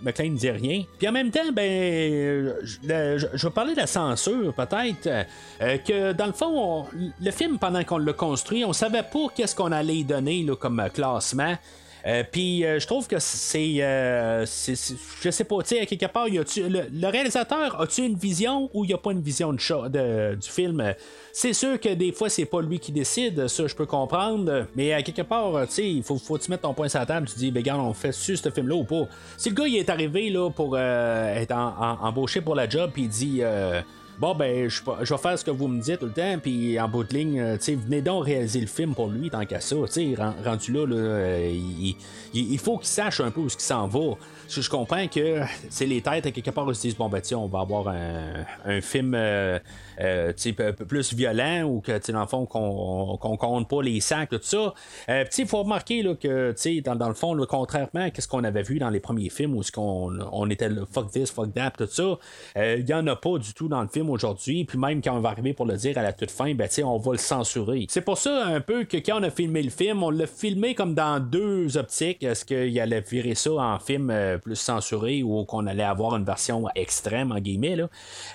McLean 0.00 0.30
ne 0.30 0.36
dit 0.36 0.50
rien. 0.50 0.84
Puis 0.96 1.08
en 1.08 1.12
même 1.12 1.30
temps, 1.30 1.50
ben, 1.52 2.54
je, 2.62 2.76
le- 2.84 3.18
je- 3.18 3.46
vais 3.46 3.52
parler 3.52 3.72
de 3.72 3.80
la 3.80 3.86
censure, 3.88 4.54
peut-être. 4.54 5.26
que 5.84 6.12
dans 6.12 6.26
le 6.26 6.32
fond, 6.32 6.52
on- 6.54 6.86
le 7.20 7.30
film, 7.32 7.58
pendant 7.58 7.82
qu'on 7.82 7.98
l'a 7.98 8.12
construit, 8.12 8.64
on 8.64 8.72
savait 8.72 9.02
pas 9.02 9.26
qu'est-ce 9.34 9.56
qu'on 9.56 9.72
allait 9.72 10.04
donner 10.04 10.44
là, 10.44 10.54
comme 10.54 10.82
classement. 10.94 11.56
Euh, 12.08 12.24
puis 12.30 12.64
euh, 12.64 12.78
je 12.80 12.86
trouve 12.86 13.06
que 13.06 13.18
c'est, 13.18 13.82
euh, 13.82 14.46
c'est- 14.46 14.94
je 15.20 15.30
sais 15.30 15.44
pas, 15.44 15.58
tu 15.62 15.68
sais, 15.68 15.80
à 15.80 15.84
quelque 15.86 16.06
part, 16.06 16.26
le, 16.26 17.06
réalisateur 17.06 17.78
a-tu 17.78 18.02
une 18.06 18.16
vision 18.16 18.70
ou 18.72 18.84
il 18.86 18.90
y 18.92 18.94
a 18.94 18.98
pas 18.98 19.12
une 19.12 19.20
vision 19.20 19.52
de 19.52 20.34
du 20.34 20.48
film? 20.48 20.94
C'est 21.34 21.52
sûr 21.52 21.78
que 21.78 21.90
des 21.92 22.12
fois 22.12 22.30
c'est 22.30 22.46
pas 22.46 22.62
lui 22.62 22.78
qui 22.78 22.92
décide, 22.92 23.46
ça 23.48 23.66
je 23.66 23.74
peux 23.74 23.84
comprendre, 23.84 24.66
mais 24.74 24.94
à 24.94 25.02
quelque 25.02 25.20
part, 25.22 25.66
tu 25.66 25.72
sais, 25.74 25.90
il 25.90 26.02
faut, 26.02 26.16
faut 26.16 26.38
tu 26.38 26.50
mettre 26.50 26.62
ton 26.62 26.72
point 26.72 26.88
sur 26.88 26.98
la 27.00 27.06
table, 27.06 27.28
tu 27.28 27.36
dis, 27.38 27.50
ben 27.50 27.60
regarde, 27.60 27.80
on 27.82 27.92
fait 27.92 28.12
sur 28.12 28.38
ce 28.38 28.50
film-là 28.50 28.76
ou 28.76 28.84
pas? 28.84 29.06
Si 29.36 29.50
le 29.50 29.54
gars 29.54 29.66
il 29.66 29.76
est 29.76 29.90
arrivé 29.90 30.30
là 30.30 30.48
pour 30.50 30.76
euh, 30.78 31.34
être 31.34 31.52
en- 31.52 31.98
embauché 32.00 32.40
pour 32.40 32.54
la 32.54 32.66
job, 32.68 32.90
puis 32.94 33.02
il 33.02 33.08
dit. 33.08 33.42
Bon, 34.18 34.34
ben, 34.34 34.68
je, 34.68 34.80
je 35.02 35.14
vais 35.14 35.20
faire 35.20 35.38
ce 35.38 35.44
que 35.44 35.52
vous 35.52 35.68
me 35.68 35.80
dites 35.80 36.00
tout 36.00 36.06
le 36.06 36.12
temps, 36.12 36.38
puis 36.42 36.78
en 36.80 36.88
bout 36.88 37.04
de 37.04 37.14
ligne, 37.14 37.38
euh, 37.40 37.56
tu 37.56 37.62
sais, 37.66 37.74
venez 37.76 38.02
donc 38.02 38.24
réaliser 38.24 38.60
le 38.60 38.66
film 38.66 38.92
pour 38.92 39.08
lui, 39.08 39.30
tant 39.30 39.44
qu'à 39.46 39.60
ça. 39.60 39.76
Tu 39.86 39.92
sais, 39.92 40.14
ren- 40.20 40.34
rendu 40.44 40.72
là, 40.72 40.86
là, 40.86 40.96
euh, 40.96 41.50
il, 41.54 41.94
il- 42.34 42.52
il 42.52 42.58
faut 42.58 42.78
qu'il 42.78 42.88
sache 42.88 43.20
un 43.20 43.30
peu 43.30 43.42
où 43.42 43.48
ce 43.48 43.56
qu'il 43.56 43.64
s'en 43.64 43.86
va. 43.86 44.14
Je, 44.48 44.60
je 44.62 44.70
comprends 44.70 45.06
que 45.08 45.42
c'est 45.68 45.86
les 45.86 46.00
têtes, 46.00 46.26
à 46.26 46.30
quelque 46.30 46.50
part, 46.50 46.66
ils 46.68 46.74
se 46.74 46.82
disent, 46.82 46.96
bon, 46.96 47.08
ben, 47.08 47.20
on 47.32 47.46
va 47.46 47.60
avoir 47.60 47.88
un, 47.88 48.44
un 48.64 48.80
film, 48.80 49.14
euh, 49.14 49.58
euh, 50.00 50.32
plus 50.88 51.12
violent, 51.14 51.64
ou 51.64 51.80
que, 51.80 52.10
dans 52.12 52.20
le 52.20 52.26
fond, 52.26 52.46
qu'on 52.46 53.16
qu'on 53.18 53.36
compte 53.36 53.68
pas 53.68 53.82
les 53.82 54.00
sacs, 54.00 54.30
tout 54.30 54.38
ça. 54.42 54.74
Euh, 55.08 55.24
il 55.36 55.46
faut 55.46 55.62
remarquer, 55.62 56.02
là, 56.02 56.14
que, 56.14 56.54
dans, 56.80 56.96
dans 56.96 57.08
le 57.08 57.14
fond, 57.14 57.36
contrairement 57.48 57.88
à 58.00 58.20
ce 58.20 58.26
qu'on 58.26 58.44
avait 58.44 58.62
vu 58.62 58.78
dans 58.78 58.90
les 58.90 59.00
premiers 59.00 59.28
films, 59.28 59.54
où 59.54 59.62
ce 59.62 59.72
qu'on 59.72 60.18
on 60.32 60.50
était 60.50 60.68
le 60.68 60.86
fuck 60.90 61.10
this, 61.10 61.30
fuck 61.30 61.52
that, 61.54 61.72
tout 61.72 61.86
ça, 61.86 62.18
euh, 62.56 62.76
il 62.78 62.88
y 62.88 62.94
en 62.94 63.06
a 63.06 63.16
pas 63.16 63.38
du 63.38 63.52
tout 63.54 63.68
dans 63.68 63.82
le 63.82 63.88
film 63.88 64.10
aujourd'hui. 64.10 64.64
Puis 64.64 64.78
même 64.78 65.02
quand 65.02 65.16
on 65.16 65.20
va 65.20 65.30
arriver 65.30 65.52
pour 65.52 65.66
le 65.66 65.76
dire 65.76 65.98
à 65.98 66.02
la 66.02 66.12
toute 66.12 66.30
fin, 66.30 66.54
ben, 66.54 66.68
on 66.84 66.98
va 66.98 67.12
le 67.12 67.18
censurer. 67.18 67.86
C'est 67.88 68.00
pour 68.00 68.18
ça 68.18 68.46
un 68.46 68.60
peu 68.60 68.84
que 68.84 68.96
quand 68.96 69.20
on 69.20 69.22
a 69.22 69.30
filmé 69.30 69.62
le 69.62 69.70
film, 69.70 70.02
on 70.02 70.10
l'a 70.10 70.26
filmé 70.26 70.74
comme 70.74 70.94
dans 70.94 71.20
deux 71.20 71.76
optiques. 71.76 72.22
Est-ce 72.22 72.44
qu'il 72.44 72.78
allait 72.80 73.00
virer 73.00 73.34
ça 73.34 73.52
en 73.52 73.78
film 73.78 74.10
euh, 74.10 74.37
plus 74.38 74.56
censuré 74.56 75.22
ou 75.22 75.44
qu'on 75.44 75.66
allait 75.66 75.82
avoir 75.82 76.16
une 76.16 76.24
version 76.24 76.66
extrême, 76.74 77.32
en 77.32 77.38
guillemets. 77.38 77.76
Là. 77.76 77.88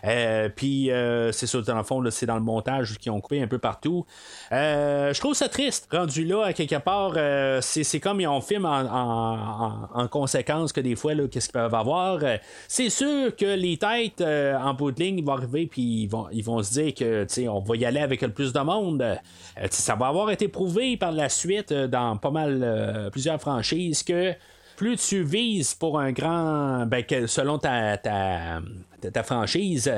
Euh, 0.06 0.50
puis 0.56 0.92
euh, 0.92 1.32
c'est 1.32 1.48
ça, 1.48 1.62
dans 1.62 1.78
le 1.78 1.84
fond, 1.84 2.04
c'est 2.10 2.26
dans 2.26 2.36
le 2.36 2.42
montage 2.42 2.98
qu'ils 2.98 3.12
ont 3.12 3.22
coupé 3.22 3.42
un 3.42 3.48
peu 3.48 3.58
partout. 3.60 4.06
Euh, 4.52 5.14
je 5.14 5.20
trouve 5.20 5.34
ça 5.34 5.50
triste. 5.50 5.88
Rendu 5.92 6.26
là, 6.26 6.46
à 6.46 6.54
quelque 6.54 6.78
part, 6.80 7.14
c'est, 7.62 8.00
comme 8.00 8.22
ils 8.22 8.28
ont 8.28 8.42
filmé 8.42 8.68
en, 8.68 8.86
en- 8.86 9.64
en- 9.94 10.02
en 10.02 10.08
conséquence 10.08 10.72
que 10.74 10.82
des 10.82 10.96
fois, 10.96 11.14
qu'est-ce 11.30 11.48
qu'ils 11.50 11.54
peuvent 11.54 11.76
avoir. 11.76 12.20
C'est 12.68 12.90
sûr 12.90 13.36
que 13.36 13.56
les 13.56 13.78
têtes 13.78 14.22
en 14.22 14.74
bout 14.74 14.92
de 14.92 15.00
ligne 15.00 15.24
vont 15.24 15.34
arriver 15.34 15.68
puis 15.68 16.10
ils 16.32 16.44
vont, 16.44 16.64
se 16.64 16.74
dire 16.74 16.94
que 16.94 17.26
on 17.48 17.60
va 17.60 17.76
y 17.76 17.86
aller 17.86 18.00
avec 18.00 18.22
le 18.22 18.30
plus 18.32 18.54
de 18.54 18.60
monde. 18.60 19.04
Ça 19.70 19.96
va 19.96 20.08
avoir 20.08 20.32
été 20.32 20.48
prouvé 20.48 20.98
par 20.98 21.12
la 21.12 21.30
suite 21.30 21.74
dans 21.74 22.18
pas 22.18 22.32
mal 22.32 23.10
plusieurs 23.12 23.40
franchises 23.40 24.04
que 24.04 24.34
plus 24.84 24.98
tu 24.98 25.24
vises 25.24 25.74
pour 25.76 25.98
un 25.98 26.12
grand. 26.12 26.86
Ben, 26.86 27.06
selon 27.26 27.58
ta, 27.58 27.96
ta, 27.96 29.24
franchise, 29.24 29.90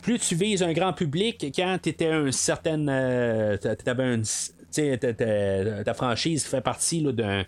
plus 0.00 0.20
tu 0.20 0.36
vises 0.36 0.62
un 0.62 0.72
grand 0.72 0.92
public 0.92 1.44
quand 1.56 1.78
tu 1.82 1.88
étais 1.88 2.06
un 2.06 2.30
certain. 2.30 2.86
euh, 2.86 3.56
t'a- 3.56 3.74
t'avais 3.74 4.04
un- 4.04 4.20
tu 4.22 4.52
sais, 4.70 4.96
ta, 4.96 5.94
franchise 5.94 6.44
fait 6.44 6.60
partie 6.60 7.02
d'un 7.02 7.44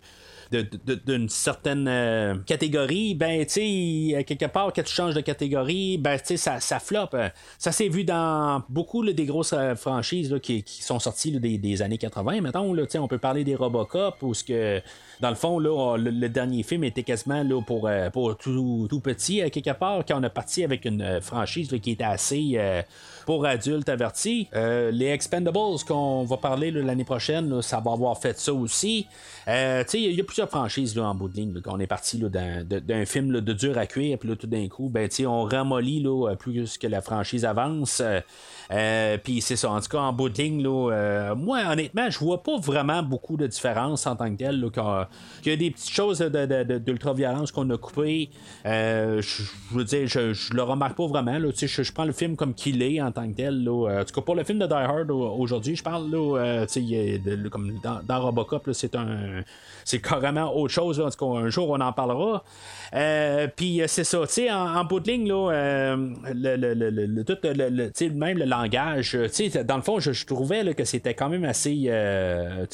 d'une 1.06 1.28
certaine 1.28 1.86
euh, 1.86 2.34
catégorie, 2.44 3.14
ben, 3.14 3.46
tu 3.46 3.52
sais, 3.52 4.24
quelque 4.24 4.46
part, 4.46 4.72
quand 4.72 4.82
tu 4.82 4.92
changes 4.92 5.14
de 5.14 5.20
catégorie, 5.20 5.96
ben, 5.96 6.18
tu 6.18 6.26
sais, 6.26 6.36
ça, 6.36 6.58
ça 6.58 6.80
floppe. 6.80 7.16
Ça 7.56 7.70
s'est 7.70 7.88
vu 7.88 8.02
dans 8.02 8.62
beaucoup 8.68 9.04
des 9.04 9.26
grosses 9.26 9.52
euh, 9.52 9.76
franchises 9.76 10.36
qui, 10.42 10.64
sont 10.66 10.98
sorties 10.98 11.38
des, 11.38 11.82
années 11.82 11.98
80, 11.98 12.40
mettons. 12.40 12.74
Là, 12.74 12.82
on 12.98 13.06
peut 13.06 13.18
parler 13.18 13.44
des 13.44 13.54
Robocop, 13.54 14.16
où 14.22 14.34
ce 14.34 14.42
que, 14.42 14.82
dans 15.20 15.28
le 15.28 15.34
fond, 15.34 15.58
le, 15.58 16.28
dernier 16.28 16.62
film 16.62 16.84
était 16.84 17.02
quasiment 17.02 17.44
euh, 17.44 18.10
pour 18.10 18.36
tout, 18.36 19.00
petit, 19.02 19.42
à 19.42 19.50
quelque 19.50 19.72
part, 19.72 20.04
quand 20.06 20.18
on 20.18 20.22
a 20.22 20.30
parti 20.30 20.64
avec 20.64 20.84
une 20.84 21.02
euh, 21.02 21.20
franchise 21.20 21.68
qui 21.82 21.92
était 21.92 22.04
assez 22.04 22.52
euh, 22.54 22.82
pour 23.26 23.46
adultes 23.46 23.88
avertis. 23.88 24.48
Euh, 24.54 24.90
les 24.90 25.06
Expendables 25.06 25.78
qu'on 25.86 26.24
va 26.24 26.36
parler 26.36 26.70
l'année 26.70 27.04
prochaine, 27.04 27.62
ça 27.62 27.80
va 27.80 27.92
avoir 27.92 28.18
fait 28.18 28.38
ça 28.38 28.52
aussi. 28.52 29.06
Euh, 29.48 29.84
il 29.94 30.12
y 30.12 30.20
a 30.20 30.24
plusieurs 30.24 30.48
franchises 30.48 30.98
en 30.98 31.14
bout 31.14 31.28
de 31.28 31.36
ligne. 31.36 31.60
qu'on 31.60 31.78
est 31.80 31.86
parti 31.86 32.18
d'un, 32.18 33.04
film 33.06 33.40
de 33.40 33.52
dur 33.52 33.78
à 33.78 33.86
cuire, 33.86 34.18
puis 34.18 34.36
tout 34.36 34.46
d'un 34.46 34.68
coup, 34.68 34.88
ben, 34.88 35.08
on 35.26 35.44
ramollit 35.44 36.04
plus 36.38 36.78
que 36.78 36.86
la 36.86 37.00
franchise 37.00 37.44
avance. 37.44 38.00
Euh, 38.00 38.20
euh, 38.72 39.18
puis 39.22 39.40
c'est 39.40 39.56
ça, 39.56 39.70
en 39.70 39.80
tout 39.80 39.88
cas, 39.88 39.98
en 39.98 40.12
bout 40.12 40.28
de 40.28 40.42
ligne, 40.42 40.64
euh, 40.66 41.34
moi, 41.34 41.60
honnêtement, 41.70 42.08
je 42.10 42.18
vois 42.18 42.42
pas 42.42 42.56
vraiment 42.58 43.02
beaucoup 43.02 43.36
de 43.36 43.46
différence 43.46 44.06
en 44.06 44.16
tant 44.16 44.30
que 44.30 44.36
tel. 44.36 44.60
Là, 44.60 45.08
qu'il 45.42 45.52
y 45.52 45.54
a 45.54 45.58
des 45.58 45.70
petites 45.70 45.90
choses 45.90 46.20
d'ultra-violence 46.20 47.52
qu'on 47.52 47.68
a 47.70 47.78
coupées. 47.78 48.30
Euh, 48.66 49.22
je 49.22 49.42
veux 49.72 49.84
dire, 49.84 50.06
je, 50.06 50.54
le 50.54 50.62
remarque 50.62 50.96
pas 50.96 51.06
vraiment. 51.06 51.38
Je, 51.38 51.66
je 51.66 51.92
prends 51.92 52.04
le 52.04 52.12
film 52.12 52.36
comme 52.36 52.54
qu'il 52.54 52.82
est 52.82 53.00
en 53.00 53.12
tant 53.12 53.28
que 53.30 53.36
tel. 53.36 53.68
En 53.68 54.04
tout 54.04 54.14
cas, 54.14 54.20
pour 54.20 54.34
le 54.34 54.44
film 54.44 54.58
de 54.58 54.66
Die 54.66 54.72
Hard 54.72 55.10
au- 55.10 55.34
aujourd'hui, 55.38 55.76
je 55.76 55.82
parle, 55.82 56.10
là, 56.10 56.38
euh, 56.38 56.66
il 56.76 57.48
comme 57.50 57.78
dans, 57.82 58.20
Robocop, 58.20 58.70
c'est 58.72 58.94
un. 58.94 59.42
C'est 59.84 60.00
carrément 60.00 60.54
autre 60.54 60.72
chose. 60.74 61.00
un 61.00 61.48
jour, 61.48 61.70
on 61.70 61.80
en 61.80 61.92
parlera. 61.92 62.44
Euh, 62.94 63.48
Puis 63.54 63.80
c'est 63.86 64.04
ça, 64.04 64.20
en, 64.50 64.76
en 64.76 64.84
bout 64.84 65.00
de 65.00 65.10
ligne, 65.10 65.28
là, 65.28 65.96
tout 67.24 67.36
le, 67.42 68.08
même 68.10 68.38
le 68.38 68.44
langage, 68.44 69.16
dans 69.64 69.76
le 69.76 69.82
fond, 69.82 70.00
je, 70.00 70.26
trouvais 70.26 70.74
que 70.74 70.84
c'était 70.84 71.14
quand 71.14 71.28
même 71.28 71.44
assez, 71.44 71.90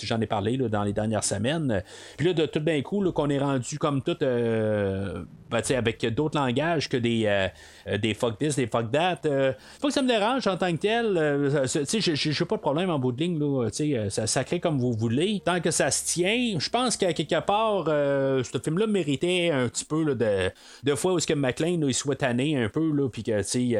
j'en 0.03 0.21
ai 0.21 0.27
parlé 0.27 0.57
dans 0.57 0.83
les 0.83 0.93
dernières 0.93 1.25
semaines. 1.25 1.83
Là, 2.27 2.33
de 2.33 2.47
tout 2.47 2.59
d'un 2.61 2.83
coup, 2.83 3.03
qu'on 3.13 3.31
est 3.31 3.39
rendu 3.39 3.79
comme 3.79 4.03
tout, 4.03 4.17
euh, 4.23 5.25
ben, 5.51 5.63
avec 5.77 6.05
d'autres 6.15 6.39
langages 6.39 6.89
que 6.89 6.97
des, 6.97 7.25
euh, 7.27 7.49
euh, 7.89 7.99
des 7.99 8.15
fuck 8.15 8.39
this, 8.39 8.57
des 8.57 8.67
fuck 8.67 8.91
that. 8.91 9.21
euh, 9.27 9.53
pas 9.81 9.89
que 9.89 9.95
ça 9.95 10.03
me 10.03 10.09
dérange 10.09 10.47
en 10.47 10.57
tant 10.57 10.73
que 10.73 10.79
tel. 10.79 11.63
j'ai- 11.91 12.17
j'ai 12.17 12.45
pas 12.45 12.57
de 12.57 12.61
problème 12.61 12.91
en 12.91 12.99
bout 12.99 13.13
de 13.13 13.23
ligne, 13.23 14.11
ça, 14.11 14.27
ça 14.27 14.45
crée 14.45 14.61
comme 14.61 14.79
vous 14.79 14.93
voulez. 14.93 15.41
Tant 15.45 15.61
que 15.61 15.71
ça 15.71 15.91
se 15.91 16.05
tient, 16.05 16.57
je 16.59 16.69
pense 16.71 16.97
qu'à 16.97 17.13
quelque 17.13 17.41
part, 17.41 17.85
ce 17.87 18.59
film-là 18.63 18.87
méritait 18.87 19.51
un 19.53 19.69
petit 19.69 19.85
peu 19.85 20.05
de, 20.15 20.51
de 20.83 20.95
fois 20.95 21.13
où 21.15 21.19
ce 21.21 21.27
que 21.27 21.35
McLean 21.35 21.81
il 21.87 21.95
soit 21.95 22.17
tanné 22.17 22.63
un 22.63 22.69
peu, 22.69 22.91
là, 22.93 23.09
que, 23.09 23.57
il 23.59 23.67
y 23.69 23.77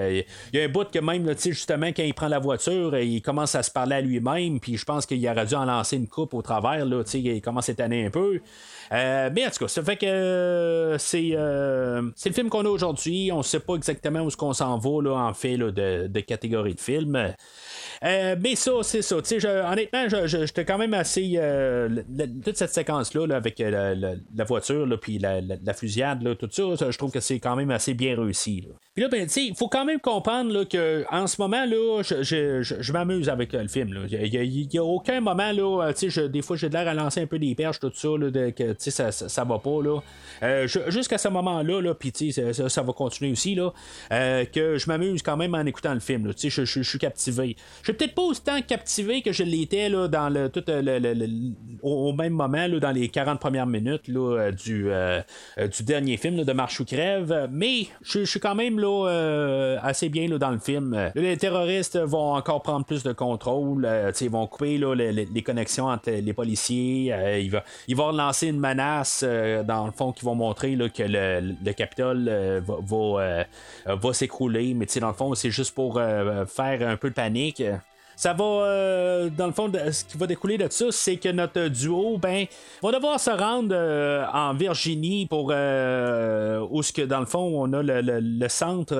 a 0.61 0.65
un 0.65 0.69
bout 0.69 0.89
que 0.91 0.99
même, 0.99 1.29
justement, 1.39 1.89
quand 1.89 2.03
il 2.03 2.15
prend 2.15 2.29
la 2.29 2.39
voiture, 2.39 2.97
il 2.99 3.21
commence 3.23 3.55
à 3.55 3.63
se 3.63 3.71
parler 3.71 3.97
à 3.97 4.01
lui-même, 4.01 4.61
puis 4.61 4.77
je 4.77 4.85
pense 4.85 5.07
qu'il 5.07 5.27
aurait 5.29 5.47
dû 5.47 5.55
en 5.55 5.65
lancer 5.65 5.97
une 5.97 6.09
coupe 6.09 6.35
au 6.35 6.43
travers, 6.43 6.85
là, 6.87 7.03
il 7.15 7.41
commence 7.41 7.69
à 7.69 7.75
tanner 7.75 8.07
un 8.07 8.11
peu. 8.11 8.36
Euh, 8.93 9.31
mais 9.35 9.47
en 9.47 9.51
tout 9.51 9.59
cas, 9.61 9.69
ça 9.69 9.83
fait 9.83 9.97
que 9.97 10.07
euh, 10.07 10.99
c'est 10.99 11.31
euh, 11.33 12.03
c'est 12.15 12.29
le 12.29 12.35
film 12.35 12.49
qu'on 12.49 12.65
a 12.65 12.69
aujourd'hui. 12.69 13.31
On 13.33 13.43
sait 13.43 13.61
pas 13.61 13.75
exactement 13.75 14.21
où 14.21 14.31
ce 14.31 14.37
qu'on 14.37 14.53
s'en 14.53 14.79
va 14.79 15.03
là, 15.03 15.15
en 15.17 15.35
fait 15.35 15.57
de, 15.57 16.07
de 16.07 16.21
catégorie 16.21 16.75
de 16.75 16.81
film. 16.81 17.35
Euh, 18.05 18.37
mais 18.41 18.55
ça, 18.57 18.73
c'est 18.83 19.03
ça. 19.03 19.17
Je- 19.25 19.71
honnêtement, 19.73 20.07
j'étais 20.27 20.65
quand 20.65 20.79
même 20.79 20.95
assez. 20.95 21.33
euh, 21.37 21.89
toute 22.45 22.57
cette 22.57 22.73
séquence-là, 22.73 23.27
là, 23.27 23.37
avec 23.37 23.61
euh, 23.61 24.15
la, 24.35 24.45
voiture, 24.45 24.87
là, 24.87 24.97
puis 24.97 25.19
la, 25.19 25.41
la- 25.41 25.57
la 25.65 25.75
fusillade, 25.75 26.23
là, 26.23 26.35
tout 26.35 26.49
ça, 26.51 26.91
je 26.91 26.99
trouve 26.99 27.11
que 27.11 27.21
c'est 27.21 27.39
quand 27.39 27.57
même 27.57 27.71
assez 27.71 27.95
bien 27.95 28.17
réussi. 28.21 28.67
Puis 28.95 29.03
là, 29.03 29.09
ben, 29.09 29.27
il 29.37 29.55
faut 29.57 29.69
quand 29.69 29.85
même 29.85 30.01
comprendre 30.01 30.53
là, 30.53 30.65
que 30.65 31.05
en 31.11 31.27
ce 31.27 31.41
moment, 31.41 31.65
là, 31.65 32.03
je, 32.03 32.23
je- 32.23 32.63
je- 32.63 32.93
m'amuse 32.93 33.29
avec 33.29 33.53
le 33.53 33.69
film. 33.69 34.07
Il 34.11 34.69
n'y 34.73 34.79
a, 34.79 34.85
aucun 34.85 35.21
moment, 35.21 35.53
là, 35.53 35.93
des 36.29 36.43
fois, 36.43 36.57
j'ai 36.57 36.69
de 36.69 36.75
l'air 36.75 36.89
à 36.89 36.95
lancer 36.95 37.21
un 37.21 37.27
peu 37.27 37.39
des 37.39 37.55
perches, 37.55 37.81
tout 37.81 37.93
ça, 37.95 38.09
là, 38.19 38.51
que 38.53 38.75
ça, 38.79 39.13
ça, 39.13 39.29
ça 39.29 39.45
va 39.45 39.59
pas. 39.59 39.81
là. 39.83 40.67
Jusqu'à 40.89 41.19
ce 41.19 41.29
moment-là, 41.29 41.81
là, 41.81 41.95
puis 41.95 42.13
ça, 42.33 42.69
ça- 42.69 42.83
va 42.83 42.93
continuer 42.93 43.33
aussi, 43.33 43.55
là, 43.55 43.73
que 44.11 44.79
je 44.79 44.87
m'amuse 44.89 45.23
quand 45.23 45.37
même 45.37 45.55
en 45.55 45.65
écoutant 45.67 45.95
le 45.95 46.01
film. 46.01 46.33
je 46.37 46.65
suis 46.83 46.99
captivé. 46.99 47.57
Je 47.87 47.93
suis 47.93 47.99
peut-être 47.99 48.17
pas 48.17 48.23
autant 48.23 48.61
captivé 48.63 49.23
que 49.23 49.31
je 49.31 49.45
l'étais 49.45 49.89
là, 49.89 50.09
dans 50.09 50.29
le, 50.29 50.49
tout, 50.49 50.69
euh, 50.69 50.83
le, 50.83 51.29
au, 51.83 52.13
même 52.13 52.33
moment, 52.33 52.67
là, 52.67 52.81
dans 52.81 52.91
les 52.91 53.09
40 53.09 53.39
premières 53.39 53.69
minutes 53.69 54.09
là, 54.09 54.39
euh, 54.41 54.51
du, 54.51 54.91
euh, 54.91 55.23
du 55.57 55.85
dernier 55.85 56.17
film 56.17 56.43
de 56.43 56.53
Marche 56.53 56.81
ou 56.81 56.85
Crève, 56.85 57.49
mais 57.53 57.87
je, 58.03 58.25
suis 58.25 58.41
quand 58.41 58.57
même 58.57 58.81
là, 58.81 59.79
assez 59.85 60.09
bien 60.09 60.27
là, 60.27 60.37
dans 60.37 60.51
le 60.51 60.59
film. 60.59 61.13
Les 61.15 61.37
terroristes 61.37 61.97
vont 61.97 62.35
encore 62.35 62.61
prendre 62.61 62.85
plus 62.85 63.05
de 63.05 63.13
contrôle, 63.13 63.89
ils 64.21 64.31
vont 64.31 64.49
couper 64.49 64.79
là, 64.79 64.93
les, 64.95 65.13
les- 65.13 65.43
connexions 65.43 65.87
entre 65.87 66.11
les 66.11 66.33
policiers, 66.33 67.15
ils, 67.41 67.51
vont, 67.51 67.63
ils 67.87 67.95
vont 67.95 68.11
lancer 68.11 68.49
une 68.49 68.59
menace, 68.59 69.23
dans 69.23 69.87
le 69.87 69.93
fond, 69.93 70.11
qui 70.11 70.25
vont 70.25 70.35
montrer 70.35 70.75
là, 70.75 70.89
que 70.89 71.05
le, 71.05 71.55
le 71.65 71.73
Capitole 71.73 72.29
va, 72.67 72.75
va, 73.87 73.95
va 73.95 74.13
s'écrouler, 74.13 74.75
mais 74.75 74.87
dans 75.01 75.07
le 75.07 75.15
fond, 75.15 75.33
c'est 75.37 75.53
juste 75.53 75.73
pour 75.73 75.95
faire 76.01 76.89
un 76.89 76.97
peu 76.97 77.11
de 77.11 77.15
panique. 77.15 77.63
Ça 78.17 78.33
va, 78.33 78.45
euh, 78.45 79.29
dans 79.29 79.47
le 79.47 79.53
fond, 79.53 79.71
ce 79.93 80.05
qui 80.05 80.17
va 80.17 80.27
découler 80.27 80.57
de 80.57 80.67
ça, 80.71 80.87
c'est 80.91 81.17
que 81.17 81.29
notre 81.29 81.69
duo, 81.69 82.17
ben, 82.17 82.47
va 82.83 82.91
devoir 82.91 83.21
se 83.21 83.31
rendre 83.31 83.75
euh, 83.75 84.25
en 84.33 84.55
Virginie 84.55 85.27
pour 85.27 85.51
euh, 85.53 86.67
où 86.71 86.83
ce 86.83 86.95
que, 86.95 87.03
dans 87.03 87.21
le 87.21 87.27
fond, 87.27 87.63
on 87.63 87.71
a 87.75 87.83
le, 87.83 88.01
le- 88.01 88.49
centre 88.49 88.95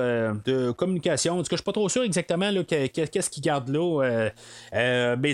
de 0.45 0.71
communication. 0.71 1.33
En 1.33 1.37
tout 1.37 1.43
cas, 1.43 1.55
je 1.55 1.55
suis 1.57 1.63
pas 1.63 1.71
trop 1.71 1.89
sûr 1.89 2.03
exactement 2.03 2.51
là, 2.51 2.63
que- 2.63 2.85
qu'est-ce 2.87 3.29
qu'ils 3.31 3.41
gardent 3.41 3.69
là. 3.69 4.29
mais 4.71 5.33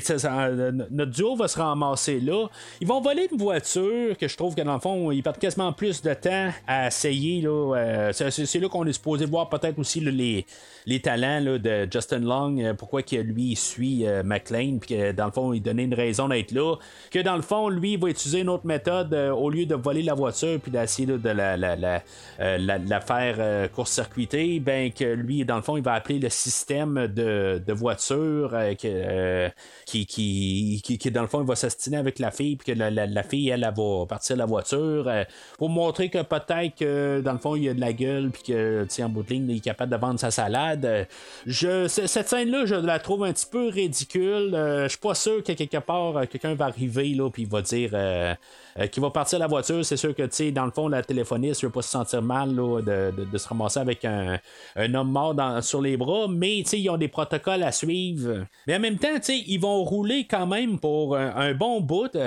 notre 0.90 1.12
duo 1.12 1.36
va 1.36 1.48
se 1.50 1.60
ramasser 1.60 2.22
là. 2.22 2.48
Ils 2.80 2.88
vont 2.88 3.02
voler 3.02 3.28
une 3.30 3.38
voiture 3.38 4.18
que 4.18 4.28
je 4.30 4.38
trouve 4.38 4.56
que, 4.56 4.62
dans 4.62 4.76
le 4.76 4.80
fond, 4.80 5.12
ils 5.12 5.22
perdent 5.22 5.40
quasiment 5.40 5.74
plus 5.74 6.02
de 6.02 6.14
temps 6.14 6.52
à 6.68 6.88
essayer. 6.88 7.42
Là, 7.42 8.12
c'est, 8.14 8.60
là 8.60 8.70
qu'on 8.70 8.86
est 8.86 8.94
supposé 8.94 9.26
voir 9.26 9.50
peut-être 9.50 9.78
aussi 9.78 10.00
les, 10.00 10.46
les 10.86 11.00
talents 11.02 11.40
là, 11.42 11.58
de 11.58 11.88
Justin 11.92 12.20
Long, 12.20 12.76
pourquoi 12.78 13.04
que 13.04 13.18
lui 13.18 13.56
euh, 13.82 14.24
McLean, 14.24 14.78
puis 14.80 14.96
que 14.96 15.12
dans 15.12 15.26
le 15.26 15.32
fond 15.32 15.54
il 15.54 15.62
donnait 15.62 15.84
une 15.84 15.94
raison 15.94 16.28
d'être 16.28 16.52
là, 16.52 16.76
que 17.12 17.20
dans 17.20 17.36
le 17.36 17.42
fond 17.42 17.70
lui 17.70 17.94
il 17.94 18.00
va 18.00 18.10
utiliser 18.10 18.42
une 18.42 18.50
autre 18.50 18.66
méthode 18.66 19.14
euh, 19.14 19.32
au 19.32 19.50
lieu 19.50 19.66
de 19.66 19.76
voler 19.76 20.02
la 20.02 20.14
voiture 20.14 20.60
puis 20.60 20.72
d'essayer 20.72 21.06
de 21.06 21.30
la, 21.30 21.58
la, 21.58 21.76
la, 21.76 22.02
euh, 22.40 23.00
faire 23.02 23.72
court-circuiter, 23.72 24.60
ben 24.60 24.92
que 24.92 25.04
lui 25.04 25.46
dans 25.46 25.58
le 25.58 25.62
fond 25.62 25.78
il 25.78 25.84
va 25.84 25.94
appeler 25.94 26.20
le 26.20 26.30
système 26.30 27.08
de, 27.08 27.62
de 27.66 27.74
voiture 27.74 28.52
que, 28.82 29.50
qui, 29.86 30.06
qui, 30.06 30.82
qui, 30.84 30.98
qui, 30.98 31.12
dans 31.12 31.22
le 31.22 31.28
fond 31.28 31.42
il 31.42 31.48
va 31.48 31.56
s'astiner 31.56 31.98
avec 31.98 32.20
la 32.20 32.32
fille 32.32 32.56
puis 32.56 32.74
que 32.74 32.80
la, 32.80 33.24
fille 33.24 33.50
elle, 33.50 33.64
elle 33.64 33.74
va 33.76 34.06
partir 34.08 34.38
la 34.38 34.46
voiture 34.46 35.12
pour 35.58 35.70
montrer 35.70 36.10
que 36.10 36.22
peut-être 36.22 36.76
que 36.76 37.22
dans 37.22 37.34
le 37.34 37.40
fond 37.40 37.56
il 37.56 37.68
a 37.70 37.74
de 37.74 37.82
la 37.82 37.94
gueule 37.94 38.32
puis 38.32 38.44
que 38.44 38.86
en 39.02 39.10
bout 39.10 39.24
de 39.24 39.30
ligne 39.30 39.50
il 39.50 39.58
est 39.58 39.60
capable 39.60 39.92
de 39.92 39.98
vendre 39.98 40.20
sa 40.20 40.32
salade. 40.32 41.08
Je, 41.46 41.88
cette 41.88 42.30
scène-là, 42.30 42.66
je 42.66 42.76
la 42.76 43.00
trouve 43.00 43.24
un 43.24 43.34
petit 43.34 43.48
peu 43.50 43.63
ridicule. 43.70 44.54
Euh, 44.54 44.84
je 44.84 44.90
suis 44.90 44.98
pas 44.98 45.16
sûr 45.16 45.44
que 45.44 45.54
quelque 45.54 45.78
part 45.78 46.18
euh, 46.18 46.26
quelqu'un 46.26 46.56
va 46.56 46.66
arriver 46.66 47.10
là 47.10 47.30
puis 47.30 47.44
il 47.44 47.50
va 47.50 47.62
dire 47.62 47.92
euh, 47.94 48.34
euh, 48.80 48.88
qu'il 48.88 49.02
va 49.02 49.10
partir 49.10 49.40
la 49.40 49.48
voiture. 49.48 49.84
C'est 49.86 49.98
sûr 49.98 50.16
que 50.16 50.24
tu 50.24 50.52
dans 50.52 50.66
le 50.66 50.72
fond, 50.72 50.88
la 50.88 51.04
téléphoniste 51.04 51.64
ne 51.64 51.68
veut 51.68 51.72
pas 51.72 51.82
se 51.82 51.90
sentir 51.90 52.22
mal 52.22 52.56
de, 52.56 53.38
se 53.38 53.48
ramasser 53.48 53.80
avec 53.80 54.06
un, 54.06 54.40
homme 54.76 55.12
mort 55.12 55.36
sur 55.64 55.82
les 55.82 55.98
bras, 55.98 56.28
mais 56.30 56.60
ils 56.60 56.90
ont 56.90 56.98
des 56.98 57.08
protocoles 57.08 57.64
à 57.64 57.72
suivre. 57.72 58.46
Mais 58.68 58.76
en 58.76 58.80
même 58.80 58.98
temps, 58.98 59.08
ils 59.30 59.60
vont 59.60 59.84
rouler 59.84 60.26
quand 60.30 60.48
même 60.48 60.80
pour 60.80 61.16
un, 61.18 61.54
bon 61.54 61.82
bout. 61.82 62.18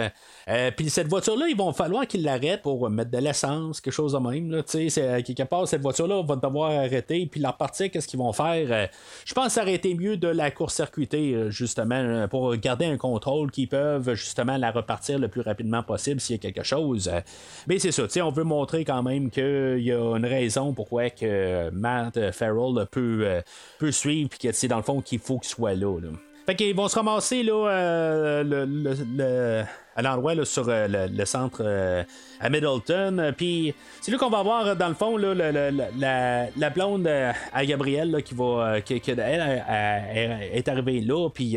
puis 0.76 0.90
cette 0.90 1.08
voiture-là, 1.08 1.46
il 1.48 1.56
va 1.56 1.72
falloir 1.72 2.06
qu'ils 2.06 2.22
l'arrêtent 2.22 2.62
pour 2.62 2.88
mettre 2.90 3.10
de 3.10 3.18
l'essence, 3.18 3.80
quelque 3.80 3.94
chose 3.94 4.12
de 4.12 4.18
même. 4.18 4.62
Quelque 4.62 5.42
part, 5.44 5.66
cette 5.68 5.82
voiture-là 5.82 6.22
va 6.22 6.36
devoir 6.36 6.70
arrêter, 6.70 7.26
puis 7.26 7.40
la 7.40 7.50
repartir, 7.50 7.90
qu'est-ce 7.90 8.08
qu'ils 8.08 8.18
vont 8.18 8.32
faire? 8.32 8.88
Je 9.24 9.34
pense 9.34 9.46
que 9.46 9.52
ça 9.52 9.62
aurait 9.62 9.74
été 9.74 9.94
mieux 9.94 10.16
de 10.16 10.28
la 10.28 10.50
court-circuiter, 10.50 11.25
euh, 11.34 11.50
justement, 11.50 11.94
euh, 11.96 12.26
pour 12.26 12.54
garder 12.56 12.86
un 12.86 12.96
contrôle 12.96 13.50
qui 13.50 13.66
peuvent 13.66 14.14
justement 14.14 14.56
la 14.56 14.70
repartir 14.70 15.18
le 15.18 15.28
plus 15.28 15.40
rapidement 15.40 15.82
possible 15.82 16.20
s'il 16.20 16.36
y 16.36 16.38
a 16.38 16.42
quelque 16.42 16.62
chose. 16.62 17.08
Euh, 17.12 17.20
Mais 17.66 17.78
c'est 17.78 17.92
ça, 17.92 18.04
on 18.24 18.30
veut 18.30 18.44
montrer 18.44 18.84
quand 18.84 19.02
même 19.02 19.30
qu'il 19.30 19.80
y 19.82 19.92
a 19.92 20.16
une 20.16 20.26
raison 20.26 20.72
pourquoi 20.72 21.10
que 21.10 21.70
Matt 21.70 22.30
Farrell 22.32 22.86
peut, 22.90 23.40
peut 23.78 23.92
suivre, 23.92 24.28
puis 24.30 24.38
que, 24.38 24.52
sais, 24.52 24.68
dans 24.68 24.76
le 24.76 24.82
fond, 24.82 25.00
qu'il 25.00 25.18
faut 25.18 25.38
qu'il 25.38 25.48
soit 25.50 25.74
là. 25.74 25.98
là. 26.00 26.08
Fait 26.46 26.54
qu'ils 26.54 26.74
vont 26.76 26.88
se 26.88 26.94
ramasser 26.96 27.42
là, 27.42 28.42
le- 28.44 29.64
à 29.96 30.02
l'endroit 30.02 30.34
là, 30.34 30.44
sur 30.44 30.66
euh, 30.68 31.08
le, 31.08 31.24
centre 31.24 31.62
euh, 31.64 32.04
à 32.38 32.50
Middleton. 32.50 33.18
Euh, 33.18 33.32
Puis 33.32 33.74
c'est 34.02 34.12
là 34.12 34.18
qu'on 34.18 34.28
va 34.28 34.42
voir 34.42 34.76
dans 34.76 34.88
le 34.88 34.94
fond 34.94 35.16
là, 35.16 35.34
la, 35.34 36.70
blonde 36.70 37.08
à 37.08 37.64
Gabrielle 37.64 38.22
qui 38.22 38.34
va 38.34 38.80
qui, 38.82 39.00
elle, 39.06 40.44
est 40.52 40.68
arrivée 40.68 41.00
là. 41.00 41.30
Puis 41.30 41.56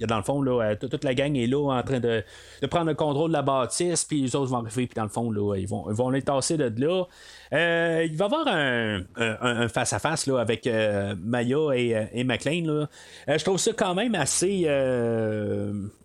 dans 0.00 0.16
le 0.16 0.22
fond 0.22 0.42
là, 0.42 0.76
toute 0.76 1.04
la 1.04 1.14
gang 1.14 1.34
est 1.36 1.46
là 1.46 1.72
en 1.72 1.82
train 1.82 2.00
de, 2.00 2.22
de 2.60 2.66
prendre 2.66 2.86
le 2.86 2.94
contrôle 2.94 3.30
de 3.30 3.36
la 3.36 3.42
bâtisse. 3.42 4.04
Puis 4.04 4.22
les 4.22 4.36
autres 4.36 4.50
vont 4.50 4.58
arriver. 4.58 4.86
Puis 4.86 4.94
dans 4.94 5.04
le 5.04 5.08
fond 5.08 5.30
là, 5.30 5.56
ils 5.56 5.66
vont, 5.66 5.86
ils 5.88 5.96
vont 5.96 6.10
les 6.10 6.22
tasser 6.22 6.58
de 6.58 6.72
là. 6.78 7.04
Il 7.50 8.16
va 8.16 8.24
y 8.24 8.28
avoir 8.28 8.46
un, 8.48 9.68
face-à-face 9.68 10.26
là, 10.26 10.38
avec 10.38 10.68
Maya 11.24 11.58
et, 11.74 12.24
McLean. 12.24 12.86
je 13.26 13.42
trouve 13.44 13.58
ça 13.58 13.72
quand 13.72 13.94
même 13.94 14.14
assez 14.14 14.68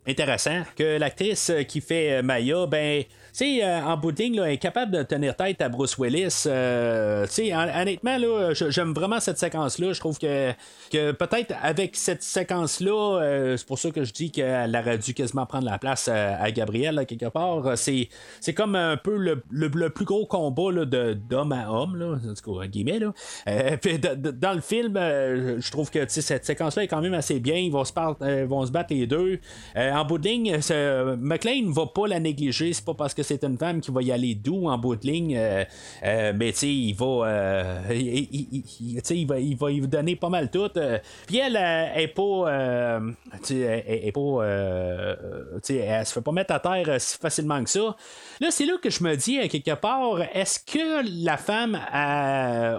intéressant 0.07 0.64
que 0.76 0.97
l'actrice 0.97 1.51
qui 1.74 1.82
fait 1.82 2.20
euh, 2.20 2.22
Maya, 2.22 2.68
ben, 2.68 3.04
tu 3.34 3.39
sais, 3.57 3.64
euh, 3.64 3.81
en 3.81 3.97
bout 3.97 4.11
de 4.11 4.22
est 4.47 4.57
capable 4.57 4.91
de 4.91 5.01
tenir 5.01 5.35
tête 5.35 5.60
à 5.61 5.68
Bruce 5.68 5.97
Willis. 5.97 6.43
Euh, 6.45 7.26
tu 7.26 7.31
sais, 7.34 7.55
hon- 7.55 7.81
honnêtement, 7.81 8.18
là, 8.18 8.53
j'aime 8.53 8.93
vraiment 8.93 9.19
cette 9.19 9.39
séquence-là. 9.39 9.91
Je 9.93 9.99
trouve 9.99 10.19
que, 10.19 10.51
que 10.91 11.11
peut-être 11.14 11.55
avec 11.61 11.95
cette 11.95 12.22
séquence-là, 12.22 13.19
euh, 13.22 13.57
c'est 13.57 13.65
pour 13.65 13.80
ça 13.80 13.89
que 13.89 14.03
je 14.03 14.14
dis 14.14 14.30
qu'elle 14.31 14.76
aurait 14.76 14.99
dû 14.99 15.15
quasiment 15.15 15.47
prendre 15.47 15.65
la 15.65 15.80
place 15.80 16.07
à, 16.07 16.35
à 16.41 16.51
Gabriel, 16.51 16.93
là, 16.93 17.05
quelque 17.05 17.26
part. 17.26 17.76
C'est, 17.76 18.07
c'est 18.39 18.53
comme 18.53 18.76
un 18.76 18.97
peu 18.97 19.18
le, 19.18 19.41
le- 19.49 19.89
plus 19.89 20.05
gros 20.05 20.27
combat 20.27 20.72
là, 20.72 20.85
de, 20.85 21.14
d'homme 21.14 21.53
à 21.53 21.72
homme, 21.72 21.95
là, 21.97 22.15
en 22.30 22.34
tout 22.35 22.60
cas, 22.60 22.68
guillemets. 22.68 22.99
Là. 22.99 23.14
Dans 24.34 24.53
le 24.53 24.61
film, 24.61 24.93
je 24.95 25.72
trouve 25.72 25.89
que 25.89 26.07
cette 26.07 26.45
séquence-là 26.45 26.84
est 26.84 26.88
quand 26.88 27.01
même 27.01 27.15
assez 27.15 27.39
bien. 27.39 27.55
Ils 27.55 27.72
vont 27.72 27.84
se, 27.84 28.43
vont 28.45 28.65
se 28.65 28.72
battre 28.72 28.93
les 28.93 29.07
deux. 29.07 29.39
En 29.76 30.05
bout 30.05 30.19
McLean 31.19 31.68
ne 31.69 31.73
va 31.73 31.88
pas 31.88 32.07
la 32.07 32.19
négliger. 32.19 32.73
C'est 32.73 32.85
pas 32.85 32.93
parce 32.93 33.14
que 33.15 33.23
c'est 33.24 33.44
une 33.44 33.58
femme 33.58 33.82
qui 33.82 33.91
va 33.91 34.02
y 34.02 34.12
aller 34.12 34.36
doux 34.36 34.68
en 34.68 34.78
bout 34.78 34.95
de 34.95 35.08
ligne. 35.08 35.36
euh, 35.38 35.64
euh, 36.04 36.34
mais 36.36 36.52
tu 36.52 36.58
sais, 36.60 36.68
il 36.74 36.94
va, 36.94 37.06
euh, 37.28 37.80
il, 37.91 38.64
il- 39.12 39.28
va, 39.28 39.40
il 39.40 39.56
va 39.58 39.70
lui 39.70 39.88
donner 39.88 40.16
pas 40.16 40.30
mal 40.30 40.50
tout. 40.52 40.70
Puis 41.28 41.38
elle, 41.38 41.56
est 41.56 42.08
pas, 42.10 43.00
tu 43.45 43.62
elle, 43.62 43.84
est 44.08 44.12
pas, 44.12 45.18
sais, 45.62 45.76
elle 45.78 46.06
se 46.06 46.14
fait 46.14 46.22
pas 46.22 46.32
mettre 46.32 46.54
à 46.54 46.60
terre 46.60 47.00
si 47.00 47.18
facilement 47.18 47.64
que 47.64 47.70
ça. 47.70 47.95
Là, 48.41 48.48
c'est 48.52 48.66
là 48.66 48.74
que 48.82 48.90
je 48.90 49.04
me 49.04 49.16
dis, 49.16 49.48
quelque 49.50 49.76
part, 49.76 50.22
est-ce 50.34 50.60
que 50.60 51.24
la 51.26 51.38
femme 51.38 51.80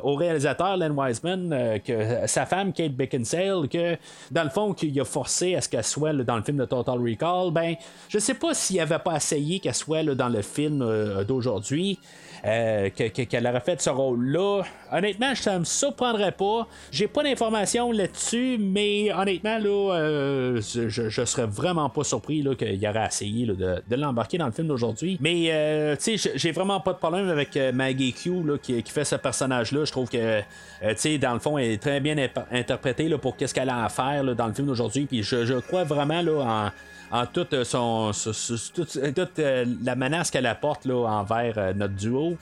au 0.02 0.14
réalisateur 0.14 0.76
Len 0.76 0.92
Wiseman, 0.92 1.80
que 1.84 2.26
sa 2.26 2.46
femme 2.46 2.72
Kate 2.72 2.92
Beckinsale, 2.92 3.68
que 3.68 3.96
dans 4.30 4.44
le 4.44 4.50
fond, 4.50 4.72
qu'il 4.74 4.98
a 5.00 5.04
forcé 5.04 5.54
à 5.54 5.60
ce 5.60 5.68
qu'elle 5.68 5.84
soit 5.84 6.12
dans 6.12 6.36
le 6.36 6.42
film 6.42 6.58
de 6.58 6.64
Total 6.64 6.98
Recall, 6.98 7.50
ben, 7.52 7.74
je 8.08 8.18
sais 8.18 8.34
pas 8.34 8.54
s'il 8.54 8.80
avait 8.80 8.98
pas 8.98 9.16
essayé 9.16 9.60
qu'elle 9.60 9.74
soit 9.74 10.02
là, 10.02 10.14
dans 10.14 10.28
le 10.34 10.42
film 10.42 10.82
euh, 10.82 11.24
d'aujourd'hui. 11.24 11.98
euh, 12.46 12.90
que- 12.90 13.08
que- 13.08 13.22
qu'elle 13.22 13.46
aurait 13.46 13.60
fait 13.60 13.80
ce 13.80 13.88
rôle-là. 13.88 14.64
Honnêtement, 14.92 15.34
ça 15.34 15.58
me 15.58 15.64
surprendrait 15.64 16.32
pas. 16.32 16.68
J'ai 16.92 17.08
pas 17.08 17.22
d'informations 17.22 17.90
là-dessus, 17.90 18.58
mais 18.60 19.10
honnêtement, 19.14 19.56
là, 19.56 19.94
euh, 19.94 20.60
je, 20.60 20.90
je 20.90 21.24
serais 21.24 21.46
vraiment 21.46 21.88
pas 21.88 22.04
surpris 22.04 22.44
qu'il 22.58 22.86
aurait 22.86 23.06
essayé 23.06 23.46
de, 23.46 23.96
l'embarquer 23.96 24.36
dans 24.36 24.44
le 24.44 24.52
film 24.52 24.68
d'aujourd'hui. 24.68 25.16
Mais 25.22 25.46
euh, 25.52 25.96
tu 25.96 26.18
sais, 26.18 26.32
j'ai 26.34 26.52
vraiment 26.52 26.80
pas 26.80 26.92
de 26.92 26.98
problème 26.98 27.30
avec 27.30 27.58
Maggie 27.72 28.12
Q 28.12 28.42
là, 28.44 28.58
qui, 28.58 28.82
fait 28.82 29.04
ce 29.04 29.16
personnage-là. 29.16 29.86
Je 29.86 29.90
trouve 29.92 30.10
que, 30.10 30.40
tu 30.40 30.44
sais, 30.96 31.16
dans 31.16 31.32
le 31.32 31.40
fond, 31.40 31.56
elle 31.56 31.70
est 31.70 31.82
très 31.82 32.00
bien 32.00 32.16
interprétée 32.52 33.08
là, 33.08 33.16
pour 33.16 33.38
qu'est-ce 33.38 33.54
qu'elle 33.54 33.70
a 33.70 33.86
à 33.86 33.88
faire 33.88 34.22
dans 34.34 34.48
le 34.48 34.52
film 34.52 34.66
d'aujourd'hui. 34.66 35.06
Puis 35.06 35.22
je, 35.22 35.46
je 35.46 35.54
crois 35.54 35.84
vraiment 35.84 36.20
là, 36.20 36.40
en 36.42 36.70
en 37.14 37.26
toute, 37.26 37.52
euh, 37.52 37.62
son, 37.64 38.10
toute, 38.74 39.14
toute, 39.14 39.38
euh, 39.38 39.64
la 39.84 39.94
menace 39.94 40.32
qu'elle 40.32 40.46
apporte 40.46 40.84
là, 40.84 41.06
envers 41.06 41.54
euh, 41.56 41.72
notre 41.72 41.94
duo. 41.94 42.36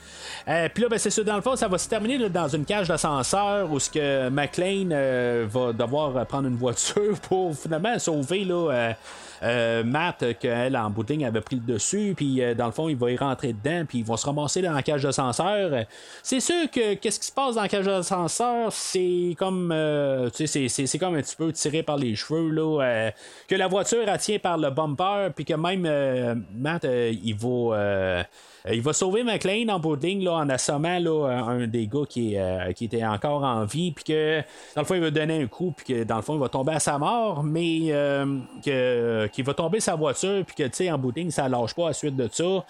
Euh, 0.49 0.69
Puis 0.73 0.83
là, 0.83 0.89
ben, 0.89 0.99
c'est 0.99 1.11
sûr, 1.11 1.27
dans 1.27 1.37
le 1.37 1.43
fond, 1.43 1.57
ça 1.57 1.69
va 1.69 1.77
se 1.77 1.89
terminer 1.89 2.17
là, 2.17 2.31
dans 2.31 2.49
une 2.49 2.65
cage 2.65 2.89
d'ascenseur 2.89 3.71
où 3.71 3.79
ce 3.79 3.91
que 3.91 4.31
McLean 4.31 4.89
euh, 4.91 5.47
va 5.47 5.75
devoir 5.75 6.17
euh, 6.17 6.25
prendre 6.25 6.49
une 6.49 6.57
voiture 6.57 7.21
pour 7.29 7.55
finalement 7.55 7.99
sauver 7.99 8.47
là, 8.47 8.95
euh, 9.43 9.83
Matt, 9.85 10.23
euh, 10.23 10.33
qu'elle, 10.39 10.77
en 10.77 10.89
bout 10.91 11.03
de 11.05 11.13
ligne, 11.13 11.27
avait 11.27 11.41
pris 11.41 11.57
le 11.57 11.63
dessus, 11.75 12.15
puis 12.17 12.43
euh, 12.43 12.55
dans 12.55 12.67
le 12.67 12.73
fond, 12.73 12.89
il 12.89 12.97
va 12.97 13.11
y 13.11 13.17
rentrer 13.17 13.53
dedans, 13.53 13.85
puis 13.89 13.99
ils 13.99 14.05
vont 14.05 14.17
se 14.17 14.27
ramasser 14.27 14.63
dans 14.63 14.73
la 14.73 14.83
cage 14.83 15.03
d'ascenseur. 15.03 15.85
C'est 16.23 16.41
sûr 16.41 16.71
que 16.71 16.95
qu'est-ce 16.95 17.19
qui 17.21 17.27
se 17.27 17.33
passe 17.33 17.57
dans 17.57 17.63
la 17.63 17.69
cage 17.69 17.87
d'ascenseur, 17.87 18.73
c'est 18.73 19.35
comme, 19.39 19.73
euh, 19.73 20.29
c'est- 20.33 20.69
c'est 20.69 20.99
comme 20.99 21.15
un 21.17 21.23
petit 21.23 21.37
peu 21.37 21.53
tiré 21.53 21.83
par 21.83 21.97
les 21.97 22.15
cheveux, 22.15 22.51
là, 22.51 22.83
euh, 22.83 23.11
que 23.49 23.55
la 23.55 23.67
voiture, 23.69 24.05
tient 24.19 24.39
par 24.39 24.59
le 24.59 24.71
bumper, 24.71 25.31
puis 25.35 25.45
que 25.45 25.55
même 25.55 26.45
Matt, 26.55 26.85
il 26.85 27.35
va... 27.35 28.25
euh, 28.67 28.71
euh, 28.71 28.75
il 28.75 28.83
va 28.83 28.93
sauver 28.93 29.25
McLean 29.25 29.69
en 29.69 29.79
bout 29.79 30.03
là, 30.03 30.33
en 30.33 30.49
assommant 30.49 30.99
là, 30.99 31.27
un 31.29 31.67
des 31.67 31.87
gars 31.87 32.05
qui, 32.09 32.37
euh, 32.37 32.73
qui 32.73 32.87
était 32.87 33.05
encore 33.05 33.45
en 33.45 33.65
vie, 33.65 33.93
puis 33.93 34.05
que 34.05 34.41
dans 34.75 34.83
le 34.83 34.87
fond 34.87 34.95
il 34.95 35.01
va 35.01 35.11
donner 35.11 35.43
un 35.43 35.47
coup, 35.47 35.73
puis 35.77 35.87
que 35.87 36.05
dans 36.05 36.17
le 36.17 36.23
fond 36.23 36.35
il 36.35 36.41
va 36.41 36.49
tomber 36.49 36.73
à 36.73 36.81
sa 36.81 36.99
mort, 36.99 37.43
mais 37.43 37.87
euh, 37.91 38.39
qu'il 38.63 39.45
va 39.45 39.55
tomber 39.55 39.81
sa 39.81 39.95
voiture, 39.95 40.45
puis 40.45 40.55
que 40.55 40.65
tu 40.65 40.71
sais 40.73 40.91
en 40.91 40.99
bout 40.99 41.13
ça 41.31 41.49
lâche 41.49 41.75
pas 41.75 41.85
à 41.85 41.89
la 41.89 41.93
suite 41.93 42.17
de 42.17 42.29
ça. 42.33 42.65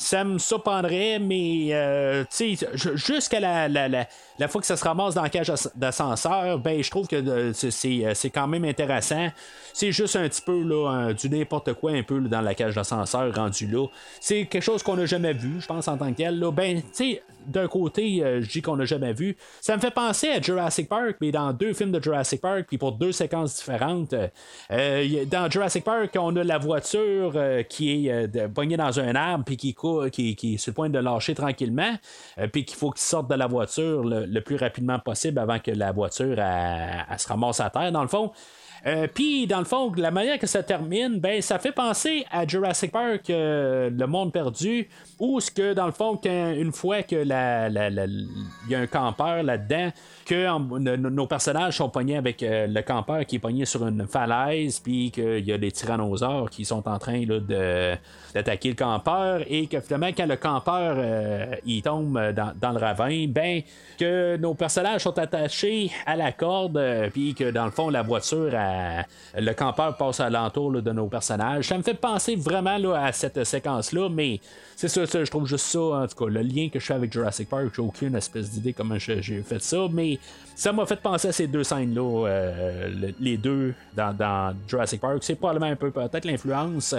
Ça 0.00 0.24
me 0.24 0.38
surprendrait, 0.38 1.18
mais 1.18 1.68
euh, 1.72 2.24
jusqu'à 2.94 3.38
la, 3.38 3.68
la, 3.68 3.86
la, 3.86 4.08
la 4.38 4.48
fois 4.48 4.62
que 4.62 4.66
ça 4.66 4.78
se 4.78 4.84
ramasse 4.84 5.14
dans 5.14 5.22
la 5.22 5.28
cage 5.28 5.48
d'as- 5.48 5.70
d'ascenseur, 5.74 6.58
ben 6.58 6.82
je 6.82 6.90
trouve 6.90 7.06
que 7.06 7.16
euh, 7.16 7.52
euh, 7.52 8.14
c'est 8.14 8.30
quand 8.30 8.46
même 8.46 8.64
intéressant. 8.64 9.28
C'est 9.74 9.92
juste 9.92 10.16
un 10.16 10.26
petit 10.26 10.40
peu 10.40 10.62
là, 10.62 11.12
du 11.12 11.28
n'importe 11.28 11.74
quoi 11.74 11.92
un 11.92 12.02
peu 12.02 12.18
là, 12.18 12.28
dans 12.28 12.40
la 12.40 12.54
cage 12.54 12.74
d'ascenseur 12.76 13.34
rendu 13.34 13.66
là. 13.66 13.86
C'est 14.20 14.46
quelque 14.46 14.62
chose 14.62 14.82
qu'on 14.82 14.96
n'a 14.96 15.04
jamais 15.04 15.34
vu, 15.34 15.60
je 15.60 15.66
pense, 15.66 15.86
en 15.86 15.98
tant 15.98 16.10
que 16.10 16.16
tel. 16.16 16.38
Là. 16.38 16.50
Ben, 16.50 16.80
tu 16.80 16.88
sais, 16.92 17.22
d'un 17.46 17.68
côté, 17.68 18.22
euh, 18.22 18.40
je 18.40 18.48
dis 18.48 18.62
qu'on 18.62 18.76
n'a 18.76 18.84
jamais 18.84 19.12
vu. 19.12 19.36
Ça 19.60 19.76
me 19.76 19.80
fait 19.80 19.90
penser 19.90 20.28
à 20.28 20.40
Jurassic 20.40 20.88
Park, 20.88 21.16
mais 21.20 21.32
dans 21.32 21.52
deux 21.52 21.72
films 21.72 21.92
de 21.92 22.02
Jurassic 22.02 22.40
Park, 22.40 22.64
puis 22.68 22.78
pour 22.78 22.92
deux 22.92 23.12
séquences 23.12 23.56
différentes. 23.56 24.14
Euh, 24.70 25.24
dans 25.26 25.50
Jurassic 25.50 25.84
Park, 25.84 26.16
on 26.18 26.34
a 26.36 26.44
la 26.44 26.58
voiture 26.58 27.32
euh, 27.34 27.62
qui 27.62 28.08
est 28.08 28.48
pognée 28.48 28.76
dans 28.76 28.98
un 29.00 29.14
arbre, 29.14 29.44
puis 29.44 29.56
qui, 29.56 29.74
qui, 30.12 30.36
qui 30.36 30.54
est 30.54 30.58
sur 30.58 30.70
le 30.70 30.74
point 30.74 30.90
de 30.90 30.98
lâcher 30.98 31.34
tranquillement, 31.34 31.94
puis 32.52 32.64
qu'il 32.64 32.76
faut 32.76 32.90
qu'il 32.90 33.02
sorte 33.02 33.28
de 33.28 33.34
la 33.34 33.46
voiture 33.46 34.02
le, 34.04 34.40
plus 34.40 34.56
rapidement 34.56 34.98
possible 34.98 35.38
avant 35.38 35.58
que 35.58 35.70
la 35.70 35.92
voiture 35.92 36.38
elle 36.38 37.18
se 37.18 37.28
ramasse 37.28 37.60
à 37.60 37.70
terre, 37.70 37.92
dans 37.92 38.02
le 38.02 38.08
fond. 38.08 38.32
Euh, 38.86 39.06
Puis, 39.12 39.46
dans 39.46 39.58
le 39.58 39.64
fond, 39.64 39.92
la 39.96 40.10
manière 40.10 40.38
que 40.38 40.46
ça 40.46 40.62
termine, 40.62 41.18
ben, 41.20 41.42
ça 41.42 41.58
fait 41.58 41.72
penser 41.72 42.24
à 42.30 42.46
Jurassic 42.46 42.90
Park, 42.92 43.28
euh, 43.30 43.90
Le 43.90 44.06
Monde 44.06 44.32
Perdu, 44.32 44.88
où 45.18 45.38
ce 45.40 45.50
que, 45.50 45.74
dans 45.74 45.86
le 45.86 45.92
fond, 45.92 46.18
une 46.24 46.72
fois 46.72 47.02
que 47.02 47.16
la, 47.16 47.68
la- 47.68 47.90
la- 47.90 48.06
y 48.68 48.74
a 48.74 48.80
un 48.80 48.86
campeur 48.86 49.42
là-dedans, 49.42 49.90
que 50.24 50.58
nos 50.96 51.26
personnages 51.26 51.76
sont 51.76 51.88
pognés 51.90 52.16
avec 52.16 52.42
euh, 52.42 52.66
le 52.68 52.82
campeur 52.82 53.26
qui 53.26 53.36
est 53.36 53.40
pogné 53.40 53.64
sur 53.66 53.86
une 53.86 54.06
falaise, 54.06 54.78
puis 54.80 55.10
qu'il 55.10 55.44
y 55.44 55.52
a 55.52 55.58
des 55.58 55.72
tyrannosaures 55.72 56.48
qui 56.48 56.64
sont 56.64 56.86
en 56.88 56.98
train 56.98 57.22
de, 57.24 57.96
d'attaquer 58.34 58.70
le 58.70 58.74
campeur, 58.76 59.42
et 59.48 59.66
que 59.66 59.80
finalement, 59.80 60.08
quand 60.16 60.26
le 60.26 60.36
campeur 60.36 60.96
il 61.66 61.82
tombe 61.82 62.18
dans, 62.32 62.52
dans 62.60 62.70
le 62.72 62.78
ravin, 62.78 63.26
ben, 63.28 63.62
que 63.98 64.36
nos 64.36 64.54
personnages 64.54 65.02
sont 65.02 65.18
attachés 65.18 65.90
à 66.06 66.16
la 66.16 66.32
corde, 66.32 66.80
puis 67.12 67.34
que 67.34 67.50
dans 67.50 67.64
le 67.64 67.70
fond, 67.72 67.90
la 67.90 68.02
voiture, 68.02 68.50
elle- 69.34 69.44
le 69.44 69.52
campeur 69.54 69.96
passe 69.96 70.20
alentour 70.20 70.72
là, 70.72 70.80
de 70.80 70.92
nos 70.92 71.06
personnages. 71.06 71.68
Ça 71.68 71.76
me 71.78 71.82
fait 71.82 71.94
penser 71.94 72.36
vraiment 72.36 72.76
à 72.94 73.12
cette 73.12 73.44
séquence-là, 73.44 74.08
mais 74.08 74.40
c'est 74.76 74.88
ça, 74.88 75.04
je 75.04 75.30
trouve 75.30 75.46
juste 75.46 75.66
ça, 75.66 75.80
en 75.80 76.06
tout 76.06 76.24
cas, 76.24 76.30
le 76.30 76.40
lien 76.42 76.68
que 76.72 76.78
je 76.80 76.86
fais 76.86 76.94
avec 76.94 77.12
Jurassic 77.12 77.48
Park, 77.48 77.66
j'ai 77.74 77.82
aucune 77.82 78.14
espèce 78.14 78.50
d'idée 78.50 78.72
comment 78.72 78.98
j'ai 78.98 79.20
fait 79.42 79.62
ça, 79.62 79.86
mais 79.92 80.18
ça 80.54 80.72
m'a 80.72 80.86
fait 80.86 81.00
penser 81.00 81.28
à 81.28 81.32
ces 81.32 81.46
deux 81.46 81.64
scènes-là, 81.64 82.26
euh, 82.26 82.88
le- 82.88 83.14
les 83.20 83.36
deux 83.36 83.74
dans, 83.94 84.54
Jurassic 84.68 85.00
Park. 85.00 85.18
C'est 85.22 85.34
probablement 85.34 85.70
un 85.70 85.76
peu 85.76 85.90
peut-être 85.90 86.24
l'influence. 86.24 86.94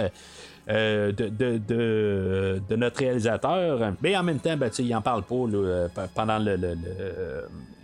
euh, 0.68 1.10
de, 1.10 2.76
notre 2.76 3.00
réalisateur. 3.00 3.80
Mais 4.00 4.16
en 4.16 4.22
même 4.22 4.38
temps, 4.38 4.56
ben, 4.56 4.70
il 4.78 4.94
en 4.94 5.02
parle 5.02 5.24
pas 5.24 5.34
euh, 5.34 5.88
pendant 6.14 6.38
le- 6.38 6.56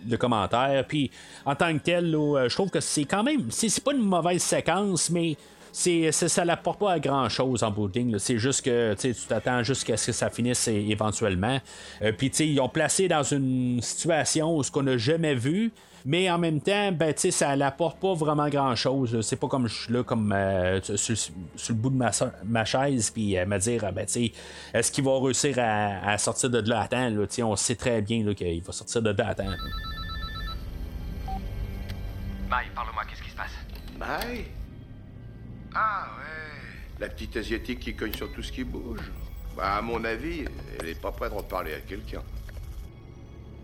le 0.08 0.16
commentaire. 0.16 0.84
Puis 0.86 1.10
en 1.44 1.54
tant 1.54 1.72
que 1.72 1.82
tel, 1.82 2.14
euh, 2.14 2.48
je 2.48 2.54
trouve 2.54 2.70
que 2.70 2.80
c'est 2.80 3.04
quand 3.04 3.22
même. 3.22 3.50
C'est 3.50 3.82
pas 3.82 3.92
une 3.92 4.02
mauvaise 4.02 4.42
séquence, 4.42 5.10
mais. 5.10 5.36
C'est, 5.70 6.10
ça 6.12 6.44
n'apporte 6.46 6.80
pas 6.80 6.92
à 6.92 6.98
grand 6.98 7.28
chose 7.28 7.62
en 7.62 7.70
de 7.70 8.12
là. 8.12 8.18
C'est 8.18 8.38
juste 8.38 8.62
que 8.62 8.94
tu 8.94 9.14
t'attends 9.28 9.62
jusqu'à 9.62 9.98
ce 9.98 10.06
que 10.06 10.12
ça 10.12 10.30
finisse 10.30 10.66
éventuellement. 10.66 11.60
Euh, 12.02 12.10
Puis 12.16 12.28
ils 12.28 12.58
ont 12.58 12.70
placé 12.70 13.06
dans 13.06 13.22
une 13.22 13.80
situation 13.82 14.56
où 14.56 14.62
ce 14.62 14.72
qu'on 14.72 14.82
n'a 14.82 14.96
jamais 14.96 15.34
vu. 15.34 15.70
Mais 16.04 16.30
en 16.30 16.38
même 16.38 16.60
temps, 16.60 16.92
ben, 16.92 17.12
ça 17.16 17.56
n'apporte 17.56 18.00
pas 18.00 18.14
vraiment 18.14 18.48
grand 18.48 18.74
chose. 18.74 19.20
C'est 19.22 19.36
pas 19.36 19.48
comme 19.48 19.66
je 19.66 19.74
suis 19.74 19.92
là, 19.92 20.02
comme 20.02 20.32
euh, 20.32 20.80
sur, 20.80 21.16
le 21.68 21.74
bout 21.74 21.90
de 21.90 21.96
ma, 22.44 22.64
chaise, 22.64 23.10
puis 23.10 23.36
euh, 23.36 23.46
me 23.46 23.58
dire, 23.58 23.84
ah, 23.86 23.92
ben, 23.92 24.06
est-ce 24.06 24.92
qu'il 24.92 25.04
va 25.04 25.18
réussir 25.20 25.56
à, 25.58 26.16
sortir 26.18 26.50
de 26.50 26.60
là 26.68 26.80
à 26.82 26.88
temps? 26.88 27.12
on 27.42 27.56
sait 27.56 27.74
très 27.74 28.00
bien 28.00 28.32
qu'il 28.34 28.62
va 28.62 28.72
sortir 28.72 29.02
de 29.02 29.10
là 29.10 29.28
à 29.28 29.34
temps. 29.34 29.54
Maï, 32.48 32.66
parle-moi, 32.74 33.02
qu'est-ce 33.08 33.22
qui 33.22 33.30
se 33.30 33.36
passe 33.36 33.52
Maï 33.98 34.46
Ah 35.74 36.08
ouais, 36.18 36.58
la 36.98 37.08
petite 37.08 37.36
asiatique 37.36 37.80
qui 37.80 37.94
cogne 37.94 38.14
sur 38.14 38.32
tout 38.32 38.42
ce 38.42 38.50
qui 38.50 38.64
bouge. 38.64 39.00
Bah, 39.56 39.76
à 39.76 39.82
mon 39.82 40.02
avis, 40.04 40.44
elle 40.80 40.88
est 40.88 41.00
pas 41.00 41.12
prête 41.12 41.30
de 41.30 41.36
reparler 41.36 41.74
à 41.74 41.80
quelqu'un. 41.80 42.22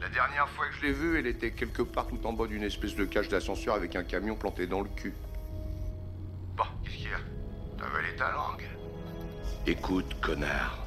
La 0.01 0.09
dernière 0.09 0.48
fois 0.51 0.69
que 0.69 0.74
je 0.74 0.82
l'ai 0.82 0.93
vue, 0.93 1.19
elle 1.19 1.27
était 1.27 1.52
quelque 1.52 1.82
part 1.82 2.06
tout 2.06 2.20
en 2.27 2.32
bas 2.32 2.47
d'une 2.47 2.62
espèce 2.62 2.94
de 2.94 3.05
cage 3.05 3.28
d'ascenseur 3.28 3.74
avec 3.74 3.97
un 3.97 4.05
camion 4.05 4.36
planté 4.36 4.66
dans 4.66 4.82
le 4.82 4.89
cul. 4.90 5.15
Bon, 6.56 6.65
qu'est-ce 6.85 6.97
qu'il 6.97 7.05
y 7.11 7.15
a 7.15 7.19
T'as 7.78 7.86
avalé 7.86 8.15
ta 8.16 8.31
langue 8.32 8.65
Écoute, 9.66 10.20
connard. 10.20 10.78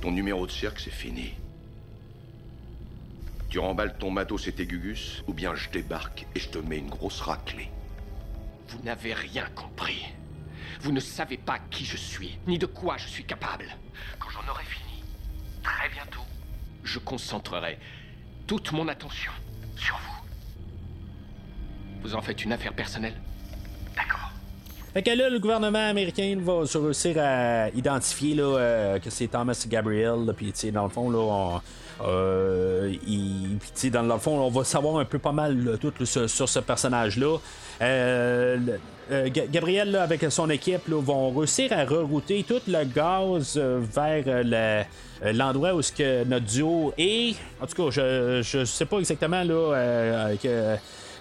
Ton 0.00 0.10
numéro 0.10 0.46
de 0.46 0.50
cirque, 0.50 0.80
c'est 0.80 0.90
fini. 0.90 1.34
Tu 3.52 3.58
remballes 3.58 3.94
ton 3.98 4.10
matos 4.10 4.48
et 4.48 4.52
tes 4.52 4.66
gugus, 4.66 5.22
ou 5.26 5.34
bien 5.34 5.54
je 5.54 5.68
débarque 5.68 6.26
et 6.34 6.40
je 6.40 6.48
te 6.48 6.56
mets 6.56 6.78
une 6.78 6.88
grosse 6.88 7.20
raclée. 7.20 7.68
Vous 8.68 8.78
n'avez 8.82 9.12
rien 9.12 9.44
compris. 9.54 10.06
Vous 10.80 10.90
ne 10.90 11.00
savez 11.00 11.36
pas 11.36 11.58
qui 11.70 11.84
je 11.84 11.98
suis, 11.98 12.38
ni 12.46 12.56
de 12.56 12.64
quoi 12.64 12.96
je 12.96 13.06
suis 13.06 13.24
capable. 13.24 13.66
Quand 14.18 14.30
j'en 14.30 14.50
aurai 14.50 14.64
fini, 14.64 15.04
très 15.62 15.90
bientôt, 15.90 16.22
Je 16.82 16.98
concentrerai 16.98 17.78
toute 18.46 18.72
mon 18.72 18.88
attention 18.88 19.32
sur 19.76 19.98
vous. 19.98 20.24
Vous 22.00 22.14
en 22.14 22.22
faites 22.22 22.42
une 22.42 22.52
affaire 22.52 22.72
personnelle? 22.72 23.20
D'accord. 23.94 24.30
Fait 24.94 25.02
que 25.02 25.10
là, 25.10 25.28
le 25.28 25.38
gouvernement 25.38 25.90
américain 25.90 26.38
va 26.40 26.64
se 26.64 26.78
réussir 26.78 27.16
à 27.18 27.68
identifier 27.68 28.34
là, 28.34 28.44
euh, 28.44 28.98
que 28.98 29.10
c'est 29.10 29.28
Thomas 29.28 29.62
Gabriel. 29.68 30.32
Puis, 30.34 30.52
tu 30.52 30.58
sais, 30.58 30.70
dans 30.70 30.84
le 30.84 30.88
fond, 30.88 31.10
là, 31.10 31.18
on, 31.18 31.60
euh, 32.06 32.92
dans 33.92 34.02
le 34.02 34.18
fond, 34.18 34.38
on 34.40 34.50
va 34.50 34.64
savoir 34.64 34.98
un 34.98 35.04
peu 35.04 35.18
pas 35.18 35.32
mal 35.32 35.78
tout 35.80 35.92
sur, 36.06 36.28
ce 36.48 36.58
personnage-là. 36.60 37.36
Euh, 37.80 38.56
euh, 39.10 39.28
Ga- 39.28 39.46
Gabriel, 39.50 39.96
avec 39.96 40.24
son 40.30 40.48
équipe, 40.50 40.86
là, 40.88 41.00
vont 41.02 41.30
réussir 41.30 41.72
à 41.72 41.84
rerouter 41.84 42.44
tout 42.46 42.60
le 42.68 42.84
gaz 42.84 43.54
euh, 43.56 43.80
vers 43.94 44.24
le- 44.44 45.32
l'endroit 45.32 45.74
où 45.74 45.82
ce 45.82 45.92
que 45.92 46.24
notre 46.24 46.46
duo 46.46 46.92
est. 46.98 47.34
En 47.60 47.66
tout 47.66 47.84
cas, 47.84 47.90
je, 47.90 48.40
je 48.42 48.64
sais 48.64 48.84
pas 48.86 48.98
exactement 48.98 49.42
là. 49.42 50.28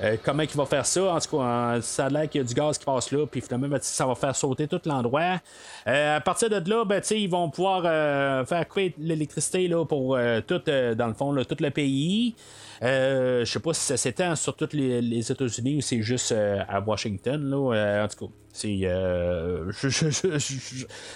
Euh, 0.01 0.17
comment 0.23 0.43
il 0.43 0.49
va 0.49 0.65
faire 0.65 0.85
ça? 0.85 1.13
En 1.13 1.19
tout 1.19 1.37
cas, 1.37 1.43
euh, 1.43 1.81
ça 1.81 2.05
a 2.05 2.09
l'air 2.09 2.29
qu'il 2.29 2.41
y 2.41 2.43
a 2.43 2.47
du 2.47 2.53
gaz 2.53 2.77
qui 2.77 2.85
passe 2.85 3.11
là, 3.11 3.25
puis 3.27 3.41
finalement, 3.41 3.67
ben, 3.67 3.79
ça 3.81 4.05
va 4.05 4.15
faire 4.15 4.35
sauter 4.35 4.67
tout 4.67 4.81
l'endroit. 4.85 5.39
Euh, 5.87 6.17
à 6.17 6.21
partir 6.21 6.49
de 6.49 6.69
là, 6.69 6.85
ben, 6.85 7.01
ils 7.11 7.29
vont 7.29 7.49
pouvoir 7.49 7.83
faire 8.47 8.67
couper 8.67 8.95
l'électricité 8.97 9.69
pour 9.87 10.17
tout, 10.47 10.61
dans 10.65 11.07
le 11.07 11.13
fond, 11.13 11.35
tout 11.43 11.57
le 11.59 11.69
pays. 11.69 12.35
Euh, 12.83 13.45
je 13.45 13.51
sais 13.51 13.59
pas 13.59 13.73
si 13.73 13.81
ça 13.81 13.97
s'étend 13.97 14.35
sur 14.35 14.55
tous 14.55 14.73
les, 14.73 15.01
les 15.01 15.31
États-Unis 15.31 15.77
ou 15.77 15.81
c'est 15.81 16.01
juste 16.01 16.31
à 16.31 16.79
Washington. 16.79 17.39
Là. 17.49 18.03
En 18.03 18.07
tout 18.07 18.25
cas, 18.25 18.33
c'est 18.53 18.79
euh, 18.83 19.71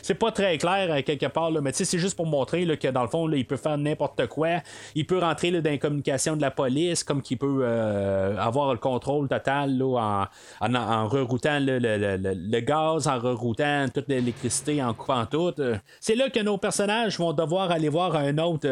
c'est 0.02 0.16
pas 0.16 0.32
très 0.32 0.58
clair 0.58 0.88
euh, 0.92 1.02
quelque 1.02 1.26
part, 1.28 1.52
là, 1.52 1.62
mais 1.62 1.72
c'est 1.74 1.98
juste 1.98 2.16
pour 2.16 2.26
montrer 2.26 2.66
que 2.78 2.88
dans 2.90 3.02
le 3.04 3.08
fond, 3.10 3.28
là, 3.28 3.38
il 3.38 3.46
peut 3.46 3.58
faire 3.58 3.78
n'importe 3.78 4.28
quoi. 4.28 4.62
Il 4.96 5.06
peut 5.06 5.20
rentrer 5.20 5.52
dans 5.52 5.70
les 5.70 5.80
communications 5.80 6.36
de 6.36 6.42
la 6.42 6.52
police, 6.52 7.04
comme 7.04 7.22
qu'il 7.22 7.38
peut 7.38 7.60
euh, 7.64 8.38
avoir 8.38 8.72
le 8.74 8.80
contrôle 8.80 9.28
total 9.28 9.82
en, 9.82 10.26
en, 10.62 10.76
en 10.76 11.08
reroutant 11.08 11.60
le, 11.60 11.80
le- 11.80 11.98
le- 11.98 12.18
le- 12.18 12.60
gaz, 12.62 13.08
en 13.08 13.20
reroutant 13.20 13.86
toute 13.94 14.08
l'électricité, 14.08 14.82
en 14.84 14.94
coupant 14.94 15.26
tout. 15.26 15.54
C'est 16.00 16.16
là 16.16 16.30
que 16.30 16.40
nos 16.40 16.58
personnages 16.58 17.18
vont 17.20 17.34
devoir 17.34 17.72
aller 17.72 17.90
voir 17.90 18.16
un 18.16 18.38
autre, 18.38 18.68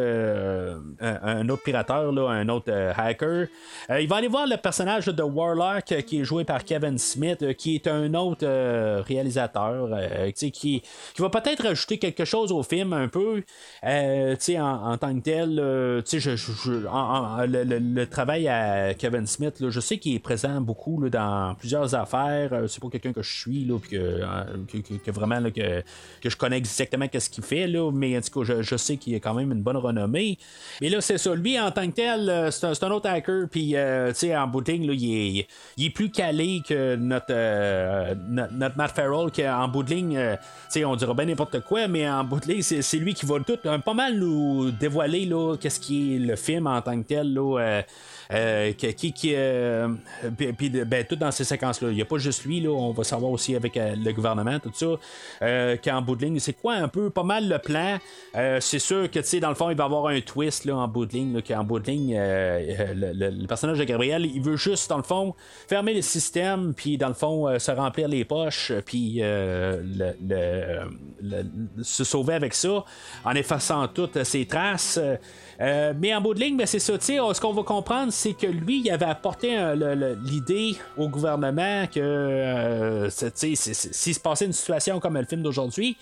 un, 1.02 1.50
autre 1.50 1.64
pirateur, 1.64 2.18
un 2.30 2.50
autre 2.50 2.72
hacker. 2.98 3.48
Il 4.00 4.08
va 4.08 4.16
aller 4.18 4.28
voir 4.28 4.48
le 4.48 4.58
personnage 4.58 5.06
de 5.08 5.24
Warlock 5.24 5.86
qui 6.06 6.22
est 6.22 6.24
joué 6.24 6.44
par 6.44 6.64
Kevin 6.64 6.98
Smith, 6.98 7.56
qui 7.58 7.76
est 7.76 7.88
un 7.88 8.14
autre 8.14 8.46
euh, 8.54 9.02
réalisateur, 9.02 9.90
euh, 9.92 10.32
qui, 10.32 10.52
qui 10.52 10.82
va 11.20 11.30
peut-être 11.30 11.66
ajouter 11.66 11.98
quelque 11.98 12.26
chose 12.26 12.52
au 12.52 12.64
film 12.64 12.94
un 12.94 13.08
peu, 13.08 13.44
euh, 13.86 14.36
en, 14.60 14.92
en 14.92 14.98
tant 14.98 15.14
que 15.16 15.22
tel. 15.22 15.56
le, 17.48 17.64
le- 17.80 18.04
travail 18.08 18.48
à 18.48 18.94
Kevin 18.94 19.26
Smith, 19.28 19.56
je 19.70 19.80
sais 19.80 19.98
qu'il 19.98 20.16
est 20.16 20.20
présent 20.20 20.62
beaucoup 20.62 21.02
là, 21.02 21.10
dans 21.10 21.56
plusieurs 21.56 21.96
affaires. 21.96 22.52
C'est 22.68 22.82
pas 22.82 22.90
quelqu'un 22.90 23.14
que 23.14 23.22
je 23.24 23.34
suis, 23.40 23.66
là, 23.66 23.78
que, 23.80 24.22
que, 24.72 24.94
que- 24.98 25.12
vraiment 25.12 25.42
que, 25.52 25.82
que 26.22 26.30
je 26.30 26.38
connais 26.38 26.58
exactement 26.58 27.08
qu'est-ce 27.08 27.30
qu'il 27.30 27.44
fait, 27.44 27.68
là, 27.68 27.92
mais 27.92 28.18
en 28.18 28.22
tout 28.22 28.40
cas, 28.42 28.54
je, 28.54 28.62
je 28.62 28.76
sais 28.76 28.98
qu'il 28.98 29.16
a 29.16 29.20
quand 29.20 29.34
même 29.34 29.52
une 29.52 29.62
bonne 29.64 29.78
renommée. 29.78 30.38
Mais 30.82 30.90
là, 30.90 31.02
c'est 31.02 31.18
ça. 31.18 31.34
Lui, 31.34 31.60
en 31.60 31.72
tant 31.72 31.88
que 31.88 31.96
tel, 31.96 32.52
c'est 32.52 32.66
un, 32.66 32.74
un 32.88 32.92
autre 32.92 33.10
hacker, 33.10 33.48
puis 33.50 33.76
en 34.36 34.48
là, 34.86 34.94
il, 34.94 35.40
est, 35.40 35.48
il 35.78 35.86
est 35.86 35.90
plus 35.90 36.12
calé 36.12 36.62
que 36.68 36.96
notre, 36.96 37.34
notre, 38.52 38.78
Matt 38.78 38.92
Farrell, 38.92 39.32
qui 39.32 39.48
en 39.48 39.68
bout 39.68 39.84
de 39.84 39.90
ligne, 39.90 40.18
euh, 40.18 40.36
on 40.86 40.96
dirait 40.96 41.14
bien 41.14 41.26
n'importe 41.26 41.62
quoi, 41.62 41.88
mais 41.88 42.10
en 42.10 42.24
bout 42.24 42.40
de 42.40 42.48
ligne, 42.48 42.62
c'est, 42.62 42.98
lui 42.98 43.14
qui 43.14 43.26
va 43.26 43.40
tout, 43.40 43.58
un, 43.66 43.80
pas 43.80 43.94
mal 43.94 44.18
nous 44.18 44.72
dévoiler, 44.72 45.26
là, 45.26 45.56
qu'est-ce 45.60 45.80
qui 45.80 46.16
est 46.16 46.20
le 46.20 46.36
film 46.36 46.68
en 46.68 46.82
tant 46.82 47.00
que 47.02 47.08
tel, 47.08 47.34
là. 47.34 47.84
Euh, 48.32 48.72
qui, 48.74 49.14
euh, 49.36 49.90
puis, 50.58 50.70
ben, 50.70 51.06
tout 51.06 51.16
dans 51.16 51.32
ces 51.32 51.44
séquences-là. 51.44 51.90
Il 51.90 51.96
n'y 51.96 52.02
a 52.02 52.06
pas 52.06 52.18
juste 52.18 52.46
lui, 52.46 52.62
là, 52.62 52.70
on 52.70 52.92
va 52.92 53.04
savoir 53.04 53.32
aussi 53.32 53.56
avec 53.56 53.76
euh, 53.78 53.96
le 53.96 54.12
gouvernement, 54.14 54.60
tout 54.60 54.72
ça, 54.74 54.98
qu'en 55.84 56.02
bout 56.02 56.16
de 56.16 56.26
ligne, 56.26 56.40
c'est 56.40 56.54
quoi 56.54 56.76
un 56.76 56.88
peu 56.88 57.10
pas 57.10 57.24
mal 57.24 57.48
le 57.48 57.60
plan? 57.60 57.98
C'est 58.60 58.80
sûr 58.80 59.10
que, 59.10 59.20
tu 59.20 59.26
sais, 59.26 59.40
dans 59.40 59.50
le 59.50 59.56
fond, 59.56 59.70
il 59.70 59.78
va 59.78 59.84
y 59.84 59.86
avoir 59.86 60.08
un 60.08 60.22
twist 60.22 60.66
là, 60.66 60.76
en 60.76 60.88
bout 60.88 61.06
de 61.06 61.14
ligne, 61.14 61.42
qu'en 61.42 61.64
bout 61.64 61.80
de 61.80 61.88
ligne, 61.88 62.16
le, 62.16 63.48
personnage 63.48 63.80
de 63.80 63.84
Gabriel, 63.84 64.26
il 64.26 64.42
veut 64.42 64.56
juste, 64.56 64.90
dans 64.90 64.98
le 64.98 65.04
fond, 65.04 65.36
fermer 65.68 65.94
le 65.94 66.02
système, 66.02 66.74
puis 66.74 66.98
dans 66.98 67.10
le 67.10 67.14
fond, 67.14 67.60
se 67.60 67.72
remplir 67.72 68.08
les 68.08 68.26
poches, 68.26 68.72
puis 68.86 69.22
se 71.82 72.04
sauver 72.04 72.34
avec 72.34 72.54
ça, 72.54 72.84
en 73.26 73.34
effaçant 73.34 73.88
toutes 73.88 74.24
ses 74.24 74.46
traces. 74.46 75.00
Euh, 75.62 75.94
mais 75.98 76.14
en 76.14 76.22
bout 76.22 76.34
de 76.34 76.40
ligne, 76.40 76.58
ben, 76.58 76.66
c'est 76.66 76.80
ça. 76.80 76.94
Ce 77.00 77.42
qu'on 77.42 77.54
va 77.54 77.64
comprendre, 77.64 78.12
c'est 78.12 78.34
que 78.34 78.48
lui, 78.48 78.82
il 78.82 78.92
avait 78.92 79.06
apporté 79.06 79.58
l'idée 80.24 80.76
au 80.98 81.08
gouvernement 81.08 81.86
que 81.88 82.00
euh, 82.00 83.10
s'il 83.10 83.56
se 83.58 84.20
passait 84.20 84.46
une 84.46 84.54
situation 84.54 85.00
comme 85.00 85.18
le 85.18 85.26
film 85.26 85.42
d'aujourd'hui, 85.42 85.98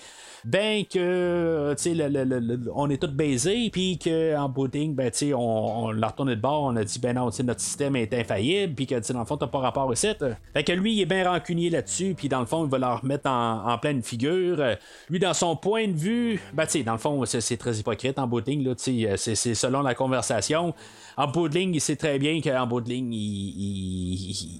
ben 0.45 0.83
que 0.85 1.73
tu 1.77 1.95
sais, 1.95 2.69
on 2.73 2.89
est 2.89 2.97
tous 2.97 3.07
baisés, 3.07 3.69
puis 3.71 3.97
qu'en 3.97 4.53
ligne, 4.73 4.93
ben, 4.93 5.11
tu 5.11 5.17
sais, 5.17 5.33
on, 5.33 5.85
on 5.85 5.91
l'a 5.91 6.07
retourné 6.07 6.35
de 6.35 6.41
bord, 6.41 6.63
on 6.63 6.75
a 6.75 6.83
dit 6.83 6.99
ben 6.99 7.15
non, 7.15 7.29
tu 7.29 7.43
notre 7.43 7.61
système 7.61 7.95
est 7.95 8.13
infaillible, 8.13 8.73
puis 8.75 8.87
que 8.87 8.99
tu 8.99 9.13
dans 9.13 9.19
le 9.19 9.25
fond, 9.25 9.37
t'as 9.37 9.47
pas 9.47 9.59
rapport 9.59 9.91
ici. 9.91 10.07
Fait 10.53 10.63
que 10.63 10.71
lui, 10.71 10.93
il 10.93 11.01
est 11.01 11.05
bien 11.05 11.29
rancunier 11.29 11.69
là-dessus, 11.69 12.13
puis 12.15 12.29
dans 12.29 12.39
le 12.39 12.45
fond, 12.45 12.65
il 12.65 12.69
va 12.69 12.77
leur 12.77 13.01
remettre 13.01 13.29
en, 13.29 13.71
en 13.71 13.77
pleine 13.77 14.01
figure. 14.01 14.57
Euh, 14.59 14.75
Lui, 15.09 15.19
dans 15.19 15.33
son 15.33 15.55
point 15.55 15.87
de 15.87 15.93
vue, 15.93 16.41
ben, 16.53 16.65
tu 16.65 16.71
sais, 16.71 16.83
dans 16.83 16.93
le 16.93 16.97
fond, 16.97 17.23
c'est, 17.25 17.57
très 17.57 17.77
hypocrite 17.77 18.17
en 18.19 18.29
ligne, 18.45 18.63
là, 18.63 18.75
tu 18.75 18.83
sais, 18.83 19.09
euh, 19.09 19.17
c'est 19.17 19.55
selon 19.55 19.81
la 19.81 19.93
conversation. 19.95 20.73
En 21.21 21.27
bout 21.27 21.49
de 21.49 21.53
ligne, 21.53 21.75
il 21.75 21.81
sait 21.81 21.97
très 21.97 22.17
bien 22.17 22.41
qu'en 22.41 22.65
bout 22.65 22.81
de 22.81 22.89
ligne, 22.89 23.13
il, 23.13 24.55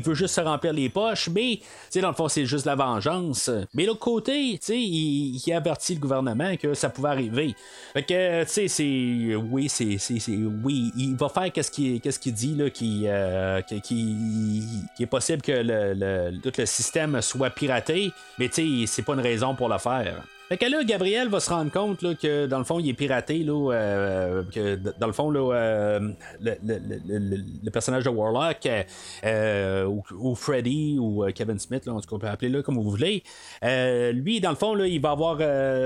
veut 0.00 0.14
juste 0.14 0.34
se 0.34 0.40
remplir 0.40 0.72
les 0.72 0.88
poches, 0.88 1.28
mais 1.28 1.60
dans 1.96 2.08
le 2.08 2.14
fond, 2.14 2.26
c'est 2.26 2.46
juste 2.46 2.64
la 2.64 2.74
vengeance. 2.74 3.50
Mais 3.74 3.84
l'autre 3.84 4.00
côté, 4.00 4.58
il, 4.68 5.36
il 5.46 5.52
avertit 5.52 5.96
le 5.96 6.00
gouvernement 6.00 6.56
que 6.56 6.72
ça 6.72 6.88
pouvait 6.88 7.10
arriver. 7.10 7.54
Fait 7.92 8.02
que, 8.02 8.44
tu 8.44 8.50
sais, 8.50 8.68
c'est. 8.68 9.36
Oui, 9.36 9.68
c'est, 9.68 9.98
Oui, 10.64 10.90
il 10.96 11.14
va 11.16 11.28
faire 11.28 11.52
qu'est-ce 11.52 11.70
qu'il, 11.70 12.00
qu'est-ce 12.00 12.18
qu'il 12.18 12.32
dit, 12.32 12.54
là, 12.54 12.70
qui, 12.70 13.02
euh, 13.04 13.60
est 13.60 15.06
possible 15.06 15.42
que 15.42 15.52
le, 15.52 15.92
le- 15.92 16.40
tout 16.40 16.52
le 16.56 16.64
système 16.64 17.20
soit 17.20 17.50
piraté, 17.50 18.10
mais 18.38 18.48
tu 18.48 18.86
sais, 18.86 18.88
c'est 18.90 19.02
pas 19.02 19.12
une 19.12 19.20
raison 19.20 19.54
pour 19.54 19.68
le 19.68 19.76
faire. 19.76 20.22
Fait 20.48 20.56
que 20.56 20.64
là, 20.64 20.82
Gabriel 20.82 21.28
va 21.28 21.40
se 21.40 21.50
rendre 21.50 21.70
compte 21.70 22.00
là, 22.00 22.14
que 22.14 22.46
dans 22.46 22.56
le 22.56 22.64
fond, 22.64 22.78
il 22.78 22.88
est 22.88 22.94
piraté, 22.94 23.40
là, 23.40 23.70
euh, 23.72 24.42
que 24.50 24.76
dans 24.98 25.06
le 25.06 25.12
fond, 25.12 25.30
euh, 25.34 26.00
le, 26.40 26.52
le- 26.64 26.78
le- 27.06 27.36
le- 27.64 27.70
personnage 27.70 28.04
de 28.04 28.08
Warlock, 28.08 28.66
euh, 29.24 29.84
ou, 30.18 30.34
Freddy, 30.34 30.96
ou 30.98 31.26
Kevin 31.34 31.58
Smith, 31.58 31.84
là, 31.84 31.92
en 31.92 32.00
tout 32.00 32.08
cas, 32.08 32.16
on 32.16 32.18
peut 32.18 32.28
appeler 32.28 32.48
là 32.50 32.62
comme 32.62 32.76
vous 32.76 32.88
voulez, 32.90 33.22
lui, 33.62 34.40
dans 34.40 34.48
le 34.50 34.56
fond, 34.56 34.72
là, 34.74 34.86
il 34.86 35.00
va 35.02 35.10
avoir 35.10 35.38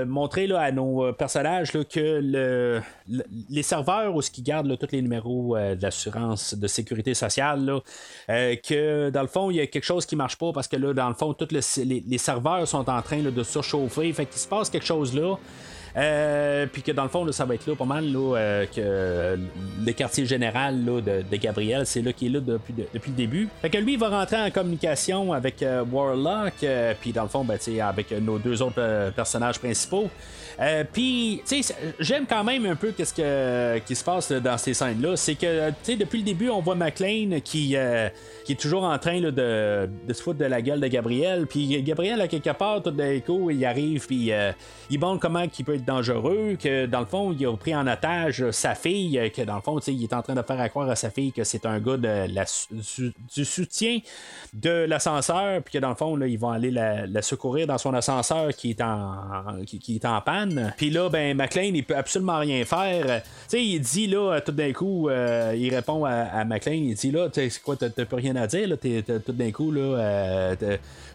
montré 0.05 0.47
là, 0.47 0.61
à 0.61 0.71
nos 0.71 1.11
personnages 1.11 1.73
là, 1.73 1.83
que 1.83 1.99
le, 2.23 2.81
le- 3.09 3.23
les 3.49 3.63
serveurs 3.63 4.15
où 4.15 4.21
ce 4.21 4.31
qui 4.31 4.43
gardent 4.43 4.67
là, 4.67 4.77
tous 4.77 4.93
les 4.93 5.01
numéros 5.01 5.57
d'assurance 5.75 6.53
de 6.55 6.67
sécurité 6.67 7.13
sociale, 7.13 7.65
là, 7.65 8.55
que 8.55 9.09
dans 9.09 9.21
le 9.23 9.27
fond, 9.27 9.51
il 9.51 9.57
y 9.57 9.59
a 9.59 9.67
quelque 9.67 9.83
chose 9.83 10.05
qui 10.05 10.15
marche 10.15 10.37
pas 10.37 10.53
parce 10.53 10.69
que 10.69 10.77
là, 10.77 10.93
dans 10.93 11.09
le 11.09 11.15
fond, 11.15 11.33
tous 11.33 11.49
le- 11.51 11.83
les, 11.83 12.01
les 12.07 12.17
serveurs 12.17 12.65
sont 12.65 12.89
en 12.89 13.01
train 13.01 13.19
de 13.21 13.43
surchauffer. 13.43 14.13
Fait 14.13 14.25
qu'il 14.25 14.39
se 14.39 14.47
passe 14.53 14.69
quelque 14.69 14.85
chose 14.85 15.13
là. 15.15 15.35
Euh, 15.95 16.65
puis 16.71 16.81
que 16.81 16.91
dans 16.91 17.03
le 17.03 17.09
fond, 17.09 17.23
là, 17.23 17.31
ça 17.31 17.45
va 17.45 17.53
être 17.53 17.67
là 17.67 17.75
pas 17.75 17.85
mal 17.85 18.11
là, 18.11 18.35
euh, 18.35 18.65
que 18.65 19.39
le 19.85 19.91
quartier 19.91 20.25
général 20.25 20.83
là, 20.83 21.01
de, 21.01 21.37
Gabriel, 21.37 21.85
c'est 21.85 22.01
là 22.01 22.11
qui 22.11 22.25
est 22.25 22.29
là 22.29 22.39
depuis, 22.39 22.73
de- 22.73 22.87
depuis 22.93 23.11
le 23.11 23.17
début. 23.17 23.47
Fait 23.61 23.69
que 23.69 23.77
lui, 23.77 23.95
va 23.95 24.09
rentrer 24.09 24.37
en 24.41 24.49
communication 24.49 25.33
avec 25.33 25.61
euh, 25.61 25.83
Warlock, 25.91 26.65
puis 26.99 27.11
dans 27.11 27.23
le 27.23 27.29
fond, 27.29 27.43
ben, 27.43 27.59
avec 27.81 28.11
nos 28.21 28.39
deux 28.39 28.61
autres 28.63 29.11
personnages 29.15 29.59
principaux. 29.59 30.09
Euh, 30.59 30.83
puis, 30.91 31.41
tu 31.47 31.63
sais, 31.63 31.75
j'aime 31.99 32.25
quand 32.27 32.43
même 32.43 32.65
un 32.65 32.75
peu 32.75 32.91
qu'est-ce 32.91 33.13
que, 33.13 33.79
qui 33.79 33.95
se 33.95 34.03
passe 34.03 34.31
dans 34.31 34.57
ces 34.57 34.73
scènes-là. 34.73 35.15
C'est 35.15 35.35
que, 35.35 35.69
tu 35.69 35.75
sais, 35.83 35.95
depuis 35.95 36.19
le 36.19 36.25
début, 36.25 36.49
on 36.49 36.61
voit 36.61 36.75
McLean 36.75 37.39
qui, 37.43 37.75
euh, 37.75 38.09
qui 38.45 38.53
est 38.53 38.59
toujours 38.59 38.83
en 38.83 38.97
train 38.99 39.19
de, 39.19 39.31
de 39.31 40.13
se 40.13 40.21
foutre 40.21 40.39
de 40.39 40.45
la 40.45 40.61
gueule 40.61 40.79
de 40.79 40.87
Gabriel. 40.87 41.47
Puis 41.47 41.81
Gabriel, 41.81 42.21
à 42.21 42.27
quelque 42.27 42.51
part, 42.51 42.81
tout 42.81 42.91
d'un 42.91 43.19
coup, 43.19 43.49
il 43.49 43.63
arrive, 43.65 44.05
puis 44.05 44.31
euh, 44.31 44.51
il 44.89 44.99
montre 44.99 45.19
comment 45.19 45.41
il 45.57 45.65
peut 45.65 45.75
être 45.75 45.85
dangereux, 45.85 46.57
que 46.61 46.85
dans 46.85 46.99
le 46.99 47.05
fond, 47.05 47.35
il 47.37 47.45
a 47.45 47.55
pris 47.55 47.75
en 47.75 47.87
otage 47.87 48.51
sa 48.51 48.75
fille, 48.75 49.31
que 49.35 49.41
dans 49.41 49.55
le 49.55 49.61
fond, 49.61 49.79
tu 49.79 49.85
sais, 49.85 49.93
il 49.93 50.03
est 50.03 50.13
en 50.13 50.21
train 50.21 50.35
de 50.35 50.41
faire 50.41 50.59
à 50.59 50.69
croire 50.69 50.89
à 50.89 50.95
sa 50.95 51.09
fille 51.09 51.31
que 51.31 51.43
c'est 51.43 51.65
un 51.65 51.79
gars 51.79 51.97
du, 51.97 53.45
soutien 53.45 53.99
de 54.53 54.85
l'ascenseur, 54.85 55.61
puis 55.63 55.73
que 55.73 55.79
dans 55.79 55.89
le 55.89 55.95
fond, 55.95 56.15
là, 56.15 56.27
ils 56.27 56.39
vont 56.39 56.51
aller 56.51 56.71
la, 56.71 57.21
secourir 57.21 57.67
dans 57.67 57.77
son 57.77 57.93
ascenseur 57.93 58.49
qui 58.49 58.71
est 58.71 58.81
en, 58.81 59.63
qui 59.65 59.95
est 59.95 60.05
en 60.05 60.19
panne. 60.21 60.42
Puis 60.77 60.89
là, 60.89 61.09
ben, 61.09 61.35
McLean, 61.37 61.71
il 61.73 61.83
peut 61.83 61.95
absolument 61.95 62.39
rien 62.39 62.63
faire. 62.65 63.21
Tu 63.23 63.29
sais, 63.47 63.63
il 63.65 63.79
dit 63.79 64.07
là, 64.07 64.39
tout 64.41 64.51
d'un 64.51 64.71
coup, 64.73 65.09
euh, 65.09 65.53
il 65.57 65.73
répond 65.73 66.05
à, 66.05 66.43
McLean, 66.45 66.73
il 66.73 66.95
dit 66.95 67.11
là, 67.11 67.29
tu 67.29 67.49
sais, 67.49 67.59
quoi, 67.63 67.75
t'as 67.75 67.89
plus 67.89 68.15
rien 68.15 68.35
à 68.35 68.47
dire, 68.47 68.67
là, 68.67 68.77
t'es- 68.77 69.03
t'as- 69.05 69.19
tout 69.19 69.31
d'un 69.33 69.51
coup, 69.51 69.71
là, 69.71 69.81
euh, 69.81 70.55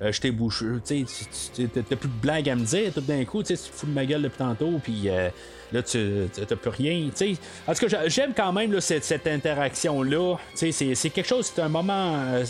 euh, 0.03 0.13
je 0.13 0.21
t'ai 0.21 0.31
bouché, 0.31 0.67
tu 0.87 1.05
sais, 1.07 1.69
t'as 1.73 1.97
plus 1.97 2.09
de 2.09 2.21
blague 2.23 2.49
à 2.49 2.57
me 2.57 2.65
dire, 2.65 2.93
tout 2.95 3.01
d'un 3.01 3.25
coup, 3.25 3.43
tu 3.43 3.57
sais, 3.57 3.63
tu 3.63 3.71
fous 3.73 3.87
de 3.87 3.93
ma 3.93 4.05
gueule 4.07 4.23
depuis 4.23 4.39
tantôt, 4.39 4.73
puis 4.83 5.03
euh, 5.09 5.29
là, 5.73 5.83
tu 5.83 6.29
t'as 6.47 6.57
plus 6.57 6.71
rien, 6.71 7.09
tu 7.15 7.35
sais. 7.35 7.41
En 7.67 7.75
tout 7.75 7.81
cas, 7.81 7.89
j'a- 7.89 8.09
j'aime 8.09 8.33
quand 8.35 8.53
même 8.53 8.81
cette, 8.81 9.05
cette 9.05 9.27
interaction-là, 9.27 10.37
c'est- 10.55 10.73
c'est 10.73 11.11
quelque 11.11 11.27
chose, 11.27 11.51
c'est 11.55 11.63
un 11.63 11.69
moment, 11.69 12.15
euh, 12.33 12.45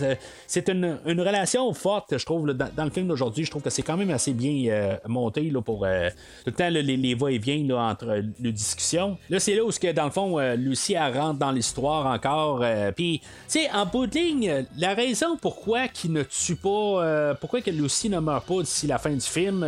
c'est- 0.47 0.69
une, 0.69 0.99
une 1.07 1.21
relation 1.21 1.73
forte, 1.73 2.17
je 2.19 2.25
trouve, 2.25 2.53
dans, 2.53 2.85
le 2.85 2.91
film 2.91 3.09
d'aujourd'hui, 3.09 3.45
je 3.45 3.51
trouve 3.51 3.63
que 3.63 3.71
c'est 3.71 3.83
quand 3.83 3.97
même 3.97 4.11
assez 4.11 4.33
bien 4.33 4.71
euh, 4.73 4.97
monté 5.07 5.43
là, 5.51 5.61
pour 5.63 5.85
euh, 5.85 6.09
tout 6.45 6.51
le 6.51 6.53
temps 6.53 6.69
les, 6.69 6.83
les 6.83 7.15
va-et-vient 7.15 7.69
entre 7.77 8.23
les 8.41 8.53
discussions. 8.53 9.17
Là, 9.31 9.41
c'est 9.41 9.55
là 9.55 9.65
où, 9.65 9.71
que, 9.71 9.93
dans 9.93 10.05
le 10.05 10.11
fond, 10.11 10.39
euh, 10.39 10.57
Lucie, 10.57 10.97
rentre 10.99 11.39
dans 11.39 11.51
l'histoire 11.53 12.07
encore, 12.07 12.65
puis, 12.97 13.21
tu 13.21 13.27
sais, 13.49 13.71
en 13.73 13.87
bout 13.87 14.07
de 14.07 14.15
ligne, 14.15 14.67
la 14.77 14.95
raison 14.95 15.37
pourquoi 15.41 15.89
qu'il 15.89 16.13
ne 16.13 16.23
tue 16.23 16.57
pas, 16.57 17.35
pourquoi 17.41 17.61
que 17.61 17.71
Lucie 17.71 18.11
ne 18.11 18.19
meurt 18.19 18.47
pas 18.47 18.61
d'ici 18.63 18.87
la 18.87 18.99
fin 18.99 19.11
du 19.11 19.21
film, 19.21 19.65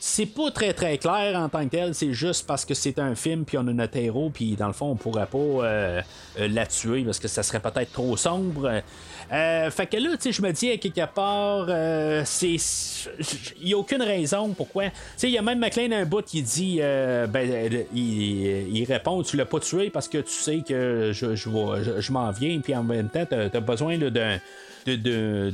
c'est 0.00 0.26
pas 0.26 0.50
très 0.50 0.72
très 0.72 0.98
clair 0.98 1.36
en 1.36 1.48
tant 1.48 1.64
que 1.64 1.70
tel, 1.70 1.94
c'est 1.94 2.12
juste 2.12 2.46
parce 2.46 2.64
que 2.64 2.74
c'est 2.74 2.98
un 2.98 3.14
film, 3.14 3.44
puis 3.44 3.58
on 3.58 3.66
a 3.66 3.72
notre 3.72 3.96
héros, 3.96 4.30
puis 4.32 4.54
dans 4.54 4.68
le 4.68 4.72
fond, 4.72 4.90
on 4.90 4.96
pourrait 4.96 5.26
pas 5.26 5.38
euh, 5.38 6.02
euh, 6.38 6.48
la 6.48 6.66
tuer 6.66 7.02
parce 7.04 7.18
que 7.18 7.28
ça 7.28 7.42
serait 7.42 7.60
peut-être 7.60 7.92
trop 7.92 8.16
sombre. 8.16 8.82
Euh, 9.32 9.70
fait 9.70 9.86
que 9.86 9.96
là, 9.96 10.10
tu 10.16 10.22
sais, 10.22 10.32
je 10.32 10.40
me 10.40 10.52
dis, 10.52 10.70
à 10.70 10.76
quelque 10.76 11.06
part, 11.12 11.66
c'est. 12.24 12.56
Il 13.60 13.66
n'y 13.66 13.74
a 13.74 13.78
aucune 13.78 14.02
raison 14.02 14.50
pourquoi. 14.50 14.84
Tu 14.84 14.90
sais, 15.16 15.28
il 15.28 15.34
y 15.34 15.38
a 15.38 15.42
même 15.42 15.58
McLean 15.58 15.92
un 15.92 16.04
bout 16.04 16.24
qui 16.24 16.42
dit, 16.42 16.78
ben, 16.78 17.84
il, 17.94 18.76
il 18.76 18.84
répond, 18.84 19.22
tu 19.22 19.36
l'as 19.36 19.46
pas 19.46 19.60
tué 19.60 19.90
parce 19.90 20.08
que 20.08 20.18
tu 20.18 20.32
sais 20.32 20.62
que 20.66 21.10
je, 21.12 21.34
je, 21.34 22.00
je, 22.00 22.12
m'en 22.12 22.30
viens, 22.30 22.60
puis 22.60 22.74
en 22.74 22.84
même 22.84 23.08
temps, 23.08 23.26
tu 23.26 23.34
as 23.34 23.60
besoin 23.60 23.98
d'un 23.98 24.38
de, 24.96 25.52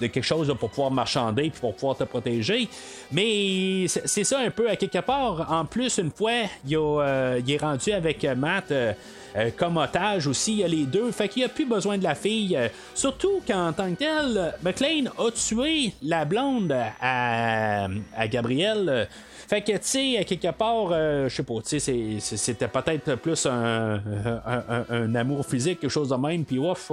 quelque 0.00 0.22
chose 0.22 0.54
pour 0.58 0.70
pouvoir 0.70 0.90
marchander 0.90 1.50
puis 1.50 1.60
pour 1.60 1.74
pouvoir 1.74 1.96
te 1.96 2.04
protéger. 2.04 2.68
Mais 3.10 3.86
c'est 3.88 4.24
ça 4.24 4.40
un 4.40 4.50
peu 4.50 4.68
à 4.68 4.76
quelque 4.76 4.98
part. 4.98 5.50
En 5.50 5.64
plus, 5.64 5.98
une 5.98 6.10
fois, 6.10 6.32
il, 6.66 6.76
euh, 6.76 7.40
est 7.46 7.60
rendu 7.60 7.92
avec 7.92 8.24
Matt. 8.36 8.70
euh, 8.70 8.92
euh, 9.34 9.50
comme 9.56 9.78
otage 9.78 10.26
aussi, 10.26 10.52
il 10.52 10.58
y 10.58 10.64
a 10.64 10.68
les 10.68 10.84
deux. 10.84 11.10
Fait 11.10 11.26
qu'il 11.26 11.40
n'y 11.40 11.46
a 11.46 11.48
plus 11.48 11.64
besoin 11.64 11.96
de 11.96 12.04
la 12.04 12.14
fille. 12.14 12.58
Surtout 12.94 13.40
qu'en 13.46 13.72
tant 13.72 13.90
que 13.90 13.98
tel, 13.98 14.54
McLean 14.62 15.10
a 15.18 15.30
tué 15.30 15.94
la 16.02 16.26
blonde 16.26 16.76
à, 17.00 17.88
à 18.14 18.28
Gabriel. 18.28 19.08
Fait 19.52 19.60
que, 19.60 19.72
tu 19.72 19.78
sais, 19.82 20.24
quelque 20.24 20.50
part, 20.50 20.88
euh, 20.92 21.28
je 21.28 21.34
sais 21.36 21.42
pas, 21.42 21.56
tu 21.60 21.78
sais, 21.78 22.20
c'était 22.20 22.68
peut-être 22.68 23.16
plus 23.16 23.44
un, 23.44 25.14
amour 25.14 25.44
physique, 25.44 25.80
quelque 25.80 25.90
chose 25.90 26.08
de 26.08 26.14
même, 26.14 26.46
puis 26.46 26.58
ouf, 26.58 26.90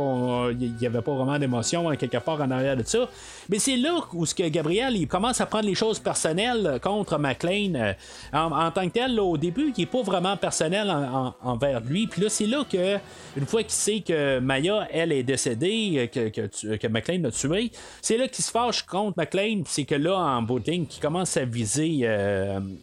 il 0.59 0.73
n'y 0.73 0.85
avait 0.85 1.01
pas 1.01 1.13
vraiment 1.13 1.39
d'émotion 1.39 1.87
à 1.87 1.95
quelque 1.95 2.17
part 2.17 2.41
en 2.41 2.51
arrière 2.51 2.75
de 2.75 2.83
ça. 2.83 3.07
Mais 3.47 3.59
c'est 3.59 3.77
là 3.77 4.01
où 4.11 4.25
ce 4.25 4.35
que 4.35 4.45
Gabriel, 4.49 4.97
il 4.97 5.07
commence 5.07 5.39
à 5.39 5.45
prendre 5.45 5.67
les 5.67 5.73
choses 5.73 5.99
personnelles 5.99 6.81
contre 6.83 7.17
McLean. 7.17 7.75
euh, 7.75 7.93
En, 8.33 8.69
tant 8.71 8.85
que 8.89 8.93
tel, 8.93 9.15
là, 9.15 9.23
au 9.23 9.37
début, 9.37 9.71
il 9.77 9.83
est 9.83 9.85
pas 9.85 10.01
vraiment 10.01 10.35
personnel 10.35 10.91
en- 10.91 11.27
en- 11.27 11.35
envers 11.53 11.79
lui. 11.79 12.07
Puis 12.07 12.23
là, 12.23 12.27
c'est 12.27 12.45
là 12.45 12.65
que, 12.69 12.97
une 13.37 13.45
fois 13.45 13.63
qu'il 13.63 13.71
sait 13.71 14.01
que 14.01 14.39
Maya, 14.39 14.85
elle, 14.91 15.13
est 15.13 15.23
décédée, 15.23 16.09
euh, 16.17 16.29
que, 16.29 16.75
que, 16.75 16.87
McLean 16.87 17.21
l'a 17.23 17.31
tué, 17.31 17.71
c'est 18.01 18.17
là 18.17 18.27
qu'il 18.27 18.43
se 18.43 18.51
fâche 18.51 18.83
contre 18.83 19.17
McLean. 19.17 19.61
C'est 19.65 19.85
que 19.85 19.95
là, 19.95 20.17
en 20.17 20.45
ligne, 20.67 20.85
qu'il 20.87 21.01
commence 21.01 21.37
à 21.37 21.45
viser 21.45 22.05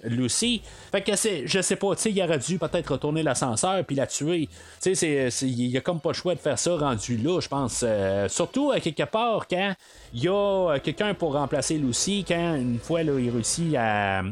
Lucy. 0.05 0.62
Fait 0.93 1.02
que 1.02 1.16
c'est, 1.16 1.47
je 1.47 1.60
sais 1.60 1.76
pas, 1.76 1.94
tu 1.97 2.02
sais, 2.02 2.12
il 2.12 2.22
aurait 2.22 2.38
dû 2.38 2.59
peut-être 2.59 2.93
retourner 2.93 3.22
l'ascenseur 3.22 3.84
puis 3.84 3.97
la 3.97 4.06
tuer. 4.06 4.48
Tu 4.82 4.94
sais, 4.94 5.28
il 5.43 5.66
y 5.66 5.76
a 5.76 5.80
comme 5.80 6.01
pas 6.01 6.10
le 6.10 6.14
choix 6.14 6.34
de 6.34 6.40
faire 6.40 6.59
ça 6.59 6.76
rendu 6.76 7.16
là, 7.16 7.40
je 7.40 7.48
pense. 7.48 7.84
Euh, 7.86 8.28
surtout 8.28 8.70
à 8.72 8.80
quelque 8.80 9.05
part 9.05 9.47
quand 9.48 9.74
il 10.14 10.24
y 10.24 10.28
a 10.28 10.32
euh, 10.32 10.78
quelqu'un 10.82 11.14
pour 11.14 11.34
remplacer 11.34 11.78
Lucy, 11.78 12.24
quand 12.26 12.55
une 12.55 12.78
fois 12.78 13.02
là, 13.02 13.18
il 13.18 13.30
réussit 13.30 13.74
à, 13.76 14.22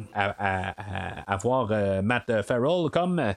avoir 1.27 1.69
euh, 1.71 2.03
Matt 2.03 2.43
Farrell 2.43 2.91
comme. 2.91 3.19
euh, 3.19 3.33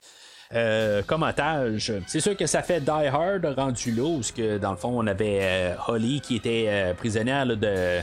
euh, 0.53 1.02
comme 1.06 1.24
otage. 1.24 1.91
C'est 2.07 2.22
sûr 2.22 2.38
que 2.38 2.45
ça 2.45 2.61
fait 2.61 2.80
Die 2.80 2.90
Hard 2.90 3.45
rendu 3.57 3.91
là, 3.91 4.15
parce 4.15 4.32
que 4.32 4.57
dans 4.57 4.72
le 4.72 4.78
fond, 4.78 4.94
on 4.98 5.06
avait 5.06 5.40
euh, 5.41 5.74
Holly 5.90 6.22
qui 6.22 6.38
était 6.38 6.68
euh, 6.69 6.94
prisonnière 6.94 7.45
de 7.45 7.99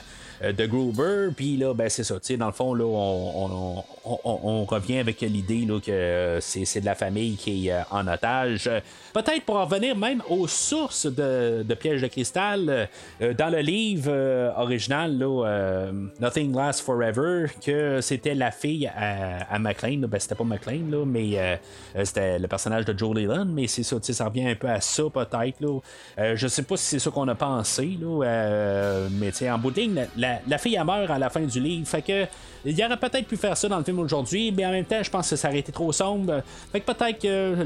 de 0.53 0.67
Gruber, 0.67 1.29
puis 1.35 1.57
là, 1.57 1.75
ben 1.75 1.89
c'est 1.89 2.05
ça, 2.05 2.15
tu 2.15 2.27
sais, 2.27 2.37
dans 2.37 2.47
le 2.47 2.53
fond, 2.53 2.75
là, 2.75 2.85
on, 2.85 3.47
on, 3.47 3.85
on, 4.05 4.19
on 4.25 4.65
revient 4.65 4.99
avec 4.99 5.21
l'idée 5.21 5.67
que 5.85 6.39
c'est, 6.41 6.81
de 6.81 6.85
la 6.85 6.95
famille 6.95 7.37
qui 7.37 7.69
est 7.69 7.73
euh, 7.73 7.83
en 7.91 8.07
otage. 8.07 8.71
Peut-être 9.15 9.45
pour 9.45 9.55
en 9.55 9.65
revenir 9.65 9.97
même 9.97 10.23
aux 10.29 10.49
sources 10.49 11.07
de, 11.07 11.63
de 11.63 11.75
Piège 11.75 12.03
de 12.03 12.09
cristal, 12.09 12.89
euh, 13.23 13.33
dans 13.33 13.49
le 13.49 13.61
livre 13.61 14.11
euh, 14.11 14.51
original, 14.57 15.17
là, 15.17 15.47
euh, 15.47 15.93
Nothing 16.21 16.53
Lasts 16.53 16.81
Forever, 16.81 17.47
que 17.65 18.01
c'était 18.01 18.35
la 18.35 18.51
fille 18.51 18.91
à, 18.93 19.57
McLean, 19.61 20.09
ben 20.09 20.19
c'était 20.19 20.35
pas 20.35 20.43
McLean, 20.43 20.91
là, 20.91 21.05
mais 21.07 21.39
euh, 21.39 21.57
c'était 22.03 22.41
le 22.41 22.49
personnage 22.49 22.85
de 22.87 22.99
Joe 22.99 23.15
Leland, 23.15 23.45
mais 23.45 23.69
c'est 23.69 23.85
ça, 23.85 23.99
ça 24.03 24.25
revient 24.25 24.49
un 24.49 24.57
peu 24.57 24.69
à 24.69 24.81
ça 24.81 25.05
peut-être. 25.05 25.61
Là. 25.61 25.79
Euh, 26.19 26.35
je 26.35 26.49
sais 26.49 26.65
pas 26.65 26.77
si 26.77 26.87
c'est 26.87 26.99
ça 26.99 27.13
qu'on 27.13 27.29
a 27.29 27.37
pensé, 27.37 27.97
là, 28.01 28.27
euh, 28.27 29.09
mais 29.13 29.31
en 29.49 29.59
bout 29.59 29.71
de 29.71 29.81
ligne, 29.81 30.07
la, 30.17 30.41
la 30.45 30.59
fille 30.59 30.75
elle 30.75 30.87
meurt 30.87 31.09
à 31.09 31.21
la 31.21 31.31
fin 31.31 31.43
du 31.43 31.61
livre. 31.61 31.87
Fait 31.87 32.03
que 32.03 32.27
il 32.65 32.85
aurait 32.85 32.97
peut-être 32.97 33.27
pu 33.27 33.37
faire 33.37 33.57
ça 33.57 33.69
dans 33.69 33.79
le 33.79 33.85
film 33.85 33.99
aujourd'hui, 33.99 34.53
mais 34.53 34.65
en 34.65 34.71
même 34.71 34.85
temps, 34.85 35.03
je 35.03 35.11
pense 35.11 35.29
que 35.29 35.37
ça 35.37 35.49
aurait 35.49 35.59
été 35.59 35.73
trop 35.73 35.93
sombre. 35.93 36.43
Fait 36.73 36.81
que 36.81 36.93
peut-être 36.93 37.21
que 37.21 37.57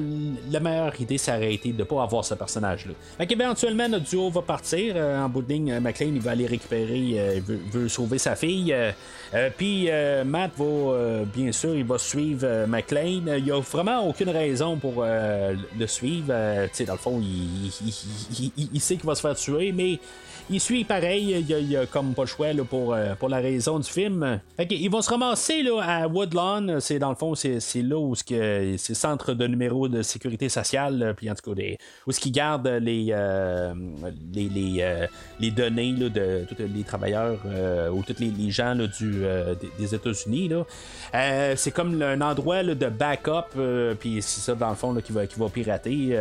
la 0.50 0.60
meilleure 0.60 1.00
idée, 1.00 1.18
ça 1.18 1.36
aurait 1.36 1.54
été 1.54 1.72
de 1.72 1.84
pas 1.84 2.02
avoir 2.02 2.24
ce 2.24 2.34
personnage-là. 2.34 2.92
Fait 3.16 3.26
qu'éventuellement, 3.26 3.88
notre 3.88 4.04
duo 4.04 4.30
va 4.30 4.42
partir. 4.42 4.94
Euh, 4.96 5.22
en 5.22 5.28
bout 5.28 5.42
de 5.42 5.52
ligne, 5.52 5.78
McLean, 5.80 6.12
il 6.14 6.20
va 6.20 6.32
aller 6.32 6.46
récupérer, 6.46 7.14
euh, 7.16 7.36
il 7.36 7.42
veut, 7.42 7.88
sauver 7.88 8.18
sa 8.18 8.34
fille. 8.34 8.72
Euh, 8.72 9.50
Puis 9.56 9.88
Matt 10.24 10.52
va, 10.56 11.24
bien 11.32 11.52
sûr, 11.52 11.74
il 11.74 11.84
va 11.84 11.98
suivre 11.98 12.66
McLean. 12.66 13.36
Il 13.36 13.44
n'y 13.44 13.50
a 13.50 13.60
vraiment 13.60 14.06
aucune 14.06 14.30
raison 14.30 14.76
pour 14.76 15.04
le 15.04 15.86
suivre. 15.86 16.32
tu 16.68 16.70
sais, 16.72 16.84
dans 16.84 16.94
le 16.94 16.98
fond, 16.98 17.20
il, 17.20 17.70
il, 17.86 18.52
il, 18.56 18.68
il 18.72 18.80
sait 18.80 18.96
qu'il 18.96 19.06
va 19.06 19.14
se 19.14 19.20
faire 19.20 19.36
tuer, 19.36 19.72
mais 19.72 19.98
il 20.50 20.60
suit 20.60 20.84
pareil, 20.84 21.44
il 21.46 21.70
y 21.70 21.76
a, 21.76 21.84
comme 21.86 22.14
pas 22.14 22.22
le 22.22 22.28
choix 22.28 22.52
là, 22.52 22.64
pour, 22.64 22.96
pour 23.18 23.28
la 23.28 23.38
raison 23.38 23.78
du 23.78 23.88
film. 23.88 24.40
Fait 24.56 24.66
ils 24.88 24.90
vont 24.90 25.02
se 25.02 25.10
ramasser 25.10 25.62
là, 25.62 25.82
à 25.82 26.08
Woodlawn, 26.08 26.80
c'est 26.80 26.98
dans 26.98 27.10
le 27.10 27.14
fond, 27.14 27.34
c'est, 27.34 27.60
là 27.82 27.98
où 27.98 28.14
c'est 28.14 28.32
le 28.88 28.94
centre 28.94 29.34
de 29.34 29.46
numéro 29.46 29.86
de 29.86 30.00
sécurité 30.00 30.48
sociale, 30.48 31.12
puis 31.14 31.30
en 31.30 31.34
tout 31.34 31.54
cas, 31.54 31.62
où 32.06 32.12
ce 32.12 32.18
qu'ils 32.18 32.32
gardent 32.32 32.66
les, 32.80 33.08
euh, 33.10 33.74
les, 34.32 34.76
euh, 34.80 35.06
les, 35.40 35.50
données 35.50 35.92
là, 35.92 36.08
de 36.08 36.46
tous 36.48 36.56
les 36.58 36.84
travailleurs 36.84 37.38
euh, 37.44 37.90
ou 37.90 38.02
tous 38.02 38.18
les, 38.18 38.50
gens 38.50 38.72
là, 38.72 38.86
du, 38.86 39.24
des, 39.78 39.94
États-Unis. 39.94 40.52
C'est 41.12 41.70
comme 41.70 42.00
un 42.00 42.22
endroit 42.22 42.62
là, 42.62 42.74
de 42.74 42.86
backup, 42.86 43.58
puis 44.00 44.22
c'est 44.22 44.40
ça, 44.40 44.54
dans 44.54 44.70
le 44.70 44.74
fond, 44.74 44.94
qui, 44.94 45.12
va, 45.12 45.26
qui 45.26 45.38
va 45.38 45.50
pirater. 45.50 46.16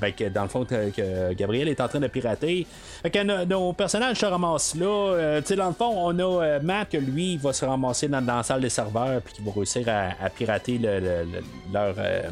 ben, 0.00 0.12
que, 0.12 0.28
dans 0.28 0.42
le 0.42 0.48
fond, 0.48 0.64
que, 0.64 1.34
Gabriel 1.34 1.68
est 1.68 1.80
en 1.80 1.86
train 1.86 2.00
de 2.00 2.08
pirater. 2.08 2.66
Fait 3.00 3.24
nos 3.24 3.72
personnages 3.74 4.18
se 4.18 4.26
ramassent 4.26 4.74
là. 4.74 5.40
Dans 5.40 5.68
le 5.68 5.72
fond, 5.72 5.94
on 5.96 6.18
a 6.18 6.58
Matt 6.58 6.94
lui 6.94 7.36
va 7.36 7.52
se 7.52 7.64
ramasser 7.64 8.07
dans, 8.08 8.24
la 8.24 8.42
salle 8.42 8.60
des 8.60 8.70
serveurs 8.70 9.20
puis 9.22 9.34
qui 9.34 9.42
va 9.42 9.52
réussir 9.52 9.86
à, 9.88 10.30
pirater 10.30 10.78
le, 10.78 11.00
le, 11.00 11.24
le, 11.24 11.40
leur. 11.72 11.94
Euh, 11.98 12.22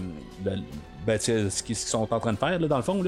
ben, 1.06 1.20
ce 1.20 1.62
qu'ils 1.62 1.76
sont 1.76 2.12
en 2.12 2.18
train 2.18 2.32
de 2.32 2.38
faire, 2.38 2.58
dans 2.58 2.76
le 2.76 2.82
fond. 2.82 3.02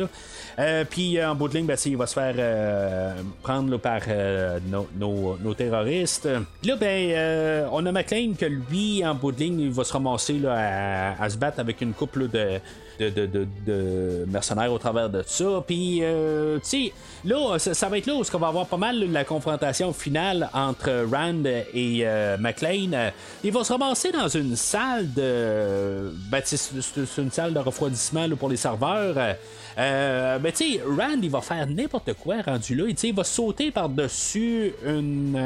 Euh, 0.59 0.85
puis 0.89 1.23
en 1.23 1.35
bout 1.35 1.49
de 1.49 1.55
ligne, 1.55 1.67
ben, 1.67 1.77
il 1.85 1.97
va 1.97 2.07
se 2.07 2.15
faire 2.15 2.35
euh, 2.39 3.15
prendre 3.43 3.77
par 3.79 4.03
euh, 4.07 4.61
nos, 4.97 5.55
terroristes. 5.55 6.29
Là, 6.63 6.77
ben, 6.77 7.69
on 7.73 7.85
a 7.87 7.93
McLean 7.93 8.35
que 8.39 8.47
lui, 8.47 9.05
en 9.05 9.15
bout 9.15 9.33
de 9.33 9.41
ligne, 9.41 9.61
il 9.61 9.73
va 9.73 9.83
se 9.83 9.93
ramasser 9.93 10.35
là, 10.35 11.17
à 11.21 11.29
se 11.29 11.37
battre 11.37 11.59
avec 11.59 11.81
une 11.81 11.93
couple 11.93 12.29
de, 12.29 12.61
de, 12.99 14.25
mercenaires 14.29 14.73
au 14.73 14.79
travers 14.79 15.09
de 15.09 15.23
ça. 15.27 15.63
Puis, 15.67 16.03
tu 16.03 16.61
sais, 16.63 16.93
là, 17.25 17.59
ça, 17.59 17.89
va 17.89 17.99
être 17.99 18.07
là 18.07 18.15
où 18.15 18.23
on 18.33 18.39
va 18.39 18.49
avoir 18.49 18.67
pas 18.67 18.77
mal 18.77 19.11
la 19.11 19.25
confrontation 19.25 19.93
finale 19.93 20.51
entre 20.53 21.07
Rand 21.11 21.45
et 21.75 22.07
McLean. 22.39 23.13
il 23.45 23.53
va 23.53 23.65
se 23.65 23.73
ramasser 23.73 24.11
dans 24.13 24.29
une 24.29 24.57
salle 24.57 25.13
de. 25.13 26.13
Ben, 26.31 26.43
c'est 26.45 27.23
une 27.23 27.31
salle 27.31 27.55
de 27.55 27.59
refroidissement 27.59 28.29
pour 28.37 28.49
les 28.49 28.57
serveurs. 28.57 29.37
Euh, 29.79 30.39
ben, 30.39 30.53
tu 30.53 30.75
sais, 30.75 30.81
Rand, 30.85 31.19
il 31.23 31.31
va 31.31 31.41
faire 31.41 31.67
n'importe 31.67 32.15
quoi 32.15 32.43
rendu 32.43 32.75
là. 32.75 32.85
Il 32.89 33.15
va 33.15 33.25
sauter 33.25 33.71
par-dessus 33.71 34.75
une. 34.85 35.37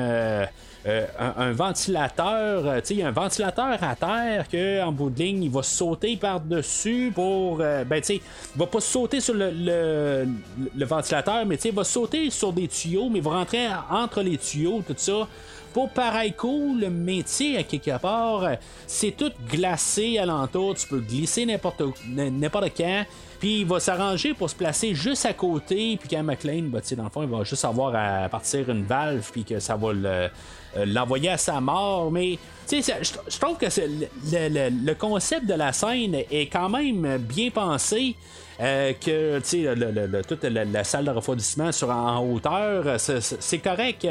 Euh, 0.84 1.06
euh, 1.20 1.30
un, 1.36 1.52
ventilateur, 1.52 2.80
il 2.90 2.96
y 2.96 3.02
a 3.02 3.08
un 3.08 3.12
ventilateur 3.12 3.78
à 3.82 3.94
terre 3.94 4.48
que 4.50 4.82
en 4.82 4.90
bout 4.90 5.10
de 5.10 5.18
ligne, 5.22 5.44
il 5.44 5.50
va 5.50 5.62
sauter 5.62 6.16
par-dessus 6.16 7.12
pour. 7.14 7.58
Euh, 7.60 7.84
ben, 7.84 8.00
tu 8.00 8.06
sais, 8.06 8.14
il 8.16 8.58
va 8.58 8.66
pas 8.66 8.80
sauter 8.80 9.20
sur 9.20 9.34
le, 9.34 9.50
le, 9.52 10.84
ventilateur, 10.84 11.46
mais 11.46 11.54
il 11.56 11.72
va 11.72 11.84
sauter 11.84 12.30
sur 12.30 12.52
des 12.52 12.66
tuyaux, 12.66 13.08
mais 13.08 13.18
il 13.18 13.24
va 13.24 13.30
rentrer 13.30 13.68
entre 13.90 14.22
les 14.22 14.38
tuyaux, 14.38 14.82
tout 14.86 14.94
ça 14.96 15.28
pour 15.72 15.88
pareil 15.88 16.34
cool, 16.34 16.88
mais 16.90 17.22
tu 17.22 17.56
à 17.56 17.62
quelque 17.62 17.96
part, 17.98 18.46
c'est 18.86 19.12
tout 19.12 19.32
glacé 19.50 20.18
alentour, 20.18 20.74
tu 20.74 20.86
peux 20.86 21.00
glisser 21.00 21.46
n'importe 21.46 21.82
n'importe 22.06 22.72
quand. 22.76 23.04
Puis 23.40 23.60
il 23.60 23.66
va 23.66 23.80
s'arranger 23.80 24.34
pour 24.34 24.50
se 24.50 24.54
placer 24.54 24.94
juste 24.94 25.24
à 25.24 25.32
côté, 25.32 25.96
puis 25.98 26.08
quand 26.10 26.22
McLean, 26.22 26.64
bah, 26.64 26.80
dans 26.94 27.04
le 27.04 27.08
fond, 27.08 27.22
il 27.22 27.28
va 27.28 27.42
juste 27.42 27.64
avoir 27.64 27.94
à 27.94 28.28
partir 28.28 28.68
une 28.68 28.84
valve, 28.84 29.26
puis 29.32 29.44
que 29.44 29.58
ça 29.60 29.74
va 29.76 29.92
le, 29.92 30.28
l'envoyer 30.76 31.30
à 31.30 31.38
sa 31.38 31.60
mort. 31.60 32.10
Mais 32.10 32.38
je, 32.70 33.38
trouve 33.38 33.58
que 33.58 33.66
le, 33.66 34.70
le, 34.86 34.94
concept 34.94 35.46
de 35.46 35.54
la 35.54 35.72
scène 35.72 36.14
est 36.30 36.50
quand 36.50 36.68
même 36.68 37.18
bien 37.18 37.50
pensé. 37.50 38.16
Euh, 38.60 38.92
que 38.92 39.40
sais, 39.42 39.74
le, 39.74 39.90
le, 40.06 40.22
toute 40.22 40.44
la, 40.44 40.84
salle 40.84 41.04
de 41.04 41.10
refroidissement 41.10 41.72
sur 41.72 41.90
en, 41.90 42.24
hauteur, 42.24 42.98
c'est 42.98 43.58
correct. 43.58 44.06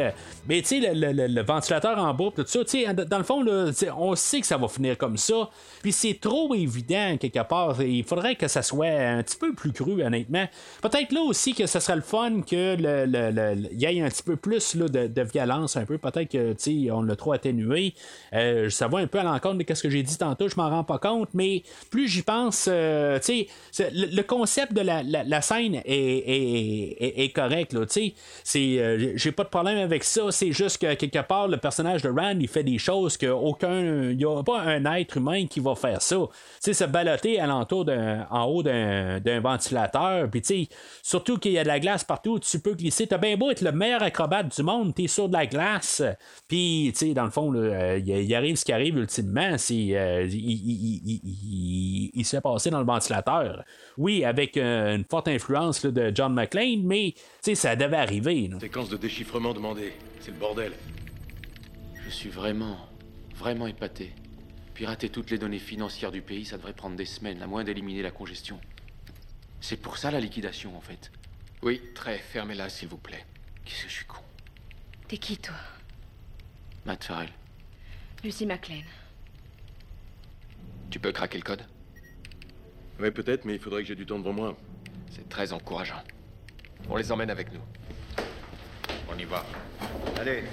Mais 0.48 0.64
le, 0.72 1.42
ventilateur 1.42 1.98
en 1.98 2.14
bas, 2.14 2.30
tout 2.36 2.46
ça, 2.46 2.60
dans 2.94 3.18
le 3.18 3.24
fond, 3.24 3.44
là, 3.44 3.72
on 3.98 4.16
sait 4.16 4.42
que 4.42 4.48
ça 4.48 4.58
va 4.58 4.68
finir 4.68 4.98
comme 4.98 5.18
ça. 5.18 5.50
Puis 5.82 5.92
c'est 5.92 6.20
trop 6.20 6.54
évident 6.54 7.18
quelque 7.20 7.44
part. 7.48 7.82
Il 7.82 8.04
faudrait 8.04 8.36
que 8.36 8.48
ça 8.48 8.62
soit 8.62 8.88
un 8.88 9.24
petit 9.24 9.38
peu 9.38 9.54
plus 9.54 9.72
cru, 9.72 10.04
honnêtement. 10.04 10.48
Peut-être 10.82 11.12
là 11.12 11.22
aussi 11.22 11.54
que 11.54 11.66
ce 11.66 11.80
serait 11.80 11.96
le 11.96 12.02
fun 12.02 12.42
que 12.42 12.76
le, 12.78 13.74
y 13.74 13.86
ait 13.86 14.02
un 14.02 14.10
petit 14.10 14.24
peu 14.24 14.36
plus 14.36 14.76
là, 14.76 14.88
de, 14.88 15.08
de, 15.08 15.22
violence, 15.22 15.78
un 15.78 15.86
peu. 15.86 15.98
Peut-être 15.98 16.30
que 16.30 16.56
on 16.92 17.02
l'a 17.02 17.16
trop 17.16 17.34
atténué. 17.34 17.94
Euh, 18.34 18.70
ça 18.70 18.88
va 18.88 19.00
un 19.00 19.08
peu 19.08 19.20
à 19.20 19.24
l'encontre 19.24 19.64
de 19.64 19.74
ce 19.74 19.84
que 19.84 19.90
j'ai 19.90 20.04
dit 20.04 20.18
tantôt. 20.18 20.48
Je 20.48 20.56
m'en 20.56 20.70
rends 20.70 20.84
pas 20.84 21.00
compte, 21.00 21.30
mais 21.34 21.64
plus 21.90 22.08
j'y 22.08 22.22
pense, 22.22 22.68
euh, 22.70 23.20
le, 23.80 24.22
concept 24.32 24.72
de 24.72 24.82
la, 24.82 25.42
scène 25.42 25.82
est, 25.84 27.36
correct. 27.36 27.76
C'est, 27.90 28.14
euh, 28.58 29.12
j'ai 29.18 29.32
pas 29.34 29.44
de 29.44 29.50
problème 29.50 29.78
avec 29.78 30.06
ça. 30.06 30.32
C'est 30.32 30.54
juste 30.54 30.82
que 30.82 30.94
quelque 30.94 31.22
part, 31.22 31.50
le 31.50 31.58
personnage 31.58 32.02
de 32.02 32.08
Rand, 32.08 32.38
il 32.40 32.48
fait 32.48 32.64
des 32.64 32.78
choses 32.78 33.18
qu'aucun. 33.18 34.10
Il 34.12 34.16
n'y 34.16 34.24
a 34.24 34.42
pas 34.42 34.62
un 34.62 34.86
être 34.96 35.18
humain 35.18 35.48
qui 35.48 35.60
va 35.60 35.76
faire 35.76 36.02
ça. 36.02 36.16
sais 36.62 36.74
se 36.74 36.86
baloter 36.86 37.42
alentour 37.42 37.84
d'un, 37.84 38.26
en 38.32 38.46
haut 38.46 38.64
d'un, 38.64 39.20
ventilateur. 39.42 40.30
Puis, 40.30 40.70
surtout 41.04 41.38
qu'il 41.38 41.52
y 41.52 41.60
a 41.60 41.64
de 41.64 41.68
la 41.68 41.82
glace 41.82 42.06
partout, 42.06 42.40
tu 42.40 42.60
peux 42.60 42.74
glisser. 42.74 43.08
T'as 43.08 43.18
bien 43.18 43.36
beau 43.36 43.52
être 43.52 43.62
le 43.62 43.74
meilleur 43.74 44.02
acrobate 44.02 44.56
du 44.56 44.64
monde, 44.64 44.96
t'es 44.96 45.08
sur 45.08 45.28
de 45.28 45.34
la 45.34 45.46
glace. 45.46 46.02
Puis, 46.48 46.92
tu 46.94 47.08
sais, 47.08 47.14
dans 47.14 47.26
le 47.26 47.32
fond, 47.32 47.52
là, 47.52 47.98
il, 47.98 48.34
arrive 48.34 48.56
ce 48.56 48.64
qui 48.64 48.72
arrive 48.72 48.98
ultimement. 48.98 49.56
Euh, 49.72 50.28
il, 50.30 50.52
il, 50.52 51.22
il, 51.26 52.12
il 52.14 52.26
s'est 52.26 52.40
passé 52.40 52.70
dans 52.70 52.80
le 52.80 52.86
ventilateur. 52.86 53.66
Oui, 53.98 54.21
avec 54.26 54.58
euh, 54.58 54.96
une 54.96 55.06
forte 55.06 55.28
influence 55.28 55.84
là, 55.84 55.92
de 55.92 56.12
John 56.14 56.34
McClane, 56.34 56.84
mais 56.84 57.14
ça 57.42 57.76
devait 57.76 57.98
arriver. 57.98 58.48
Là. 58.48 58.60
Séquence 58.60 58.90
de 58.90 58.98
déchiffrement 58.98 59.54
demandée. 59.54 59.94
C'est 60.20 60.32
le 60.32 60.38
bordel. 60.38 60.74
Je 62.06 62.10
suis 62.10 62.30
vraiment, 62.30 62.78
vraiment 63.36 63.68
épaté. 63.68 64.14
Pirater 64.74 65.10
toutes 65.10 65.32
les 65.32 65.38
données 65.38 65.60
financières 65.60 66.12
du 66.12 66.22
pays, 66.22 66.46
ça 66.46 66.58
devrait 66.58 66.74
prendre 66.74 66.96
des 66.96 67.06
semaines, 67.06 67.42
à 67.42 67.48
moins 67.48 67.64
d'éliminer 67.64 68.02
la 68.02 68.12
congestion. 68.12 68.60
C'est 69.60 69.78
pour 69.78 69.98
ça 69.98 70.12
la 70.12 70.20
liquidation, 70.20 70.76
en 70.76 70.82
fait. 70.82 71.12
Oui, 71.62 71.82
très. 71.94 72.18
Fermez-la, 72.18 72.70
s'il 72.70 72.90
vous 72.90 72.98
plaît. 72.98 73.26
Qu'est-ce 73.64 73.84
que 73.84 73.90
je 73.90 73.94
suis 73.94 74.06
con. 74.06 74.22
T'es 75.08 75.18
qui, 75.18 75.38
toi? 75.38 75.56
Matt 76.86 77.04
Farrell. 77.04 77.30
Lucy 78.24 78.46
McLean. 78.46 78.84
Tu 80.90 81.00
peux 81.00 81.12
craquer 81.12 81.38
le 81.38 81.44
code? 81.44 81.64
Oui, 83.00 83.12
peut-être, 83.12 83.46
mais 83.46 83.54
il 83.56 83.60
faudrait 83.60 83.82
que 83.82 83.88
j'ai 83.88 83.96
du 83.96 84.06
temps 84.06 84.20
devant 84.20 84.34
moi. 84.34 84.58
C'est 85.10 85.28
très 85.28 85.54
encourageant. 85.54 86.02
On 86.90 86.96
les 86.98 87.12
emmène 87.12 87.30
avec 87.30 87.52
nous. 87.54 87.62
On 89.10 89.18
y 89.18 89.26
va. 89.26 89.46
Allez. 90.20 90.44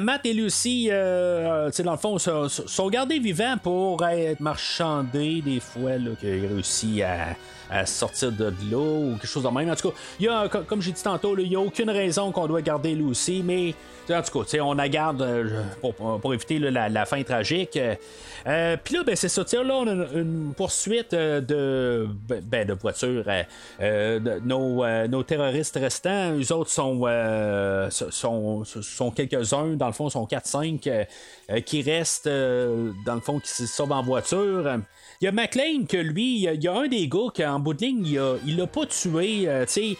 Matt 0.00 0.24
et 0.24 0.32
Lucy, 0.32 0.88
euh, 0.90 1.70
sais, 1.70 1.82
dans 1.82 1.92
le 1.92 1.98
fond, 1.98 2.16
sont, 2.18 2.88
gardés 2.88 3.18
vivants 3.18 3.56
pour 3.62 4.02
être 4.06 4.40
marchandés 4.40 5.42
des 5.42 5.60
fois, 5.60 5.92
qu'ils 6.18 6.46
réussissent 6.46 7.02
à, 7.02 7.84
sortir 7.84 8.32
de 8.32 8.52
l'eau 8.70 9.02
ou 9.02 9.10
quelque 9.16 9.26
chose 9.26 9.42
de 9.42 9.48
même. 9.48 9.68
En 9.70 9.74
tout 9.74 9.90
cas, 9.90 9.96
y 10.20 10.28
a, 10.28 10.48
co- 10.48 10.62
comme 10.62 10.80
j'ai 10.80 10.92
dit 10.92 11.02
tantôt, 11.02 11.36
il 11.36 11.48
n'y 11.48 11.56
a 11.56 11.60
aucune 11.60 11.90
raison 11.90 12.32
qu'on 12.32 12.46
doit 12.46 12.62
garder 12.62 12.94
Lucy, 12.94 13.42
mais 13.44 13.74
en 14.08 14.22
tout 14.22 14.44
cas, 14.44 14.58
on 14.62 14.74
la 14.74 14.88
garde 14.88 15.22
euh, 15.22 15.62
pour, 16.20 16.32
éviter 16.32 16.58
la, 16.58 17.04
fin 17.06 17.22
tragique. 17.22 17.78
Euh, 18.46 18.76
Puis 18.82 18.94
là, 18.94 19.02
ben, 19.04 19.16
c'est 19.16 19.28
ça. 19.28 19.42
Là, 19.64 19.74
on 19.74 19.86
a 19.88 20.06
une, 20.14 20.52
poursuite 20.56 21.12
euh, 21.12 21.40
de, 21.40 22.08
ben, 22.28 22.40
ben, 22.44 22.68
de 22.68 22.72
voitures. 22.74 23.24
euh, 23.26 23.42
euh, 23.80 24.40
nos, 24.44 24.84
euh, 24.84 25.08
nos 25.08 25.22
terroristes 25.24 25.76
restants, 25.76 26.32
eux 26.38 26.52
autres 26.52 26.70
euh, 26.78 27.90
sont, 27.90 28.62
sont 28.64 29.10
quelques-uns, 29.10 29.65
dans 29.74 29.86
le 29.88 29.92
fond, 29.92 30.08
sont 30.08 30.24
4-5 30.26 30.86
euh, 30.86 31.04
euh, 31.50 31.60
qui 31.60 31.82
restent, 31.82 32.26
euh, 32.26 32.92
dans 33.04 33.14
le 33.14 33.20
fond, 33.20 33.40
qui 33.40 33.48
se 33.48 33.66
sauvent 33.66 33.92
en 33.92 34.02
voiture. 34.02 34.70
Il 35.20 35.24
y 35.24 35.28
a 35.28 35.32
McLean 35.32 35.86
que 35.88 35.96
lui, 35.96 36.44
il 36.44 36.62
y 36.62 36.68
a- 36.68 36.74
un 36.74 36.88
des 36.88 37.08
gars 37.08 37.28
qu'en 37.34 37.58
bout 37.58 37.72
de 37.74 37.80
ligne, 37.80 38.20
il 38.46 38.56
l'a 38.56 38.66
pas 38.66 38.84
tué. 38.86 39.48
tu 39.66 39.66
sais, 39.66 39.96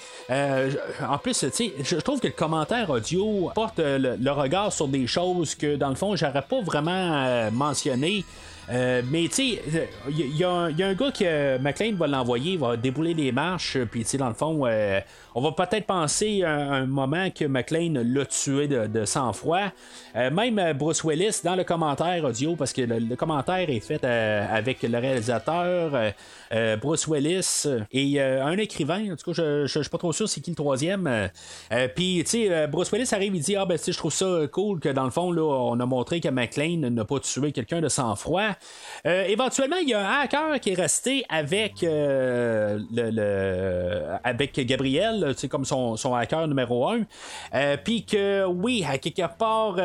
en 1.08 1.18
plus, 1.18 1.38
tu 1.38 1.50
sais, 1.50 1.72
je 1.82 1.96
trouve 1.96 2.20
que 2.20 2.26
le 2.26 2.32
commentaire 2.34 2.90
audio 2.90 3.50
porte 3.54 3.78
le, 3.78 4.30
regard 4.30 4.72
sur 4.72 4.88
des 4.88 5.06
choses 5.06 5.54
que 5.54 5.76
dans 5.76 5.88
le 5.88 5.94
fond, 5.94 6.14
j'aurais 6.16 6.42
pas 6.42 6.60
vraiment 6.60 7.50
mentionné. 7.50 8.24
Mais 8.68 9.28
tu 9.28 9.56
sais, 9.56 9.62
il 10.10 10.36
y, 10.36 10.44
a 10.44 10.50
un- 10.50 10.70
gars 10.72 11.10
que 11.12 11.56
McLean 11.58 11.94
va 11.96 12.06
l'envoyer, 12.06 12.52
il 12.52 12.58
va 12.58 12.76
débouler 12.76 13.14
les 13.14 13.32
marches, 13.32 13.78
puis 13.90 14.02
tu 14.02 14.10
sais, 14.10 14.18
dans 14.18 14.28
le 14.28 14.34
fond, 14.34 14.66
on 15.36 15.42
va 15.42 15.52
peut-être 15.52 15.84
penser 15.84 16.44
à 16.44 16.54
un, 16.54 16.86
moment 16.86 17.28
que 17.28 17.44
McLean 17.44 17.92
l'a 18.02 18.24
tué 18.24 18.68
de, 18.68 19.04
sang-froid. 19.04 19.70
Euh, 20.16 20.30
même 20.30 20.58
euh, 20.58 20.72
Bruce 20.72 21.04
Willis, 21.04 21.40
dans 21.44 21.56
le 21.56 21.62
commentaire 21.62 22.24
audio, 22.24 22.56
parce 22.56 22.72
que 22.72 22.80
le, 22.80 23.14
commentaire 23.16 23.68
est 23.68 23.80
fait 23.80 24.02
euh, 24.02 24.46
avec 24.50 24.82
le 24.82 24.96
réalisateur, 24.96 26.14
Bruce 26.80 27.06
Willis 27.06 27.66
et 27.92 28.20
un 28.20 28.56
écrivain, 28.56 29.12
en 29.12 29.16
tout 29.16 29.30
cas, 29.30 29.32
je, 29.34 29.66
je 29.66 29.80
suis 29.80 29.90
pas 29.90 29.98
trop 29.98 30.12
sûr 30.12 30.26
c'est 30.26 30.40
qui 30.40 30.50
le 30.50 30.56
troisième. 30.56 31.28
Puis, 31.94 32.22
tu 32.24 32.30
sais, 32.30 32.66
Bruce 32.68 32.90
Willis 32.92 33.10
arrive, 33.12 33.34
il 33.34 33.42
dit 33.42 33.56
Ah, 33.56 33.66
ben, 33.66 33.78
tu 33.78 33.92
je 33.92 33.98
trouve 33.98 34.12
ça 34.12 34.46
cool 34.50 34.80
que 34.80 34.88
dans 34.88 35.04
le 35.04 35.10
fond, 35.10 35.32
là, 35.32 35.42
on 35.42 35.78
a 35.78 35.86
montré 35.86 36.20
que 36.20 36.28
McLean 36.28 36.88
n'a 36.90 37.04
pas 37.04 37.20
tué 37.20 37.52
quelqu'un 37.52 37.82
de 37.82 37.88
sang-froid. 37.88 38.52
Éventuellement, 39.04 39.76
il 39.82 39.90
y 39.90 39.94
a 39.94 40.00
un 40.00 40.20
hacker 40.20 40.60
qui 40.60 40.70
est 40.70 40.74
resté 40.74 41.24
avec 41.28 41.82
le- 41.82 42.78
avec 44.24 44.58
Gabriel, 44.60 45.25
sais, 45.34 45.48
comme 45.48 45.64
son, 45.64 45.96
son 45.96 46.14
hacker 46.14 46.46
numéro 46.48 46.88
un. 46.88 47.02
Euh, 47.54 47.76
Puis 47.82 48.04
que 48.04 48.44
oui, 48.46 48.84
à 48.88 48.98
quelque 48.98 49.26
part. 49.36 49.76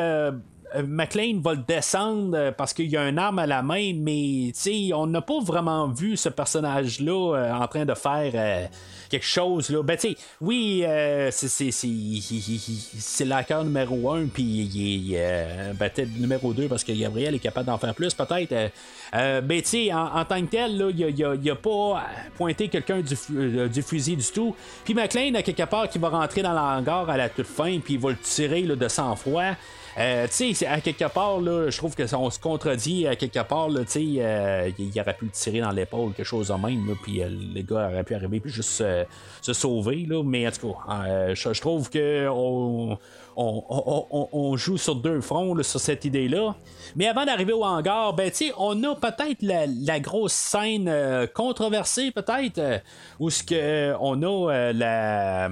Euh, 0.76 0.84
McLean 0.88 1.40
va 1.42 1.54
le 1.54 1.64
descendre 1.68 2.38
euh, 2.38 2.52
parce 2.52 2.74
qu'il 2.74 2.90
y 2.90 2.98
a 2.98 3.08
une 3.08 3.20
arme 3.20 3.40
à 3.40 3.48
la 3.48 3.62
main, 3.62 3.94
mais 3.96 4.52
on 4.94 5.08
n'a 5.08 5.22
pas 5.22 5.40
vraiment 5.42 5.88
vu 5.88 6.16
ce 6.18 6.30
personnage-là 6.30 7.36
euh, 7.36 7.54
en 7.54 7.68
train 7.68 7.86
de 7.86 7.94
faire 7.94 8.70
quelque 9.10 9.26
chose. 9.26 9.70
Là. 9.70 9.84
Ben, 9.84 9.98
tu 9.98 10.10
sais, 10.10 10.18
oui, 10.40 10.84
c'est, 11.32 13.26
l'acteur 13.26 13.64
numéro 13.64 14.12
un, 14.12 14.26
puis 14.28 14.44
il 14.44 15.14
est 15.16 15.74
ben, 15.74 15.90
peut-être 15.90 16.18
numéro 16.18 16.54
2 16.54 16.68
parce 16.68 16.84
que 16.84 16.94
Gabriel 16.94 17.36
est 17.36 17.40
capable 17.40 17.66
d'en 17.68 17.78
faire 17.78 17.94
plus, 17.94 18.14
peut-être. 18.14 18.72
Ben, 19.12 19.62
tu 19.62 19.68
sais, 19.68 19.94
en, 19.94 20.16
en 20.16 20.26
tant 20.26 20.42
que 20.42 20.50
tel, 20.52 20.78
là, 20.78 20.90
il 20.90 21.04
a, 21.04 21.36
il 21.36 21.50
a- 21.52 21.56
pas 21.56 22.04
pointé 22.38 22.70
quelqu'un 22.70 23.02
du 23.02 23.82
fusil 23.82 24.16
du 24.16 24.32
tout. 24.34 24.56
Puis 24.86 24.94
McLean, 24.94 25.36
à 25.36 25.42
quelque 25.42 25.64
part, 25.64 25.90
qui 25.90 26.00
va 26.00 26.10
rentrer 26.10 26.42
dans 26.42 26.54
l'hangar 26.54 27.10
à 27.10 27.18
la 27.18 27.30
toute 27.30 27.48
fin, 27.48 27.80
puis 27.80 27.96
il 27.96 28.00
va 28.00 28.12
le 28.12 28.18
tirer 28.18 28.62
là, 28.62 28.76
de 28.76 28.88
sang-froid. 28.88 29.56
Euh, 29.98 30.28
tu 30.28 30.54
sais, 30.54 30.66
à 30.66 30.80
quelque 30.80 31.08
part, 31.12 31.40
là, 31.42 31.70
je 31.70 31.78
trouve 31.78 31.96
que 31.96 32.04
on 32.16 32.30
se 32.30 32.40
contredit 32.40 33.08
à 33.08 33.16
quelque 33.16 33.44
part, 33.44 33.68
tu 33.68 33.86
sais, 33.88 34.06
euh, 34.20 34.72
il 34.78 35.02
aurait 35.02 35.14
pu 35.14 35.28
tirer 35.30 35.60
dans 35.60 35.72
l'épaule, 35.72 36.14
quelque 36.14 36.26
chose 36.26 36.48
de 36.48 36.54
même, 36.54 36.88
là, 36.88 36.94
puis 37.02 37.22
euh, 37.22 37.30
le 37.30 37.62
gars 37.62 37.90
aurait 37.90 38.04
pu 38.04 38.16
arriver 38.16 38.40
puis 38.40 38.52
juste 38.52 38.82
euh, 38.82 39.04
se 39.42 39.54
sauver, 39.54 40.06
là, 40.08 40.24
mais 40.24 40.48
en 40.48 40.52
tout 40.52 40.74
cas, 40.88 41.34
je 41.34 41.62
trouve 41.62 41.90
que 41.90 42.28
on, 42.30 42.98
on, 43.36 44.56
joue 44.58 44.78
sur 44.78 44.96
deux 44.96 45.22
fronts 45.22 45.62
sur 45.64 45.80
cette 45.80 46.06
idée-là. 46.06 46.56
Mais 46.96 47.08
avant 47.08 47.26
d'arriver 47.26 47.54
au 47.54 47.64
hangar, 47.64 48.14
ben, 48.14 48.32
on 48.58 48.84
a 48.84 48.96
peut-être 48.96 49.42
la, 49.42 50.00
grosse 50.00 50.34
scène 50.34 50.88
euh, 50.88 51.28
controversée, 51.28 52.12
peut-être, 52.12 52.58
euh, 52.58 52.78
où 53.20 53.30
euh, 53.52 53.96
on 54.00 54.22
a 54.24 54.74
la, 54.74 55.50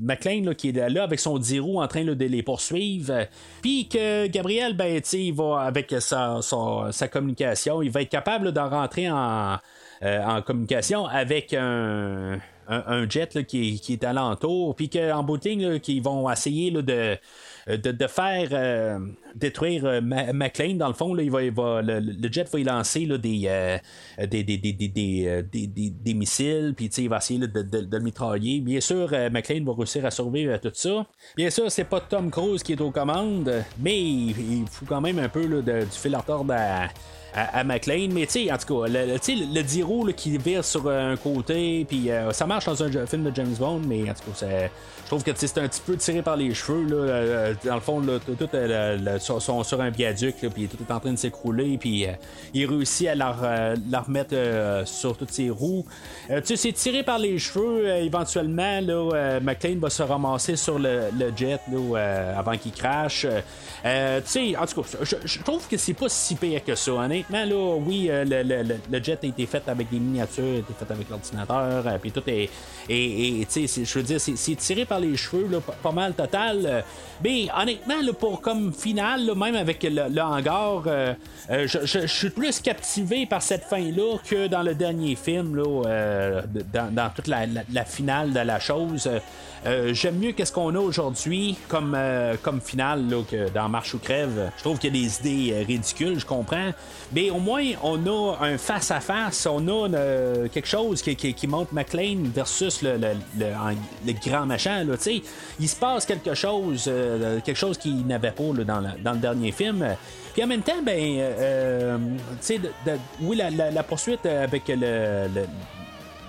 McLean 0.00 0.54
qui 0.54 0.70
est 0.70 0.88
là 0.88 1.04
avec 1.04 1.20
son 1.20 1.38
10 1.38 1.60
roues 1.60 1.82
en 1.82 1.88
train 1.88 2.04
de 2.04 2.24
les 2.24 2.42
poursuivre. 2.42 3.26
Puis 3.62 3.88
que 3.88 4.26
Gabriel, 4.26 4.74
ben, 4.74 5.00
il 5.12 5.34
va 5.34 5.60
avec 5.60 5.94
sa, 6.00 6.40
communication, 7.10 7.82
il 7.82 7.90
va 7.90 8.02
être 8.02 8.10
capable 8.10 8.52
de 8.52 8.60
rentrer 8.60 9.10
en, 9.10 9.58
en 10.02 10.42
communication 10.42 11.06
avec 11.06 11.54
un, 11.54 12.38
un, 12.68 13.08
jet 13.08 13.44
qui, 13.46 13.80
est- 13.88 14.04
alentour, 14.04 14.74
puis 14.74 14.88
qu'en 14.88 15.22
bout 15.22 15.38
de 15.38 15.78
qu'ils 15.78 16.02
vont 16.02 16.30
essayer 16.30 16.70
là, 16.70 16.82
de, 16.82 17.16
de, 17.68 18.06
faire 18.06 18.48
euh, 18.52 18.98
détruire 19.34 19.84
euh, 19.84 20.00
McLean. 20.00 20.74
Dans 20.74 20.88
le 20.88 20.94
fond, 20.94 21.16
il 21.16 21.30
va, 21.30 21.40
le, 21.82 22.28
jet 22.30 22.48
va 22.50 22.58
y 22.58 22.64
lancer 22.64 23.06
des, 23.06 23.42
euh, 23.46 23.78
des, 24.26 24.42
des, 24.44 24.58
des, 24.58 25.24
euh, 25.26 26.14
missiles, 26.14 26.74
puis 26.76 26.86
il 26.86 27.08
va 27.08 27.18
essayer 27.18 27.40
de, 27.40 27.46
de- 27.62 27.88
le 27.90 28.00
mitrailler. 28.00 28.60
Bien 28.60 28.80
sûr, 28.80 29.08
euh, 29.12 29.30
McLean 29.30 29.64
va 29.64 29.72
réussir 29.74 30.04
à 30.04 30.10
survivre 30.10 30.52
à 30.52 30.58
tout 30.58 30.70
ça. 30.74 31.06
Bien 31.36 31.50
sûr, 31.50 31.70
c'est 31.70 31.84
pas 31.84 32.00
Tom 32.00 32.30
Cruise 32.30 32.62
qui 32.62 32.72
est 32.72 32.80
aux 32.80 32.90
commandes, 32.90 33.64
mais 33.78 34.00
il, 34.00 34.30
il 34.30 34.66
fout 34.70 34.88
quand 34.88 35.00
même 35.00 35.18
un 35.18 35.28
peu 35.28 35.46
du 35.46 35.86
fil 35.90 36.14
à 36.14 36.18
retordre 36.18 36.52
à 36.54 36.88
à, 37.34 37.64
McLean, 37.64 38.08
mais 38.12 38.26
tu 38.26 38.44
sais, 38.46 38.52
en 38.52 38.56
tout 38.58 38.82
cas, 38.82 38.88
le, 38.88 39.06
le, 39.06 39.54
le 39.54 39.62
10 39.62 39.82
roues 39.82 40.06
là, 40.06 40.12
qui 40.12 40.36
vire 40.38 40.64
sur 40.64 40.88
un 40.88 41.16
côté, 41.16 41.84
puis 41.88 42.10
euh, 42.10 42.32
ça 42.32 42.46
marche 42.46 42.66
dans 42.66 42.82
un 42.82 43.06
film 43.06 43.24
de 43.24 43.32
James 43.34 43.54
Bond, 43.58 43.80
mais 43.86 44.02
en 44.02 44.14
tout 44.14 44.30
cas, 44.30 44.36
c'est- 44.36 44.70
je 45.04 45.08
trouve 45.08 45.22
que 45.22 45.30
c'est 45.36 45.58
un 45.58 45.68
petit 45.68 45.82
peu 45.84 45.96
tiré 45.96 46.22
par 46.22 46.36
les 46.36 46.54
cheveux. 46.54 46.84
Là, 46.88 46.96
euh, 46.96 47.54
dans 47.64 47.74
le 47.74 47.80
fond, 47.80 48.00
là, 48.00 48.18
tout, 48.24 48.34
tout, 48.34 48.48
euh, 48.54 49.18
sont, 49.18 49.62
sur 49.62 49.80
un 49.80 49.90
viaduc, 49.90 50.36
là, 50.42 50.48
puis 50.50 50.66
tout 50.66 50.78
est 50.88 50.92
en 50.92 50.98
train 50.98 51.12
de 51.12 51.18
s'écrouler, 51.18 51.76
puis 51.78 52.06
euh, 52.06 52.12
il 52.54 52.66
réussit 52.66 53.08
à 53.08 53.12
euh, 53.12 53.76
leur 53.90 54.06
remettre 54.06 54.30
euh, 54.34 54.84
sur 54.86 55.16
toutes 55.16 55.30
ses 55.30 55.50
roues. 55.50 55.84
Euh, 56.30 56.40
tu 56.40 56.48
sais, 56.48 56.56
c'est 56.56 56.72
tiré 56.72 57.02
par 57.02 57.18
les 57.18 57.38
cheveux. 57.38 57.86
euh, 57.86 58.02
éventuellement, 58.02 58.80
là, 58.80 59.10
euh, 59.14 59.40
McLean 59.40 59.78
va 59.78 59.90
se 59.90 60.02
ramasser 60.02 60.56
sur 60.56 60.78
le, 60.78 61.02
le 61.18 61.30
jet 61.36 61.60
là, 61.70 61.78
euh, 61.98 62.38
avant 62.38 62.56
qu'il 62.56 62.72
crache. 62.72 63.26
Euh, 63.84 64.20
tu 64.22 64.30
sais, 64.30 64.56
en 64.56 64.66
tout 64.66 64.82
cas, 64.82 64.88
je, 65.02 65.16
je 65.24 65.42
trouve 65.42 65.68
que 65.68 65.76
c'est 65.76 65.92
pas 65.94 66.08
si 66.08 66.34
pire 66.34 66.64
que 66.64 66.74
ça. 66.74 66.92
Honnêtement, 66.92 67.44
là, 67.44 67.76
oui, 67.86 68.06
euh, 68.10 68.24
le, 68.24 68.42
le- 68.42 68.76
le- 68.90 69.02
jet 69.04 69.18
a 69.22 69.26
été 69.26 69.44
fait 69.44 69.62
avec 69.68 69.90
des 69.90 69.98
miniatures, 69.98 70.42
a 70.44 70.58
été 70.58 70.72
fait 70.78 70.90
avec 70.90 71.10
l'ordinateur, 71.10 71.86
euh, 71.86 71.98
puis 72.00 72.10
tout 72.10 72.22
est. 72.26 72.48
Tu 72.88 73.66
sais, 73.68 73.84
je 73.84 73.98
veux 73.98 74.02
dire, 74.04 74.20
c'est, 74.20 74.36
c'est 74.36 74.54
tiré 74.54 74.84
par 74.86 74.93
les 75.00 75.16
cheveux, 75.16 75.60
pas, 75.82 75.92
mal 75.92 76.14
total. 76.14 76.60
euh, 76.64 76.80
mais 77.22 77.46
honnêtement, 77.56 78.12
pour 78.18 78.40
comme 78.40 78.72
finale, 78.72 79.30
même 79.36 79.54
avec 79.56 79.82
le, 79.82 80.20
hangar, 80.20 80.82
euh, 80.86 81.14
euh, 81.50 81.66
je, 81.66 82.06
suis 82.06 82.30
plus 82.30 82.60
captivé 82.60 83.26
par 83.26 83.42
cette 83.42 83.64
fin-là 83.64 84.16
que 84.28 84.46
dans 84.46 84.62
le 84.62 84.74
dernier 84.74 85.14
film, 85.16 85.56
dans, 85.56 86.90
dans 86.92 87.10
toute 87.14 87.28
la, 87.28 87.46
la- 87.46 87.62
la 87.72 87.84
finale 87.84 88.32
de 88.32 88.40
la 88.40 88.58
chose. 88.60 89.08
Euh, 89.66 89.94
J'aime 89.94 90.18
mieux 90.18 90.32
qu'est-ce 90.32 90.52
qu'on 90.52 90.74
a 90.74 90.78
aujourd'hui 90.78 91.56
comme, 91.68 91.94
euh, 91.96 92.34
comme 92.42 92.60
finale 92.60 93.08
là, 93.08 93.22
que 93.28 93.48
dans 93.50 93.68
Marche 93.70 93.94
ou 93.94 93.98
Crève. 93.98 94.50
Je 94.58 94.62
trouve 94.62 94.78
qu'il 94.78 94.94
y 94.94 94.98
a 94.98 95.02
des 95.08 95.20
idées 95.20 95.52
euh, 95.54 95.64
ridicules, 95.66 96.18
je 96.20 96.26
comprends. 96.26 96.70
Mais 97.12 97.30
au 97.30 97.38
moins, 97.38 97.62
on 97.82 97.96
a 98.06 98.36
un 98.44 98.58
face-à-face, 98.58 99.46
on 99.46 99.66
a 99.68 99.88
quelque 100.48 100.68
chose 100.68 101.00
qui, 101.00 101.16
qui, 101.16 101.32
qui 101.32 101.46
montre 101.46 101.72
McLean 101.72 102.24
versus 102.34 102.82
le, 102.82 102.98
le, 102.98 103.08
le- 103.38 104.12
grand 104.24 104.44
machin. 104.46 104.84
Là, 104.84 104.94
il 105.60 105.68
se 105.68 105.76
passe 105.76 106.04
quelque 106.04 106.34
chose, 106.34 106.90
quelque 107.44 107.56
chose 107.58 107.78
qu'il 107.78 108.06
n'avait 108.06 108.32
pas 108.32 108.52
là, 108.56 108.64
dans, 108.64 108.82
dans 109.02 109.12
le 109.12 109.18
dernier 109.18 109.50
film. 109.52 109.86
Puis 110.34 110.42
en 110.42 110.46
même 110.46 110.62
temps, 110.62 110.82
ben, 110.84 110.98
euh, 111.18 111.96
tu 112.40 112.56
sais, 112.56 112.60
oui, 113.22 113.36
la, 113.36 113.50
la- 113.50 113.70
la 113.70 113.82
poursuite 113.82 114.26
avec 114.26 114.68
le, 114.68 115.28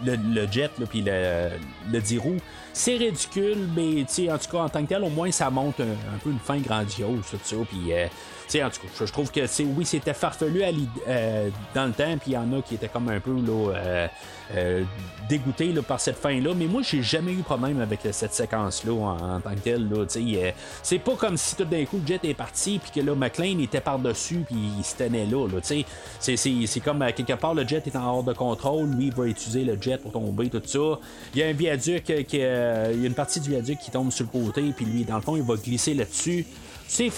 le- 0.05 0.15
le, 0.33 0.47
jet, 0.51 0.71
là, 0.79 0.85
puis 0.89 1.01
le, 1.01 1.49
le 1.91 1.99
10 1.99 2.17
roues, 2.19 2.37
c'est 2.75 2.97
ridicule, 2.97 3.69
mais 3.73 4.01
en 4.01 4.37
tout 4.37 4.51
cas, 4.51 4.57
en 4.57 4.69
tant 4.69 4.83
que 4.83 4.89
tel, 4.89 5.01
au 5.01 5.09
moins, 5.09 5.31
ça 5.31 5.49
montre 5.49 5.81
un, 5.81 6.17
peu 6.21 6.29
une 6.29 6.39
fin 6.39 6.57
grandiose, 6.57 7.21
tout 7.31 7.37
ça. 7.41 7.55
Puis, 7.69 7.93
euh, 7.93 8.07
sais, 8.47 8.63
en 8.63 8.69
tout 8.69 8.81
cas, 8.81 9.05
je, 9.05 9.11
trouve 9.11 9.31
que, 9.31 9.45
sais, 9.47 9.65
oui, 9.65 9.85
c'était 9.85 10.13
farfelu 10.13 10.63
à 10.63 10.69
euh, 11.07 11.49
dans 11.73 11.85
le 11.85 11.93
temps, 11.93 12.17
puis 12.17 12.31
il 12.31 12.33
y 12.33 12.37
en 12.37 12.51
a 12.53 12.61
qui 12.61 12.75
étaient 12.75 12.87
comme 12.87 13.09
un 13.09 13.19
peu, 13.19 13.33
là, 13.33 13.73
euh, 13.75 14.07
euh, 14.55 14.83
dégoûtés 15.27 15.71
là, 15.73 15.81
par 15.81 15.99
cette 15.99 16.17
fin-là, 16.17 16.53
mais 16.55 16.65
moi, 16.67 16.81
j'ai 16.83 17.01
jamais 17.01 17.31
eu 17.31 17.37
problème 17.37 17.81
avec 17.81 18.01
cette 18.11 18.33
séquence-là 18.33 18.93
en, 18.93 19.39
tant 19.39 19.55
que 19.55 19.59
telle, 19.59 19.89
euh, 19.91 20.51
c'est 20.83 20.99
pas 20.99 21.15
comme 21.15 21.35
si 21.37 21.55
tout 21.55 21.65
d'un 21.65 21.83
coup, 21.85 21.97
le 21.99 22.05
jet 22.07 22.23
est 22.23 22.33
parti, 22.35 22.79
puis 22.79 22.91
que 23.01 23.05
là, 23.05 23.15
McLean 23.15 23.59
était 23.59 23.81
par-dessus, 23.81 24.43
puis 24.45 24.57
il 24.77 24.83
se 24.83 24.95
tenait 24.95 25.25
là, 25.25 25.47
là. 25.47 25.59
C'est- 25.63 25.85
C'est 26.19 26.35
c'est 26.37 26.79
comme, 26.79 27.01
à 27.01 27.11
quelque 27.11 27.33
part, 27.33 27.53
le 27.53 27.67
jet 27.67 27.85
est 27.87 27.95
en 27.95 28.05
hors 28.05 28.23
de 28.23 28.33
contrôle, 28.33 28.89
lui, 28.91 29.07
il 29.07 29.13
va 29.13 29.25
utiliser 29.25 29.63
le 29.63 29.77
jet 29.81 29.97
pour 29.97 30.11
tomber, 30.11 30.49
tout 30.49 30.61
ça. 30.65 30.99
Il 31.33 31.39
y 31.39 31.43
a 31.43 31.47
un 31.47 31.53
viaduc, 31.53 32.09
euh, 32.09 32.23
qui, 32.23 32.39
euh, 32.41 32.91
il 32.93 33.01
y 33.01 33.03
a 33.03 33.07
une 33.07 33.13
partie 33.15 33.39
du 33.39 33.49
viaduc 33.49 33.79
qui 33.79 33.89
tombe 33.91 34.11
sur 34.11 34.25
le 34.31 34.39
côté, 34.39 34.61
puis 34.75 34.85
lui, 34.85 35.03
dans 35.05 35.15
le 35.15 35.21
fond, 35.21 35.35
il 35.35 35.43
va 35.43 35.55
glisser 35.55 35.93
là-dessus 35.93 36.45
c'est, 36.87 37.09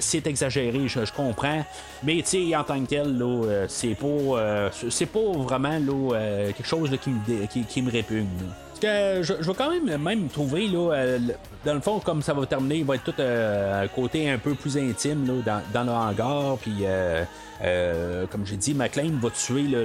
c'est, 0.00 0.26
exagéré, 0.26 0.88
je, 0.88 1.04
je 1.04 1.12
comprends. 1.12 1.64
Mais 2.02 2.22
en 2.56 2.64
tant 2.64 2.80
que 2.82 2.88
tel, 2.88 3.20
euh, 3.22 3.66
c'est 3.68 3.94
pas, 3.94 4.06
euh, 4.06 4.70
c'est 4.90 5.06
pas 5.06 5.32
vraiment 5.34 5.78
là, 5.78 6.14
euh, 6.16 6.52
quelque 6.52 6.66
chose 6.66 6.90
là, 6.90 6.96
qui, 6.96 7.10
me 7.10 7.46
qui, 7.46 7.62
qui 7.64 7.82
me 7.82 7.90
répugne. 7.90 8.26
Parce 8.68 8.80
que 8.80 9.22
je, 9.22 9.32
je 9.40 9.46
vais 9.50 9.54
quand 9.56 9.70
même 9.70 10.02
même 10.02 10.28
trouver 10.28 10.68
là, 10.68 10.92
euh, 10.92 11.18
dans 11.64 11.72
le 11.74 11.80
fond 11.80 11.98
comme 11.98 12.20
ça 12.22 12.34
va 12.34 12.44
terminer, 12.44 12.76
il 12.76 12.84
va 12.84 12.96
être 12.96 13.04
tout 13.04 13.14
euh, 13.20 13.84
un 13.84 13.88
côté 13.88 14.28
un 14.28 14.36
peu 14.38 14.54
plus 14.54 14.76
intime 14.76 15.42
dans, 15.44 15.62
dans 15.72 15.84
le 15.84 15.92
hangar. 15.92 16.58
Puis 16.58 16.80
euh, 16.82 18.26
comme 18.30 18.44
j'ai 18.46 18.56
dit, 18.56 18.74
McLean 18.74 19.12
va 19.20 19.30
tuer 19.30 19.62
le, 19.62 19.84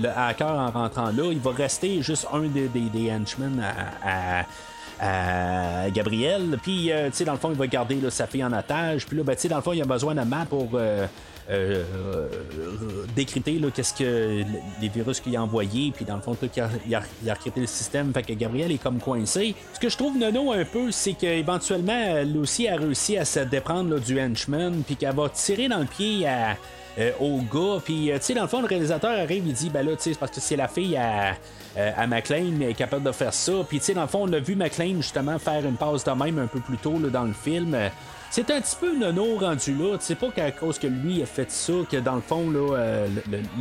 le 0.00 0.08
hacker 0.08 0.48
en 0.48 0.70
rentrant 0.70 1.06
là. 1.06 1.30
Il 1.32 1.40
va 1.40 1.50
rester 1.50 2.00
juste 2.00 2.28
un 2.32 2.42
des, 2.42 2.68
des, 2.68 2.88
des 2.90 3.10
henchmen 3.10 3.60
à- 3.60 4.40
à 4.40 4.44
à 5.00 5.90
Gabriel. 5.90 6.58
Puis, 6.62 6.90
euh, 6.90 7.08
tu 7.10 7.16
sais, 7.16 7.24
dans 7.24 7.32
le 7.32 7.38
fond, 7.38 7.50
il 7.50 7.56
va 7.56 7.66
garder 7.66 7.98
sa 8.10 8.26
fille 8.26 8.44
en 8.44 8.52
otage. 8.52 9.06
Puis 9.06 9.16
là, 9.16 9.24
ben, 9.24 9.34
tu 9.34 9.42
sais, 9.42 9.48
dans 9.48 9.56
le 9.56 9.62
fond, 9.62 9.72
il 9.72 9.82
a 9.82 9.84
besoin 9.84 10.14
de 10.14 10.22
map 10.22 10.46
pour 10.48 10.70
euh, 10.74 11.06
euh, 11.50 11.84
décrypter 13.14 13.60
qu'est-ce 13.74 13.94
que 13.94 14.42
les 14.80 14.88
virus 14.88 15.20
qu'il 15.20 15.36
a 15.36 15.42
envoyés. 15.42 15.92
Puis, 15.94 16.04
dans 16.04 16.16
le 16.16 16.22
fond, 16.22 16.36
il, 16.40 16.62
a, 16.94 17.02
il, 17.24 17.60
le 17.60 17.66
système. 17.66 18.12
Fait 18.12 18.22
que 18.22 18.32
Gabriel 18.32 18.72
est 18.72 18.82
comme 18.82 18.98
coincé. 18.98 19.54
Ce 19.74 19.80
que 19.80 19.88
je 19.88 19.96
trouve 19.96 20.16
nono 20.16 20.52
un 20.52 20.64
peu, 20.64 20.90
c'est 20.90 21.14
qu'éventuellement, 21.14 22.22
Lucy 22.24 22.68
a 22.68 22.76
réussi 22.76 23.18
à 23.18 23.24
se 23.24 23.40
déprendre 23.40 24.00
du 24.00 24.20
henchman. 24.20 24.82
Puis 24.84 24.96
qu'elle 24.96 25.14
va 25.14 25.28
tirer 25.28 25.68
dans 25.68 25.80
le 25.80 25.86
pied 25.86 26.26
au 27.20 27.42
gars, 27.52 27.78
puis 27.84 28.10
tu 28.14 28.18
sais, 28.22 28.32
dans 28.32 28.42
le 28.42 28.48
fond, 28.48 28.62
le 28.62 28.66
réalisateur 28.66 29.10
arrive, 29.10 29.46
il 29.46 29.52
dit, 29.52 29.68
ben 29.68 29.84
là, 29.84 29.94
tu 29.96 30.10
sais, 30.10 30.18
parce 30.18 30.32
que 30.32 30.40
c'est 30.40 30.56
la 30.56 30.66
fille 30.66 30.96
à, 30.96 31.34
euh, 31.78 31.90
à 31.96 32.06
McLean 32.06 32.60
est 32.60 32.74
capable 32.74 33.04
de 33.04 33.12
faire 33.12 33.32
ça. 33.34 33.52
Puis, 33.68 33.78
tu 33.78 33.86
sais, 33.86 33.94
dans 33.94 34.02
le 34.02 34.08
fond, 34.08 34.28
on 34.28 34.32
a 34.32 34.38
vu 34.38 34.56
McLean 34.56 34.96
justement 34.96 35.38
faire 35.38 35.64
une 35.64 35.76
passe 35.76 36.04
de 36.04 36.10
même 36.12 36.38
un 36.38 36.46
peu 36.46 36.60
plus 36.60 36.78
tôt 36.78 36.98
dans 36.98 37.24
le 37.24 37.32
film. 37.32 37.74
Euh, 37.74 37.88
C'est 38.30 38.50
un 38.50 38.60
petit 38.60 38.76
peu 38.80 38.96
nono 38.96 39.36
rendu 39.38 39.74
là. 39.74 39.96
C'est 40.00 40.14
pas 40.14 40.28
qu'à 40.30 40.50
cause 40.50 40.78
que 40.78 40.86
lui 40.86 41.22
a 41.22 41.26
fait 41.26 41.50
ça, 41.50 41.72
que 41.90 41.98
dans 41.98 42.16
le 42.16 42.20
fond, 42.22 42.50
là, 42.50 42.76
euh, 42.76 43.08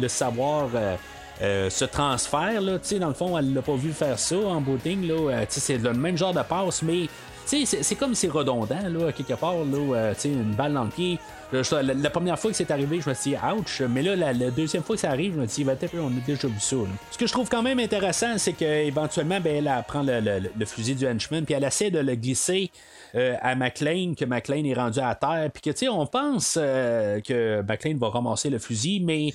le, 0.01 0.07
savoir. 0.07 0.69
euh, 0.75 0.95
euh, 1.41 1.69
se 1.69 1.83
transfère, 1.83 2.61
là, 2.61 2.79
tu 2.79 2.87
sais, 2.87 2.99
dans 2.99 3.09
le 3.09 3.13
fond, 3.13 3.37
elle 3.37 3.53
l'a 3.53 3.61
pas 3.61 3.75
vu 3.75 3.91
faire 3.91 4.17
ça 4.17 4.37
en 4.37 4.61
booting, 4.61 5.05
là, 5.05 5.15
euh, 5.15 5.39
tu 5.41 5.55
sais, 5.55 5.59
c'est 5.59 5.77
le 5.77 5.91
même 5.93 6.17
genre 6.17 6.33
de 6.33 6.41
passe, 6.41 6.81
mais 6.81 7.09
c'est- 7.45 7.95
comme 7.95 8.15
c'est 8.15 8.27
redondant, 8.27 8.87
là, 8.89 9.11
quelque 9.11 9.33
part, 9.33 9.55
là, 9.55 9.95
euh, 9.95 10.13
sais, 10.17 10.29
une 10.29 10.53
balle 10.53 10.73
dans 10.73 10.83
le 10.83 10.89
pied. 10.89 11.19
La, 11.53 12.09
première 12.09 12.37
fois 12.37 12.51
que 12.51 12.57
c'est 12.57 12.71
arrivé, 12.71 12.99
je 12.99 13.09
me 13.09 13.13
suis 13.13 13.31
dit, 13.31 13.37
ouch, 13.37 13.81
mais 13.87 14.01
là, 14.01 14.15
la, 14.33 14.51
deuxième 14.51 14.83
fois 14.83 14.95
que 14.95 15.01
ça 15.01 15.11
arrive, 15.11 15.35
je 15.35 15.39
me 15.41 15.47
suis 15.47 15.63
dit, 15.63 15.69
ben, 15.69 15.77
on 16.01 16.07
a 16.07 16.19
déjà 16.25 16.47
vu 16.47 16.59
ça. 16.59 16.75
là. 16.75 16.83
Ce 17.11 17.17
que 17.17 17.27
je 17.27 17.31
trouve 17.31 17.47
quand 17.47 17.61
même 17.61 17.79
intéressant, 17.79 18.37
c'est 18.37 18.53
qu'éventuellement, 18.53 19.39
ben, 19.39 19.65
elle, 19.65 19.83
prend 19.87 20.01
le, 20.01 20.19
le- 20.19 20.49
le 20.57 20.65
fusil 20.65 20.95
du 20.95 21.07
henchman, 21.07 21.45
puis 21.45 21.53
elle 21.53 21.63
essaie 21.63 21.91
de 21.91 21.99
le 21.99 22.15
glisser 22.15 22.71
euh, 23.15 23.35
à 23.41 23.55
McLean, 23.55 24.13
que 24.17 24.25
McLean 24.25 24.65
est 24.65 24.73
rendu 24.73 24.99
à 24.99 25.15
terre, 25.15 25.49
puis 25.53 25.61
que, 25.61 25.69
tu 25.69 25.85
sais, 25.85 25.87
on 25.89 26.05
pense 26.07 26.57
euh, 26.59 27.21
que 27.21 27.61
McLean 27.61 27.97
va 27.97 28.09
ramasser 28.09 28.49
le 28.49 28.59
fusil, 28.59 28.99
mais. 28.99 29.33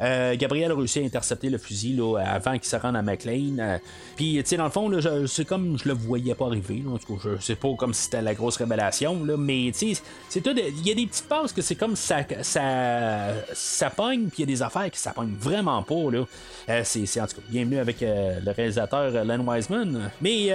Euh, 0.00 0.34
Gabriel 0.36 0.72
a 0.72 0.74
réussi 0.74 1.00
à 1.00 1.02
intercepter 1.02 1.50
le 1.50 1.58
fusil 1.58 2.00
avant 2.24 2.52
qu'il 2.52 2.64
se 2.64 2.76
rende 2.76 2.96
à 2.96 3.02
McLean. 3.02 3.58
Euh, 3.58 3.78
Puis, 4.16 4.36
tu 4.36 4.46
sais, 4.46 4.56
dans 4.56 4.64
le 4.64 4.70
fond, 4.70 4.90
c'est 5.26 5.44
comme 5.44 5.78
je 5.78 5.88
le 5.88 5.94
voyais 5.94 6.34
pas 6.34 6.46
arriver. 6.46 6.82
En 6.88 6.98
tout 6.98 7.16
cas, 7.16 7.30
je 7.36 7.42
sais 7.42 7.54
pas 7.54 7.74
comme 7.76 7.92
si 7.92 8.04
c'était 8.04 8.22
la 8.22 8.34
grosse 8.34 8.56
révélation, 8.56 9.24
là, 9.24 9.36
mais 9.36 9.70
tu 9.76 9.94
sais. 9.94 10.02
Il 10.34 10.86
y 10.86 10.90
a 10.90 10.94
des 10.94 11.06
petites 11.06 11.28
passes 11.28 11.52
que 11.52 11.62
c'est 11.62 11.74
comme 11.74 11.96
ça, 11.96 12.20
ça, 12.42 12.62
ça 13.52 13.90
pogne, 13.90 14.28
puis 14.28 14.38
il 14.38 14.40
y 14.40 14.42
a 14.44 14.46
des 14.46 14.62
affaires 14.62 14.90
qui 14.90 14.98
ça 14.98 15.12
pogne 15.12 15.34
vraiment 15.38 15.82
pas. 15.82 15.94
Euh, 15.94 16.82
c'est, 16.84 17.20
en 17.20 17.26
tout 17.26 17.36
cas, 17.36 17.42
bienvenue 17.48 17.78
avec 17.78 18.00
le 18.00 18.50
réalisateur 18.52 19.24
Len 19.24 19.46
Wiseman. 19.46 20.10
Mais 20.20 20.48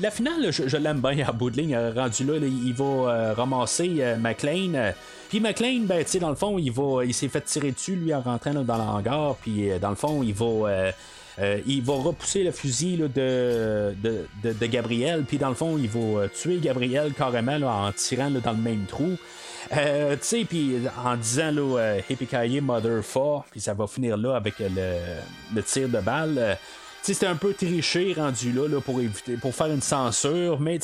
la 0.00 0.10
finale, 0.10 0.50
je, 0.50 0.76
l'aime 0.76 1.00
bien 1.00 1.26
à 1.26 1.32
bout 1.32 1.54
Rendu 1.54 2.24
là, 2.24 2.38
là, 2.38 2.46
il 2.46 2.74
va 2.74 3.34
ramasser 3.34 4.02
McLean. 4.18 4.92
Puis 5.34 5.40
McLean, 5.40 5.80
ben, 5.80 6.04
dans 6.20 6.28
le 6.28 6.36
fond, 6.36 6.58
il 6.60 6.70
va, 6.70 7.04
il 7.04 7.12
s'est 7.12 7.26
fait 7.26 7.40
tirer 7.40 7.72
dessus, 7.72 7.96
lui, 7.96 8.14
en 8.14 8.20
rentrant 8.20 8.54
dans 8.54 8.76
le 8.76 8.82
hangar. 8.84 9.34
Puis, 9.42 9.68
euh, 9.68 9.80
dans 9.80 9.90
le 9.90 9.96
fond, 9.96 10.22
il 10.22 10.32
va, 10.32 10.44
euh, 10.44 10.92
euh, 11.40 11.60
il 11.66 11.82
va 11.82 11.94
repousser 11.94 12.44
le 12.44 12.52
fusil 12.52 12.98
de, 12.98 13.96
de, 14.00 14.26
de- 14.44 14.66
Gabriel. 14.66 15.24
Puis, 15.24 15.36
dans 15.36 15.48
le 15.48 15.56
fond, 15.56 15.76
il 15.76 15.88
va 15.88 16.28
tuer 16.28 16.58
Gabriel 16.58 17.12
carrément 17.14 17.56
en 17.56 17.90
tirant 17.90 18.30
dans 18.30 18.52
le 18.52 18.58
même 18.58 18.84
trou. 18.86 19.16
Tu 19.72 19.78
sais, 20.20 20.44
puis 20.44 20.76
en 21.04 21.16
disant 21.16 21.50
là, 21.50 21.96
Hippie 22.08 22.60
Mother 22.60 23.02
4, 23.02 23.46
puis 23.50 23.60
ça 23.60 23.74
va 23.74 23.88
finir 23.88 24.16
là 24.16 24.36
avec 24.36 24.60
le, 24.60 24.98
le 25.52 25.62
tir 25.64 25.88
de 25.88 25.98
balle. 25.98 26.56
C'était 27.06 27.26
un 27.26 27.36
peu 27.36 27.52
triché 27.52 28.14
rendu 28.14 28.50
là, 28.52 28.66
là, 28.66 28.80
pour 28.80 28.98
éviter 28.98 29.36
pour 29.36 29.54
faire 29.54 29.66
une 29.66 29.82
censure. 29.82 30.58
Mais 30.58 30.78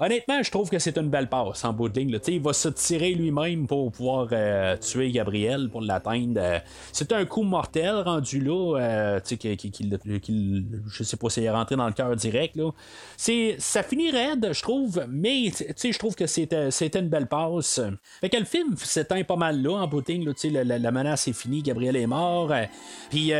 honnêtement, 0.00 0.42
je 0.42 0.50
trouve 0.50 0.68
que 0.68 0.80
c'est 0.80 0.98
une 0.98 1.08
belle 1.08 1.28
passe 1.28 1.64
en 1.64 1.72
bout 1.72 1.88
de 1.88 2.00
ligne. 2.00 2.18
il 2.26 2.40
va 2.40 2.52
se 2.52 2.68
tirer 2.70 3.14
lui-même 3.14 3.68
pour 3.68 3.92
pouvoir 3.92 4.26
euh, 4.32 4.76
tuer 4.78 5.12
Gabriel 5.12 5.68
pour 5.70 5.80
l'atteindre. 5.80 6.40
Euh, 6.42 6.58
c'est 6.90 7.12
un 7.12 7.24
coup 7.24 7.42
mortel 7.44 7.94
rendu 8.04 8.40
là. 8.40 8.78
euh, 8.80 9.20
qui, 9.20 9.88
je 10.92 11.02
sais 11.04 11.16
pas 11.16 11.30
s'il 11.30 11.44
est 11.44 11.50
rentré 11.50 11.76
dans 11.76 11.86
le 11.86 11.92
cœur 11.92 12.16
direct. 12.16 12.56
Là. 12.56 12.72
C'est, 13.16 13.54
ça 13.60 13.84
finit 13.84 14.10
raide, 14.10 14.50
je 14.52 14.62
trouve, 14.62 15.04
mais 15.08 15.52
je 15.52 15.98
trouve 16.00 16.16
que 16.16 16.26
c'était, 16.26 16.72
c'était 16.72 16.98
une 16.98 17.08
belle 17.08 17.28
passe. 17.28 17.80
Fait 18.20 18.28
que 18.28 18.38
le 18.38 18.44
film 18.44 18.74
s'éteint 18.76 19.22
pas 19.22 19.36
mal 19.36 19.62
là 19.62 19.76
en 19.76 19.86
bout 19.86 20.02
de 20.02 20.10
ligne, 20.12 20.32
la, 20.50 20.64
la- 20.64 20.78
la 20.80 20.90
menace 20.90 21.28
est 21.28 21.32
finie, 21.32 21.62
Gabriel 21.62 21.94
est 21.94 22.08
mort. 22.08 22.50
euh, 22.52 22.64
Puis, 23.08 23.30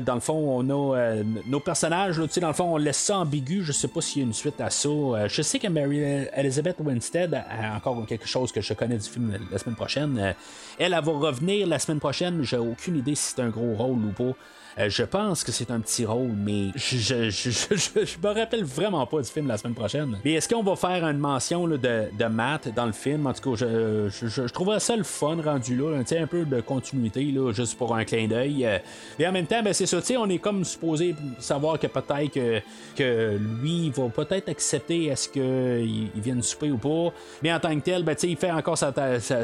dans 0.00 0.14
le 0.14 0.20
fond, 0.20 0.34
on 0.62 0.70
a 0.70 1.23
nos 1.46 1.60
personnages, 1.60 2.18
là, 2.18 2.26
dans 2.40 2.48
le 2.48 2.54
fond, 2.54 2.74
on 2.74 2.76
laisse 2.76 2.98
ça 2.98 3.18
ambigu. 3.18 3.62
Je 3.62 3.72
sais 3.72 3.88
pas 3.88 4.00
s'il 4.00 4.22
y 4.22 4.24
a 4.24 4.26
une 4.26 4.32
suite 4.32 4.60
à 4.60 4.70
ça. 4.70 4.88
Euh, 4.88 5.28
je 5.28 5.42
sais 5.42 5.58
que 5.58 5.68
Mary 5.68 6.00
Elizabeth 6.34 6.76
Winstead 6.80 7.34
a 7.34 7.76
encore 7.76 8.04
quelque 8.06 8.26
chose 8.26 8.52
que 8.52 8.60
je 8.60 8.74
connais 8.74 8.98
du 8.98 9.08
film 9.08 9.38
la 9.50 9.58
semaine 9.58 9.76
prochaine. 9.76 10.18
Euh, 10.18 10.32
elle, 10.78 10.94
elle 10.94 11.04
va 11.04 11.12
revenir 11.12 11.66
la 11.66 11.78
semaine 11.78 12.00
prochaine, 12.00 12.42
j'ai 12.42 12.58
aucune 12.58 12.96
idée 12.96 13.14
si 13.14 13.34
c'est 13.34 13.42
un 13.42 13.48
gros 13.48 13.74
rôle 13.74 13.98
ou 14.04 14.12
pas. 14.12 14.36
Euh, 14.78 14.88
je 14.88 15.04
pense 15.04 15.44
que 15.44 15.52
c'est 15.52 15.70
un 15.70 15.78
petit 15.80 16.04
rôle, 16.04 16.32
mais 16.36 16.70
je, 16.74 16.96
je, 16.96 17.30
je, 17.30 17.50
je- 17.50 18.18
me 18.22 18.34
rappelle 18.34 18.64
vraiment 18.64 19.06
pas 19.06 19.20
du 19.22 19.28
film 19.28 19.46
la 19.46 19.56
semaine 19.56 19.74
prochaine. 19.74 20.18
Mais 20.24 20.32
est-ce 20.32 20.48
qu'on 20.48 20.62
va 20.62 20.74
faire 20.74 21.04
une 21.06 21.18
mention 21.18 21.66
là, 21.66 21.76
de, 21.76 22.04
de 22.18 22.24
Matt 22.24 22.74
dans 22.74 22.86
le 22.86 22.92
film? 22.92 23.26
En 23.26 23.32
tout 23.32 23.50
cas, 23.50 23.56
je, 23.56 24.08
je, 24.10 24.42
trouverais 24.52 24.80
ça 24.80 24.96
le 24.96 25.04
fun 25.04 25.36
rendu 25.42 25.76
là, 25.76 26.02
sais, 26.04 26.18
un 26.18 26.26
peu 26.26 26.44
de 26.44 26.60
continuité, 26.60 27.24
là, 27.26 27.52
juste 27.52 27.78
pour 27.78 27.94
un 27.94 28.04
clin 28.04 28.26
d'œil. 28.26 28.66
Euh, 28.66 28.78
Et 29.18 29.26
en 29.26 29.32
même 29.32 29.46
temps, 29.46 29.62
ben, 29.62 29.72
c'est 29.72 29.86
ça, 29.86 30.02
tu 30.02 30.16
on 30.16 30.28
est 30.28 30.38
comme 30.38 30.64
supposé 30.64 31.14
savoir 31.38 31.78
que 31.78 31.86
peut-être 31.86 32.32
que, 32.32 32.60
que 32.96 33.38
lui 33.62 33.90
va 33.90 34.08
peut-être 34.08 34.48
accepter 34.48 35.06
est-ce 35.06 35.28
qu'il 35.28 36.10
il 36.14 36.20
vienne 36.20 36.42
souper 36.42 36.70
ou 36.70 36.78
pas. 36.78 37.12
Mais 37.42 37.52
en 37.52 37.60
tant 37.60 37.74
que 37.78 37.84
tel, 37.84 38.02
ben, 38.02 38.16
il 38.22 38.36
fait 38.36 38.50
encore 38.50 38.78
sa, 38.78 38.92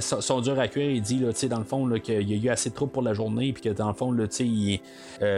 son 0.00 0.40
dur 0.40 0.58
à 0.58 0.68
cuire. 0.68 0.90
Il 0.90 1.02
dit, 1.02 1.18
là, 1.18 1.30
dans 1.48 1.58
le 1.58 1.64
fond, 1.64 1.86
là, 1.86 1.98
qu'il 2.00 2.28
y 2.28 2.34
a 2.34 2.36
eu 2.36 2.48
assez 2.52 2.70
de 2.70 2.74
troupes 2.74 2.92
pour 2.92 3.02
la 3.02 3.14
journée, 3.14 3.52
puis 3.52 3.62
que 3.62 3.68
dans 3.70 3.88
le 3.88 3.94
fond, 3.94 4.10
là, 4.12 4.24
il, 4.40 4.80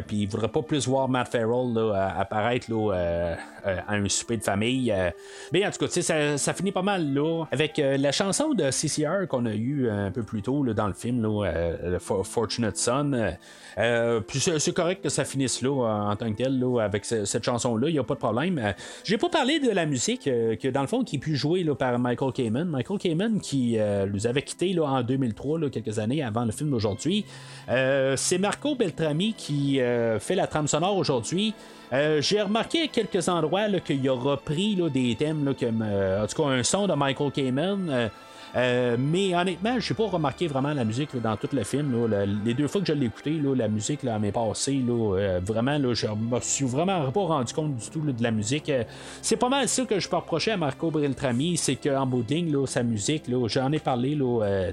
puis 0.06 0.18
il 0.18 0.26
voudrait 0.26 0.48
pas 0.48 0.62
plus 0.62 0.86
voir 0.86 1.08
Matt 1.08 1.28
Farrell 1.28 1.74
là, 1.74 2.14
apparaître 2.16 2.70
là, 2.70 2.94
euh, 2.94 3.34
euh, 3.34 3.34
à 3.64 3.94
un 3.94 4.08
souper 4.08 4.36
de 4.36 4.42
famille. 4.44 4.90
euh. 4.92 5.10
Mais 5.52 5.66
en 5.66 5.70
tout 5.70 5.86
cas, 5.86 5.88
ça, 6.02 6.38
ça 6.38 6.54
finit 6.54 6.72
pas 6.72 6.82
mal 6.82 7.12
là 7.12 7.44
avec 7.52 7.78
euh, 7.78 7.96
la 7.96 8.12
chanson 8.12 8.54
de 8.54 8.70
CCR 8.70 9.26
qu'on 9.28 9.46
a 9.46 9.54
eu 9.54 9.88
un 9.88 10.10
peu 10.10 10.22
plus 10.22 10.42
tôt 10.42 10.64
dans 10.72 10.86
le 10.86 10.92
film, 10.94 11.22
là, 11.22 11.46
euh, 11.46 11.98
Fortunate 11.98 12.76
Son. 12.76 13.12
Euh, 13.12 13.30
euh, 13.78 14.20
c'est, 14.58 14.74
correct 14.74 15.02
que 15.02 15.08
ça 15.08 15.24
finisse 15.24 15.62
là 15.62 15.70
en 16.10 16.14
tant 16.16 16.30
que 16.30 16.36
tel 16.36 16.58
là, 16.58 16.80
avec 16.82 17.04
ce- 17.04 17.24
cette 17.24 17.44
chanson-là, 17.44 17.88
il 17.88 17.92
n'y 17.94 17.98
a 17.98 18.04
pas 18.04 18.14
de 18.14 18.18
problème. 18.18 18.58
Euh, 18.58 18.72
j'ai 19.04 19.16
pas 19.16 19.28
parlé 19.30 19.60
de 19.60 19.70
la 19.70 19.86
musique 19.86 20.26
euh, 20.28 20.56
que 20.56 20.68
dans 20.68 20.82
le 20.82 20.86
fond 20.86 21.04
qui 21.04 21.16
est 21.16 21.18
pu 21.18 21.36
jouer 21.36 21.64
par 21.78 21.98
Michael 21.98 22.32
Kamen. 22.32 22.64
Michael 22.68 22.98
Kamen 22.98 23.40
qui 23.40 23.78
euh, 23.78 24.06
nous 24.12 24.26
avait 24.26 24.42
quitté 24.42 24.72
là, 24.74 24.84
en 24.84 25.02
2003, 25.02 25.58
là, 25.58 25.70
quelques 25.70 25.98
années 25.98 26.22
avant 26.22 26.44
le 26.44 26.52
film 26.52 26.70
d'aujourd'hui. 26.70 27.24
Euh, 27.70 28.14
c'est 28.16 28.38
Marco 28.38 28.74
Beltrami 28.74 29.34
qui 29.34 29.80
euh, 29.80 30.18
fait 30.18 30.34
la 30.34 30.46
trame 30.46 30.68
sonore 30.68 30.96
aujourd'hui. 30.96 31.54
Euh, 31.92 32.22
j'ai 32.22 32.40
remarqué 32.40 32.84
à 32.84 32.86
quelques 32.86 33.28
endroits 33.28 33.68
qu'il 33.84 34.08
a 34.08 34.12
repris 34.12 34.76
là, 34.76 34.88
des 34.88 35.14
thèmes, 35.14 35.44
là, 35.44 35.52
comme 35.52 35.82
euh, 35.82 36.24
en 36.24 36.26
tout 36.26 36.42
cas 36.42 36.48
un 36.48 36.62
son 36.62 36.86
de 36.86 36.94
Michael 36.94 37.30
Kamen. 37.30 38.10
euh, 38.56 38.96
mais 38.98 39.34
honnêtement, 39.34 39.78
je 39.78 39.92
n'ai 39.92 39.96
pas 39.96 40.06
remarqué 40.06 40.46
vraiment 40.46 40.72
la 40.72 40.84
musique 40.84 41.14
dans 41.20 41.36
tout 41.36 41.48
le 41.52 41.64
film. 41.64 42.08
les 42.44 42.54
deux 42.54 42.66
fois 42.66 42.80
que 42.80 42.86
je 42.86 42.94
l'ai 42.94 43.06
écouté, 43.06 43.38
la 43.54 43.68
musique 43.68 44.04
m'est 44.04 44.32
passée. 44.32 44.82
Euh, 44.88 45.40
vraiment, 45.44 45.78
je 45.92 46.06
me 46.06 46.40
suis 46.40 46.64
vraiment 46.64 47.10
pas 47.10 47.20
rendu 47.20 47.52
compte 47.52 47.76
du 47.76 47.90
tout 47.90 48.00
de 48.00 48.22
la 48.22 48.30
musique. 48.30 48.72
C'est 49.20 49.36
pas 49.36 49.50
mal 49.50 49.68
ça 49.68 49.84
que 49.84 50.00
je 50.00 50.08
peux 50.08 50.16
reprocher 50.16 50.52
à 50.52 50.56
Marco 50.56 50.90
Beltrami, 50.90 51.58
c'est 51.58 51.76
qu'en 51.76 52.06
bout 52.06 52.22
de 52.22 52.66
sa 52.66 52.82
musique, 52.82 53.24
j'en 53.48 53.70
ai 53.70 53.78
parlé 53.78 54.18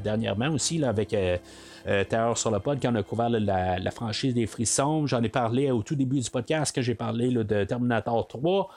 dernièrement 0.01 0.51
aussi 0.51 0.81
avec. 0.81 1.13
Euh, 1.87 2.03
Terreur 2.03 2.37
sur 2.37 2.51
le 2.51 2.59
pod, 2.59 2.79
quand 2.81 2.91
on 2.91 2.95
a 2.95 3.03
couvert 3.03 3.29
la, 3.29 3.91
franchise 3.91 4.33
des 4.33 4.47
frissons. 4.47 5.07
J'en 5.07 5.23
ai 5.23 5.29
parlé 5.29 5.71
au 5.71 5.83
tout 5.83 5.95
début 5.95 6.19
du 6.19 6.29
podcast, 6.29 6.75
que 6.75 6.81
j'ai 6.81 6.95
parlé 6.95 7.29
de 7.31 7.63
Terminator 7.63 8.27
3. 8.27 8.69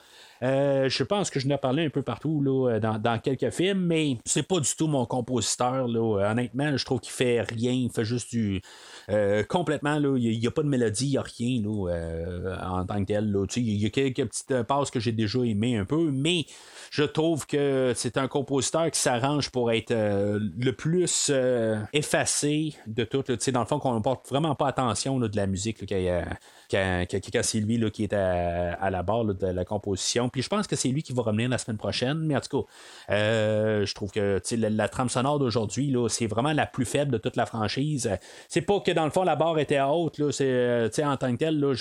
Euh, 0.42 0.88
je 0.88 1.04
pense 1.04 1.30
que 1.30 1.38
je 1.38 1.46
n'ai 1.46 1.56
parlé 1.56 1.86
un 1.86 1.90
peu 1.90 2.02
partout 2.02 2.42
là, 2.42 2.80
dans, 2.80 3.18
quelques 3.20 3.50
films, 3.50 3.86
mais 3.86 4.18
c'est 4.24 4.42
pas 4.42 4.58
du 4.58 4.68
tout 4.76 4.88
mon 4.88 5.06
compositeur. 5.06 5.86
Honnêtement, 5.86 6.76
je 6.76 6.84
trouve 6.84 7.00
qu'il 7.00 7.12
fait 7.12 7.42
rien, 7.42 7.72
il 7.72 7.90
fait 7.90 8.04
juste 8.04 8.30
du. 8.30 8.60
euh, 9.08 9.44
complètement, 9.44 9.98
là, 9.98 10.16
il 10.18 10.38
n'y 10.38 10.46
a, 10.46 10.50
pas 10.50 10.62
de 10.62 10.68
mélodie, 10.68 11.06
il 11.06 11.10
n'y 11.10 11.18
a 11.18 11.22
rien 11.22 11.62
euh, 11.64 12.56
en 12.60 12.84
tant 12.84 13.00
que 13.00 13.12
tel. 13.12 13.36
Tu 13.48 13.54
sais, 13.54 13.60
Il 13.60 13.80
y 13.80 13.86
a 13.86 13.90
quelques 13.90 14.26
petites 14.26 14.62
passes 14.64 14.90
que 14.90 14.98
j'ai 14.98 15.12
déjà 15.12 15.38
aimées 15.40 15.76
un 15.76 15.84
peu, 15.84 16.10
mais 16.10 16.46
je 16.92 17.04
trouve 17.04 17.46
que 17.46 17.94
c'est 17.96 18.18
un 18.18 18.28
compositeur 18.28 18.90
qui 18.90 19.00
s'arrange 19.00 19.48
pour 19.48 19.72
être 19.72 19.92
euh, 19.92 20.38
le 20.58 20.72
plus 20.72 21.30
euh, 21.30 21.80
effacé 21.94 22.74
de 22.86 23.04
tout. 23.04 23.24
là. 23.26 23.36
Dans 23.50 23.60
le 23.60 23.66
fond, 23.66 23.78
qu'on 23.78 23.94
ne 23.94 24.00
porte 24.00 24.28
vraiment 24.28 24.54
pas 24.54 24.68
attention 24.68 25.18
là, 25.18 25.28
de 25.28 25.36
la 25.36 25.46
musique 25.46 25.90
là, 25.90 26.24
quand, 26.72 27.42
c'est 27.42 27.60
lui 27.60 27.78
là, 27.78 27.90
qui 27.90 28.04
est 28.04 28.12
à, 28.12 28.90
la 28.90 29.02
barre 29.02 29.24
de 29.24 29.46
la 29.46 29.64
composition. 29.64 30.28
Puis 30.28 30.42
je 30.42 30.48
pense 30.48 30.66
que 30.66 30.76
c'est 30.76 30.88
lui 30.88 31.02
qui 31.02 31.12
va 31.12 31.22
revenir 31.22 31.48
la 31.48 31.58
semaine 31.58 31.76
prochaine. 31.76 32.18
Mais 32.18 32.36
en 32.36 32.40
tout 32.40 32.62
cas, 32.62 33.14
euh, 33.14 33.86
je 33.86 33.94
trouve 33.94 34.10
que 34.10 34.40
la, 34.56 34.88
trame 34.88 35.08
sonore 35.08 35.38
d'aujourd'hui, 35.38 35.94
c'est 36.08 36.26
vraiment 36.26 36.52
la 36.52 36.66
plus 36.66 36.84
faible 36.84 37.12
de 37.12 37.18
toute 37.18 37.36
la 37.36 37.46
franchise. 37.46 38.10
C'est 38.48 38.62
pas 38.62 38.80
que 38.80 38.90
dans 38.90 39.04
le 39.04 39.10
fond 39.10 39.22
la 39.22 39.36
barre 39.36 39.58
était 39.58 39.80
haute. 39.80 40.18
Là, 40.18 40.32
c'est, 40.32 40.46
euh, 40.48 40.88
en 41.04 41.16
tant 41.16 41.32
que 41.32 41.38
tel, 41.38 41.60
là, 41.60 41.74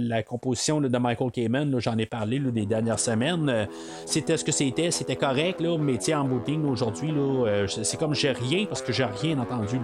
la, 0.00 0.22
composition 0.22 0.80
de 0.80 0.98
Michael 0.98 1.30
Kamen, 1.30 1.78
j'en 1.80 1.98
ai 1.98 2.06
parlé 2.06 2.38
des 2.38 2.66
dernières 2.66 2.98
semaines. 2.98 3.68
C'était 4.06 4.36
ce 4.36 4.44
que 4.44 4.52
c'était, 4.52 4.90
c'était 4.90 5.16
correct, 5.16 5.60
là, 5.60 5.76
mais 5.78 5.98
en 6.14 6.28
ligne, 6.46 6.66
aujourd'hui, 6.66 7.12
euh, 7.16 7.66
c'est 7.66 7.98
comme 7.98 8.14
j'ai 8.14 8.32
rien 8.32 8.66
parce 8.66 8.82
que 8.82 8.92
j'ai 8.92 9.04
rien 9.04 9.38
entendu 9.38 9.78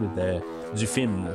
du 0.74 0.86
film. 0.86 1.28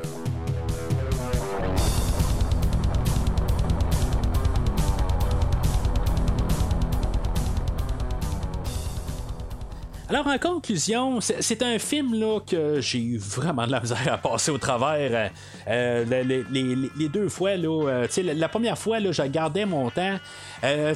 Alors, 10.07 10.27
en 10.27 10.37
conclusion, 10.37 11.19
c'est 11.19 11.63
un 11.63 11.79
film 11.79 12.13
là, 12.13 12.39
que 12.39 12.79
j'ai 12.79 12.99
eu 12.99 13.17
vraiment 13.17 13.65
de 13.65 13.71
la 13.71 13.79
misère 13.79 14.13
à 14.13 14.17
passer 14.19 14.51
au 14.51 14.59
travers. 14.59 15.31
Euh, 15.67 16.23
les, 16.23 16.45
les- 16.95 17.09
deux 17.09 17.27
fois, 17.27 17.55
là, 17.57 17.87
euh, 17.89 18.07
la, 18.35 18.47
première 18.47 18.77
fois, 18.77 18.99
là, 18.99 19.11
je 19.11 19.23
gardais 19.23 19.65
mon 19.65 19.89
temps. 19.89 20.17
Euh, 20.63 20.93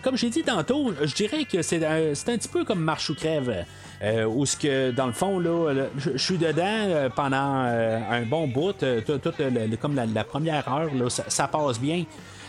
comme 0.00 0.16
j'ai 0.16 0.30
dit 0.30 0.44
tantôt, 0.44 0.92
je 1.02 1.12
dirais 1.12 1.44
que 1.44 1.60
c'est 1.62 1.84
un, 1.84 2.12
petit 2.12 2.48
peu 2.48 2.64
comme 2.64 2.78
Marche 2.80 3.10
ou 3.10 3.16
crève. 3.16 3.64
Euh, 4.02 4.26
où 4.26 4.44
ce 4.44 4.56
que 4.58 4.90
dans 4.90 5.06
le 5.06 5.12
fond 5.12 5.38
là, 5.38 5.86
je 5.96 6.18
suis 6.18 6.36
dedans 6.36 6.62
euh, 6.62 7.08
pendant 7.08 7.64
euh, 7.64 7.98
un 8.10 8.22
bon 8.26 8.46
bout, 8.46 8.82
euh, 8.82 9.00
tout, 9.00 9.18
comme 9.80 9.96
la, 9.96 10.24
première 10.24 10.68
heure, 10.70 10.94
là, 10.94 11.08
ça 11.08 11.48
passe 11.48 11.80
bien. 11.80 12.04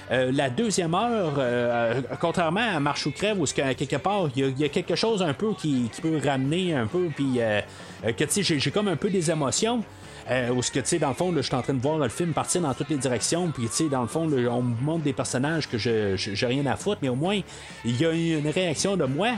Euh, 0.10 0.32
la 0.34 0.50
deuxième 0.50 0.94
heure, 0.96 1.34
euh, 1.38 2.02
contrairement 2.22 2.76
à 2.76 2.80
Marche 2.80 3.06
ou 3.08 3.12
Crève, 3.12 3.40
où 3.42 3.46
que, 3.46 3.74
quelque 3.74 3.98
part, 3.98 4.30
il 4.36 4.48
y, 4.48 4.62
y 4.62 4.66
a 4.66 4.70
quelque 4.70 4.96
chose 4.96 5.22
un 5.22 5.34
peu 5.34 5.54
qui, 5.54 5.90
qui 5.94 6.02
peut 6.02 6.20
ramener 6.24 6.74
un 6.74 6.88
peu, 6.88 7.10
puis 7.14 7.34
euh, 7.40 7.60
euh, 8.06 8.14
que 8.14 8.24
tu 8.24 8.44
sais, 8.44 8.58
j'ai- 8.60 8.72
comme 8.72 8.88
un 8.88 8.96
peu 8.96 9.10
des 9.10 9.30
émotions. 9.30 9.84
Euh, 10.30 10.62
ce 10.62 10.72
que 10.72 10.80
tu 10.80 10.88
sais, 10.88 11.00
dans 11.00 11.10
le 11.10 11.14
fond, 11.14 11.34
je 11.36 11.42
suis 11.42 11.56
en 11.56 11.62
train 11.62 11.74
de 11.74 11.82
voir 11.82 11.98
le 11.98 12.10
film 12.10 12.32
partir 12.34 12.62
dans 12.62 12.74
toutes 12.74 12.90
les 12.90 12.98
directions, 12.98 13.50
puis 13.52 13.64
tu 13.68 13.74
sais, 13.74 13.90
dans 13.90 14.02
le 14.02 14.08
fond, 14.08 14.28
là, 14.30 14.50
on 14.52 14.62
me 14.62 14.76
montre 14.82 15.04
des 15.04 15.14
personnages 15.14 15.68
que 15.70 15.78
je 15.78 16.16
j'ai 16.16 16.46
rien 16.46 16.66
à 16.68 16.76
foutre, 16.78 17.00
mais 17.02 17.10
au 17.10 17.16
moins, 17.16 17.40
il 17.86 18.00
y 18.02 18.06
a 18.06 18.12
une 18.12 18.48
réaction 18.50 18.96
de 18.98 19.06
moi. 19.06 19.30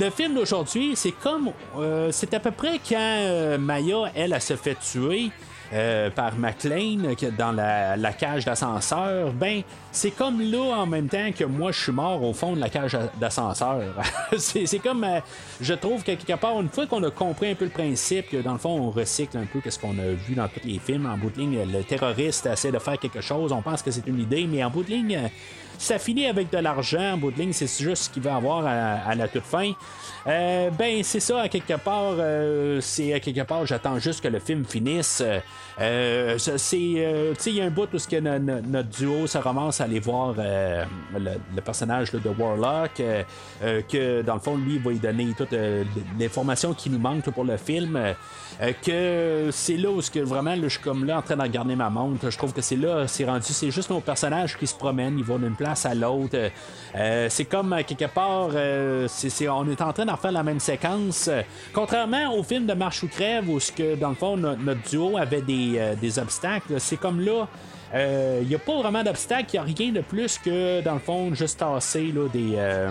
Le 0.00 0.10
film 0.10 0.34
d'aujourd'hui, 0.34 0.92
c'est 0.96 1.12
comme. 1.12 1.50
euh, 1.78 2.10
c'est 2.12 2.34
à 2.34 2.40
peu 2.40 2.50
près 2.50 2.78
quand 2.88 2.96
euh, 2.98 3.58
Maya, 3.58 4.10
elle, 4.14 4.32
elle 4.32 4.40
se 4.40 4.54
fait 4.56 4.76
tuer. 4.76 5.30
euh, 5.72 6.10
par 6.10 6.36
McLean 6.36 6.98
dans 7.38 7.50
la, 7.50 7.96
la 7.96 8.12
cage 8.12 8.44
d'ascenseur, 8.44 9.32
ben 9.32 9.62
c'est 9.96 10.10
comme 10.10 10.40
là 10.40 10.76
en 10.80 10.86
même 10.86 11.06
temps 11.08 11.30
que 11.30 11.44
moi 11.44 11.70
je 11.70 11.80
suis 11.80 11.92
mort 11.92 12.20
au 12.22 12.32
fond 12.34 12.54
de 12.56 12.60
la 12.60 12.68
cage 12.68 12.98
d'ascenseur. 13.20 13.80
c'est 14.36 14.78
comme 14.80 15.04
euh, 15.04 15.20
je 15.60 15.72
trouve 15.72 16.02
que 16.02 16.12
quelque 16.12 16.36
part 16.38 16.60
une 16.60 16.68
fois 16.68 16.86
qu'on 16.86 17.02
a 17.04 17.10
compris 17.12 17.50
un 17.52 17.54
peu 17.54 17.64
le 17.66 17.70
principe 17.70 18.28
que 18.28 18.38
dans 18.38 18.54
le 18.54 18.58
fond 18.58 18.70
on 18.80 18.90
recycle 18.90 19.38
un 19.38 19.46
peu 19.46 19.60
ce 19.70 19.78
qu'on 19.78 19.96
a 20.00 20.08
vu 20.26 20.34
dans 20.34 20.48
tous 20.48 20.66
les 20.66 20.80
films 20.80 21.06
en 21.06 21.16
bout 21.16 21.30
de 21.30 21.38
ligne 21.38 21.58
le 21.72 21.84
terroriste 21.84 22.46
essaie 22.46 22.72
de 22.72 22.78
faire 22.80 22.98
quelque 22.98 23.20
chose, 23.20 23.52
on 23.52 23.62
pense 23.62 23.82
que 23.82 23.90
c'est 23.92 24.06
une 24.08 24.18
idée 24.20 24.46
mais 24.50 24.64
en 24.64 24.70
bout 24.70 24.82
de 24.82 24.90
ligne 24.90 25.16
euh, 25.16 25.28
ça 25.78 25.98
finit 25.98 26.26
avec 26.26 26.50
de 26.50 26.58
l'argent 26.58 27.14
en 27.14 27.16
bout 27.16 27.30
de 27.32 27.38
ligne, 27.38 27.52
c'est 27.52 27.66
juste 27.66 28.04
ce 28.04 28.10
qu'il 28.10 28.22
va 28.22 28.36
avoir 28.36 28.64
à, 28.64 29.12
la 29.16 29.26
toute 29.26 29.42
fin. 29.42 29.72
Euh, 30.26 30.70
ben 30.70 31.02
c'est 31.02 31.18
ça 31.18 31.40
à 31.42 31.48
quelque 31.48 31.74
part 31.76 32.14
c'est 32.80 33.12
à 33.12 33.18
quelque 33.20 33.42
part 33.42 33.66
j'attends 33.66 33.98
juste 33.98 34.20
que 34.22 34.28
le 34.28 34.38
film 34.40 34.64
finisse 34.64 35.22
Euh, 35.80 36.38
c'est 36.38 36.54
tu 36.54 37.42
sais 37.42 37.50
il 37.50 37.56
y 37.56 37.60
a 37.60 37.64
un 37.64 37.70
bout 37.70 37.88
où 37.92 37.98
ce 37.98 38.06
que 38.06 38.20
no- 38.20 38.38
no- 38.38 38.60
notre 38.60 38.88
duo 38.90 39.26
se 39.26 39.38
ramasse 39.38 39.80
aller 39.84 40.00
voir 40.00 40.34
euh, 40.38 40.84
le, 41.16 41.60
personnage 41.60 42.10
de 42.12 42.20
Warlock 42.28 43.00
euh, 43.00 43.22
euh, 43.62 43.80
que 43.82 44.22
dans 44.22 44.34
le 44.34 44.40
fond 44.40 44.56
lui 44.56 44.74
il 44.74 44.80
va 44.82 44.90
lui 44.90 44.98
donner 44.98 45.32
toute 45.36 45.54
l'information 46.18 46.74
qui 46.74 46.90
nous 46.90 46.98
manque 46.98 47.30
pour 47.30 47.44
le 47.44 47.56
film. 47.56 47.98
Que 48.84 49.48
c'est 49.50 49.76
là 49.76 49.90
où 49.90 50.00
que 50.00 50.20
vraiment 50.20 50.54
je 50.54 50.68
suis 50.68 50.80
comme 50.80 51.04
là 51.04 51.18
en 51.18 51.22
train 51.22 51.36
de 51.36 51.42
regarder 51.42 51.74
ma 51.74 51.90
montre. 51.90 52.30
Je 52.30 52.38
trouve 52.38 52.52
que 52.52 52.60
c'est 52.62 52.76
là 52.76 53.06
c'est 53.08 53.24
rendu 53.24 53.42
c'est 53.44 53.70
juste 53.70 53.90
nos 53.90 54.00
personnages 54.00 54.56
qui 54.56 54.66
se 54.66 54.74
promènent 54.74 55.18
ils 55.18 55.24
vont 55.24 55.38
d'une 55.38 55.56
place 55.56 55.86
à 55.86 55.94
l'autre. 55.94 56.36
C'est 57.28 57.44
comme 57.46 57.76
quelque 57.86 58.06
part 58.06 58.50
on 58.50 59.68
est 59.68 59.82
en 59.82 59.92
train 59.92 60.06
d'en 60.06 60.16
faire 60.16 60.32
la 60.32 60.42
même 60.44 60.60
séquence. 60.60 61.28
Contrairement 61.72 62.32
au 62.34 62.42
film 62.42 62.66
de 62.66 62.74
Marche 62.74 63.02
ou 63.02 63.08
Crève 63.08 63.48
où 63.48 63.58
ce 63.58 63.72
que 63.72 63.96
dans 63.96 64.10
le 64.10 64.14
fond 64.14 64.36
no- 64.36 64.56
notre 64.56 64.88
duo 64.88 65.16
avait 65.16 65.42
des 65.42 66.18
obstacles 66.18 66.78
c'est 66.78 66.96
comme 66.96 67.20
là 67.20 67.48
il 67.94 68.48
n'y 68.48 68.54
a 68.54 68.58
pas 68.58 68.76
vraiment 68.80 69.02
d'obstacle, 69.02 69.50
il 69.52 69.56
n'y 69.56 69.58
a 69.58 69.62
rien 69.62 69.92
de 69.92 70.00
plus 70.00 70.38
que, 70.38 70.80
dans 70.80 70.94
le 70.94 71.00
fond, 71.00 71.32
juste 71.34 71.60
tasser 71.60 72.12
là, 72.12 72.28
des, 72.28 72.54
euh, 72.56 72.90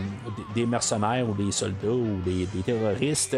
des 0.56 0.66
mercenaires 0.66 1.28
ou 1.30 1.34
des 1.34 1.52
soldats 1.52 1.88
ou 1.90 2.22
des, 2.24 2.46
des 2.46 2.62
terroristes. 2.64 3.36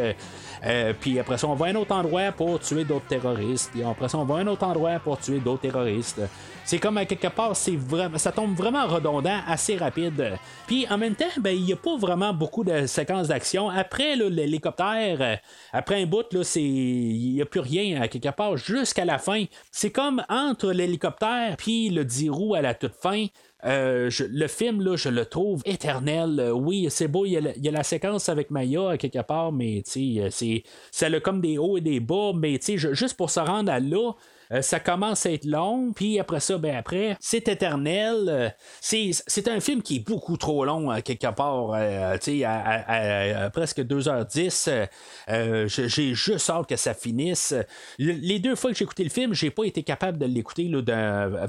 Euh, 0.63 0.93
puis 0.99 1.19
après 1.19 1.37
ça, 1.37 1.47
on 1.47 1.55
va 1.55 1.67
à 1.67 1.69
un 1.69 1.75
autre 1.75 1.93
endroit 1.93 2.31
pour 2.31 2.59
tuer 2.59 2.83
d'autres 2.83 3.07
terroristes. 3.07 3.71
Puis 3.73 3.83
après 3.83 4.09
ça, 4.09 4.17
on 4.17 4.25
va 4.25 4.35
à 4.35 4.37
un 4.39 4.47
autre 4.47 4.65
endroit 4.65 4.99
pour 4.99 5.19
tuer 5.19 5.39
d'autres 5.39 5.61
terroristes. 5.61 6.21
C'est 6.63 6.79
comme 6.79 6.97
à 6.97 7.05
quelque 7.05 7.27
part, 7.27 7.55
c'est 7.55 7.75
vraiment, 7.75 8.17
ça 8.17 8.31
tombe 8.31 8.55
vraiment 8.55 8.87
redondant, 8.87 9.39
assez 9.47 9.77
rapide. 9.77 10.37
Puis 10.65 10.87
en 10.89 10.97
même 10.97 11.15
temps, 11.15 11.25
ben, 11.39 11.55
il 11.55 11.63
n'y 11.63 11.73
a 11.73 11.77
pas 11.77 11.95
vraiment 11.97 12.33
beaucoup 12.33 12.63
de 12.63 12.87
séquences 12.87 13.27
d'action. 13.27 13.69
Après 13.69 14.15
l'hélicoptère, 14.15 15.39
après 15.71 16.01
un 16.01 16.05
bout, 16.05 16.25
il 16.55 17.33
n'y 17.33 17.41
a 17.41 17.45
plus 17.45 17.59
rien 17.59 18.01
à 18.01 18.07
quelque 18.07 18.29
part 18.29 18.57
jusqu'à 18.57 19.05
la 19.05 19.19
fin. 19.19 19.45
C'est 19.71 19.91
comme 19.91 20.23
entre 20.27 20.71
l'hélicoptère 20.71 21.55
puis 21.57 21.89
le 21.89 22.03
10 22.03 22.29
roues 22.29 22.55
à 22.55 22.61
la 22.61 22.73
toute 22.73 22.95
fin. 22.95 23.27
Euh, 23.65 24.09
le 24.29 24.47
film, 24.47 24.81
là, 24.81 24.95
je 24.95 25.09
le 25.09 25.25
trouve 25.25 25.61
éternel. 25.65 26.39
Euh, 26.39 26.51
oui, 26.51 26.87
c'est 26.89 27.07
beau, 27.07 27.25
il 27.25 27.31
y, 27.31 27.67
a 27.67 27.71
la, 27.71 27.83
séquence 27.83 28.29
avec 28.29 28.51
Maya 28.51 28.91
à 28.91 28.97
quelque 28.97 29.21
part, 29.23 29.51
mais 29.51 29.83
euh, 29.97 30.27
c'est, 30.31 30.63
ça 30.91 31.07
a 31.07 31.19
comme 31.19 31.41
des 31.41 31.57
hauts 31.57 31.77
et 31.77 31.81
des 31.81 31.99
bas, 31.99 32.31
mais 32.35 32.59
je- 32.63 32.93
juste 32.93 33.17
pour 33.17 33.29
se 33.29 33.39
rendre 33.39 33.71
à 33.71 33.79
là, 33.79 34.11
euh, 34.51 34.61
ça 34.61 34.79
commence 34.79 35.25
à 35.25 35.31
être 35.31 35.45
long, 35.45 35.91
puis 35.93 36.19
après 36.19 36.39
ça, 36.39 36.57
ben 36.57 36.75
après, 36.75 37.17
c'est 37.19 37.47
éternel. 37.47 38.25
Euh, 38.29 38.49
c'est, 38.81 39.47
un 39.47 39.59
film 39.59 39.81
qui 39.81 39.97
est 39.97 40.07
beaucoup 40.07 40.37
trop 40.37 40.65
long, 40.65 40.89
à 40.89 41.01
quelque 41.01 41.27
part. 41.33 41.71
euh, 41.73 42.17
tu 42.17 42.39
sais, 42.39 42.43
à, 42.45 43.49
presque 43.51 43.81
2h10. 43.81 44.67
euh, 44.67 44.85
euh, 45.29 45.67
je- 45.67 45.87
j'ai 45.87 46.13
juste 46.13 46.49
hâte 46.49 46.67
que 46.67 46.75
ça 46.75 46.93
finisse. 46.93 47.53
Le- 47.99 48.13
les 48.13 48.39
deux 48.39 48.55
fois 48.55 48.71
que 48.71 48.77
j'ai 48.77 48.83
écouté 48.83 49.03
le 49.03 49.09
film, 49.09 49.33
j'ai 49.33 49.49
pas 49.51 49.63
été 49.63 49.83
capable 49.83 50.17
de 50.17 50.25
l'écouter 50.25 50.71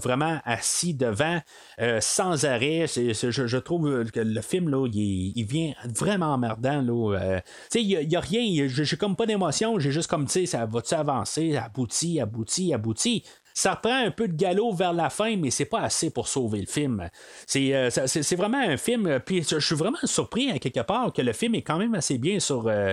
vraiment 0.03 0.41
assis 0.45 0.95
devant, 0.95 1.41
euh, 1.81 2.01
sans 2.01 2.45
arrêt. 2.45 2.87
Je, 2.87 3.57
trouve 3.59 4.05
que 4.11 4.21
le 4.21 4.41
film, 4.41 4.69
là, 4.69 4.87
il, 4.93 5.33
il 5.37 5.45
vient 5.45 5.73
vraiment 5.95 6.35
emmerdant. 6.35 6.85
Euh, 7.13 7.39
tu 7.71 7.79
sais, 7.79 7.83
il 7.83 8.11
y 8.11 8.17
a, 8.17 8.21
rien, 8.21 8.67
j'ai 8.69 8.97
comme 8.97 9.17
pas 9.17 9.27
d'émotion, 9.27 9.79
j'ai 9.79 9.91
juste 9.93 10.09
comme, 10.09 10.27
tu 10.27 10.33
sais, 10.33 10.47
ça 10.47 10.67
va-tu 10.67 10.95
avancer, 10.95 11.57
abouti, 11.57 12.21
abouti, 12.21 12.73
abouti. 12.73 12.86
abouti, 12.87 13.25
Ça 13.57 13.73
reprend 13.73 14.05
un 14.05 14.11
peu 14.11 14.29
de 14.29 14.35
galop 14.35 14.75
vers 14.75 14.93
la 14.93 15.09
fin, 15.09 15.35
mais 15.39 15.51
c'est 15.51 15.65
pas 15.65 15.81
assez 15.81 16.11
pour 16.11 16.29
sauver 16.29 16.61
le 16.61 16.67
film. 16.67 17.09
C'est 17.47 17.75
euh, 17.75 17.89
vraiment 18.37 18.61
un 18.61 18.77
film. 18.77 19.07
euh, 19.07 19.19
Puis 19.19 19.45
je 19.49 19.59
suis 19.59 19.75
vraiment 19.75 19.97
surpris 20.05 20.51
à 20.51 20.59
quelque 20.59 20.81
part 20.81 21.11
que 21.11 21.23
le 21.23 21.33
film 21.33 21.55
est 21.55 21.63
quand 21.63 21.79
même 21.79 21.95
assez 21.95 22.19
bien 22.19 22.39
sur 22.39 22.69
euh, 22.69 22.93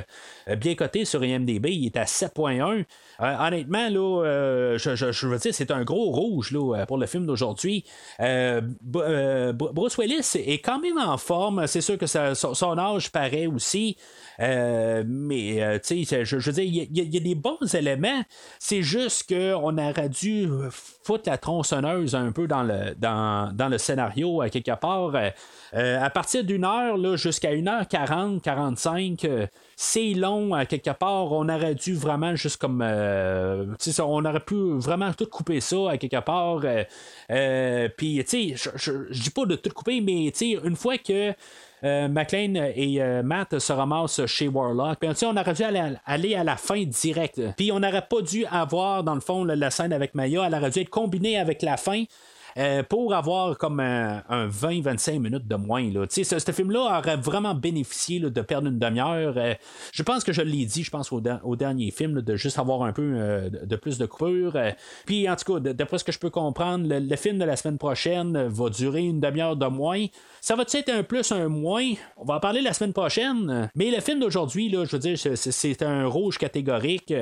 bien 0.57 0.75
coté 0.75 1.03
sur 1.03 1.21
IMDb. 1.21 1.65
Il 1.65 1.87
est 1.87 1.97
à 1.97 2.05
7.1. 2.05 2.85
Euh, 3.19 3.35
honnêtement, 3.45 3.89
là, 3.89 4.77
je, 4.77 5.27
veux 5.27 5.37
dire, 5.37 5.53
c'est 5.53 5.69
un 5.69 5.83
gros 5.83 6.11
rouge 6.11 6.53
là, 6.53 6.85
pour 6.85 6.97
le 6.97 7.07
film 7.07 7.25
d'aujourd'hui. 7.25 7.83
Bruce 8.17 9.97
Willis 9.97 10.31
est 10.35 10.59
quand 10.59 10.79
même 10.79 10.97
en 10.97 11.17
forme. 11.17 11.67
C'est 11.67 11.81
sûr 11.81 11.97
que 11.97 12.07
son, 12.07 12.77
âge 12.77 13.11
paraît 13.11 13.47
aussi. 13.47 13.97
Mais, 14.39 15.81
tu 15.83 16.05
sais, 16.05 16.23
je, 16.23 16.37
veux 16.37 16.53
dire, 16.53 16.63
il 16.63 16.97
y, 16.97 17.15
y 17.15 17.17
a 17.17 17.19
des 17.19 17.35
bons 17.35 17.75
éléments. 17.75 18.23
C'est 18.59 18.81
juste 18.81 19.27
qu'on 19.27 19.77
aurait 19.77 20.07
dû 20.07 20.52
foutre 20.71 21.29
la 21.29 21.37
tronçonneuse 21.37 22.15
un 22.15 22.31
peu 22.31 22.47
dans 22.47 22.63
le, 22.63 22.95
dans, 22.97 23.53
dans 23.53 23.69
le 23.69 23.77
scénario, 23.77 24.41
à 24.41 24.49
quelque 24.49 24.75
part. 24.75 25.15
Euh, 25.15 25.29
euh, 25.75 26.01
à 26.01 26.09
partir 26.09 26.43
d'une 26.43 26.65
heure 26.65 26.97
là, 26.97 27.15
jusqu'à 27.15 27.51
1h40, 27.53 28.41
45, 28.41 29.25
euh, 29.25 29.47
c'est 29.75 30.13
long 30.13 30.53
à 30.53 30.65
quelque 30.65 30.91
part. 30.91 31.31
On 31.31 31.49
aurait 31.49 31.75
dû 31.75 31.95
vraiment 31.95 32.35
juste 32.35 32.57
comme. 32.57 32.81
euh, 32.81 33.65
sais, 33.79 34.01
on 34.01 34.23
aurait 34.25 34.39
pu 34.39 34.77
vraiment 34.79 35.11
tout 35.13 35.27
couper 35.27 35.61
ça 35.61 35.91
à 35.91 35.97
quelque 35.97 36.19
part. 36.19 36.61
Puis, 37.97 38.23
tu 38.27 38.55
sais, 38.55 38.71
je 38.75 39.21
dis 39.21 39.29
pas 39.29 39.45
de 39.45 39.55
tout 39.55 39.71
couper, 39.71 40.01
mais 40.01 40.31
tu 40.31 40.55
sais, 40.55 40.59
une 40.63 40.75
fois 40.75 40.97
que. 40.97 41.33
Euh, 41.83 42.07
McLean 42.07 42.55
et 42.55 43.01
euh, 43.01 43.23
Matt 43.23 43.59
se 43.59 43.73
ramassent 43.73 44.25
chez 44.25 44.47
Warlock. 44.47 44.99
Puis, 44.99 45.09
on 45.25 45.37
aurait 45.37 45.53
dû 45.53 45.63
aller, 45.63 46.35
à 46.35 46.43
la 46.43 46.55
fin 46.55 46.83
direct. 46.83 47.41
Puis 47.57 47.71
on 47.71 47.79
n'aurait 47.79 48.07
pas 48.09 48.21
dû 48.21 48.45
avoir, 48.45 49.03
dans 49.03 49.15
le 49.15 49.21
fond, 49.21 49.43
la, 49.43 49.55
la 49.55 49.71
scène 49.71 49.93
avec 49.93 50.15
Maya. 50.15 50.43
Elle 50.47 50.55
aurait 50.55 50.69
dû 50.69 50.79
être 50.79 50.89
combinée 50.89 51.37
avec 51.37 51.61
la 51.61 51.77
fin. 51.77 52.03
Euh, 52.57 52.83
pour 52.83 53.13
avoir 53.13 53.57
comme 53.57 53.79
un, 53.79 54.23
un 54.29 54.47
20-25 54.47 55.19
minutes 55.19 55.47
de 55.47 55.55
moins. 55.55 55.89
Là. 55.91 56.05
Ce, 56.09 56.23
ce 56.23 56.51
film-là 56.51 56.99
aurait 56.99 57.17
vraiment 57.17 57.55
bénéficié 57.55 58.19
de 58.19 58.41
perdre 58.41 58.67
une 58.67 58.79
demi-heure. 58.79 59.33
Euh, 59.37 59.53
je 59.91 60.03
pense 60.03 60.23
que 60.23 60.31
je 60.33 60.41
l'ai 60.41 60.65
dit, 60.65 60.83
je 60.83 60.91
pense 60.91 61.11
au, 61.11 61.19
der- 61.21 61.39
au 61.43 61.55
dernier 61.55 61.91
film, 61.91 62.21
de 62.21 62.35
juste 62.35 62.59
avoir 62.59 62.83
un 62.83 62.93
peu 62.93 63.01
euh, 63.15 63.49
de, 63.49 63.75
plus 63.75 63.97
de 63.97 64.05
coupure. 64.05 64.57
Puis 65.05 65.27
en 65.29 65.35
tout 65.35 65.53
cas, 65.59 65.73
d'après 65.73 65.97
ce 65.97 66.03
que 66.03 66.11
je 66.11 66.19
peux 66.19 66.29
comprendre, 66.29 66.85
le, 66.87 67.15
film 67.15 67.37
de 67.37 67.45
la 67.45 67.55
semaine 67.55 67.77
prochaine 67.77 68.47
va 68.47 68.69
durer 68.69 69.01
une 69.03 69.19
demi-heure 69.19 69.55
de 69.55 69.65
moins. 69.67 70.05
Ça 70.41 70.55
va 70.55 70.63
être 70.63 70.89
un 70.89 71.03
plus, 71.03 71.31
un 71.31 71.47
moins? 71.47 71.91
On 72.17 72.25
va 72.25 72.35
en 72.35 72.39
parler 72.39 72.61
la 72.61 72.73
semaine 72.73 72.93
prochaine. 72.93 73.69
Mais 73.75 73.89
le 73.91 74.01
film 74.01 74.19
d'aujourd'hui, 74.19 74.69
je 74.71 74.77
veux 74.91 74.99
dire, 74.99 75.17
c'est- 75.17 75.81
un 75.83 76.05
rouge 76.05 76.37
catégorique. 76.37 77.13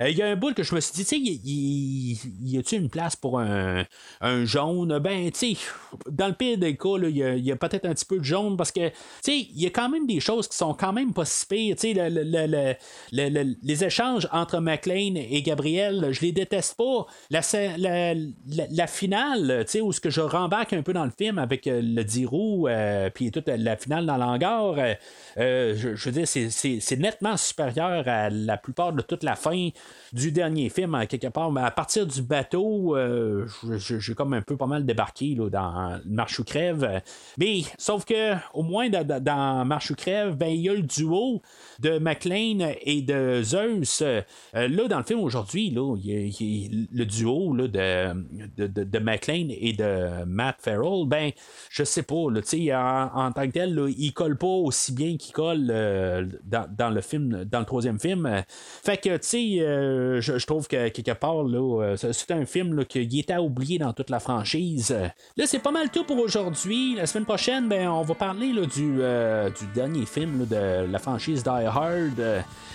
Il 0.00 0.16
y 0.16 0.22
a 0.22 0.26
un 0.28 0.36
bout 0.36 0.54
que 0.54 0.62
je 0.62 0.74
me 0.74 0.80
suis 0.80 0.92
dit, 0.92 1.02
tu 1.04 1.08
sais, 1.08 1.18
y, 1.18 1.40
y- 1.44 2.18
y 2.42 2.58
a-tu 2.58 2.76
une 2.76 2.90
place 2.90 3.16
pour 3.16 3.40
un 3.40 3.84
jaune? 4.44 4.73
Ben, 5.00 5.30
tu 5.30 5.54
sais, 5.54 5.60
dans 6.10 6.26
le 6.28 6.34
pire 6.34 6.58
des 6.58 6.76
cas, 6.76 6.96
il 7.02 7.16
y 7.16 7.52
a, 7.52 7.56
peut-être 7.56 7.86
un 7.86 7.94
petit 7.94 8.04
peu 8.04 8.18
de 8.18 8.24
jaune 8.24 8.56
parce 8.56 8.72
que, 8.72 8.88
tu 8.88 8.94
sais, 9.22 9.38
il 9.38 9.60
y 9.62 9.66
a 9.66 9.70
quand 9.70 9.88
même 9.88 10.06
des 10.06 10.20
choses 10.20 10.48
qui 10.48 10.56
sont 10.56 10.74
quand 10.74 10.92
même 10.92 11.12
pas 11.12 11.24
si 11.24 11.46
pires. 11.46 11.76
Tu 11.76 11.92
sais, 11.92 11.94
le- 11.94 12.08
le- 12.08 12.24
le- 12.24 12.46
le- 12.46 12.74
le- 13.12 13.28
le- 13.44 13.54
les 13.62 13.84
échanges 13.84 14.28
entre 14.32 14.58
McLean 14.60 15.14
et 15.16 15.42
Gabriel, 15.42 16.08
je 16.12 16.20
les 16.22 16.32
déteste 16.32 16.76
pas. 16.76 17.06
La, 17.30 18.86
finale, 18.86 19.64
tu 19.66 19.70
sais, 19.72 19.80
où 19.80 19.92
ce 19.92 20.00
que 20.00 20.10
je 20.10 20.20
rembarque 20.20 20.72
un 20.72 20.82
peu 20.82 20.92
dans 20.92 21.04
le 21.04 21.12
film 21.16 21.38
avec 21.38 21.66
euh, 21.66 21.80
le 21.82 22.04
Dirou, 22.04 22.68
euh, 22.68 23.10
puis 23.10 23.30
toute 23.30 23.48
la, 23.48 23.76
finale 23.76 24.06
dans 24.06 24.16
l'hangar, 24.16 24.74
euh, 24.78 24.94
euh, 25.38 25.74
je, 25.76 26.08
veux 26.08 26.12
dire, 26.12 26.26
c'est- 26.28 26.96
nettement 26.96 27.36
supérieur 27.36 28.04
à 28.06 28.30
la 28.30 28.56
plupart 28.56 28.92
de 28.92 29.02
toute 29.02 29.22
la 29.24 29.36
fin 29.36 29.68
du 30.12 30.32
dernier 30.32 30.68
film, 30.68 30.96
quelque 31.08 31.26
part. 31.28 31.50
Mais 31.50 31.60
à 31.62 31.70
partir 31.70 32.06
du 32.06 32.22
bateau, 32.22 32.96
euh, 32.96 33.46
j'ai 33.76 34.14
comme 34.14 34.32
un 34.34 34.42
peu 34.42 34.56
mal 34.66 34.84
débarqué 34.84 35.34
là, 35.34 35.48
dans 35.50 36.00
Marche 36.06 36.38
ou 36.38 36.44
Crève. 36.44 37.02
Mais 37.38 37.62
sauf 37.78 38.04
que 38.04 38.34
au 38.52 38.62
moins 38.62 38.88
dans, 38.88 39.06
dans- 39.06 39.64
Marche 39.64 39.90
ou 39.90 39.94
Crève, 39.94 40.36
ben, 40.36 40.48
il 40.48 40.60
y 40.60 40.68
a 40.68 40.74
le 40.74 40.82
duo 40.82 41.42
de 41.80 41.98
McLean 41.98 42.72
et 42.82 43.02
de 43.02 43.42
Zeus. 43.42 44.02
Euh, 44.02 44.22
là, 44.52 44.88
dans 44.88 44.98
le 44.98 45.04
film 45.04 45.20
aujourd'hui, 45.20 45.70
le 45.70 47.04
duo 47.04 47.54
là, 47.54 47.68
de, 47.68 48.66
de, 48.66 48.84
de- 48.84 48.98
McLean 48.98 49.48
et 49.50 49.72
de 49.72 50.24
Matt 50.24 50.56
Farrell, 50.60 51.06
ben, 51.06 51.30
je 51.70 51.84
sais 51.84 52.02
pas, 52.02 52.30
là, 52.30 52.40
en, 53.14 53.26
en 53.26 53.32
tant 53.32 53.46
que 53.46 53.52
tel, 53.52 53.74
là, 53.74 53.88
il 53.88 54.12
colle 54.12 54.36
pas 54.38 54.46
aussi 54.46 54.92
bien 54.92 55.16
qu'il 55.16 55.32
colle 55.32 55.68
euh, 55.70 56.26
dans, 56.44 56.66
dans 56.76 56.90
le 56.90 57.00
film, 57.00 57.44
dans 57.44 57.60
le 57.60 57.66
troisième 57.66 57.98
film. 58.00 58.42
Fait 58.48 58.96
que, 58.96 59.16
tu 59.16 59.26
sais, 59.26 59.60
euh, 59.60 60.20
je, 60.20 60.38
je 60.38 60.46
trouve 60.46 60.68
que 60.68 60.88
quelque 60.88 61.12
part, 61.12 61.44
c'est 61.96 62.30
un 62.30 62.46
film 62.46 62.84
qui 62.84 63.18
était 63.18 63.32
à 63.32 63.42
oublier 63.42 63.78
dans 63.78 63.92
toute 63.92 64.10
la 64.10 64.20
franchise. 64.20 64.53
Là, 65.36 65.46
c'est 65.46 65.58
pas 65.58 65.70
mal 65.70 65.90
tout 65.90 66.04
pour 66.04 66.18
aujourd'hui. 66.18 66.94
La 66.94 67.06
semaine 67.06 67.24
prochaine, 67.24 67.68
ben, 67.68 67.88
on 67.88 68.02
va 68.02 68.14
parler 68.14 68.52
euh, 68.56 69.50
du 69.50 69.66
dernier 69.74 70.06
film 70.06 70.46
de 70.46 70.90
la 70.90 70.98
franchise 70.98 71.42
Die 71.42 71.48
Hard. 71.48 72.20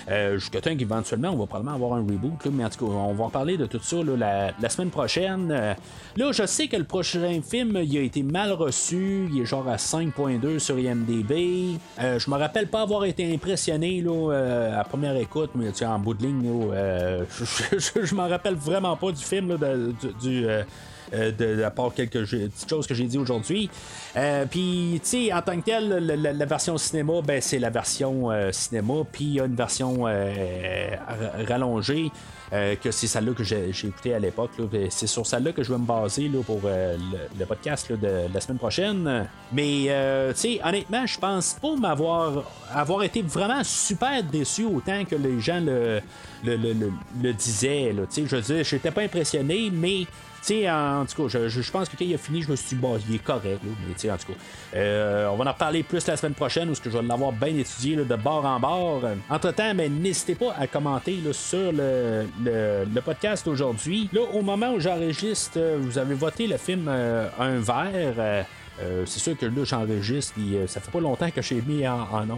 Euh, 0.10 0.38
Jusqu'à 0.38 0.62
temps 0.62 0.76
qu'éventuellement, 0.76 1.30
on 1.30 1.38
va 1.38 1.46
probablement 1.46 1.76
avoir 1.76 1.94
un 1.94 2.02
reboot, 2.02 2.46
mais 2.52 2.66
en 2.66 2.70
tout 2.70 2.86
cas, 2.86 2.92
on 2.92 3.14
va 3.14 3.26
en 3.26 3.30
parler 3.30 3.58
de 3.58 3.66
tout 3.66 3.80
ça 3.82 3.98
la, 4.04 4.70
semaine 4.70 4.90
prochaine. 4.90 5.52
Euh, 5.52 5.74
là, 6.18 6.32
je 6.32 6.46
sais 6.46 6.68
que 6.68 6.78
le 6.78 6.84
prochain 6.84 7.42
film, 7.42 7.80
il 7.84 7.98
a 7.98 8.02
été 8.02 8.24
mal 8.24 8.52
reçu. 8.52 9.30
Il 9.32 9.42
est 9.42 9.46
genre 9.46 9.68
à 9.68 9.78
5.2 9.78 10.60
sur 10.60 10.78
IMDb. 10.80 11.78
Euh, 12.00 12.20
je 12.20 12.30
me 12.30 12.36
rappelle 12.36 12.68
pas 12.68 12.82
avoir 12.82 13.06
été 13.06 13.34
impressionné 13.34 14.02
là, 14.02 14.32
euh, 14.32 14.80
à 14.80 14.84
première 14.84 15.16
écoute, 15.16 15.52
mais 15.56 15.72
en 15.84 16.00
bout 16.00 16.14
de 16.14 16.24
ligne, 16.24 16.44
je, 17.30 17.78
je, 17.78 18.06
je 18.06 18.16
m'en 18.16 18.28
rappelle 18.28 18.56
vraiment 18.56 18.96
pas 18.98 19.12
du 19.12 19.24
film, 19.24 19.58
du. 19.58 20.12
du, 20.20 20.48
euh, 20.48 20.64
euh, 21.14 21.32
de, 21.32 21.64
à 21.64 21.72
part 21.72 21.94
quelques 21.94 22.26
petites 22.26 22.70
choses 22.70 22.88
que 22.88 22.94
j'ai 22.94 23.06
dit 23.06 23.18
aujourd'hui. 23.18 23.70
Euh, 24.16 24.46
Puis, 24.50 25.00
tu 25.04 25.10
sais, 25.28 25.34
en 25.34 25.42
tant 25.42 25.60
que 25.60 25.66
tel, 25.66 25.90
la, 25.90 26.46
version 26.46 26.78
cinéma, 26.78 27.22
ben, 27.24 27.42
c'est 27.42 27.60
la 27.60 27.70
version 27.70 28.32
euh, 28.32 28.52
cinéma. 28.52 28.94
Puis, 29.12 29.26
il 29.26 29.34
y 29.34 29.40
a 29.40 29.46
une 29.46 29.56
version 29.56 30.04
ra- 30.04 30.12
rallongée, 31.48 32.12
que 32.52 32.90
c'est 32.90 33.06
celle-là 33.06 33.34
que 33.34 33.44
j'ai 33.44 33.72
j'ai 33.72 33.88
écoutée 33.90 34.14
à 34.16 34.20
l'époque. 34.20 34.52
C'est 34.90 35.06
sur 35.08 35.26
celle-là 35.28 35.52
que 35.52 35.62
je 35.62 35.72
vais 35.72 35.78
me 35.78 35.86
baser 35.86 36.28
là, 36.30 36.40
pour 36.44 36.62
le, 36.64 37.46
podcast 37.46 37.92
de 37.92 38.34
la 38.34 38.42
semaine 38.42 38.58
prochaine. 38.58 39.28
Mais, 39.54 39.88
tu 40.34 40.40
sais, 40.40 40.60
honnêtement, 40.64 41.06
je 41.06 41.20
pense 41.20 41.54
pas 41.62 41.76
m'avoir 41.76 42.44
avoir 42.74 43.04
été 43.04 43.22
vraiment 43.22 43.64
super 43.64 44.24
déçu 44.24 44.66
autant 44.66 45.06
que 45.06 45.16
les 45.16 45.40
gens 45.40 45.60
le, 45.60 46.02
le, 46.44 46.56
le, 46.56 46.92
le- 47.22 47.34
disaient. 47.34 47.94
je 48.16 48.36
veux 48.36 48.42
dire, 48.42 48.64
j'étais 48.64 48.92
pas 48.92 49.02
impressionné, 49.02 49.70
mais. 49.72 50.06
Sais, 50.42 50.70
en 50.72 51.06
tout 51.06 51.24
cas, 51.24 51.40
je, 51.40 51.50
je- 51.50 51.72
pense 51.72 51.90
que 51.90 51.98
quand 51.98 52.06
il 52.06 52.14
a 52.14 52.18
fini, 52.18 52.42
je 52.42 52.50
me 52.50 52.56
suis 52.56 52.70
dit, 52.70 52.76
bon, 52.76 52.98
il 53.10 53.16
est 53.16 53.20
correct, 53.24 53.60
là, 53.64 53.70
mais 53.88 53.94
tu 53.94 54.00
sais, 54.02 54.12
en 54.12 54.18
tout 54.18 54.28
cas, 54.34 54.40
euh, 54.76 55.28
on 55.32 55.36
va 55.36 55.46
en 55.46 55.52
reparler 55.54 55.84
plus 55.84 56.06
la 56.08 56.16
semaine 56.18 56.34
prochaine, 56.34 56.70
où 56.70 56.76
ce 56.76 56.82
que 56.82 56.90
je 56.90 56.98
vais 56.98 57.04
l'avoir 57.06 57.32
bien 57.32 57.56
étudié 57.56 57.96
de 57.98 58.16
bord 58.16 58.46
en 58.46 58.60
bord. 58.60 59.02
Entre-temps, 59.30 59.74
mais 59.76 59.90
n'hésitez 59.90 60.36
pas 60.36 60.54
à 60.58 60.66
commenter 60.68 61.18
là, 61.24 61.34
sur 61.34 61.72
le, 61.72 62.26
le- 62.44 63.02
podcast 63.02 63.48
aujourd'hui. 63.48 64.10
Là, 64.14 64.22
au 64.34 64.42
moment 64.42 64.72
où 64.74 64.80
j'enregistre, 64.80 65.58
euh, 65.58 65.78
vous 65.80 65.98
avez 65.98 66.16
voté 66.16 66.48
le 66.48 66.58
film 66.58 66.86
euh, 66.88 67.28
Un 67.40 67.60
verre. 67.60 68.46
c'est 69.06 69.20
sûr 69.20 69.38
que 69.38 69.46
là, 69.46 69.64
j'enregistre, 69.66 70.34
puis, 70.34 70.56
euh, 70.56 70.68
ça 70.68 70.80
fait 70.80 70.92
pas 70.92 71.00
longtemps 71.02 71.30
que 71.32 71.42
j'ai 71.42 71.62
mis 71.62 71.86
en, 71.88 72.00
en 72.12 72.20
là, 72.22 72.36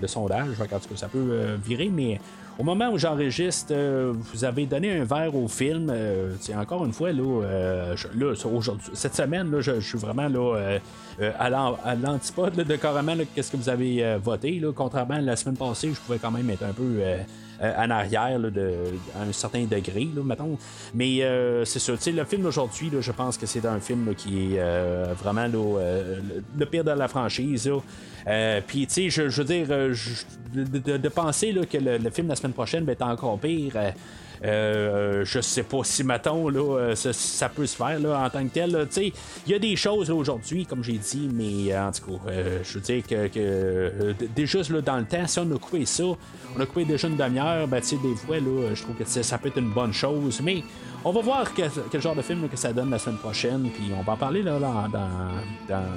le, 0.00 0.06
sondage. 0.08 0.56
Qu'en 0.58 0.78
tout 0.78 0.88
cas, 0.90 0.96
ça 0.96 1.08
peut 1.08 1.56
virer, 1.64 1.90
mais 1.92 2.20
au 2.58 2.62
moment 2.62 2.88
où 2.90 2.98
j'enregistre, 2.98 3.72
euh, 3.72 4.12
vous 4.14 4.44
avez 4.44 4.66
donné 4.66 4.98
un 4.98 5.04
verre 5.04 5.34
au 5.34 5.48
film. 5.48 5.90
Euh, 5.90 6.32
encore 6.56 6.84
une 6.84 6.92
fois, 6.92 7.12
là, 7.12 7.22
euh, 7.42 7.96
là, 8.16 8.32
aujourd'hui- 8.52 8.90
cette 8.94 9.14
semaine, 9.14 9.50
là, 9.50 9.60
je, 9.60 9.80
suis 9.80 9.98
vraiment 9.98 10.28
là, 10.28 10.56
euh, 10.56 10.78
euh, 11.20 11.32
à 11.38 11.50
l'an- 11.50 11.78
à 11.84 11.94
l'antipode 11.94 12.54
de 12.54 12.76
carrément 12.76 13.14
qu'est-ce 13.34 13.50
que 13.50 13.56
vous 13.56 13.68
avez 13.68 14.16
voté. 14.22 14.60
Là? 14.60 14.70
Contrairement 14.74 15.14
à 15.14 15.20
la 15.20 15.36
semaine 15.36 15.56
passée, 15.56 15.90
je 15.94 16.00
pouvais 16.00 16.18
quand 16.18 16.30
même 16.30 16.48
être 16.50 16.62
un 16.64 16.72
peu 16.72 17.00
en 17.62 17.90
arrière 17.90 18.38
de, 18.38 18.74
à 19.16 19.22
un 19.22 19.32
certain 19.32 19.64
degré, 19.64 20.08
mettons. 20.24 20.58
Mais 20.94 21.22
euh, 21.22 21.64
c'est 21.64 21.78
sûr, 21.78 21.96
le 22.06 22.24
film 22.24 22.42
d'aujourd'hui, 22.42 22.90
je 23.00 23.12
pense 23.12 23.36
que 23.36 23.46
c'est 23.46 23.64
un 23.66 23.80
film 23.80 24.14
qui 24.14 24.54
est 24.54 24.58
euh, 24.58 25.14
vraiment 25.18 25.48
euh, 25.54 26.20
le, 26.58 26.66
pire 26.66 26.84
de 26.84 26.90
la 26.90 27.08
franchise. 27.08 27.70
Euh, 28.26 28.60
Puis, 28.66 28.86
tu 28.86 29.10
sais, 29.10 29.10
je, 29.10 29.40
veux 29.40 29.44
dire, 29.44 29.66
euh, 29.70 29.94
de, 30.54 31.08
penser 31.08 31.52
là, 31.52 31.64
que 31.66 31.78
le, 31.78 32.10
film 32.10 32.28
la 32.28 32.36
semaine 32.36 32.52
prochaine 32.52 32.84
va 32.84 32.92
être 32.92 33.02
encore 33.02 33.38
pire. 33.38 33.72
euh, 33.76 33.90
euh, 34.44 35.24
je 35.24 35.40
sais 35.40 35.62
pas 35.62 35.78
si 35.84 36.04
mettons 36.04 36.48
là, 36.48 36.78
euh, 36.78 36.94
ça, 36.94 37.48
peut 37.48 37.66
se 37.66 37.76
faire 37.76 37.98
en 38.04 38.28
tant 38.28 38.44
que 38.44 38.52
tel. 38.52 38.86
Il 39.46 39.52
y 39.52 39.54
a 39.54 39.58
des 39.58 39.74
choses 39.74 40.10
aujourd'hui, 40.10 40.66
comme 40.66 40.84
j'ai 40.84 40.98
dit, 40.98 41.30
mais 41.32 41.72
euh, 41.72 41.88
en 41.88 41.92
tout 41.92 42.12
cas, 42.18 42.30
euh, 42.30 42.58
je 42.62 42.74
veux 42.74 42.80
dire 42.80 43.02
que, 43.06 43.30
euh, 43.36 44.12
déjà 44.34 44.58
là, 44.70 44.80
dans 44.80 44.98
le 44.98 45.04
temps, 45.04 45.26
si 45.26 45.38
on 45.38 45.50
a 45.54 45.58
coupé 45.58 45.86
ça, 45.86 46.04
on 46.04 46.60
a 46.60 46.66
coupé 46.66 46.84
déjà 46.84 47.08
une 47.08 47.16
demi-heure, 47.16 47.66
ben, 47.66 47.80
des 47.80 48.14
fois, 48.16 48.36
là, 48.38 48.74
je 48.74 48.82
trouve 48.82 48.96
que 48.96 49.04
ça 49.04 49.38
peut 49.38 49.48
être 49.48 49.58
une 49.58 49.72
bonne 49.72 49.92
chose. 49.92 50.40
Mais 50.42 50.62
on 51.04 51.12
va 51.12 51.20
voir 51.22 51.54
que- 51.54 51.62
quel 51.90 52.00
genre 52.00 52.14
de 52.14 52.22
film 52.22 52.48
que 52.48 52.56
ça 52.56 52.72
donne 52.72 52.90
la 52.90 52.98
semaine 52.98 53.18
prochaine, 53.18 53.70
puis 53.72 53.92
on 53.98 54.02
va 54.02 54.12
en 54.12 54.16
parler 54.16 54.42
là, 54.42 54.58
dans, 54.58 55.88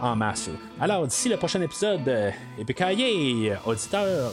en 0.00 0.16
masse. 0.16 0.50
Alors, 0.80 1.06
d'ici 1.06 1.28
le 1.28 1.36
prochain 1.36 1.60
épisode, 1.60 2.06
euh, 2.08 2.30
Épicayé, 2.58 3.52
auditeur. 3.64 4.32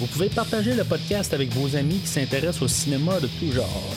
Vous 0.00 0.06
pouvez 0.06 0.28
partager 0.28 0.74
le 0.74 0.84
podcast 0.84 1.34
avec 1.34 1.52
vos 1.52 1.74
amis 1.74 1.98
qui 1.98 2.06
s'intéressent 2.06 2.62
au 2.62 2.68
cinéma 2.68 3.18
de 3.18 3.26
tout 3.26 3.50
genre. 3.50 3.96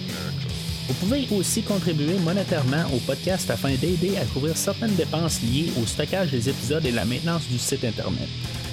Miracles. 0.00 0.48
Vous 0.88 0.94
pouvez 0.94 1.28
aussi 1.36 1.62
contribuer 1.62 2.14
monétairement 2.20 2.84
au 2.94 2.98
podcast 3.00 3.50
afin 3.50 3.74
d'aider 3.74 4.16
à 4.16 4.24
couvrir 4.24 4.56
certaines 4.56 4.94
dépenses 4.94 5.42
liées 5.42 5.70
au 5.82 5.84
stockage 5.84 6.30
des 6.30 6.48
épisodes 6.48 6.86
et 6.86 6.90
la 6.90 7.04
maintenance 7.04 7.46
du 7.48 7.58
site 7.58 7.84
Internet. 7.84 8.28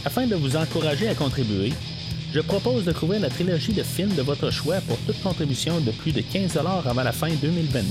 Afin 0.06 0.26
de 0.26 0.36
vous 0.36 0.56
encourager 0.56 1.10
à 1.10 1.16
contribuer, 1.16 1.74
je 2.34 2.40
propose 2.40 2.86
de 2.86 2.94
couvrir 2.94 3.20
la 3.20 3.30
trilogie 3.30 3.74
de 3.74 3.84
films 3.84 4.16
de 4.16 4.22
votre 4.22 4.52
choix 4.52 4.80
pour 4.88 4.98
toute 5.00 5.22
contribution 5.22 5.82
de 5.82 5.92
plus 5.92 6.14
de 6.14 6.22
15 6.22 6.56
avant 6.56 7.04
la 7.04 7.12
fin 7.12 7.30
2022. 7.30 7.84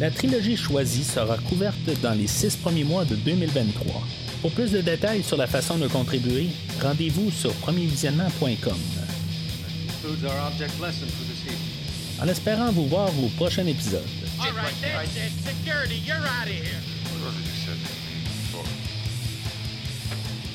La 0.00 0.10
trilogie 0.10 0.56
choisie 0.56 1.04
sera 1.04 1.36
couverte 1.38 1.78
dans 2.02 2.14
les 2.14 2.26
six 2.26 2.56
premiers 2.56 2.84
mois 2.84 3.04
de 3.04 3.14
2023. 3.14 4.02
Pour 4.42 4.50
plus 4.50 4.72
de 4.72 4.80
détails 4.80 5.22
sur 5.22 5.36
la 5.36 5.46
façon 5.46 5.78
de 5.78 5.86
contribuer, 5.86 6.48
rendez-vous 6.82 7.30
sur 7.30 7.52
premiervisionnement.com. 7.54 8.76
En 12.20 12.26
espérant 12.26 12.72
vous 12.72 12.88
voir 12.88 13.08
au 13.22 13.28
prochain 13.36 13.64
épisode. 13.66 14.02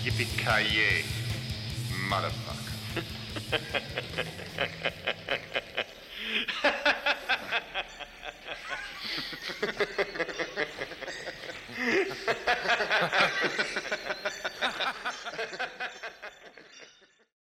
Yippee-ki-yay, 0.04 1.06
motherfucker. 2.10 2.74